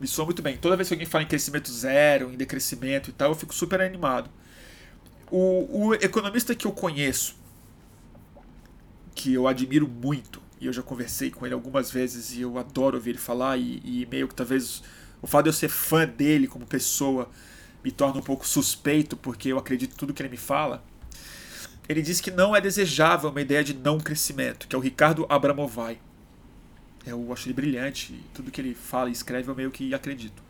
Me 0.00 0.08
soa 0.08 0.24
muito 0.24 0.42
bem. 0.42 0.56
Toda 0.56 0.76
vez 0.76 0.88
que 0.88 0.94
alguém 0.94 1.06
fala 1.06 1.24
em 1.24 1.28
crescimento 1.28 1.70
zero, 1.70 2.32
em 2.32 2.36
decrescimento 2.36 3.10
e 3.10 3.12
tal, 3.12 3.30
eu 3.30 3.34
fico 3.36 3.54
super 3.54 3.80
animado. 3.80 4.28
O, 5.30 5.86
o 5.86 5.94
economista 5.94 6.54
que 6.54 6.66
eu 6.66 6.72
conheço, 6.72 7.36
que 9.14 9.32
eu 9.32 9.46
admiro 9.46 9.86
muito, 9.88 10.42
e 10.60 10.66
eu 10.66 10.72
já 10.72 10.82
conversei 10.82 11.30
com 11.30 11.46
ele 11.46 11.54
algumas 11.54 11.90
vezes 11.90 12.34
e 12.34 12.42
eu 12.42 12.58
adoro 12.58 12.96
ouvir 12.96 13.10
ele 13.10 13.18
falar, 13.18 13.56
e, 13.56 13.80
e 13.84 14.06
meio 14.10 14.28
que 14.28 14.34
talvez 14.34 14.82
o 15.22 15.26
fato 15.28 15.44
de 15.44 15.50
eu 15.50 15.52
ser 15.52 15.68
fã 15.68 16.06
dele 16.06 16.48
como 16.48 16.66
pessoa 16.66 17.30
me 17.82 17.92
torna 17.92 18.18
um 18.18 18.22
pouco 18.22 18.46
suspeito, 18.46 19.16
porque 19.16 19.48
eu 19.48 19.58
acredito 19.58 19.92
em 19.92 19.96
tudo 19.96 20.12
que 20.12 20.20
ele 20.20 20.28
me 20.28 20.36
fala. 20.36 20.84
Ele 21.88 22.02
diz 22.02 22.20
que 22.20 22.30
não 22.30 22.54
é 22.54 22.60
desejável 22.60 23.30
uma 23.30 23.40
ideia 23.40 23.62
de 23.62 23.72
não 23.72 23.98
crescimento, 23.98 24.66
que 24.66 24.74
é 24.74 24.78
o 24.78 24.82
Ricardo 24.82 25.24
Abramovay. 25.28 25.98
Eu 27.06 27.32
acho 27.32 27.46
ele 27.46 27.54
brilhante, 27.54 28.20
tudo 28.34 28.50
que 28.50 28.60
ele 28.60 28.74
fala 28.74 29.08
e 29.08 29.12
escreve 29.12 29.50
eu 29.50 29.54
meio 29.54 29.70
que 29.70 29.94
acredito. 29.94 30.42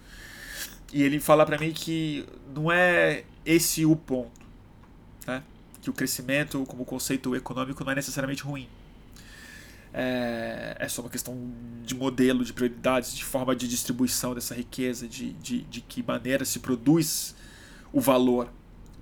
E 0.92 1.02
ele 1.02 1.20
fala 1.20 1.46
para 1.46 1.58
mim 1.58 1.72
que 1.72 2.26
não 2.54 2.70
é 2.70 3.24
esse 3.46 3.86
o 3.86 3.96
ponto, 3.96 4.40
né? 5.26 5.42
Que 5.80 5.88
o 5.88 5.92
crescimento 5.92 6.64
como 6.66 6.84
conceito 6.84 7.34
econômico 7.34 7.82
não 7.82 7.92
é 7.92 7.94
necessariamente 7.94 8.42
ruim 8.42 8.68
é, 9.94 10.76
é 10.78 10.88
só 10.88 11.02
uma 11.02 11.10
questão 11.10 11.36
de 11.84 11.94
modelo, 11.94 12.44
de 12.44 12.52
prioridades, 12.52 13.14
de 13.14 13.24
forma 13.24 13.54
de 13.54 13.68
distribuição 13.68 14.34
dessa 14.34 14.54
riqueza, 14.54 15.06
de, 15.06 15.32
de, 15.34 15.62
de 15.62 15.80
que 15.80 16.02
maneira 16.02 16.44
se 16.44 16.60
produz 16.60 17.34
o 17.92 18.00
valor. 18.00 18.48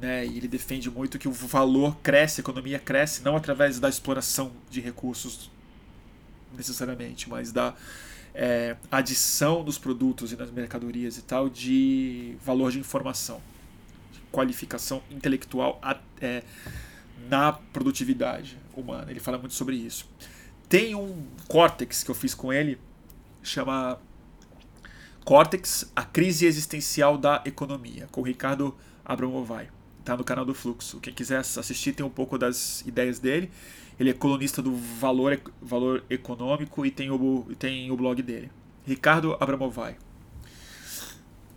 Né? 0.01 0.27
E 0.27 0.37
ele 0.37 0.49
defende 0.49 0.91
muito 0.91 1.19
que 1.19 1.29
o 1.29 1.33
valor 1.33 1.97
cresce, 2.03 2.41
a 2.41 2.43
economia 2.43 2.79
cresce, 2.79 3.23
não 3.23 3.37
através 3.37 3.79
da 3.79 3.89
exploração 3.89 4.51
de 4.71 4.81
recursos 4.81 5.51
necessariamente, 6.57 7.29
mas 7.29 7.53
da 7.53 7.75
é, 8.35 8.77
adição 8.91 9.63
dos 9.63 9.79
produtos 9.79 10.33
e 10.33 10.37
nas 10.37 10.51
mercadorias 10.51 11.17
e 11.19 11.23
tal 11.23 11.49
de 11.49 12.37
valor 12.45 12.73
de 12.73 12.79
informação, 12.79 13.41
de 14.13 14.21
qualificação 14.33 15.03
intelectual 15.11 15.81
é, 16.21 16.43
na 17.29 17.53
produtividade 17.53 18.59
humana. 18.75 19.11
Ele 19.11 19.21
fala 19.21 19.39
muito 19.39 19.55
sobre 19.55 19.77
isso. 19.77 20.09
Tem 20.71 20.95
um 20.95 21.27
Cortex 21.49 22.05
que 22.05 22.13
eu 22.13 22.15
fiz 22.15 22.33
com 22.33 22.53
ele, 22.53 22.79
chama 23.43 23.99
Cortex, 25.25 25.91
a 25.97 26.05
crise 26.05 26.47
existencial 26.47 27.19
da 27.19 27.43
economia, 27.45 28.07
com 28.13 28.21
o 28.21 28.25
Ricardo 28.25 28.73
Abramovay. 29.05 29.67
Tá 30.05 30.17
no 30.17 30.23
canal 30.23 30.45
do 30.45 30.55
Fluxo. 30.55 31.01
Quem 31.01 31.13
quiser 31.13 31.39
assistir 31.39 31.93
tem 31.93 32.07
um 32.07 32.11
pouco 32.11 32.39
das 32.39 32.83
ideias 32.83 33.19
dele. 33.19 33.51
Ele 33.99 34.11
é 34.11 34.13
colunista 34.13 34.63
do 34.63 34.73
Valor, 34.77 35.41
Valor 35.61 36.05
Econômico 36.09 36.87
e 36.87 36.91
tem 36.93 37.11
o, 37.11 37.49
tem 37.59 37.91
o 37.91 37.97
blog 37.97 38.23
dele. 38.23 38.49
Ricardo 38.87 39.37
Abramovay. 39.41 39.97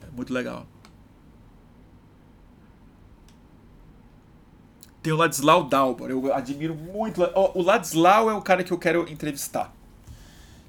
É 0.01 0.11
muito 0.11 0.33
legal. 0.33 0.65
Tem 5.03 5.11
o 5.11 5.17
Ladislau 5.17 5.65
Dalbor, 5.65 6.09
eu 6.09 6.33
admiro 6.33 6.73
muito. 6.73 7.21
O 7.53 7.61
Ladislau 7.61 8.29
é 8.29 8.33
o 8.33 8.41
cara 8.41 8.63
que 8.63 8.71
eu 8.71 8.79
quero 8.79 9.05
entrevistar. 9.11 9.75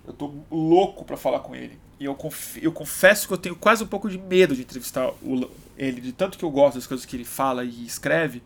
Eu 0.04 0.12
tô 0.12 0.34
louco 0.50 1.04
para 1.04 1.16
falar 1.16 1.38
com 1.38 1.54
ele. 1.54 1.78
E 2.00 2.04
eu, 2.04 2.16
conf... 2.16 2.56
eu 2.60 2.72
confesso 2.72 3.28
que 3.28 3.32
eu 3.32 3.38
tenho 3.38 3.54
quase 3.54 3.84
um 3.84 3.86
pouco 3.86 4.10
de 4.10 4.18
medo 4.18 4.56
de 4.56 4.62
entrevistar 4.62 5.08
o... 5.22 5.48
ele, 5.78 6.00
de 6.00 6.12
tanto 6.12 6.36
que 6.36 6.44
eu 6.44 6.50
gosto 6.50 6.74
das 6.74 6.86
coisas 6.86 7.06
que 7.06 7.14
ele 7.14 7.24
fala 7.24 7.64
e 7.64 7.86
escreve. 7.86 8.42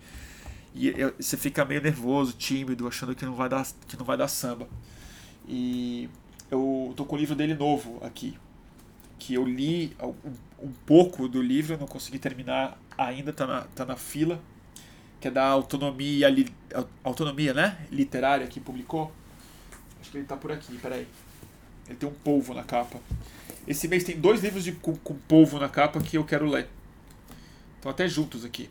E 0.75 0.89
eu... 0.89 1.15
você 1.19 1.39
fica 1.39 1.65
meio 1.65 1.81
nervoso, 1.81 2.35
tímido, 2.35 2.87
achando 2.87 3.15
que 3.15 3.25
não 3.25 3.35
vai 3.35 3.49
dar, 3.49 3.67
que 3.89 3.97
não 3.97 4.05
vai 4.05 4.19
dar 4.19 4.29
samba. 4.29 4.69
E 5.49 6.11
eu 6.51 6.93
tô 6.99 7.07
com 7.07 7.17
o 7.17 7.19
livro 7.19 7.35
dele 7.35 7.55
novo 7.55 7.99
aqui. 8.05 8.37
Que 9.19 9.33
eu 9.33 9.45
li 9.47 9.97
um, 10.03 10.13
um 10.67 10.73
pouco 10.85 11.27
do 11.27 11.41
livro, 11.41 11.79
não 11.79 11.87
consegui 11.87 12.19
terminar 12.19 12.79
ainda, 12.99 13.33
tá 13.33 13.47
na, 13.47 13.63
tá 13.75 13.87
na 13.87 13.97
fila 13.97 14.39
que 15.21 15.29
é 15.29 15.31
da 15.31 15.47
autonomia, 15.47 16.29
li, 16.29 16.53
autonomia, 17.03 17.53
né? 17.53 17.87
Literária 17.91 18.47
que 18.47 18.61
publicou. 18.61 19.13
Acho 20.01 20.11
que 20.11 20.19
ele 20.19 20.27
tá 20.27 20.37
por 20.37 20.53
aqui, 20.53 20.77
peraí. 20.79 21.07
Ele 21.89 21.97
tem 21.97 22.09
um 22.09 22.13
polvo 22.13 22.55
na 22.55 22.63
capa. 22.63 23.01
Esse 23.67 23.89
mês 23.89 24.05
tem 24.05 24.19
dois 24.19 24.43
livros 24.43 24.65
de, 24.65 24.73
com, 24.73 24.97
com 24.97 25.15
polvo 25.15 25.59
na 25.59 25.69
capa 25.69 26.01
que 26.01 26.17
eu 26.17 26.25
quero 26.25 26.47
ler. 26.47 26.69
Estão 27.77 27.91
até 27.91 28.09
juntos 28.09 28.45
aqui. 28.45 28.71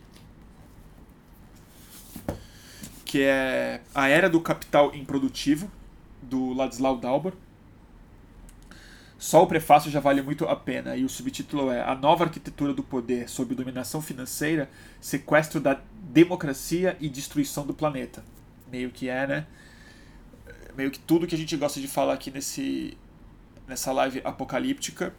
Que 3.04 3.22
é 3.22 3.80
A 3.94 4.08
Era 4.08 4.28
do 4.28 4.40
Capital 4.40 4.94
Improdutivo, 4.94 5.70
do 6.22 6.52
Ladislau 6.52 6.96
Dauber. 6.96 7.32
Só 9.18 9.42
o 9.42 9.48
prefácio 9.48 9.90
já 9.90 9.98
vale 9.98 10.22
muito 10.22 10.44
a 10.44 10.54
pena, 10.54 10.96
e 10.96 11.04
o 11.04 11.08
subtítulo 11.08 11.72
é 11.72 11.82
A 11.82 11.92
Nova 11.92 12.22
Arquitetura 12.22 12.72
do 12.72 12.84
Poder 12.84 13.28
sob 13.28 13.52
Dominação 13.52 14.00
Financeira, 14.00 14.70
Sequestro 15.00 15.60
da 15.60 15.80
Democracia 16.04 16.96
e 17.00 17.08
Destruição 17.08 17.66
do 17.66 17.74
Planeta. 17.74 18.24
Meio 18.70 18.90
que 18.90 19.08
é, 19.08 19.26
né? 19.26 19.46
Meio 20.76 20.92
que 20.92 21.00
tudo 21.00 21.26
que 21.26 21.34
a 21.34 21.38
gente 21.38 21.56
gosta 21.56 21.80
de 21.80 21.88
falar 21.88 22.14
aqui 22.14 22.30
nesse, 22.30 22.96
nessa 23.66 23.90
live 23.90 24.20
apocalíptica. 24.22 25.12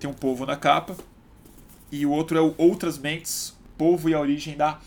Tem 0.00 0.10
um 0.10 0.14
povo 0.14 0.44
na 0.44 0.56
capa. 0.56 0.96
E 1.92 2.04
o 2.04 2.10
outro 2.10 2.36
é 2.36 2.40
o 2.40 2.54
Outras 2.58 2.98
Mentes, 2.98 3.56
Povo 3.76 4.08
e 4.08 4.14
a 4.14 4.20
Origem 4.20 4.56
da 4.56 4.80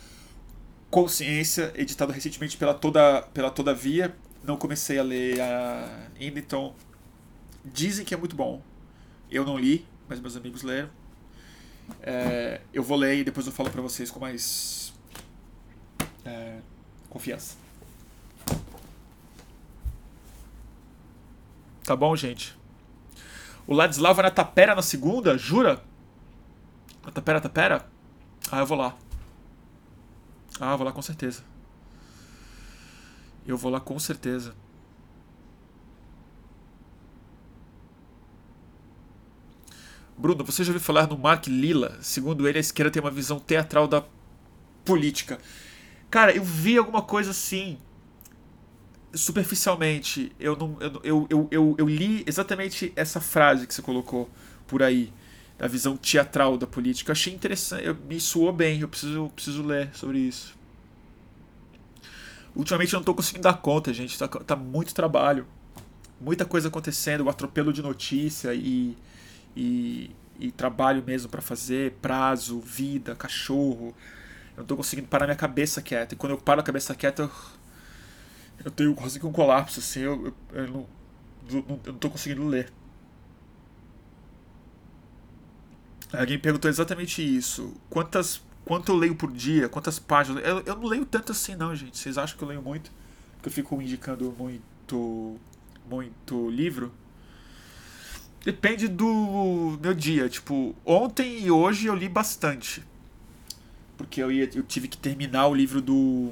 Consciência, 0.90 1.72
editado 1.76 2.11
recentemente 2.11 2.57
pela 2.57 2.73
Toda, 2.73 3.22
pela 3.34 3.49
Todavia. 3.49 4.14
Não 4.44 4.57
comecei 4.57 4.99
a 4.99 5.03
ler 5.03 5.38
ainda, 6.19 6.38
então 6.38 6.76
Dizem 7.63 8.05
que 8.05 8.13
é 8.13 8.17
muito 8.17 8.35
bom. 8.35 8.61
Eu 9.29 9.45
não 9.45 9.57
li, 9.57 9.85
mas 10.07 10.19
meus 10.19 10.35
amigos 10.35 10.63
leram. 10.63 10.89
É, 12.01 12.61
eu 12.73 12.83
vou 12.83 12.97
ler 12.97 13.17
e 13.17 13.23
depois 13.23 13.45
eu 13.45 13.51
falo 13.51 13.69
para 13.69 13.81
vocês 13.81 14.09
com 14.09 14.19
mais 14.19 14.93
é, 16.25 16.59
confiança. 17.09 17.55
Tá 21.83 21.95
bom, 21.95 22.15
gente? 22.15 22.57
O 23.67 23.73
Ladislau 23.73 24.13
vai 24.13 24.23
na 24.23 24.31
Tapera 24.31 24.75
na 24.75 24.81
segunda? 24.81 25.38
Jura? 25.38 25.83
Na 27.03 27.11
Tapera, 27.11 27.41
Tapera? 27.41 27.88
Ah, 28.51 28.59
eu 28.59 28.65
vou 28.65 28.77
lá. 28.77 28.95
Ah, 30.59 30.71
eu 30.71 30.77
vou 30.77 30.85
lá 30.85 30.91
com 30.91 31.01
certeza. 31.01 31.43
Eu 33.45 33.57
vou 33.57 33.71
lá 33.71 33.79
com 33.79 33.97
certeza. 33.97 34.55
Bruno, 40.22 40.43
você 40.43 40.64
já 40.64 40.69
ouviu 40.69 40.80
falar 40.80 41.07
no 41.07 41.18
Mark 41.18 41.48
Lilla? 41.48 41.98
Segundo 41.99 42.48
ele, 42.48 42.60
a 42.60 42.61
esquerda 42.61 42.91
tem 42.91 43.02
uma 43.02 43.10
visão 43.10 43.39
teatral 43.39 43.88
da 43.88 44.06
política. 44.85 45.39
Cara, 46.11 46.31
eu 46.31 46.43
vi 46.43 46.77
alguma 46.77 47.02
coisa 47.02 47.31
assim. 47.31 47.80
Superficialmente. 49.15 50.31
Eu, 50.39 50.56
não, 50.56 50.77
eu, 50.80 51.02
eu, 51.03 51.27
eu, 51.27 51.48
eu, 51.49 51.76
eu 51.76 51.88
li 51.88 52.23
exatamente 52.27 52.93
essa 52.95 53.19
frase 53.19 53.65
que 53.65 53.73
você 53.73 53.81
colocou 53.81 54.30
por 54.68 54.84
aí. 54.84 55.11
Da 55.57 55.68
visão 55.68 55.98
teatral 55.98 56.56
da 56.56 56.68
política. 56.68 57.10
Eu 57.10 57.14
achei 57.14 57.34
interessante. 57.34 57.84
Eu, 57.84 57.95
me 57.95 58.19
soou 58.19 58.53
bem. 58.53 58.81
Eu 58.81 58.88
preciso, 58.88 59.27
preciso 59.35 59.64
ler 59.64 59.89
sobre 59.91 60.19
isso. 60.19 60.56
Ultimamente 62.56 62.93
eu 62.93 62.98
não 62.98 63.02
estou 63.02 63.15
conseguindo 63.15 63.43
dar 63.43 63.53
conta, 63.53 63.91
gente. 63.91 64.19
Tá, 64.19 64.27
tá 64.27 64.56
muito 64.56 64.93
trabalho. 64.93 65.48
Muita 66.19 66.45
coisa 66.45 66.68
acontecendo. 66.68 67.22
O 67.22 67.30
atropelo 67.30 67.73
de 67.73 67.81
notícia 67.81 68.53
e 68.53 68.95
e, 69.56 70.11
e 70.40 70.52
trabalho 70.52 71.03
mesmo 71.06 71.30
para 71.30 71.41
fazer, 71.41 71.94
prazo, 72.02 72.60
vida, 72.60 73.15
cachorro. 73.15 73.95
Eu 74.56 74.61
não 74.61 74.65
tô 74.65 74.78
conseguindo 74.78 75.07
parar 75.07 75.26
minha 75.26 75.36
cabeça 75.36 75.82
quieta. 75.82 76.14
E 76.14 76.18
quando 76.18 76.32
eu 76.34 76.38
paro 76.38 76.60
a 76.61 76.64
cabeça 76.64 76.95
quieta, 76.95 77.23
eu, 77.23 77.32
eu 78.65 78.72
tenho 78.72 78.94
quase 78.95 79.19
que 79.19 79.26
um 79.26 79.32
colapso, 79.32 79.80
assim, 79.80 80.02
eu, 80.02 80.34
eu, 80.53 80.61
eu 80.61 80.68
não, 80.68 80.88
eu 81.52 81.94
não 81.94 81.99
tô 81.99 82.10
conseguindo 82.10 82.45
ler. 82.48 82.72
Alguém 86.14 86.38
perguntou 86.38 86.69
exatamente 86.69 87.22
isso. 87.22 87.73
Quantas, 87.90 88.41
quanto 88.65 88.91
eu 88.91 88.98
leio 88.98 89.15
por 89.15 89.32
dia? 89.32 89.69
Quantas 89.69 89.98
páginas? 89.98 90.44
Eu, 90.45 90.60
eu 90.61 90.76
não 90.76 90.86
leio 90.86 91.06
tanto 91.06 91.32
assim, 91.32 91.56
não, 91.56 91.73
gente. 91.76 91.98
Vocês 91.98 92.18
acham 92.18 92.38
que 92.38 92.44
eu 92.44 92.48
leio 92.49 92.61
muito? 92.61 92.91
Porque 93.36 93.48
eu 93.48 93.53
fico 93.53 93.82
indicando 93.82 94.34
muito, 94.38 95.40
muito 95.90 96.49
livro? 96.49 96.91
Depende 98.43 98.88
do 98.88 99.77
meu 99.80 99.93
dia. 99.93 100.27
Tipo, 100.27 100.76
ontem 100.85 101.39
e 101.39 101.51
hoje 101.51 101.85
eu 101.85 101.95
li 101.95 102.09
bastante. 102.09 102.84
Porque 103.97 104.22
eu, 104.22 104.31
ia, 104.31 104.49
eu 104.55 104.63
tive 104.63 104.88
que 104.88 104.97
terminar 104.97 105.47
o 105.47 105.53
livro 105.53 105.81
do. 105.81 106.31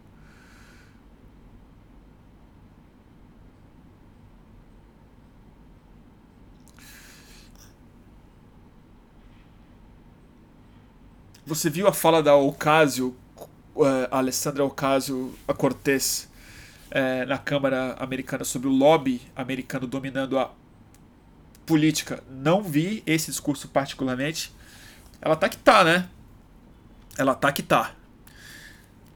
Você 11.44 11.70
viu 11.70 11.86
a 11.86 11.92
fala 11.92 12.20
da 12.20 12.34
Ocasio, 12.34 13.14
uh, 13.76 13.84
Alessandra 14.10 14.64
Ocasio 14.64 15.32
a 15.46 15.54
Cortez, 15.54 16.28
uh, 16.90 17.26
na 17.28 17.38
Câmara 17.38 17.94
Americana 18.00 18.44
sobre 18.44 18.66
o 18.66 18.72
lobby 18.72 19.22
americano 19.36 19.86
dominando 19.86 20.40
a 20.40 20.50
política? 21.64 22.20
Não 22.28 22.62
vi 22.62 23.00
esse 23.06 23.30
discurso 23.30 23.68
particularmente. 23.68 24.52
Ela 25.20 25.36
tá 25.36 25.48
que 25.48 25.56
tá, 25.56 25.84
né? 25.84 26.08
Ela 27.16 27.34
tá 27.34 27.52
que 27.52 27.62
tá. 27.62 27.94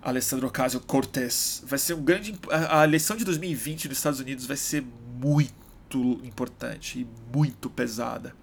Alessandro 0.03 0.47
Ocasio-Cortez. 0.49 1.63
Vai 1.67 1.79
ser 1.79 1.95
um 1.95 2.03
grande. 2.03 2.39
A 2.51 2.85
eleição 2.85 3.17
de 3.17 3.25
2020 3.25 3.89
nos 3.89 3.99
Estados 3.99 4.21
Unidos 4.21 4.47
vai 4.47 4.57
ser 4.57 4.85
muito 5.19 6.21
importante 6.25 7.01
e 7.01 7.37
muito 7.37 7.69
pesada. 7.69 8.35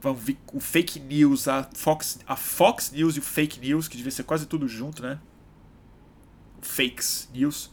Vamos 0.00 0.22
ver 0.22 0.38
o 0.52 0.60
fake 0.60 1.00
news, 1.00 1.48
a 1.48 1.68
Fox, 1.74 2.18
a 2.26 2.36
Fox 2.36 2.90
News 2.92 3.16
e 3.16 3.18
o 3.18 3.22
fake 3.22 3.58
news, 3.60 3.88
que 3.88 3.96
devia 3.96 4.12
ser 4.12 4.22
quase 4.22 4.46
tudo 4.46 4.68
junto, 4.68 5.02
né? 5.02 5.18
Fakes 6.60 7.28
news. 7.32 7.70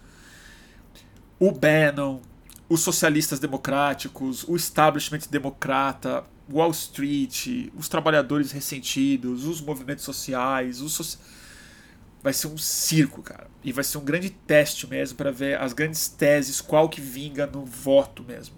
O 1.40 1.52
Bannon, 1.52 2.22
os 2.70 2.82
socialistas 2.82 3.40
democráticos, 3.40 4.44
o 4.48 4.56
establishment 4.56 5.22
democrata, 5.30 6.24
Wall 6.52 6.72
Street, 6.72 7.70
os 7.76 7.88
trabalhadores 7.88 8.52
ressentidos, 8.52 9.46
os 9.46 9.62
movimentos 9.62 10.04
sociais, 10.04 10.82
os 10.82 10.94
socialistas 10.94 11.43
vai 12.24 12.32
ser 12.32 12.48
um 12.48 12.58
circo, 12.58 13.22
cara. 13.22 13.48
E 13.64 13.74
vai 13.74 13.84
ser 13.84 13.98
um 13.98 14.06
grande 14.06 14.30
teste 14.30 14.88
mesmo 14.88 15.18
para 15.18 15.30
ver 15.30 15.60
as 15.60 15.74
grandes 15.74 16.08
teses, 16.08 16.62
qual 16.62 16.88
que 16.88 17.02
vinga 17.02 17.46
no 17.46 17.66
voto 17.66 18.24
mesmo. 18.24 18.56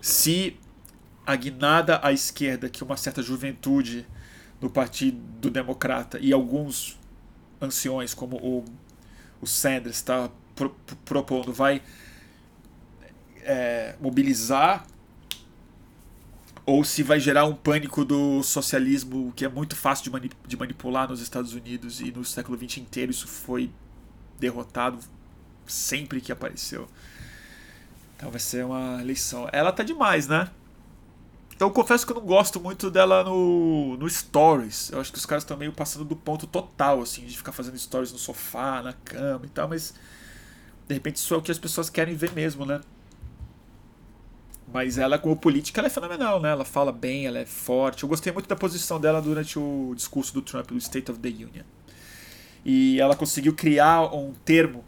Se 0.00 0.58
a 1.24 1.36
guinada 1.36 2.00
à 2.02 2.12
esquerda, 2.12 2.68
que 2.68 2.82
uma 2.82 2.96
certa 2.96 3.22
juventude 3.22 4.04
no 4.60 4.68
Partido 4.68 5.48
Democrata 5.48 6.18
e 6.20 6.32
alguns 6.32 6.98
anciões, 7.60 8.12
como 8.12 8.36
o, 8.36 8.64
o 9.40 9.46
Sanders 9.46 9.96
está 9.96 10.28
pro, 10.56 10.76
propondo, 11.04 11.52
vai 11.52 11.80
é, 13.42 13.94
mobilizar 14.00 14.84
ou 16.64 16.84
se 16.84 17.02
vai 17.02 17.18
gerar 17.18 17.44
um 17.44 17.54
pânico 17.54 18.04
do 18.04 18.42
socialismo 18.42 19.32
que 19.34 19.44
é 19.44 19.48
muito 19.48 19.74
fácil 19.74 20.04
de, 20.04 20.10
mani 20.10 20.30
de 20.46 20.56
manipular 20.56 21.08
nos 21.08 21.20
Estados 21.20 21.54
Unidos 21.54 22.00
e 22.00 22.12
no 22.12 22.24
século 22.24 22.56
XX 22.56 22.78
inteiro 22.78 23.10
isso 23.10 23.26
foi 23.26 23.70
derrotado 24.38 24.98
sempre 25.66 26.20
que 26.20 26.30
apareceu. 26.30 26.88
Então 28.16 28.30
vai 28.30 28.40
ser 28.40 28.64
uma 28.64 29.02
lição. 29.02 29.48
Ela 29.52 29.72
tá 29.72 29.82
demais, 29.82 30.28
né? 30.28 30.48
Então 31.54 31.68
eu 31.68 31.72
confesso 31.72 32.06
que 32.06 32.12
eu 32.12 32.16
não 32.16 32.24
gosto 32.24 32.60
muito 32.60 32.90
dela 32.90 33.24
no, 33.24 33.96
no 33.96 34.08
Stories. 34.08 34.90
Eu 34.90 35.00
acho 35.00 35.12
que 35.12 35.18
os 35.18 35.26
caras 35.26 35.42
estão 35.42 35.56
meio 35.56 35.72
passando 35.72 36.04
do 36.04 36.16
ponto 36.16 36.46
total, 36.46 37.00
assim, 37.00 37.24
de 37.26 37.36
ficar 37.36 37.52
fazendo 37.52 37.78
stories 37.78 38.12
no 38.12 38.18
sofá, 38.18 38.82
na 38.82 38.92
cama 38.92 39.46
e 39.46 39.48
tal, 39.48 39.68
mas 39.68 39.94
de 40.88 40.94
repente 40.94 41.16
isso 41.16 41.34
é 41.34 41.36
o 41.36 41.42
que 41.42 41.50
as 41.50 41.58
pessoas 41.58 41.90
querem 41.90 42.14
ver 42.14 42.32
mesmo, 42.32 42.64
né? 42.66 42.80
Mas 44.72 44.96
ela, 44.96 45.18
como 45.18 45.36
política, 45.36 45.80
ela 45.80 45.88
é 45.88 45.90
fenomenal, 45.90 46.40
né? 46.40 46.50
Ela 46.50 46.64
fala 46.64 46.90
bem, 46.90 47.26
ela 47.26 47.38
é 47.38 47.44
forte. 47.44 48.04
Eu 48.04 48.08
gostei 48.08 48.32
muito 48.32 48.48
da 48.48 48.56
posição 48.56 48.98
dela 48.98 49.20
durante 49.20 49.58
o 49.58 49.92
discurso 49.94 50.32
do 50.32 50.40
Trump, 50.40 50.70
o 50.70 50.78
State 50.78 51.10
of 51.10 51.20
the 51.20 51.28
Union. 51.28 51.64
E 52.64 52.98
ela 53.00 53.14
conseguiu 53.14 53.54
criar 53.54 54.14
um 54.14 54.32
termo, 54.44 54.84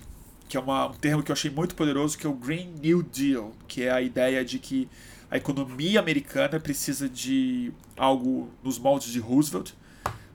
que 0.48 0.56
é 0.56 0.60
uma, 0.60 0.86
um 0.86 0.94
termo 0.94 1.22
que 1.22 1.30
eu 1.30 1.34
achei 1.34 1.50
muito 1.50 1.74
poderoso, 1.74 2.16
que 2.16 2.26
é 2.26 2.30
o 2.30 2.32
Green 2.32 2.72
New 2.80 3.02
Deal, 3.02 3.52
que 3.68 3.82
é 3.82 3.90
a 3.90 4.00
ideia 4.00 4.44
de 4.44 4.58
que 4.58 4.88
a 5.30 5.36
economia 5.36 6.00
americana 6.00 6.58
precisa 6.58 7.08
de 7.08 7.72
algo 7.96 8.48
nos 8.62 8.78
moldes 8.78 9.12
de 9.12 9.18
Roosevelt, 9.18 9.72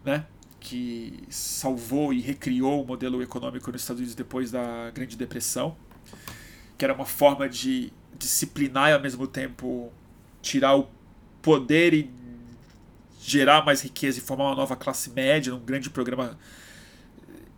né? 0.04 0.26
que 0.60 1.24
salvou 1.30 2.14
e 2.14 2.20
recriou 2.20 2.84
o 2.84 2.86
modelo 2.86 3.24
econômico 3.24 3.72
nos 3.72 3.82
Estados 3.82 4.00
Unidos 4.00 4.14
depois 4.14 4.52
da 4.52 4.92
Grande 4.92 5.16
Depressão, 5.16 5.76
que 6.78 6.84
era 6.84 6.94
uma 6.94 7.06
forma 7.06 7.48
de 7.48 7.94
disciplinar 8.20 8.90
e 8.90 8.94
ao 8.94 9.02
mesmo 9.02 9.26
tempo 9.26 9.92
tirar 10.42 10.76
o 10.76 10.88
poder 11.42 11.94
e 11.94 12.12
gerar 13.20 13.66
mais 13.66 13.82
riqueza 13.82 14.20
e 14.20 14.22
formar 14.22 14.46
uma 14.46 14.56
nova 14.56 14.76
classe 14.76 15.10
média 15.10 15.52
num 15.52 15.60
grande 15.60 15.90
programa 15.90 16.38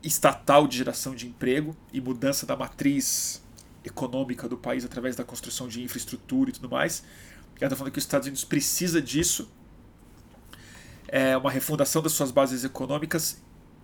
estatal 0.04 0.68
de 0.68 0.78
geração 0.78 1.14
de 1.14 1.28
emprego 1.28 1.76
e 1.92 2.00
mudança 2.00 2.46
da 2.46 2.56
matriz 2.56 3.42
econômica 3.84 4.48
do 4.48 4.58
país 4.58 4.86
através 4.86 5.16
da 5.16 5.24
construção 5.24 5.68
de 5.68 5.84
infraestrutura 5.84 6.50
e 6.50 6.54
tudo 6.54 6.70
mais. 6.70 7.04
Ela 7.60 7.68
está 7.68 7.76
falando 7.76 7.92
que 7.92 8.00
os 8.00 8.04
Estados 8.04 8.28
Unidos 8.28 8.44
precisa 8.44 9.02
disso. 9.02 9.50
É 11.08 11.36
uma 11.38 11.52
refundação 11.52 12.02
das 12.02 12.14
suas 12.14 12.32
bases 12.32 12.64
econômicas 12.64 13.42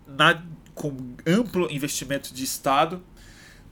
na, 0.07 0.43
com 0.73 1.15
amplo 1.25 1.71
investimento 1.71 2.33
de 2.33 2.43
Estado 2.43 3.03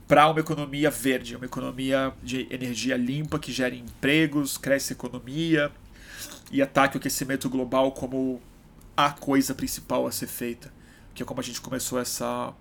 para 0.06 0.28
uma 0.28 0.40
economia 0.40 0.90
verde, 0.90 1.36
uma 1.36 1.46
economia 1.46 2.12
de 2.22 2.46
energia 2.50 2.96
limpa 2.96 3.38
que 3.38 3.50
gere 3.50 3.78
empregos, 3.78 4.56
cresce 4.56 4.92
a 4.92 4.94
economia 4.96 5.72
e 6.50 6.62
ataque 6.62 6.96
o 6.96 6.98
aquecimento 6.98 7.48
global 7.50 7.90
como 7.92 8.40
a 8.96 9.10
coisa 9.10 9.54
principal 9.54 10.06
a 10.06 10.12
ser 10.12 10.28
feita, 10.28 10.72
que 11.14 11.22
é 11.22 11.26
como 11.26 11.40
a 11.40 11.42
gente 11.42 11.60
começou 11.60 11.98
essa 11.98 12.54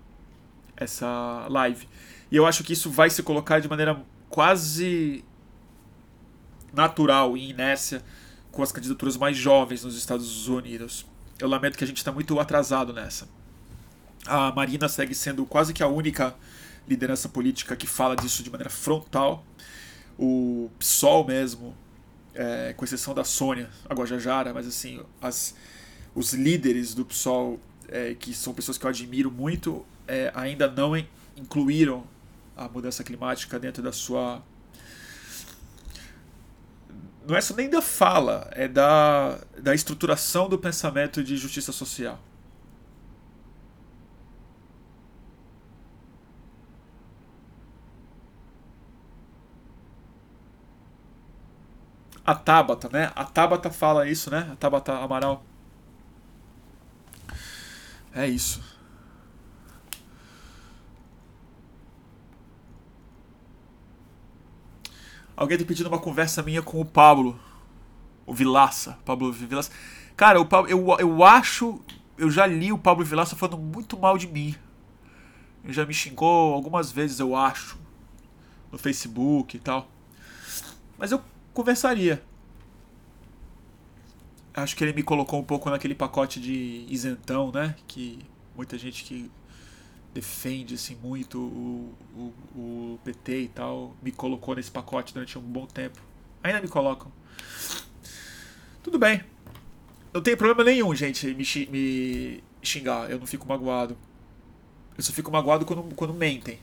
essa 0.76 1.48
live. 1.50 1.88
E 2.32 2.36
eu 2.36 2.46
acho 2.46 2.64
que 2.64 2.74
isso 2.74 2.90
vai 2.90 3.10
se 3.10 3.24
colocar 3.24 3.60
de 3.60 3.70
maneira 3.70 4.02
quase 4.30 5.24
natural 6.74 7.38
e 7.38 7.50
inércia 7.50 8.04
com 8.52 8.62
as 8.62 8.72
candidaturas 8.72 9.16
mais 9.16 9.38
jovens 9.38 9.84
nos 9.84 9.96
Estados 9.96 10.48
Unidos. 10.48 11.06
Eu 11.40 11.48
lamento 11.48 11.78
que 11.78 11.84
a 11.84 11.88
gente 11.88 11.98
está 11.98 12.12
muito 12.12 12.38
atrasado 12.40 12.92
nessa. 12.92 13.30
A 14.26 14.52
Marina 14.52 14.90
segue 14.90 15.14
sendo 15.14 15.46
quase 15.46 15.74
que 15.74 15.84
a 15.84 15.88
única 15.88 16.36
liderança 16.88 17.28
política 17.28 17.76
que 17.76 17.88
fala 17.88 18.16
disso 18.16 18.44
de 18.44 18.50
maneira 18.50 18.70
frontal. 18.70 19.46
O 20.18 20.70
PSOL 20.80 21.26
mesmo, 21.26 21.76
é, 22.34 22.74
com 22.74 22.86
exceção 22.86 23.14
da 23.14 23.24
Sônia, 23.24 23.70
a 23.90 23.94
Guajajara, 23.94 24.54
mas 24.54 24.68
assim, 24.68 25.02
as, 25.22 25.56
os 26.14 26.34
líderes 26.34 26.94
do 26.94 27.04
PSOL, 27.06 27.60
é, 27.88 28.14
que 28.14 28.34
são 28.34 28.54
pessoas 28.54 28.78
que 28.78 28.86
eu 28.86 28.90
admiro 28.90 29.32
muito, 29.32 29.86
é, 30.08 30.32
ainda 30.34 30.70
não 30.70 30.96
incluíram 31.36 32.06
a 32.56 32.70
mudança 32.70 33.04
climática 33.04 33.60
dentro 33.60 33.84
da 33.84 33.92
sua. 33.92 34.42
Não 37.28 37.36
é 37.36 37.42
só 37.42 37.56
nem 37.56 37.70
da 37.70 37.82
fala, 37.82 38.50
é 38.54 38.68
da, 38.68 39.40
da 39.58 39.74
estruturação 39.74 40.48
do 40.48 40.58
pensamento 40.58 41.24
de 41.24 41.36
justiça 41.36 41.72
social. 41.72 42.20
A 52.26 52.34
Tabata, 52.34 52.90
né? 52.92 53.12
A 53.16 53.24
Tabata 53.24 53.70
fala 53.70 54.10
isso, 54.10 54.32
né? 54.32 54.50
A 54.52 54.56
Tabata 54.56 54.94
Amaral. 54.94 55.44
É 58.14 58.28
isso. 58.28 58.64
Alguém 65.38 65.58
tem 65.58 65.68
pedido 65.68 65.88
uma 65.90 66.00
conversa 66.00 66.42
minha 66.42 66.62
com 66.62 66.80
o 66.80 66.86
Pablo. 66.86 67.40
O 68.26 68.34
Vilaça. 68.34 68.98
Pablo 69.06 69.32
Vilaça. 69.32 69.70
Cara, 70.16 70.40
o 70.40 70.46
Pablo, 70.46 70.72
eu, 70.72 70.98
eu 70.98 71.24
acho. 71.24 71.80
Eu 72.18 72.32
já 72.32 72.48
li 72.48 72.72
o 72.72 72.78
Pablo 72.78 73.06
Vilaça 73.06 73.36
falando 73.36 73.58
muito 73.58 74.00
mal 74.00 74.18
de 74.18 74.28
mim. 74.28 74.56
Ele 75.64 75.74
já 75.74 75.86
me 75.86 75.94
xingou 75.94 76.54
algumas 76.54 76.92
vezes, 76.92 77.20
eu 77.20 77.36
acho. 77.36 77.78
No 78.72 78.78
Facebook 78.80 79.58
e 79.58 79.60
tal. 79.60 79.90
Mas 80.98 81.12
eu 81.12 81.22
conversaria. 81.56 82.22
Acho 84.54 84.76
que 84.76 84.84
ele 84.84 84.94
me 84.94 85.02
colocou 85.02 85.40
um 85.40 85.44
pouco 85.44 85.70
naquele 85.70 85.96
pacote 85.96 86.40
de 86.40 86.86
isentão, 86.88 87.52
né? 87.52 87.76
Que 87.88 88.20
muita 88.56 88.78
gente 88.78 89.04
que 89.04 89.32
defende 90.14 90.76
assim 90.76 90.96
muito 90.96 91.40
o, 91.40 91.94
o, 92.16 92.34
o 92.56 93.00
PT 93.04 93.42
e 93.42 93.48
tal 93.50 93.94
me 94.02 94.14
colocou 94.14 94.56
nesse 94.56 94.72
pacote 94.72 95.14
durante 95.14 95.38
um 95.38 95.42
bom 95.42 95.66
tempo. 95.66 96.00
Ainda 96.44 96.62
me 96.62 96.68
colocam. 96.68 97.12
Tudo 98.84 99.00
bem. 99.00 99.24
Não 100.14 100.22
tem 100.22 100.38
problema 100.38 100.64
nenhum, 100.64 100.94
gente, 100.96 101.28
me, 101.34 101.68
me 101.70 102.44
xingar. 102.62 103.10
Eu 103.10 103.20
não 103.20 103.26
fico 103.26 103.48
magoado. 103.48 103.98
Eu 104.98 105.04
só 105.04 105.12
fico 105.12 105.32
magoado 105.32 105.66
quando, 105.66 105.94
quando 105.96 106.14
mentem. 106.14 106.60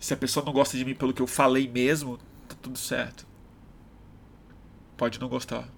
Se 0.00 0.14
a 0.14 0.16
pessoa 0.16 0.46
não 0.46 0.52
gosta 0.52 0.78
de 0.78 0.84
mim 0.84 0.94
pelo 0.94 1.12
que 1.12 1.20
eu 1.20 1.26
falei 1.26 1.68
mesmo, 1.68 2.18
tá 2.48 2.56
tudo 2.62 2.78
certo 2.78 3.26
pode 4.96 5.20
não 5.20 5.28
gostar. 5.28 5.68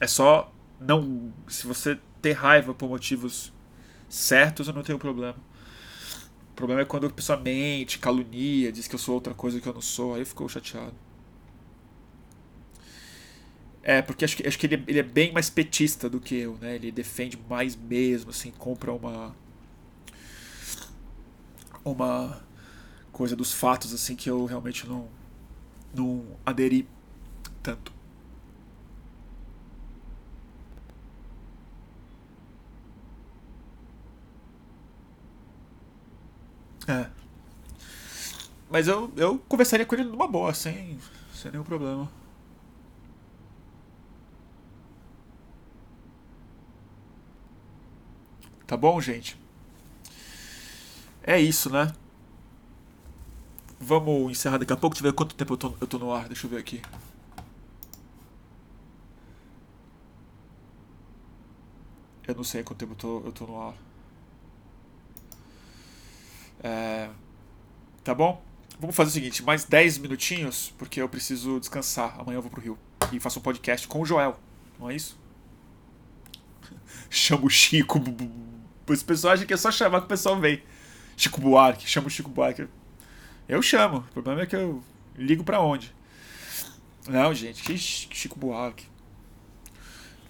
É 0.00 0.06
só 0.06 0.52
não. 0.80 1.32
Se 1.48 1.66
você 1.66 1.98
ter 2.20 2.32
raiva 2.32 2.74
por 2.74 2.88
motivos 2.88 3.52
certos, 4.08 4.68
eu 4.68 4.74
não 4.74 4.82
tenho 4.82 4.98
problema. 4.98 5.36
O 6.50 6.54
problema 6.56 6.82
é 6.82 6.84
quando 6.84 7.06
a 7.06 7.10
pessoa 7.10 7.38
mente, 7.38 7.98
calunia, 7.98 8.72
diz 8.72 8.88
que 8.88 8.94
eu 8.94 8.98
sou 8.98 9.14
outra 9.14 9.34
coisa 9.34 9.60
que 9.60 9.68
eu 9.68 9.74
não 9.74 9.80
sou, 9.82 10.14
aí 10.14 10.24
ficou 10.24 10.48
chateado. 10.48 10.94
É, 13.82 14.02
porque 14.02 14.24
acho 14.24 14.36
que, 14.36 14.46
acho 14.48 14.58
que 14.58 14.66
ele, 14.66 14.82
ele 14.88 14.98
é 14.98 15.02
bem 15.02 15.32
mais 15.32 15.48
petista 15.48 16.10
do 16.10 16.18
que 16.18 16.34
eu, 16.34 16.58
né? 16.60 16.74
Ele 16.74 16.90
defende 16.90 17.38
mais 17.48 17.76
mesmo, 17.76 18.30
assim, 18.30 18.50
compra 18.50 18.92
uma. 18.92 19.34
Uma 21.84 22.42
coisa 23.12 23.36
dos 23.36 23.52
fatos, 23.52 23.94
assim, 23.94 24.16
que 24.16 24.28
eu 24.28 24.44
realmente 24.44 24.88
não. 24.88 25.08
Não 25.94 26.24
aderi 26.44 26.88
tanto. 27.62 27.95
É. 36.88 37.08
Mas 38.70 38.88
eu, 38.88 39.12
eu 39.16 39.38
conversaria 39.48 39.86
com 39.86 39.94
ele 39.94 40.04
numa 40.04 40.26
boa, 40.28 40.52
sem, 40.54 40.98
sem 41.32 41.50
nenhum 41.50 41.64
problema. 41.64 42.08
Tá 48.66 48.76
bom, 48.76 49.00
gente? 49.00 49.38
É 51.22 51.40
isso, 51.40 51.70
né? 51.70 51.92
Vamos 53.80 54.30
encerrar 54.32 54.58
daqui 54.58 54.72
a 54.72 54.76
pouco. 54.76 54.94
Deixa 54.94 55.06
eu 55.06 55.10
ver 55.12 55.16
quanto 55.16 55.34
tempo 55.34 55.52
eu 55.54 55.56
tô, 55.56 55.74
eu 55.80 55.86
tô 55.86 55.98
no 55.98 56.12
ar. 56.12 56.26
Deixa 56.28 56.46
eu 56.46 56.50
ver 56.50 56.58
aqui. 56.58 56.82
Eu 62.26 62.34
não 62.34 62.44
sei 62.44 62.62
quanto 62.62 62.78
tempo 62.80 62.92
eu 62.92 62.96
tô, 62.96 63.20
eu 63.26 63.32
tô 63.32 63.46
no 63.46 63.60
ar. 63.60 63.74
É, 66.66 67.08
tá 68.02 68.12
bom? 68.12 68.42
Vamos 68.80 68.96
fazer 68.96 69.10
o 69.10 69.12
seguinte, 69.12 69.42
mais 69.44 69.64
10 69.64 69.98
minutinhos, 69.98 70.74
porque 70.76 71.00
eu 71.00 71.08
preciso 71.08 71.60
descansar. 71.60 72.18
Amanhã 72.18 72.38
eu 72.38 72.42
vou 72.42 72.50
pro 72.50 72.60
Rio. 72.60 72.76
E 73.12 73.20
faço 73.20 73.38
um 73.38 73.42
podcast 73.42 73.86
com 73.86 74.00
o 74.00 74.04
Joel. 74.04 74.36
Não 74.76 74.90
é 74.90 74.96
isso? 74.96 75.16
Chamo 77.08 77.46
o 77.46 77.50
Chico. 77.50 78.02
Esse 78.90 79.04
pessoal 79.04 79.34
acha 79.34 79.46
que 79.46 79.54
é 79.54 79.56
só 79.56 79.70
chamar 79.70 80.00
que 80.00 80.06
o 80.06 80.08
pessoal 80.08 80.40
vem. 80.40 80.60
Chico 81.16 81.40
Buarque, 81.40 81.88
chama 81.88 82.08
o 82.08 82.10
Chico 82.10 82.28
Buarque. 82.28 82.66
Eu 83.48 83.62
chamo. 83.62 83.98
O 83.98 84.12
problema 84.12 84.42
é 84.42 84.46
que 84.46 84.56
eu 84.56 84.82
ligo 85.16 85.44
para 85.44 85.60
onde? 85.60 85.94
Não, 87.08 87.32
gente, 87.32 87.62
que 87.62 87.78
Chico 87.78 88.38
Buarque. 88.38 88.86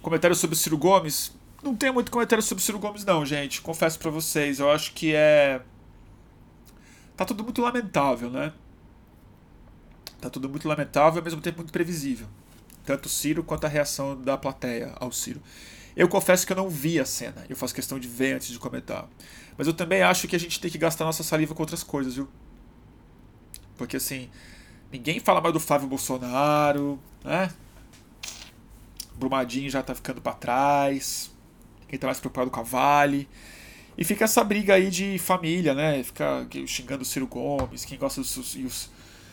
Comentário 0.03 0.37
sobre 0.37 0.55
o 0.55 0.59
Ciro 0.59 0.77
Gomes. 0.77 1.35
Não 1.63 1.75
tem 1.75 1.91
muito 1.91 2.13
comentário 2.13 2.43
sobre 2.43 2.63
o 2.63 2.65
Ciro 2.65 2.79
Gomes, 2.79 3.05
não, 3.05 3.25
gente. 3.25 3.63
Confesso 3.63 3.99
para 3.99 4.11
vocês. 4.11 4.61
Eu 4.61 4.71
acho 4.71 4.93
que 4.93 5.15
é 5.15 5.63
tá 7.17 7.25
tudo 7.25 7.43
muito 7.43 7.63
lamentável, 7.63 8.31
né? 8.31 8.53
Tá 10.21 10.31
tudo 10.31 10.49
muito 10.49 10.69
lamentável 10.69 11.17
e 11.17 11.19
ao 11.21 11.25
mesmo 11.25 11.41
tempo 11.41 11.59
muito 11.59 11.73
previsível. 11.73 12.27
Tanto 12.85 13.07
o 13.07 13.09
Ciro 13.09 13.43
quanto 13.43 13.65
a 13.65 13.69
reação 13.69 14.21
da 14.21 14.37
plateia 14.37 14.93
ao 15.01 15.11
Ciro. 15.11 15.43
Eu 15.97 16.09
confesso 16.09 16.47
que 16.47 16.53
eu 16.53 16.57
não 16.57 16.69
vi 16.69 17.01
a 17.01 17.07
cena, 17.07 17.45
eu 17.49 17.57
faço 17.57 17.75
questão 17.75 17.99
de 17.99 18.07
ver 18.07 18.35
antes 18.35 18.49
de 18.49 18.59
comentar. 18.59 19.09
Mas 19.57 19.67
eu 19.67 19.73
também 19.73 20.03
acho 20.03 20.29
que 20.29 20.37
a 20.37 20.39
gente 20.39 20.61
tem 20.61 20.71
que 20.71 20.77
gastar 20.77 21.05
nossa 21.05 21.23
saliva 21.23 21.55
com 21.55 21.63
outras 21.63 21.83
coisas, 21.83 22.15
viu? 22.15 22.29
Porque 23.77 23.97
assim, 23.97 24.29
ninguém 24.93 25.19
fala 25.21 25.41
mais 25.41 25.55
do 25.55 25.61
Flávio 25.61 25.89
Bolsonaro, 25.89 26.99
né? 27.25 27.51
Brumadinho 29.15 29.71
já 29.71 29.83
tá 29.83 29.95
ficando 29.95 30.21
para 30.21 30.35
trás. 30.35 31.31
Quem 31.89 31.99
tá 31.99 32.07
mais 32.07 32.21
preocupado 32.21 32.51
com 32.51 32.61
a 32.61 32.63
Vale. 32.63 33.29
E 33.97 34.05
fica 34.05 34.25
essa 34.25 34.45
briga 34.45 34.75
aí 34.75 34.91
de 34.91 35.19
família, 35.19 35.75
né? 35.75 36.03
Fica 36.03 36.47
xingando 36.67 37.03
o 37.03 37.07
Ciro 37.07 37.27
Gomes, 37.27 37.85
quem 37.85 37.99
gosta 37.99 38.21
dos 38.21 38.37
os 38.37 38.91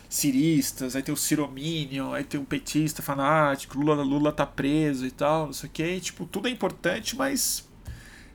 ciristas, 0.08 0.94
aí 0.94 1.02
tem 1.02 1.12
o 1.12 1.16
Cirominion, 1.16 2.12
aí 2.12 2.22
tem 2.22 2.40
o 2.40 2.44
petista 2.44 3.02
fanático, 3.02 3.76
Lula, 3.76 4.02
Lula 4.02 4.32
tá 4.32 4.46
preso 4.46 5.04
e 5.04 5.10
tal, 5.10 5.46
não 5.46 5.52
sei 5.52 5.68
o 5.68 5.72
que. 5.72 6.00
Tipo, 6.00 6.24
tudo 6.24 6.46
é 6.46 6.50
importante, 6.50 7.16
mas 7.16 7.68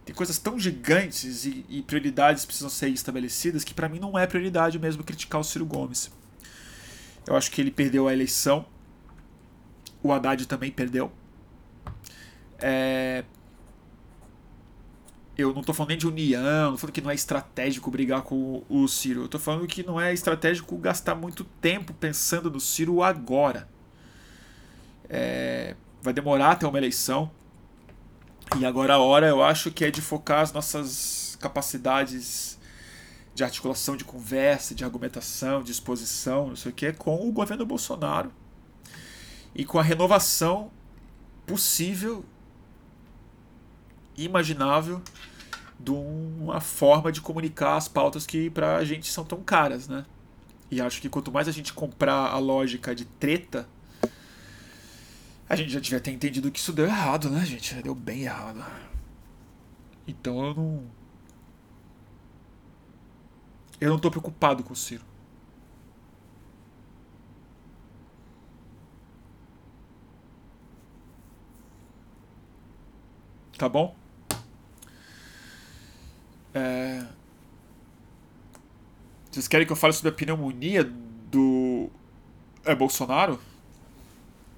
tem 0.05 0.13
coisas 0.13 0.37
tão 0.37 0.59
gigantes 0.59 1.45
e, 1.45 1.65
e 1.69 1.81
prioridades 1.81 2.45
precisam 2.45 2.69
ser 2.69 2.89
estabelecidas 2.89 3.63
que 3.63 3.73
para 3.73 3.87
mim 3.87 3.99
não 3.99 4.19
é 4.19 4.27
prioridade 4.27 4.77
mesmo 4.77 5.03
criticar 5.03 5.39
o 5.39 5.43
Ciro 5.43 5.65
Gomes. 5.65 6.11
Eu 7.25 7.35
acho 7.35 7.51
que 7.51 7.61
ele 7.61 7.71
perdeu 7.71 8.07
a 8.07 8.13
eleição. 8.13 8.65
O 10.01 10.11
Haddad 10.11 10.47
também 10.47 10.71
perdeu. 10.71 11.11
É... 12.59 13.23
Eu 15.41 15.53
não 15.53 15.63
tô 15.63 15.73
falando 15.73 15.89
nem 15.89 15.97
de 15.97 16.07
união, 16.07 16.71
não 16.71 16.77
falando 16.77 16.93
que 16.93 17.01
não 17.01 17.11
é 17.11 17.15
estratégico 17.15 17.89
brigar 17.89 18.21
com 18.21 18.63
o 18.69 18.87
Ciro. 18.87 19.23
Eu 19.23 19.27
tô 19.27 19.39
falando 19.39 19.65
que 19.67 19.83
não 19.83 19.99
é 19.99 20.13
estratégico 20.13 20.77
gastar 20.77 21.15
muito 21.15 21.43
tempo 21.43 21.93
pensando 21.93 22.51
no 22.51 22.59
Ciro 22.59 23.01
agora. 23.01 23.67
É... 25.09 25.75
Vai 26.01 26.13
demorar 26.13 26.51
até 26.51 26.67
uma 26.67 26.77
eleição. 26.77 27.31
E 28.59 28.65
agora 28.65 28.95
a 28.95 28.99
hora 28.99 29.27
eu 29.27 29.43
acho 29.43 29.71
que 29.71 29.85
é 29.85 29.91
de 29.91 30.01
focar 30.01 30.41
as 30.41 30.51
nossas 30.51 31.37
capacidades 31.39 32.59
de 33.33 33.43
articulação 33.43 33.95
de 33.95 34.03
conversa, 34.03 34.75
de 34.75 34.83
argumentação, 34.83 35.63
de 35.63 35.71
exposição, 35.71 36.47
não 36.47 36.55
sei 36.55 36.71
o 36.71 36.75
que, 36.75 36.91
com 36.91 37.27
o 37.27 37.31
governo 37.31 37.65
Bolsonaro 37.65 38.31
e 39.55 39.63
com 39.65 39.79
a 39.79 39.83
renovação 39.83 40.71
possível, 41.45 42.23
imaginável, 44.17 45.01
de 45.79 45.91
uma 45.91 46.59
forma 46.59 47.11
de 47.11 47.21
comunicar 47.21 47.77
as 47.77 47.87
pautas 47.87 48.27
que 48.27 48.49
para 48.49 48.77
a 48.77 48.85
gente 48.85 49.09
são 49.11 49.23
tão 49.23 49.41
caras, 49.41 49.87
né? 49.87 50.05
E 50.69 50.81
acho 50.81 51.01
que 51.01 51.09
quanto 51.09 51.31
mais 51.31 51.47
a 51.47 51.51
gente 51.51 51.73
comprar 51.73 52.31
a 52.31 52.37
lógica 52.37 52.93
de 52.93 53.05
treta, 53.05 53.67
a 55.47 55.55
gente 55.55 55.71
já 55.71 55.79
devia 55.79 55.99
ter 55.99 56.11
entendido 56.11 56.51
que 56.51 56.59
isso 56.59 56.73
deu 56.73 56.85
errado, 56.85 57.29
né, 57.29 57.45
gente? 57.45 57.73
Deu 57.81 57.95
bem 57.95 58.23
errado. 58.23 58.63
Então 60.07 60.45
eu 60.45 60.53
não 60.55 60.99
eu 63.81 63.89
não 63.89 63.95
estou 63.95 64.11
preocupado 64.11 64.63
com 64.63 64.73
o 64.73 64.75
Ciro. 64.75 65.03
Tá 73.57 73.67
bom? 73.67 73.98
É... 76.53 77.05
Vocês 79.31 79.47
querem 79.47 79.65
que 79.65 79.71
eu 79.71 79.77
fale 79.77 79.93
sobre 79.93 80.09
a 80.09 80.13
pneumonia 80.13 80.83
do 80.83 81.89
é, 82.65 82.73
Bolsonaro? 82.73 83.39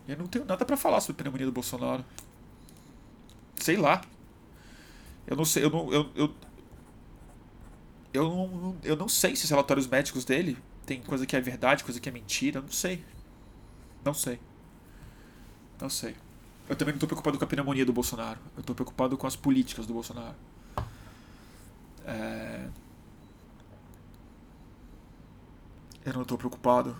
Eu 0.08 0.18
não 0.18 0.28
tenho 0.28 0.46
nada 0.46 0.66
para 0.66 0.78
falar 0.78 1.02
sobre 1.02 1.14
a 1.14 1.24
pneumonia 1.24 1.46
do 1.46 1.52
Bolsonaro. 1.52 2.04
Sei 3.58 3.78
lá. 3.78 4.02
Eu 5.28 5.36
não 5.36 5.46
sei, 5.46 5.64
eu 5.64 5.70
não, 5.70 5.94
eu, 5.94 6.10
eu, 6.16 6.36
eu 8.14 8.24
não, 8.24 8.76
eu 8.84 8.96
não 8.96 9.08
sei 9.08 9.36
se 9.36 9.46
os 9.46 9.50
relatórios 9.50 9.88
médicos 9.88 10.26
dele 10.26 10.58
tem 10.86 11.02
coisa 11.02 11.26
que 11.26 11.36
é 11.36 11.42
verdade, 11.42 11.84
coisa 11.84 12.00
que 12.00 12.10
é 12.10 12.12
mentira, 12.12 12.60
eu 12.60 12.64
não 12.64 12.72
sei. 12.72 13.04
Não 14.04 14.14
sei. 14.14 14.40
Não 15.80 15.90
sei. 15.90 16.16
Eu 16.68 16.76
também 16.76 16.94
não 16.94 16.98
estou 16.98 17.08
preocupado 17.08 17.38
com 17.38 17.44
a 17.44 17.48
pneumonia 17.48 17.86
do 17.86 17.94
Bolsonaro. 17.94 18.40
Eu 18.56 18.62
estou 18.62 18.76
preocupado 18.76 19.18
com 19.18 19.28
as 19.28 19.36
políticas 19.36 19.86
do 19.86 19.94
Bolsonaro. 19.94 20.36
É... 22.06 22.68
Eu 26.06 26.14
não 26.14 26.24
estou 26.24 26.38
preocupado. 26.38 26.96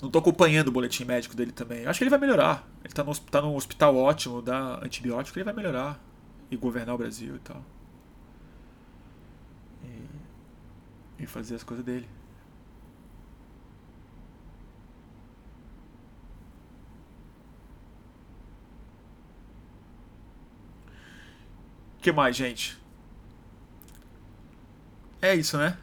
Não 0.00 0.08
estou 0.08 0.20
acompanhando 0.20 0.68
o 0.68 0.72
boletim 0.72 1.04
médico 1.04 1.34
dele 1.34 1.52
também. 1.52 1.82
Eu 1.82 1.90
acho 1.90 1.98
que 1.98 2.04
ele 2.04 2.10
vai 2.10 2.18
melhorar. 2.18 2.66
Ele 2.80 2.88
está 2.88 3.04
no, 3.04 3.14
tá 3.18 3.42
num 3.42 3.54
hospital 3.54 3.96
ótimo, 3.96 4.40
dá 4.40 4.82
antibiótico, 4.84 5.38
ele 5.38 5.44
vai 5.44 5.54
melhorar. 5.54 6.00
E 6.50 6.56
governar 6.56 6.94
o 6.94 6.98
Brasil 6.98 7.36
e 7.36 7.38
tal. 7.40 7.62
e 11.20 11.26
fazer 11.26 11.54
as 11.54 11.62
coisas 11.62 11.84
dele. 11.84 12.08
Que 22.00 22.12
mais, 22.12 22.36
gente? 22.36 22.78
É 25.20 25.34
isso, 25.34 25.58
né? 25.58 25.76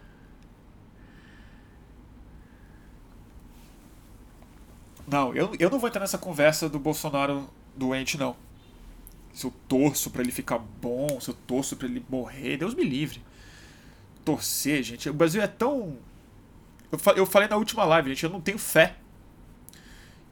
Não, 5.08 5.34
eu, 5.34 5.56
eu 5.58 5.70
não 5.70 5.80
vou 5.80 5.88
entrar 5.88 6.02
nessa 6.02 6.18
conversa 6.18 6.68
do 6.68 6.80
Bolsonaro 6.80 7.50
doente, 7.76 8.18
não. 8.18 8.36
Se 9.34 9.46
eu 9.46 9.54
torço 9.68 10.10
para 10.10 10.22
ele 10.22 10.32
ficar 10.32 10.58
bom, 10.58 11.20
se 11.22 11.30
eu 11.30 11.36
torço 11.46 11.78
para 11.78 11.88
ele 11.88 12.04
morrer, 12.10 12.58
Deus 12.58 12.74
me 12.74 12.84
livre 12.84 13.22
torcer, 14.28 14.84
gente. 14.84 15.10
O 15.10 15.14
Brasil 15.14 15.42
é 15.42 15.48
tão. 15.48 15.98
Eu, 17.16 17.26
falei 17.26 17.48
na 17.48 17.56
última 17.56 17.86
live, 17.86 18.10
gente, 18.10 18.26
eu 18.26 18.30
não 18.30 18.42
tenho 18.42 18.58
fé. 18.58 18.96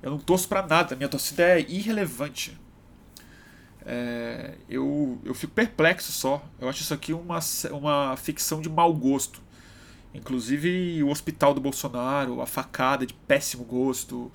Eu 0.03 0.11
não 0.11 0.17
torço 0.17 0.49
para 0.49 0.67
nada. 0.67 0.97
Minha 0.97 1.07
torcida 1.07 1.43
é 1.43 1.61
irrelevante. 1.61 2.57
É, 3.85 4.55
eu, 4.67 5.19
eu 5.23 5.33
fico 5.33 5.53
perplexo 5.53 6.11
só. 6.11 6.43
Eu 6.59 6.67
acho 6.67 6.81
isso 6.81 6.93
aqui 6.93 7.13
uma, 7.13 7.39
uma 7.71 8.17
ficção 8.17 8.61
de 8.61 8.69
mau 8.69 8.93
gosto. 8.93 9.41
Inclusive 10.13 11.03
o 11.03 11.09
hospital 11.09 11.53
do 11.53 11.61
Bolsonaro, 11.61 12.41
a 12.41 12.45
facada 12.45 13.05
de 13.05 13.13
péssimo 13.13 13.63
gosto, 13.63 14.31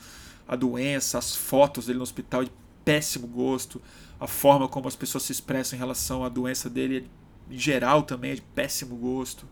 a 0.46 0.54
doença, 0.54 1.18
as 1.18 1.34
fotos 1.34 1.86
dele 1.86 1.98
no 1.98 2.02
hospital 2.02 2.44
de 2.44 2.52
péssimo 2.84 3.26
gosto, 3.26 3.80
a 4.18 4.26
forma 4.26 4.68
como 4.68 4.86
as 4.88 4.96
pessoas 4.96 5.24
se 5.24 5.32
expressam 5.32 5.76
em 5.76 5.80
relação 5.80 6.24
à 6.24 6.28
doença 6.28 6.68
dele 6.68 6.98
é 6.98 7.20
em 7.54 7.58
geral 7.58 8.02
também 8.04 8.30
é 8.30 8.34
de 8.36 8.42
péssimo 8.42 8.94
gosto. 8.96 9.46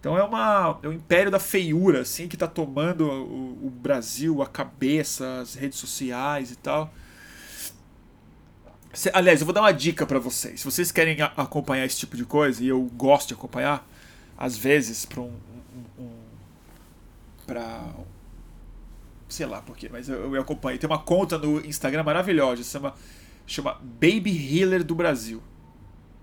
Então 0.00 0.16
é 0.16 0.22
uma 0.22 0.78
é 0.82 0.88
um 0.88 0.92
império 0.92 1.30
da 1.30 1.38
feiura 1.40 2.02
assim 2.02 2.28
que 2.28 2.36
está 2.36 2.46
tomando 2.46 3.08
o, 3.08 3.66
o, 3.66 3.70
Brasil, 3.70 4.42
a 4.42 4.46
cabeça, 4.46 5.40
as 5.40 5.54
redes 5.54 5.78
sociais 5.78 6.50
e 6.50 6.56
tal. 6.56 6.92
Aliás, 9.12 9.40
eu 9.40 9.46
vou 9.46 9.52
dar 9.52 9.60
uma 9.60 9.72
dica 9.72 10.06
para 10.06 10.18
vocês. 10.18 10.60
Se 10.60 10.64
vocês 10.64 10.90
querem 10.90 11.20
a, 11.20 11.26
acompanhar 11.36 11.84
esse 11.84 11.98
tipo 11.98 12.16
de 12.16 12.24
coisa 12.24 12.62
e 12.62 12.68
eu 12.68 12.82
gosto 12.96 13.28
de 13.28 13.34
acompanhar, 13.34 13.86
às 14.36 14.56
vezes 14.56 15.04
para 15.04 15.20
um, 15.20 15.32
um, 15.98 16.02
um 16.02 16.10
para 17.46 17.84
sei 19.28 19.44
lá 19.44 19.60
por 19.60 19.76
quê, 19.76 19.90
mas 19.92 20.08
eu, 20.08 20.34
eu 20.34 20.40
acompanho. 20.40 20.78
Tem 20.78 20.88
uma 20.88 20.98
conta 20.98 21.36
no 21.36 21.64
Instagram 21.66 22.02
maravilhosa, 22.02 22.62
chama 22.62 22.94
chama 23.46 23.74
Baby 23.74 24.58
Healer 24.58 24.82
do 24.82 24.94
Brasil. 24.94 25.42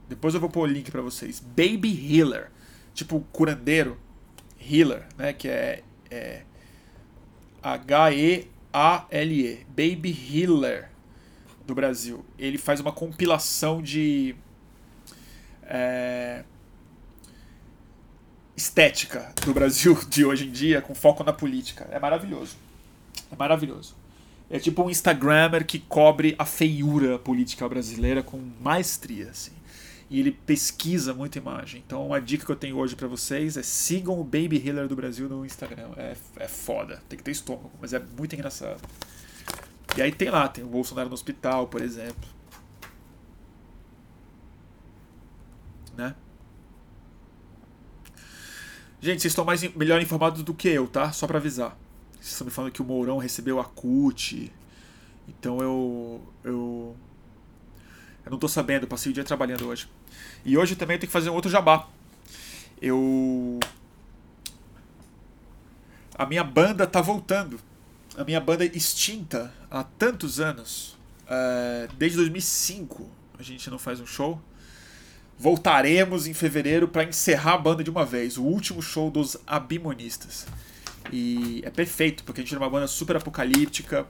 Depois 0.08 0.34
eu 0.34 0.40
vou 0.40 0.50
pôr 0.50 0.62
o 0.62 0.72
link 0.72 0.92
para 0.92 1.02
vocês. 1.02 1.40
Baby 1.40 2.18
Healer. 2.18 2.52
Tipo 2.94 3.22
curandeiro. 3.32 3.98
Healer, 4.60 5.06
né? 5.18 5.34
Que 5.34 5.48
é, 5.48 5.84
é 6.10 6.44
H-E-A-L-E. 7.62 9.66
Baby 9.70 10.18
Healer 10.32 10.90
do 11.66 11.74
Brasil. 11.74 12.26
Ele 12.38 12.58
faz 12.58 12.80
uma 12.80 12.92
compilação 12.92 13.82
de. 13.82 14.36
É, 15.64 16.44
estética 18.56 19.34
do 19.44 19.54
Brasil 19.54 19.98
de 20.08 20.24
hoje 20.24 20.48
em 20.48 20.52
dia, 20.52 20.82
com 20.82 20.94
foco 20.94 21.24
na 21.24 21.34
política. 21.34 21.88
É 21.92 22.00
maravilhoso. 22.00 22.56
É 23.32 23.36
maravilhoso. 23.36 23.96
É 24.50 24.60
tipo 24.60 24.84
um 24.84 24.90
Instagrammer 24.90 25.66
que 25.66 25.80
cobre 25.80 26.36
a 26.38 26.46
feiura 26.46 27.18
política 27.18 27.68
brasileira 27.68 28.22
com 28.22 28.40
maestria, 28.62 29.32
assim 29.32 29.56
e 30.10 30.20
ele 30.20 30.32
pesquisa 30.32 31.14
muita 31.14 31.38
imagem. 31.38 31.84
Então 31.86 32.14
a 32.14 32.20
dica 32.20 32.46
que 32.46 32.52
eu 32.52 32.56
tenho 32.56 32.78
hoje 32.78 32.96
para 32.96 33.08
vocês 33.08 33.58
é 33.58 33.64
sigam 33.64 34.20
o 34.20 34.24
Baby 34.24 34.62
Healer 34.66 34.88
do 34.88 34.96
Brasil 34.96 35.28
no 35.28 35.46
Instagram. 35.46 35.90
É, 35.98 36.16
é 36.38 36.48
foda, 36.48 37.02
tem 37.10 37.18
que 37.18 37.24
ter 37.24 37.32
estômago, 37.32 37.72
mas 37.82 37.94
é 37.94 38.02
muito 38.18 38.34
engraçado. 38.34 38.82
E 39.98 40.02
aí 40.02 40.12
tem 40.12 40.30
lá, 40.30 40.48
tem 40.48 40.64
o 40.64 40.68
Bolsonaro 40.68 41.08
no 41.08 41.14
hospital, 41.14 41.68
por 41.68 41.82
exemplo. 41.82 42.30
Né? 45.96 46.14
Gente, 49.00 49.22
vocês 49.22 49.32
estão 49.32 49.46
mais 49.46 49.62
melhor 49.76 50.02
informados 50.02 50.44
do 50.44 50.54
que 50.54 50.68
eu, 50.68 50.88
tá? 50.88 51.12
Só 51.12 51.26
para 51.28 51.38
avisar. 51.38 51.78
Vocês 52.14 52.32
estão 52.32 52.46
me 52.46 52.52
falando 52.52 52.72
que 52.72 52.82
o 52.82 52.86
Mourão 52.86 53.18
recebeu 53.18 53.60
a 53.60 53.64
CUT. 53.64 54.52
Então 55.28 55.62
eu 55.62 56.22
eu 56.44 56.96
eu 58.26 58.32
não 58.32 58.40
tô 58.40 58.48
sabendo, 58.48 58.88
passei 58.88 59.12
o 59.12 59.14
dia 59.14 59.24
trabalhando 59.24 59.68
hoje. 59.68 59.88
E 60.44 60.58
hoje 60.58 60.76
também 60.76 60.96
eu 60.96 61.00
tenho 61.00 61.08
que 61.08 61.14
fazer 61.14 61.30
um 61.30 61.36
outro 61.36 61.50
jabá. 61.50 61.88
Eu. 62.82 63.60
A 66.18 66.26
minha 66.26 66.44
banda 66.44 66.88
tá 66.88 67.02
voltando. 67.02 67.60
A 68.18 68.24
minha 68.24 68.40
banda 68.40 68.64
extinta 68.66 69.54
há 69.70 69.84
tantos 69.84 70.40
anos. 70.40 70.98
Uh, 71.26 71.94
desde 71.98 72.18
2005 72.18 73.10
a 73.38 73.44
gente 73.44 73.70
não 73.70 73.78
faz 73.78 74.00
um 74.00 74.06
show. 74.06 74.42
Voltaremos 75.38 76.26
em 76.26 76.34
fevereiro 76.34 76.88
para 76.88 77.04
encerrar 77.04 77.56
a 77.56 77.58
banda 77.58 77.84
de 77.84 77.90
uma 77.90 78.06
vez. 78.06 78.38
O 78.38 78.44
último 78.44 78.82
show 78.82 79.12
dos 79.12 79.36
Abimonistas. 79.46 80.48
E 81.12 81.62
é 81.66 81.70
perfeito, 81.70 82.24
porque 82.24 82.40
a 82.40 82.44
gente 82.44 82.56
é 82.56 82.58
uma 82.58 82.70
banda 82.70 82.88
super 82.88 83.18
apocalíptica 83.18 84.08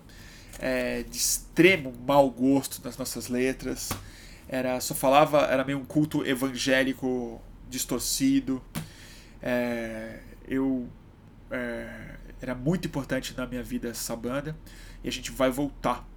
é, 0.59 1.01
de 1.01 1.17
extremo 1.17 1.91
mau 2.05 2.29
gosto 2.29 2.81
nas 2.83 2.97
nossas 2.97 3.27
letras. 3.27 3.89
Era 4.47 4.79
só 4.79 4.93
falava, 4.93 5.41
era 5.45 5.63
meio 5.63 5.79
um 5.79 5.85
culto 5.85 6.23
evangélico 6.23 7.41
distorcido. 7.67 8.61
É, 9.41 10.19
eu 10.47 10.87
é, 11.49 12.14
era 12.41 12.53
muito 12.53 12.87
importante 12.87 13.35
na 13.35 13.45
minha 13.45 13.63
vida 13.63 13.89
essa 13.89 14.15
banda. 14.15 14.55
E 15.03 15.07
a 15.07 15.11
gente 15.11 15.31
vai 15.31 15.49
voltar 15.49 16.07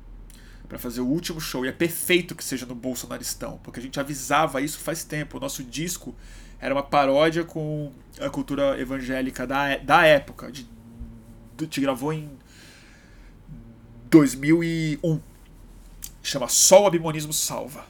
para 0.68 0.78
fazer 0.78 1.00
o 1.00 1.06
último 1.06 1.40
show. 1.40 1.64
E 1.64 1.68
é 1.68 1.72
perfeito 1.72 2.34
que 2.34 2.44
seja 2.44 2.66
no 2.66 2.74
Bolsonaristão, 2.74 3.58
porque 3.62 3.80
a 3.80 3.82
gente 3.82 3.98
avisava 3.98 4.60
isso 4.60 4.78
faz 4.78 5.04
tempo. 5.04 5.38
O 5.38 5.40
nosso 5.40 5.62
disco 5.64 6.14
era 6.60 6.74
uma 6.74 6.82
paródia 6.82 7.44
com 7.44 7.92
a 8.20 8.28
cultura 8.28 8.78
evangélica 8.80 9.46
da, 9.46 9.76
da 9.78 10.04
época. 10.04 10.52
De, 10.52 10.66
te 11.66 11.80
gravou 11.80 12.12
em 12.12 12.30
2001. 14.10 15.20
Chama 16.22 16.48
Só 16.48 16.82
o 16.82 16.86
Abimonismo 16.86 17.32
Salva. 17.32 17.86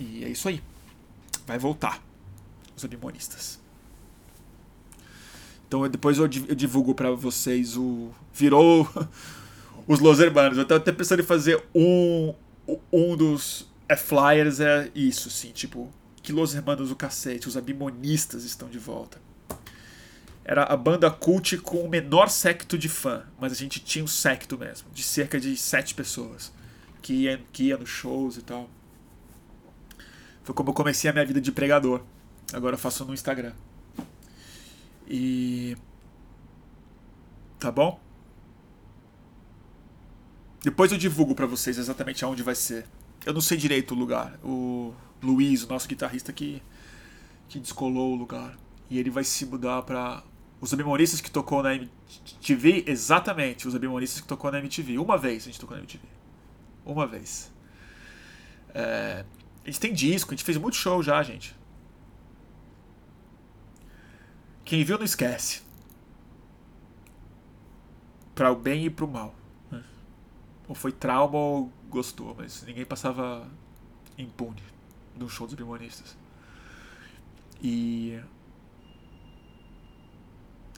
E 0.00 0.24
é 0.24 0.28
isso 0.28 0.48
aí. 0.48 0.62
Vai 1.46 1.58
voltar. 1.58 2.02
Os 2.76 2.84
abimonistas. 2.84 3.60
Então 5.66 5.88
depois 5.88 6.18
eu 6.18 6.28
divulgo 6.28 6.94
para 6.94 7.10
vocês 7.10 7.76
o. 7.76 8.10
Virou 8.32 8.88
os 9.86 10.00
Los 10.00 10.20
Hermanos. 10.20 10.58
Eu 10.58 10.64
tava 10.64 10.80
até 10.80 10.92
pensando 10.92 11.20
em 11.20 11.26
fazer 11.26 11.62
um. 11.74 12.34
Um 12.92 13.16
dos 13.16 13.66
é, 13.88 13.96
flyers 13.96 14.58
é 14.58 14.90
isso, 14.94 15.30
sim. 15.30 15.52
Tipo, 15.52 15.92
que 16.22 16.32
Los 16.32 16.54
Hermanos 16.54 16.90
o 16.90 16.96
cacete, 16.96 17.46
os 17.46 17.56
abimonistas 17.56 18.44
estão 18.44 18.68
de 18.68 18.78
volta. 18.78 19.20
Era 20.44 20.64
a 20.64 20.76
banda 20.76 21.10
cult 21.10 21.58
com 21.58 21.78
o 21.78 21.88
menor 21.88 22.28
secto 22.28 22.78
de 22.78 22.88
fã, 22.88 23.24
mas 23.40 23.52
a 23.52 23.54
gente 23.54 23.80
tinha 23.80 24.04
um 24.04 24.08
secto 24.08 24.56
mesmo, 24.56 24.88
de 24.92 25.02
cerca 25.02 25.40
de 25.40 25.56
sete 25.56 25.92
pessoas, 25.94 26.52
que 27.02 27.12
ia, 27.12 27.40
que 27.52 27.64
ia 27.64 27.76
nos 27.76 27.88
shows 27.88 28.36
e 28.36 28.42
tal. 28.42 28.70
Foi 30.44 30.54
como 30.54 30.70
eu 30.70 30.74
comecei 30.74 31.10
a 31.10 31.12
minha 31.12 31.26
vida 31.26 31.40
de 31.40 31.50
pregador. 31.50 32.00
Agora 32.52 32.74
eu 32.74 32.78
faço 32.78 33.04
no 33.04 33.12
Instagram. 33.12 33.52
E. 35.06 35.76
Tá 37.58 37.70
bom? 37.70 38.00
Depois 40.62 40.90
eu 40.92 40.98
divulgo 40.98 41.34
para 41.34 41.46
vocês 41.46 41.78
exatamente 41.78 42.24
aonde 42.24 42.42
vai 42.42 42.54
ser. 42.54 42.86
Eu 43.24 43.32
não 43.32 43.40
sei 43.40 43.56
direito 43.56 43.94
o 43.94 43.98
lugar. 43.98 44.38
O 44.42 44.92
Luiz, 45.22 45.62
o 45.62 45.68
nosso 45.68 45.88
guitarrista 45.88 46.32
que 46.32 46.62
que 47.48 47.58
descolou 47.58 48.12
o 48.12 48.16
lugar. 48.16 48.56
E 48.90 48.98
ele 48.98 49.10
vai 49.10 49.24
se 49.24 49.44
mudar 49.46 49.82
para 49.82 50.22
os 50.60 50.72
abimoristas 50.72 51.20
que 51.20 51.30
tocou 51.30 51.62
na 51.62 51.74
MTV, 51.74 52.84
exatamente, 52.86 53.66
os 53.68 53.74
abimoristas 53.74 54.20
que 54.20 54.26
tocou 54.26 54.50
na 54.50 54.58
MTV. 54.58 54.98
Uma 54.98 55.18
vez 55.18 55.44
a 55.44 55.46
gente 55.46 55.60
tocou 55.60 55.76
na 55.76 55.82
MTV. 55.82 56.04
Uma 56.84 57.06
vez. 57.06 57.52
É, 58.74 59.24
a 59.64 59.66
gente 59.66 59.80
tem 59.80 59.92
disco, 59.92 60.30
a 60.32 60.36
gente 60.36 60.44
fez 60.44 60.56
muito 60.56 60.76
show 60.76 61.02
já, 61.02 61.22
gente. 61.22 61.54
Quem 64.66 64.82
viu 64.82 64.98
não 64.98 65.04
esquece. 65.04 65.62
Para 68.34 68.50
o 68.50 68.56
bem 68.56 68.84
e 68.84 68.90
para 68.90 69.04
o 69.04 69.08
mal. 69.08 69.34
Ou 70.68 70.74
foi 70.74 70.90
trauma 70.90 71.38
ou 71.38 71.72
gostou, 71.88 72.34
mas 72.36 72.64
ninguém 72.64 72.84
passava 72.84 73.48
impune 74.18 74.60
no 75.14 75.28
show 75.28 75.46
dos 75.46 75.54
bimonistas. 75.54 76.18
E. 77.62 78.20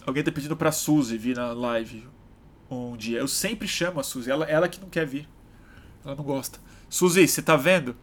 Alguém 0.06 0.22
tá 0.22 0.30
pedindo 0.30 0.56
pra 0.56 0.70
Suzy 0.70 1.16
vir 1.16 1.36
na 1.36 1.52
live 1.52 2.06
um 2.70 2.94
dia. 2.94 3.18
Eu 3.18 3.26
sempre 3.26 3.66
chamo 3.66 4.00
a 4.00 4.02
Suzy, 4.02 4.30
ela, 4.30 4.44
ela 4.44 4.68
que 4.68 4.80
não 4.80 4.90
quer 4.90 5.06
vir. 5.06 5.26
Ela 6.04 6.14
não 6.14 6.24
gosta. 6.24 6.60
Suzy, 6.90 7.26
você 7.26 7.40
tá 7.40 7.56
vendo? 7.56 7.96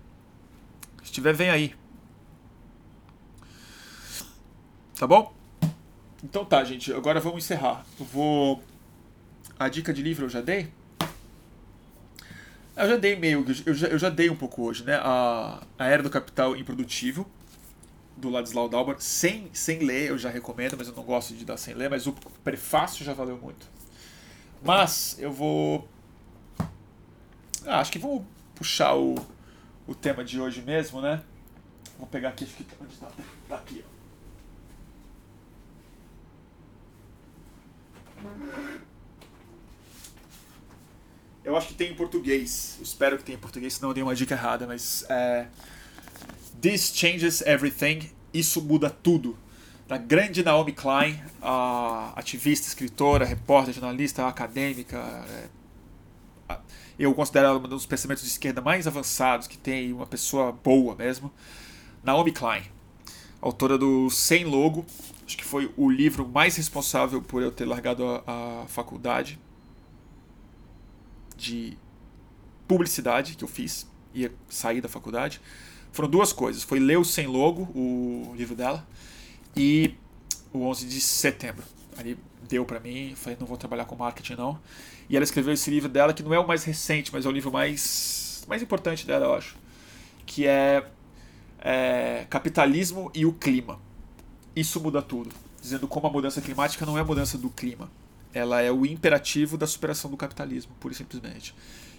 Se 1.03 1.11
tiver, 1.11 1.33
vem 1.33 1.51
aí. 1.51 1.75
Tá 4.97 5.05
bom? 5.05 5.34
Então 6.25 6.43
tá, 6.43 6.63
gente. 6.63 6.91
Agora 6.91 7.19
vamos 7.19 7.45
encerrar. 7.45 7.85
Eu 7.99 8.05
vou. 8.05 8.63
A 9.59 9.69
dica 9.69 9.93
de 9.93 10.01
livro 10.01 10.25
eu 10.25 10.29
já 10.29 10.41
dei? 10.41 10.71
Eu 12.75 12.89
já 12.89 12.97
dei 12.97 13.15
meio, 13.15 13.45
eu 13.65 13.73
já, 13.73 13.87
eu 13.87 13.97
já 13.97 14.09
dei 14.09 14.29
um 14.29 14.35
pouco 14.35 14.63
hoje, 14.63 14.83
né? 14.83 14.95
A, 14.95 15.61
a 15.79 15.85
Era 15.85 16.03
do 16.03 16.09
Capital 16.09 16.57
Improdutivo, 16.57 17.25
do 18.17 18.29
Ladislau 18.29 18.67
Dalbar, 18.67 18.99
sem, 18.99 19.49
sem 19.53 19.79
ler, 19.79 20.09
eu 20.09 20.17
já 20.17 20.29
recomendo, 20.29 20.75
mas 20.77 20.89
eu 20.89 20.93
não 20.93 21.03
gosto 21.03 21.33
de 21.33 21.45
dar 21.45 21.55
sem 21.55 21.73
ler, 21.73 21.89
mas 21.89 22.05
o 22.05 22.11
prefácio 22.43 23.05
já 23.05 23.13
valeu 23.13 23.37
muito. 23.37 23.65
Mas 24.61 25.15
eu 25.19 25.31
vou. 25.31 25.87
Ah, 27.65 27.79
acho 27.79 27.93
que 27.93 27.99
vamos 27.99 28.23
puxar 28.55 28.93
o, 28.97 29.15
o 29.87 29.95
tema 29.95 30.25
de 30.25 30.41
hoje 30.41 30.61
mesmo, 30.61 30.99
né? 30.99 31.21
Vou 31.97 32.07
pegar 32.07 32.29
aqui, 32.29 32.43
acho 32.43 32.55
que 32.55 32.65
onde 32.81 32.93
está? 32.93 33.07
Tá 33.47 33.55
aqui, 33.55 33.85
ó. 33.87 33.94
Eu 41.43 41.55
acho 41.55 41.67
que 41.67 41.73
tem 41.75 41.91
em 41.91 41.95
português. 41.95 42.79
espero 42.81 43.17
que 43.17 43.23
tenha 43.23 43.37
em 43.37 43.41
português, 43.41 43.75
senão 43.75 43.89
eu 43.89 43.93
dei 43.93 44.03
uma 44.03 44.15
dica 44.15 44.33
errada, 44.33 44.65
mas. 44.65 45.05
É, 45.09 45.47
This 46.59 46.91
changes 46.95 47.41
everything. 47.41 48.09
Isso 48.33 48.61
muda 48.61 48.89
tudo. 48.89 49.37
Da 49.87 49.97
grande 49.97 50.43
Naomi 50.43 50.71
Klein, 50.71 51.21
ativista, 52.15 52.67
escritora, 52.67 53.23
repórter, 53.23 53.73
jornalista, 53.73 54.27
acadêmica. 54.27 54.97
É, 56.49 56.57
eu 56.97 57.13
considero 57.13 57.47
ela 57.47 57.59
um 57.59 57.61
dos 57.61 57.85
pensamentos 57.85 58.23
de 58.23 58.29
esquerda 58.29 58.61
mais 58.61 58.87
avançados 58.87 59.45
que 59.45 59.57
tem, 59.57 59.93
uma 59.93 60.07
pessoa 60.07 60.51
boa 60.51 60.95
mesmo. 60.95 61.31
Naomi 62.03 62.31
Klein, 62.31 62.63
autora 63.39 63.77
do 63.77 64.09
Sem 64.09 64.43
Logo, 64.45 64.85
acho 65.25 65.37
que 65.37 65.43
foi 65.43 65.71
o 65.75 65.89
livro 65.89 66.27
mais 66.27 66.55
responsável 66.55 67.21
por 67.21 67.41
eu 67.41 67.51
ter 67.51 67.65
largado 67.65 68.05
a, 68.05 68.63
a 68.63 68.67
faculdade 68.67 69.39
de 71.35 71.77
publicidade 72.67 73.35
que 73.35 73.43
eu 73.43 73.47
fiz, 73.47 73.87
ia 74.13 74.31
sair 74.49 74.81
da 74.81 74.89
faculdade, 74.89 75.41
foram 75.91 76.09
duas 76.09 76.33
coisas. 76.33 76.63
Foi 76.63 76.79
ler 76.79 76.97
o 76.97 77.05
Sem 77.05 77.27
Logo, 77.27 77.63
o 77.73 78.33
livro 78.35 78.55
dela, 78.55 78.85
e 79.55 79.95
o 80.51 80.63
11 80.63 80.87
de 80.87 81.01
setembro. 81.01 81.63
Ali 81.97 82.17
deu 82.47 82.65
para 82.65 82.79
mim, 82.79 83.13
falei, 83.15 83.37
não 83.39 83.47
vou 83.47 83.57
trabalhar 83.57 83.85
com 83.85 83.95
marketing 83.95 84.33
não. 84.33 84.59
E 85.09 85.15
ela 85.15 85.23
escreveu 85.23 85.53
esse 85.53 85.69
livro 85.69 85.89
dela, 85.89 86.13
que 86.13 86.23
não 86.23 86.33
é 86.33 86.39
o 86.39 86.47
mais 86.47 86.63
recente, 86.63 87.11
mas 87.13 87.25
é 87.25 87.29
o 87.29 87.31
livro 87.31 87.51
mais, 87.51 88.43
mais 88.47 88.61
importante 88.61 89.05
dela, 89.05 89.25
eu 89.25 89.33
acho. 89.33 89.55
Que 90.25 90.47
é, 90.47 90.85
é 91.59 92.25
Capitalismo 92.29 93.11
e 93.13 93.25
o 93.25 93.31
Clima. 93.33 93.79
Isso 94.55 94.79
muda 94.79 95.01
tudo. 95.01 95.31
Dizendo 95.61 95.87
como 95.87 96.07
a 96.07 96.09
mudança 96.09 96.41
climática 96.41 96.85
não 96.85 96.97
é 96.97 97.01
a 97.01 97.03
mudança 97.03 97.37
do 97.37 97.49
clima, 97.49 97.89
ela 98.33 98.61
é 98.61 98.71
o 98.71 98.85
imperativo 98.85 99.57
da 99.57 99.65
superação 99.65 100.11
do 100.11 100.17
capitalismo, 100.17 100.73
pura 100.79 100.93
e 100.93 100.97
simplesmente. 100.97 101.55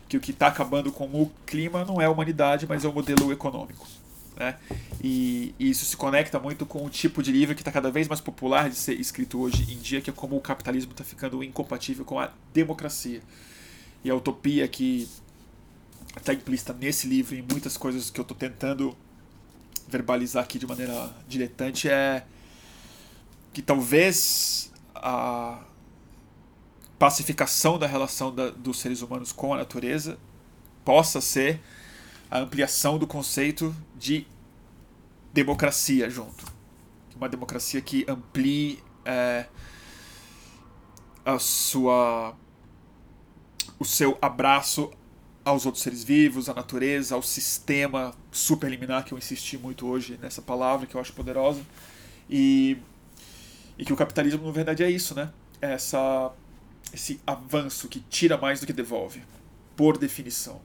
Que 0.08 0.16
o 0.16 0.20
que 0.20 0.30
está 0.30 0.46
acabando 0.46 0.92
com 0.92 1.06
o 1.06 1.32
clima 1.44 1.84
não 1.84 2.00
é 2.00 2.04
a 2.04 2.10
humanidade, 2.10 2.66
mas 2.66 2.84
é 2.84 2.88
o 2.88 2.92
modelo 2.92 3.32
econômico. 3.32 3.86
Né? 4.36 4.56
E, 5.02 5.54
e 5.58 5.70
isso 5.70 5.84
se 5.84 5.96
conecta 5.96 6.38
muito 6.38 6.66
com 6.66 6.84
o 6.84 6.90
tipo 6.90 7.22
de 7.22 7.32
livro 7.32 7.54
que 7.54 7.62
está 7.62 7.72
cada 7.72 7.90
vez 7.90 8.06
mais 8.06 8.20
popular 8.20 8.68
de 8.68 8.76
ser 8.76 9.00
escrito 9.00 9.40
hoje 9.40 9.72
em 9.72 9.78
dia, 9.78 10.00
que 10.00 10.10
é 10.10 10.12
como 10.12 10.36
o 10.36 10.40
capitalismo 10.40 10.92
está 10.92 11.02
ficando 11.02 11.42
incompatível 11.42 12.04
com 12.04 12.20
a 12.20 12.30
democracia. 12.52 13.22
E 14.04 14.10
a 14.10 14.14
utopia 14.14 14.68
que 14.68 15.08
está 16.16 16.32
implícita 16.32 16.72
nesse 16.72 17.06
livro 17.08 17.34
e 17.34 17.40
em 17.40 17.42
muitas 17.50 17.76
coisas 17.76 18.10
que 18.10 18.20
eu 18.20 18.22
estou 18.22 18.36
tentando 18.36 18.96
verbalizar 19.88 20.44
aqui 20.44 20.58
de 20.58 20.66
maneira 20.66 21.10
diletante 21.28 21.88
é 21.88 22.24
que 23.56 23.62
talvez 23.62 24.70
a 24.94 25.60
pacificação 26.98 27.78
da 27.78 27.86
relação 27.86 28.30
da, 28.30 28.50
dos 28.50 28.78
seres 28.78 29.00
humanos 29.00 29.32
com 29.32 29.54
a 29.54 29.56
natureza 29.56 30.18
possa 30.84 31.22
ser 31.22 31.58
a 32.30 32.40
ampliação 32.40 32.98
do 32.98 33.06
conceito 33.06 33.74
de 33.94 34.26
democracia 35.32 36.10
junto. 36.10 36.44
Uma 37.16 37.30
democracia 37.30 37.80
que 37.80 38.04
amplie 38.06 38.78
é, 39.06 39.46
a 41.24 41.38
sua 41.38 42.36
o 43.78 43.86
seu 43.86 44.18
abraço 44.20 44.92
aos 45.42 45.64
outros 45.64 45.82
seres 45.82 46.04
vivos, 46.04 46.50
à 46.50 46.52
natureza, 46.52 47.14
ao 47.14 47.22
sistema 47.22 48.14
superliminar 48.30 49.02
que 49.02 49.14
eu 49.14 49.18
insisti 49.18 49.56
muito 49.56 49.86
hoje 49.86 50.18
nessa 50.20 50.42
palavra 50.42 50.86
que 50.86 50.94
eu 50.94 51.00
acho 51.00 51.14
poderosa 51.14 51.62
e 52.28 52.76
e 53.78 53.84
que 53.84 53.92
o 53.92 53.96
capitalismo 53.96 54.46
na 54.46 54.52
verdade 54.52 54.82
é 54.82 54.90
isso, 54.90 55.14
né? 55.14 55.32
É 55.60 55.72
essa 55.72 56.32
esse 56.92 57.20
avanço 57.26 57.88
que 57.88 58.00
tira 58.00 58.36
mais 58.36 58.60
do 58.60 58.66
que 58.66 58.72
devolve, 58.72 59.22
por 59.76 59.98
definição. 59.98 60.60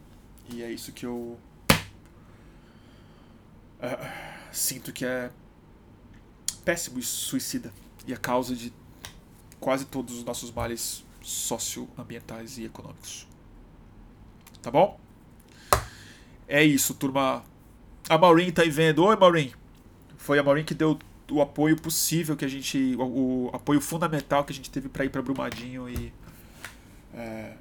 E 0.50 0.62
é 0.62 0.72
isso 0.72 0.92
que 0.92 1.06
eu 1.06 1.38
uh, 3.80 4.12
sinto 4.52 4.94
que 4.94 5.06
é 5.06 5.32
péssimo 6.64 7.00
e 7.00 7.04
suicida 7.04 7.74
e 8.06 8.14
a 8.14 8.18
causa 8.18 8.56
de 8.56 8.72
quase 9.60 9.86
todos 9.86 10.18
os 10.18 10.24
nossos 10.24 10.52
males 10.52 11.04
socioambientais 11.22 12.58
e 12.58 12.66
econômicos. 12.66 13.28
Tá 14.62 14.70
bom? 14.70 15.00
É 16.48 16.64
isso, 16.64 16.94
turma. 16.94 17.44
A 18.10 18.18
Maureen 18.18 18.52
tá 18.52 18.62
aí 18.62 18.70
vendo. 18.70 19.04
Oi, 19.04 19.16
Maureen. 19.16 19.54
Foi 20.18 20.38
a 20.38 20.44
Maureen 20.44 20.66
que 20.66 20.74
deu 20.74 21.00
o 21.32 21.42
apoio 21.42 21.76
possível 21.80 22.36
que 22.36 22.46
a 22.46 22.48
gente. 22.48 22.96
O, 22.98 23.50
o 23.52 23.52
apoio 23.54 23.82
fundamental 23.82 24.44
que 24.44 24.52
a 24.52 24.56
gente 24.56 24.70
teve 24.70 24.90
para 24.90 25.06
ir 25.06 25.10
para 25.10 25.22
Brumadinho 25.22 25.90
e 25.90 26.14
é, 27.14 27.54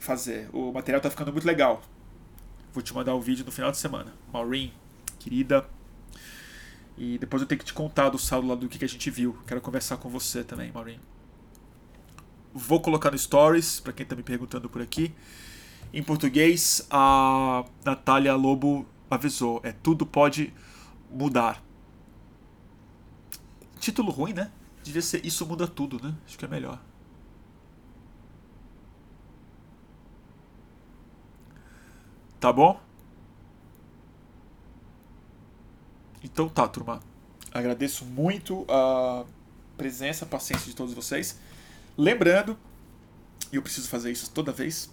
fazer. 0.00 0.48
O 0.52 0.72
material 0.72 1.00
tá 1.00 1.10
ficando 1.10 1.32
muito 1.32 1.46
legal. 1.46 1.82
Vou 2.72 2.82
te 2.82 2.94
mandar 2.94 3.14
o 3.14 3.18
um 3.18 3.20
vídeo 3.20 3.44
no 3.44 3.52
final 3.52 3.70
de 3.70 3.78
semana. 3.78 4.12
Maureen, 4.32 4.72
querida. 5.18 5.66
E 6.96 7.18
depois 7.18 7.42
eu 7.42 7.48
tenho 7.48 7.58
que 7.58 7.64
te 7.64 7.74
contar 7.74 8.08
do 8.08 8.18
saldo 8.18 8.48
lá 8.48 8.54
do 8.54 8.68
que, 8.68 8.78
que 8.78 8.84
a 8.84 8.88
gente 8.88 9.10
viu. 9.10 9.36
Quero 9.46 9.60
conversar 9.60 9.96
com 9.98 10.08
você 10.08 10.42
também, 10.42 10.72
Maureen. 10.72 11.00
Vou 12.54 12.80
colocar 12.80 13.10
no 13.10 13.18
Stories, 13.18 13.80
para 13.80 13.92
quem 13.92 14.06
tá 14.06 14.16
me 14.16 14.22
perguntando 14.22 14.68
por 14.68 14.80
aqui. 14.80 15.12
Em 15.92 16.02
português, 16.02 16.86
a 16.90 17.64
Natália 17.84 18.34
Lobo 18.34 18.86
avisou: 19.10 19.60
é 19.62 19.72
tudo 19.72 20.06
pode 20.06 20.52
mudar. 21.10 21.65
Título 23.86 24.10
ruim, 24.10 24.32
né? 24.32 24.50
Devia 24.82 25.00
ser 25.00 25.24
Isso 25.24 25.46
Muda 25.46 25.68
Tudo, 25.68 26.02
né? 26.02 26.12
Acho 26.26 26.36
que 26.36 26.44
é 26.44 26.48
melhor. 26.48 26.82
Tá 32.40 32.52
bom? 32.52 32.80
Então 36.20 36.48
tá, 36.48 36.66
turma. 36.66 37.00
Agradeço 37.52 38.04
muito 38.04 38.66
a 38.68 39.24
presença, 39.76 40.24
a 40.24 40.28
paciência 40.28 40.66
de 40.66 40.74
todos 40.74 40.92
vocês. 40.92 41.38
Lembrando, 41.96 42.58
e 43.52 43.54
eu 43.54 43.62
preciso 43.62 43.88
fazer 43.88 44.10
isso 44.10 44.32
toda 44.32 44.50
vez, 44.50 44.92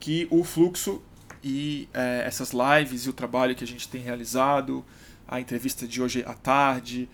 que 0.00 0.26
o 0.28 0.42
fluxo 0.42 1.00
e 1.40 1.88
é, 1.94 2.24
essas 2.26 2.50
lives 2.50 3.06
e 3.06 3.10
o 3.10 3.12
trabalho 3.12 3.54
que 3.54 3.62
a 3.62 3.66
gente 3.66 3.88
tem 3.88 4.02
realizado, 4.02 4.84
a 5.28 5.38
entrevista 5.40 5.86
de 5.86 6.02
hoje 6.02 6.24
à 6.26 6.34
tarde, 6.34 7.08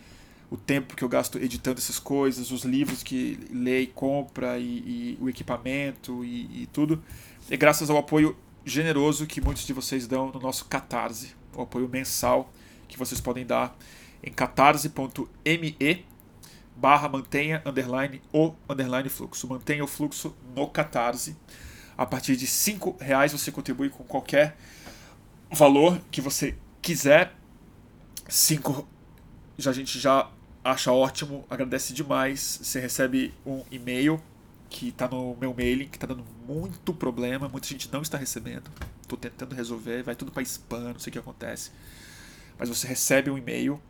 o 0.51 0.56
tempo 0.56 0.97
que 0.97 1.05
eu 1.05 1.09
gasto 1.09 1.39
editando 1.39 1.78
essas 1.78 1.98
coisas, 1.98 2.51
os 2.51 2.64
livros 2.64 3.02
que 3.02 3.39
lê 3.52 3.82
e 3.82 3.86
compra 3.86 4.59
e, 4.59 4.64
e 4.64 5.18
o 5.20 5.28
equipamento 5.28 6.24
e, 6.24 6.62
e, 6.62 6.66
tudo, 6.72 7.02
é 7.48 7.56
graças 7.56 7.89
ao 7.89 7.97
apoio 7.97 8.36
generoso 8.64 9.27
que 9.27 9.40
muitos 9.40 9.64
de 9.64 9.72
vocês 9.72 10.06
dão 10.06 10.32
no 10.32 10.40
nosso 10.40 10.64
Catarse, 10.64 11.35
o 11.55 11.62
apoio 11.62 11.89
mensal 11.89 12.52
que 12.89 12.98
vocês 12.98 13.20
podem 13.20 13.47
dar 13.47 13.77
em 14.22 14.32
catarse.me 14.32 16.05
barra 16.77 17.09
mantenha 17.09 17.62
underline 17.64 18.20
o 18.32 18.55
underline 18.68 19.09
fluxo. 19.09 19.47
Mantenha 19.47 19.85
o 19.85 19.86
fluxo 19.86 20.35
no 20.55 20.66
Catarse. 20.68 21.36
A 21.97 22.06
partir 22.06 22.36
de 22.36 22.47
cinco 22.47 22.97
reais 23.01 23.32
você 23.32 23.52
contribui 23.52 23.90
com 23.90 24.02
qualquer 24.05 24.56
valor 25.51 26.01
que 26.10 26.20
você 26.20 26.56
quiser. 26.81 27.35
Cinco 28.28 28.89
já 29.59 29.70
a 29.70 29.74
gente 29.74 29.98
já 29.98 30.31
acha 30.65 30.93
ótimo, 30.93 31.45
agradece 31.49 31.93
demais. 31.93 32.61
Você 32.62 32.81
recebe 32.81 33.35
um 33.45 33.65
e-mail 33.70 34.23
que 34.69 34.89
está 34.89 35.09
no 35.09 35.37
meu 35.37 35.53
mailing, 35.53 35.89
que 35.89 35.97
está 35.97 36.07
dando 36.07 36.24
muito 36.47 36.95
problema, 36.95 37.49
muita 37.49 37.66
gente 37.66 37.93
não 37.93 38.03
está 38.03 38.16
recebendo. 38.16 38.70
Estou 39.03 39.19
tentando 39.19 39.55
resolver, 39.55 40.03
vai 40.03 40.15
tudo 40.15 40.31
para 40.31 40.43
spam, 40.43 40.93
não 40.93 41.01
sei 41.01 41.11
o 41.11 41.12
que 41.12 41.19
acontece. 41.19 41.73
Mas 42.59 42.69
você 42.69 42.87
recebe 42.87 43.31
um 43.31 43.37
e-mail. 43.37 43.81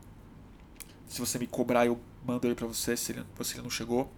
Se 1.09 1.21
você 1.21 1.39
me 1.39 1.47
cobrar, 1.47 1.87
eu 1.87 2.01
mando 2.25 2.47
ele 2.47 2.55
para 2.55 2.67
você 2.67 2.97
se 2.97 3.13
ele, 3.13 3.25
se 3.43 3.55
ele 3.55 3.63
não 3.63 3.71
chegou. 3.71 4.11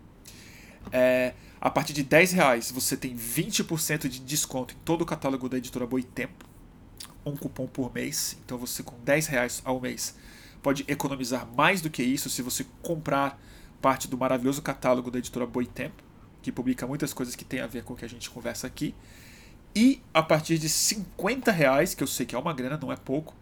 É, 0.91 1.35
a 1.61 1.71
partir 1.71 1.93
de 1.93 2.03
10 2.03 2.33
reais 2.33 2.71
você 2.71 2.97
tem 2.97 3.17
20% 3.17 4.09
de 4.09 4.19
desconto 4.21 4.75
em 4.75 4.79
todo 4.85 5.03
o 5.03 5.07
catálogo 5.07 5.49
da 5.49 5.59
editora 5.59 5.87
Boitempo. 5.87 6.45
Um 7.25 7.37
cupom 7.37 7.67
por 7.67 7.93
mês. 7.93 8.37
Então 8.45 8.59
você 8.59 8.83
com 8.83 8.97
10 9.01 9.27
reais 9.27 9.63
ao 9.65 9.81
mês 9.81 10.15
pode 10.63 10.85
economizar 10.89 11.47
mais 11.57 11.81
do 11.81 11.91
que 11.91 12.03
isso 12.03 12.31
se 12.31 12.41
você 12.43 12.65
comprar 12.81 13.39
parte 13.81 14.07
do 14.09 14.17
maravilhoso 14.17 14.63
catálogo 14.63 15.11
da 15.11 15.19
editora 15.19 15.47
Boitempo 15.47 16.03
que 16.43 16.51
publica 16.51 16.87
muitas 16.87 17.15
coisas 17.15 17.37
que 17.37 17.45
tem 17.45 17.61
a 17.61 17.67
ver 17.67 17.85
com 17.85 17.95
o 17.95 17.97
que 17.97 18.05
a 18.05 18.09
gente 18.09 18.29
conversa 18.29 18.67
aqui. 18.67 18.95
E 19.75 20.03
a 20.13 20.23
partir 20.23 20.59
de 20.59 20.69
50 20.69 21.51
reais, 21.51 21.95
que 21.95 22.03
eu 22.03 22.07
sei 22.07 22.27
que 22.27 22.35
é 22.35 22.39
uma 22.39 22.53
grana, 22.53 22.77
não 22.77 22.93
é 22.93 22.97
pouco, 22.97 23.35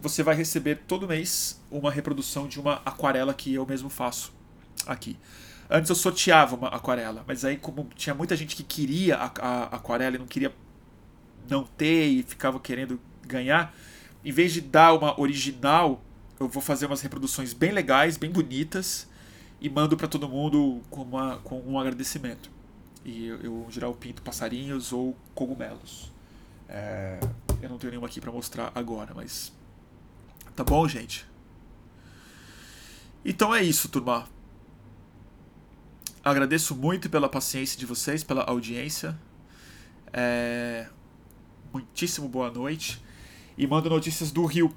você 0.00 0.22
vai 0.22 0.34
receber 0.34 0.76
todo 0.86 1.06
mês 1.06 1.60
uma 1.70 1.90
reprodução 1.90 2.48
de 2.48 2.58
uma 2.58 2.80
aquarela 2.84 3.34
que 3.34 3.52
eu 3.52 3.66
mesmo 3.66 3.90
faço 3.90 4.32
aqui. 4.86 5.18
Antes 5.68 5.90
eu 5.90 5.96
sorteava 5.96 6.56
uma 6.56 6.68
aquarela, 6.68 7.24
mas 7.26 7.44
aí 7.44 7.56
como 7.56 7.88
tinha 7.94 8.14
muita 8.14 8.34
gente 8.34 8.56
que 8.56 8.62
queria 8.62 9.16
a, 9.16 9.26
a 9.26 9.62
aquarela 9.76 10.16
e 10.16 10.18
não 10.18 10.26
queria 10.26 10.54
não 11.48 11.64
ter 11.64 12.06
e 12.06 12.22
ficava 12.22 12.58
querendo 12.58 12.98
ganhar, 13.26 13.74
em 14.24 14.32
vez 14.32 14.52
de 14.52 14.60
dar 14.60 14.94
uma 14.94 15.20
original, 15.20 16.02
eu 16.40 16.48
vou 16.48 16.62
fazer 16.62 16.86
umas 16.86 17.02
reproduções 17.02 17.52
bem 17.52 17.70
legais, 17.70 18.16
bem 18.16 18.30
bonitas, 18.30 19.06
e 19.60 19.68
mando 19.68 19.94
para 19.94 20.08
todo 20.08 20.26
mundo 20.26 20.80
com, 20.88 21.02
uma, 21.02 21.36
com 21.38 21.60
um 21.60 21.78
agradecimento. 21.78 22.50
E 23.04 23.26
eu, 23.26 23.40
eu 23.42 23.66
geral 23.70 23.94
pinto 23.94 24.22
passarinhos 24.22 24.90
ou 24.90 25.14
cogumelos. 25.34 26.10
É, 26.66 27.20
eu 27.60 27.68
não 27.68 27.76
tenho 27.76 27.90
nenhuma 27.90 28.06
aqui 28.06 28.22
para 28.22 28.32
mostrar 28.32 28.72
agora, 28.74 29.12
mas 29.14 29.52
tá 30.56 30.64
bom, 30.64 30.88
gente. 30.88 31.26
Então 33.22 33.54
é 33.54 33.62
isso, 33.62 33.90
turma. 33.90 34.26
Agradeço 36.24 36.74
muito 36.74 37.10
pela 37.10 37.28
paciência 37.28 37.78
de 37.78 37.84
vocês, 37.84 38.24
pela 38.24 38.44
audiência. 38.44 39.18
É... 40.10 40.88
Muitíssimo 41.72 42.28
boa 42.28 42.50
noite. 42.50 43.02
E 43.58 43.66
mando 43.66 43.90
notícias 43.90 44.30
do 44.30 44.46
Rio. 44.46 44.74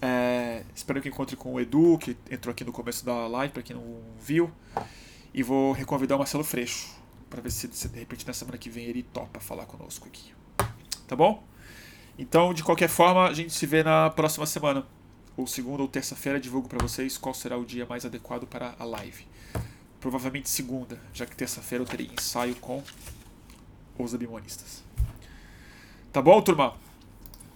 É, 0.00 0.62
espero 0.74 1.00
que 1.00 1.08
encontre 1.08 1.36
com 1.36 1.54
o 1.54 1.60
Edu, 1.60 1.98
que 1.98 2.16
entrou 2.30 2.52
aqui 2.52 2.64
no 2.64 2.72
começo 2.72 3.04
da 3.04 3.26
live, 3.26 3.52
para 3.52 3.62
quem 3.62 3.74
não 3.74 4.00
viu. 4.20 4.50
E 5.32 5.42
vou 5.42 5.72
reconvidar 5.72 6.16
o 6.16 6.18
Marcelo 6.18 6.44
Freixo, 6.44 6.90
para 7.30 7.40
ver 7.40 7.50
se, 7.50 7.68
se, 7.72 7.88
de 7.88 7.98
repente 7.98 8.26
na 8.26 8.32
semana 8.32 8.58
que 8.58 8.68
vem 8.68 8.84
ele 8.84 9.02
topa 9.02 9.40
falar 9.40 9.66
conosco 9.66 10.06
aqui. 10.06 10.32
Tá 11.06 11.16
bom? 11.16 11.42
Então, 12.18 12.54
de 12.54 12.62
qualquer 12.62 12.88
forma, 12.88 13.26
a 13.26 13.32
gente 13.32 13.52
se 13.52 13.66
vê 13.66 13.82
na 13.82 14.10
próxima 14.10 14.46
semana. 14.46 14.86
Ou 15.36 15.46
segunda 15.46 15.82
ou 15.82 15.88
terça-feira, 15.88 16.38
divulgo 16.38 16.68
para 16.68 16.78
vocês 16.78 17.18
qual 17.18 17.34
será 17.34 17.58
o 17.58 17.64
dia 17.64 17.84
mais 17.86 18.04
adequado 18.04 18.46
para 18.46 18.74
a 18.78 18.84
live. 18.84 19.26
Provavelmente 20.00 20.48
segunda, 20.48 21.00
já 21.12 21.26
que 21.26 21.34
terça-feira 21.34 21.82
eu 21.82 21.88
terei 21.88 22.10
ensaio 22.12 22.54
com 22.56 22.82
os 23.98 24.14
abimonistas. 24.14 24.84
Tá 26.12 26.22
bom, 26.22 26.40
turma? 26.40 26.76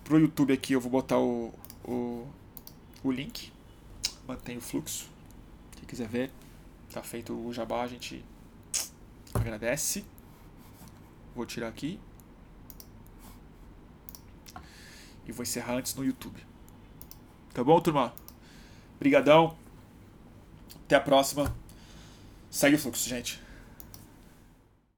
Pro 0.03 0.19
YouTube 0.19 0.53
aqui 0.53 0.73
eu 0.73 0.81
vou 0.81 0.91
botar 0.91 1.19
o, 1.19 1.55
o 1.89 2.29
o 3.03 3.11
link, 3.11 3.53
mantém 4.27 4.57
o 4.59 4.61
fluxo. 4.61 5.09
Quem 5.73 5.85
quiser 5.85 6.09
ver, 6.09 6.31
tá 6.93 7.03
feito 7.03 7.33
o 7.33 7.53
jabá, 7.53 7.83
a 7.83 7.89
gente 7.89 8.25
agradece. 9.33 10.05
Vou 11.35 11.47
tirar 11.47 11.69
aqui. 11.69 12.01
E 15.27 15.33
vou 15.33 15.43
encerrar 15.43 15.75
antes 15.75 15.95
no 15.95 16.05
YouTube. 16.05 16.45
Tá 17.55 17.63
bom, 17.63 17.81
turma? 17.81 18.15
Obrigadão. 18.97 19.57
Até 20.85 20.97
a 20.97 21.01
próxima. 21.01 21.55
Segue 22.51 22.77
o 22.77 22.79
fluxo, 22.79 23.09
gente. 23.09 23.41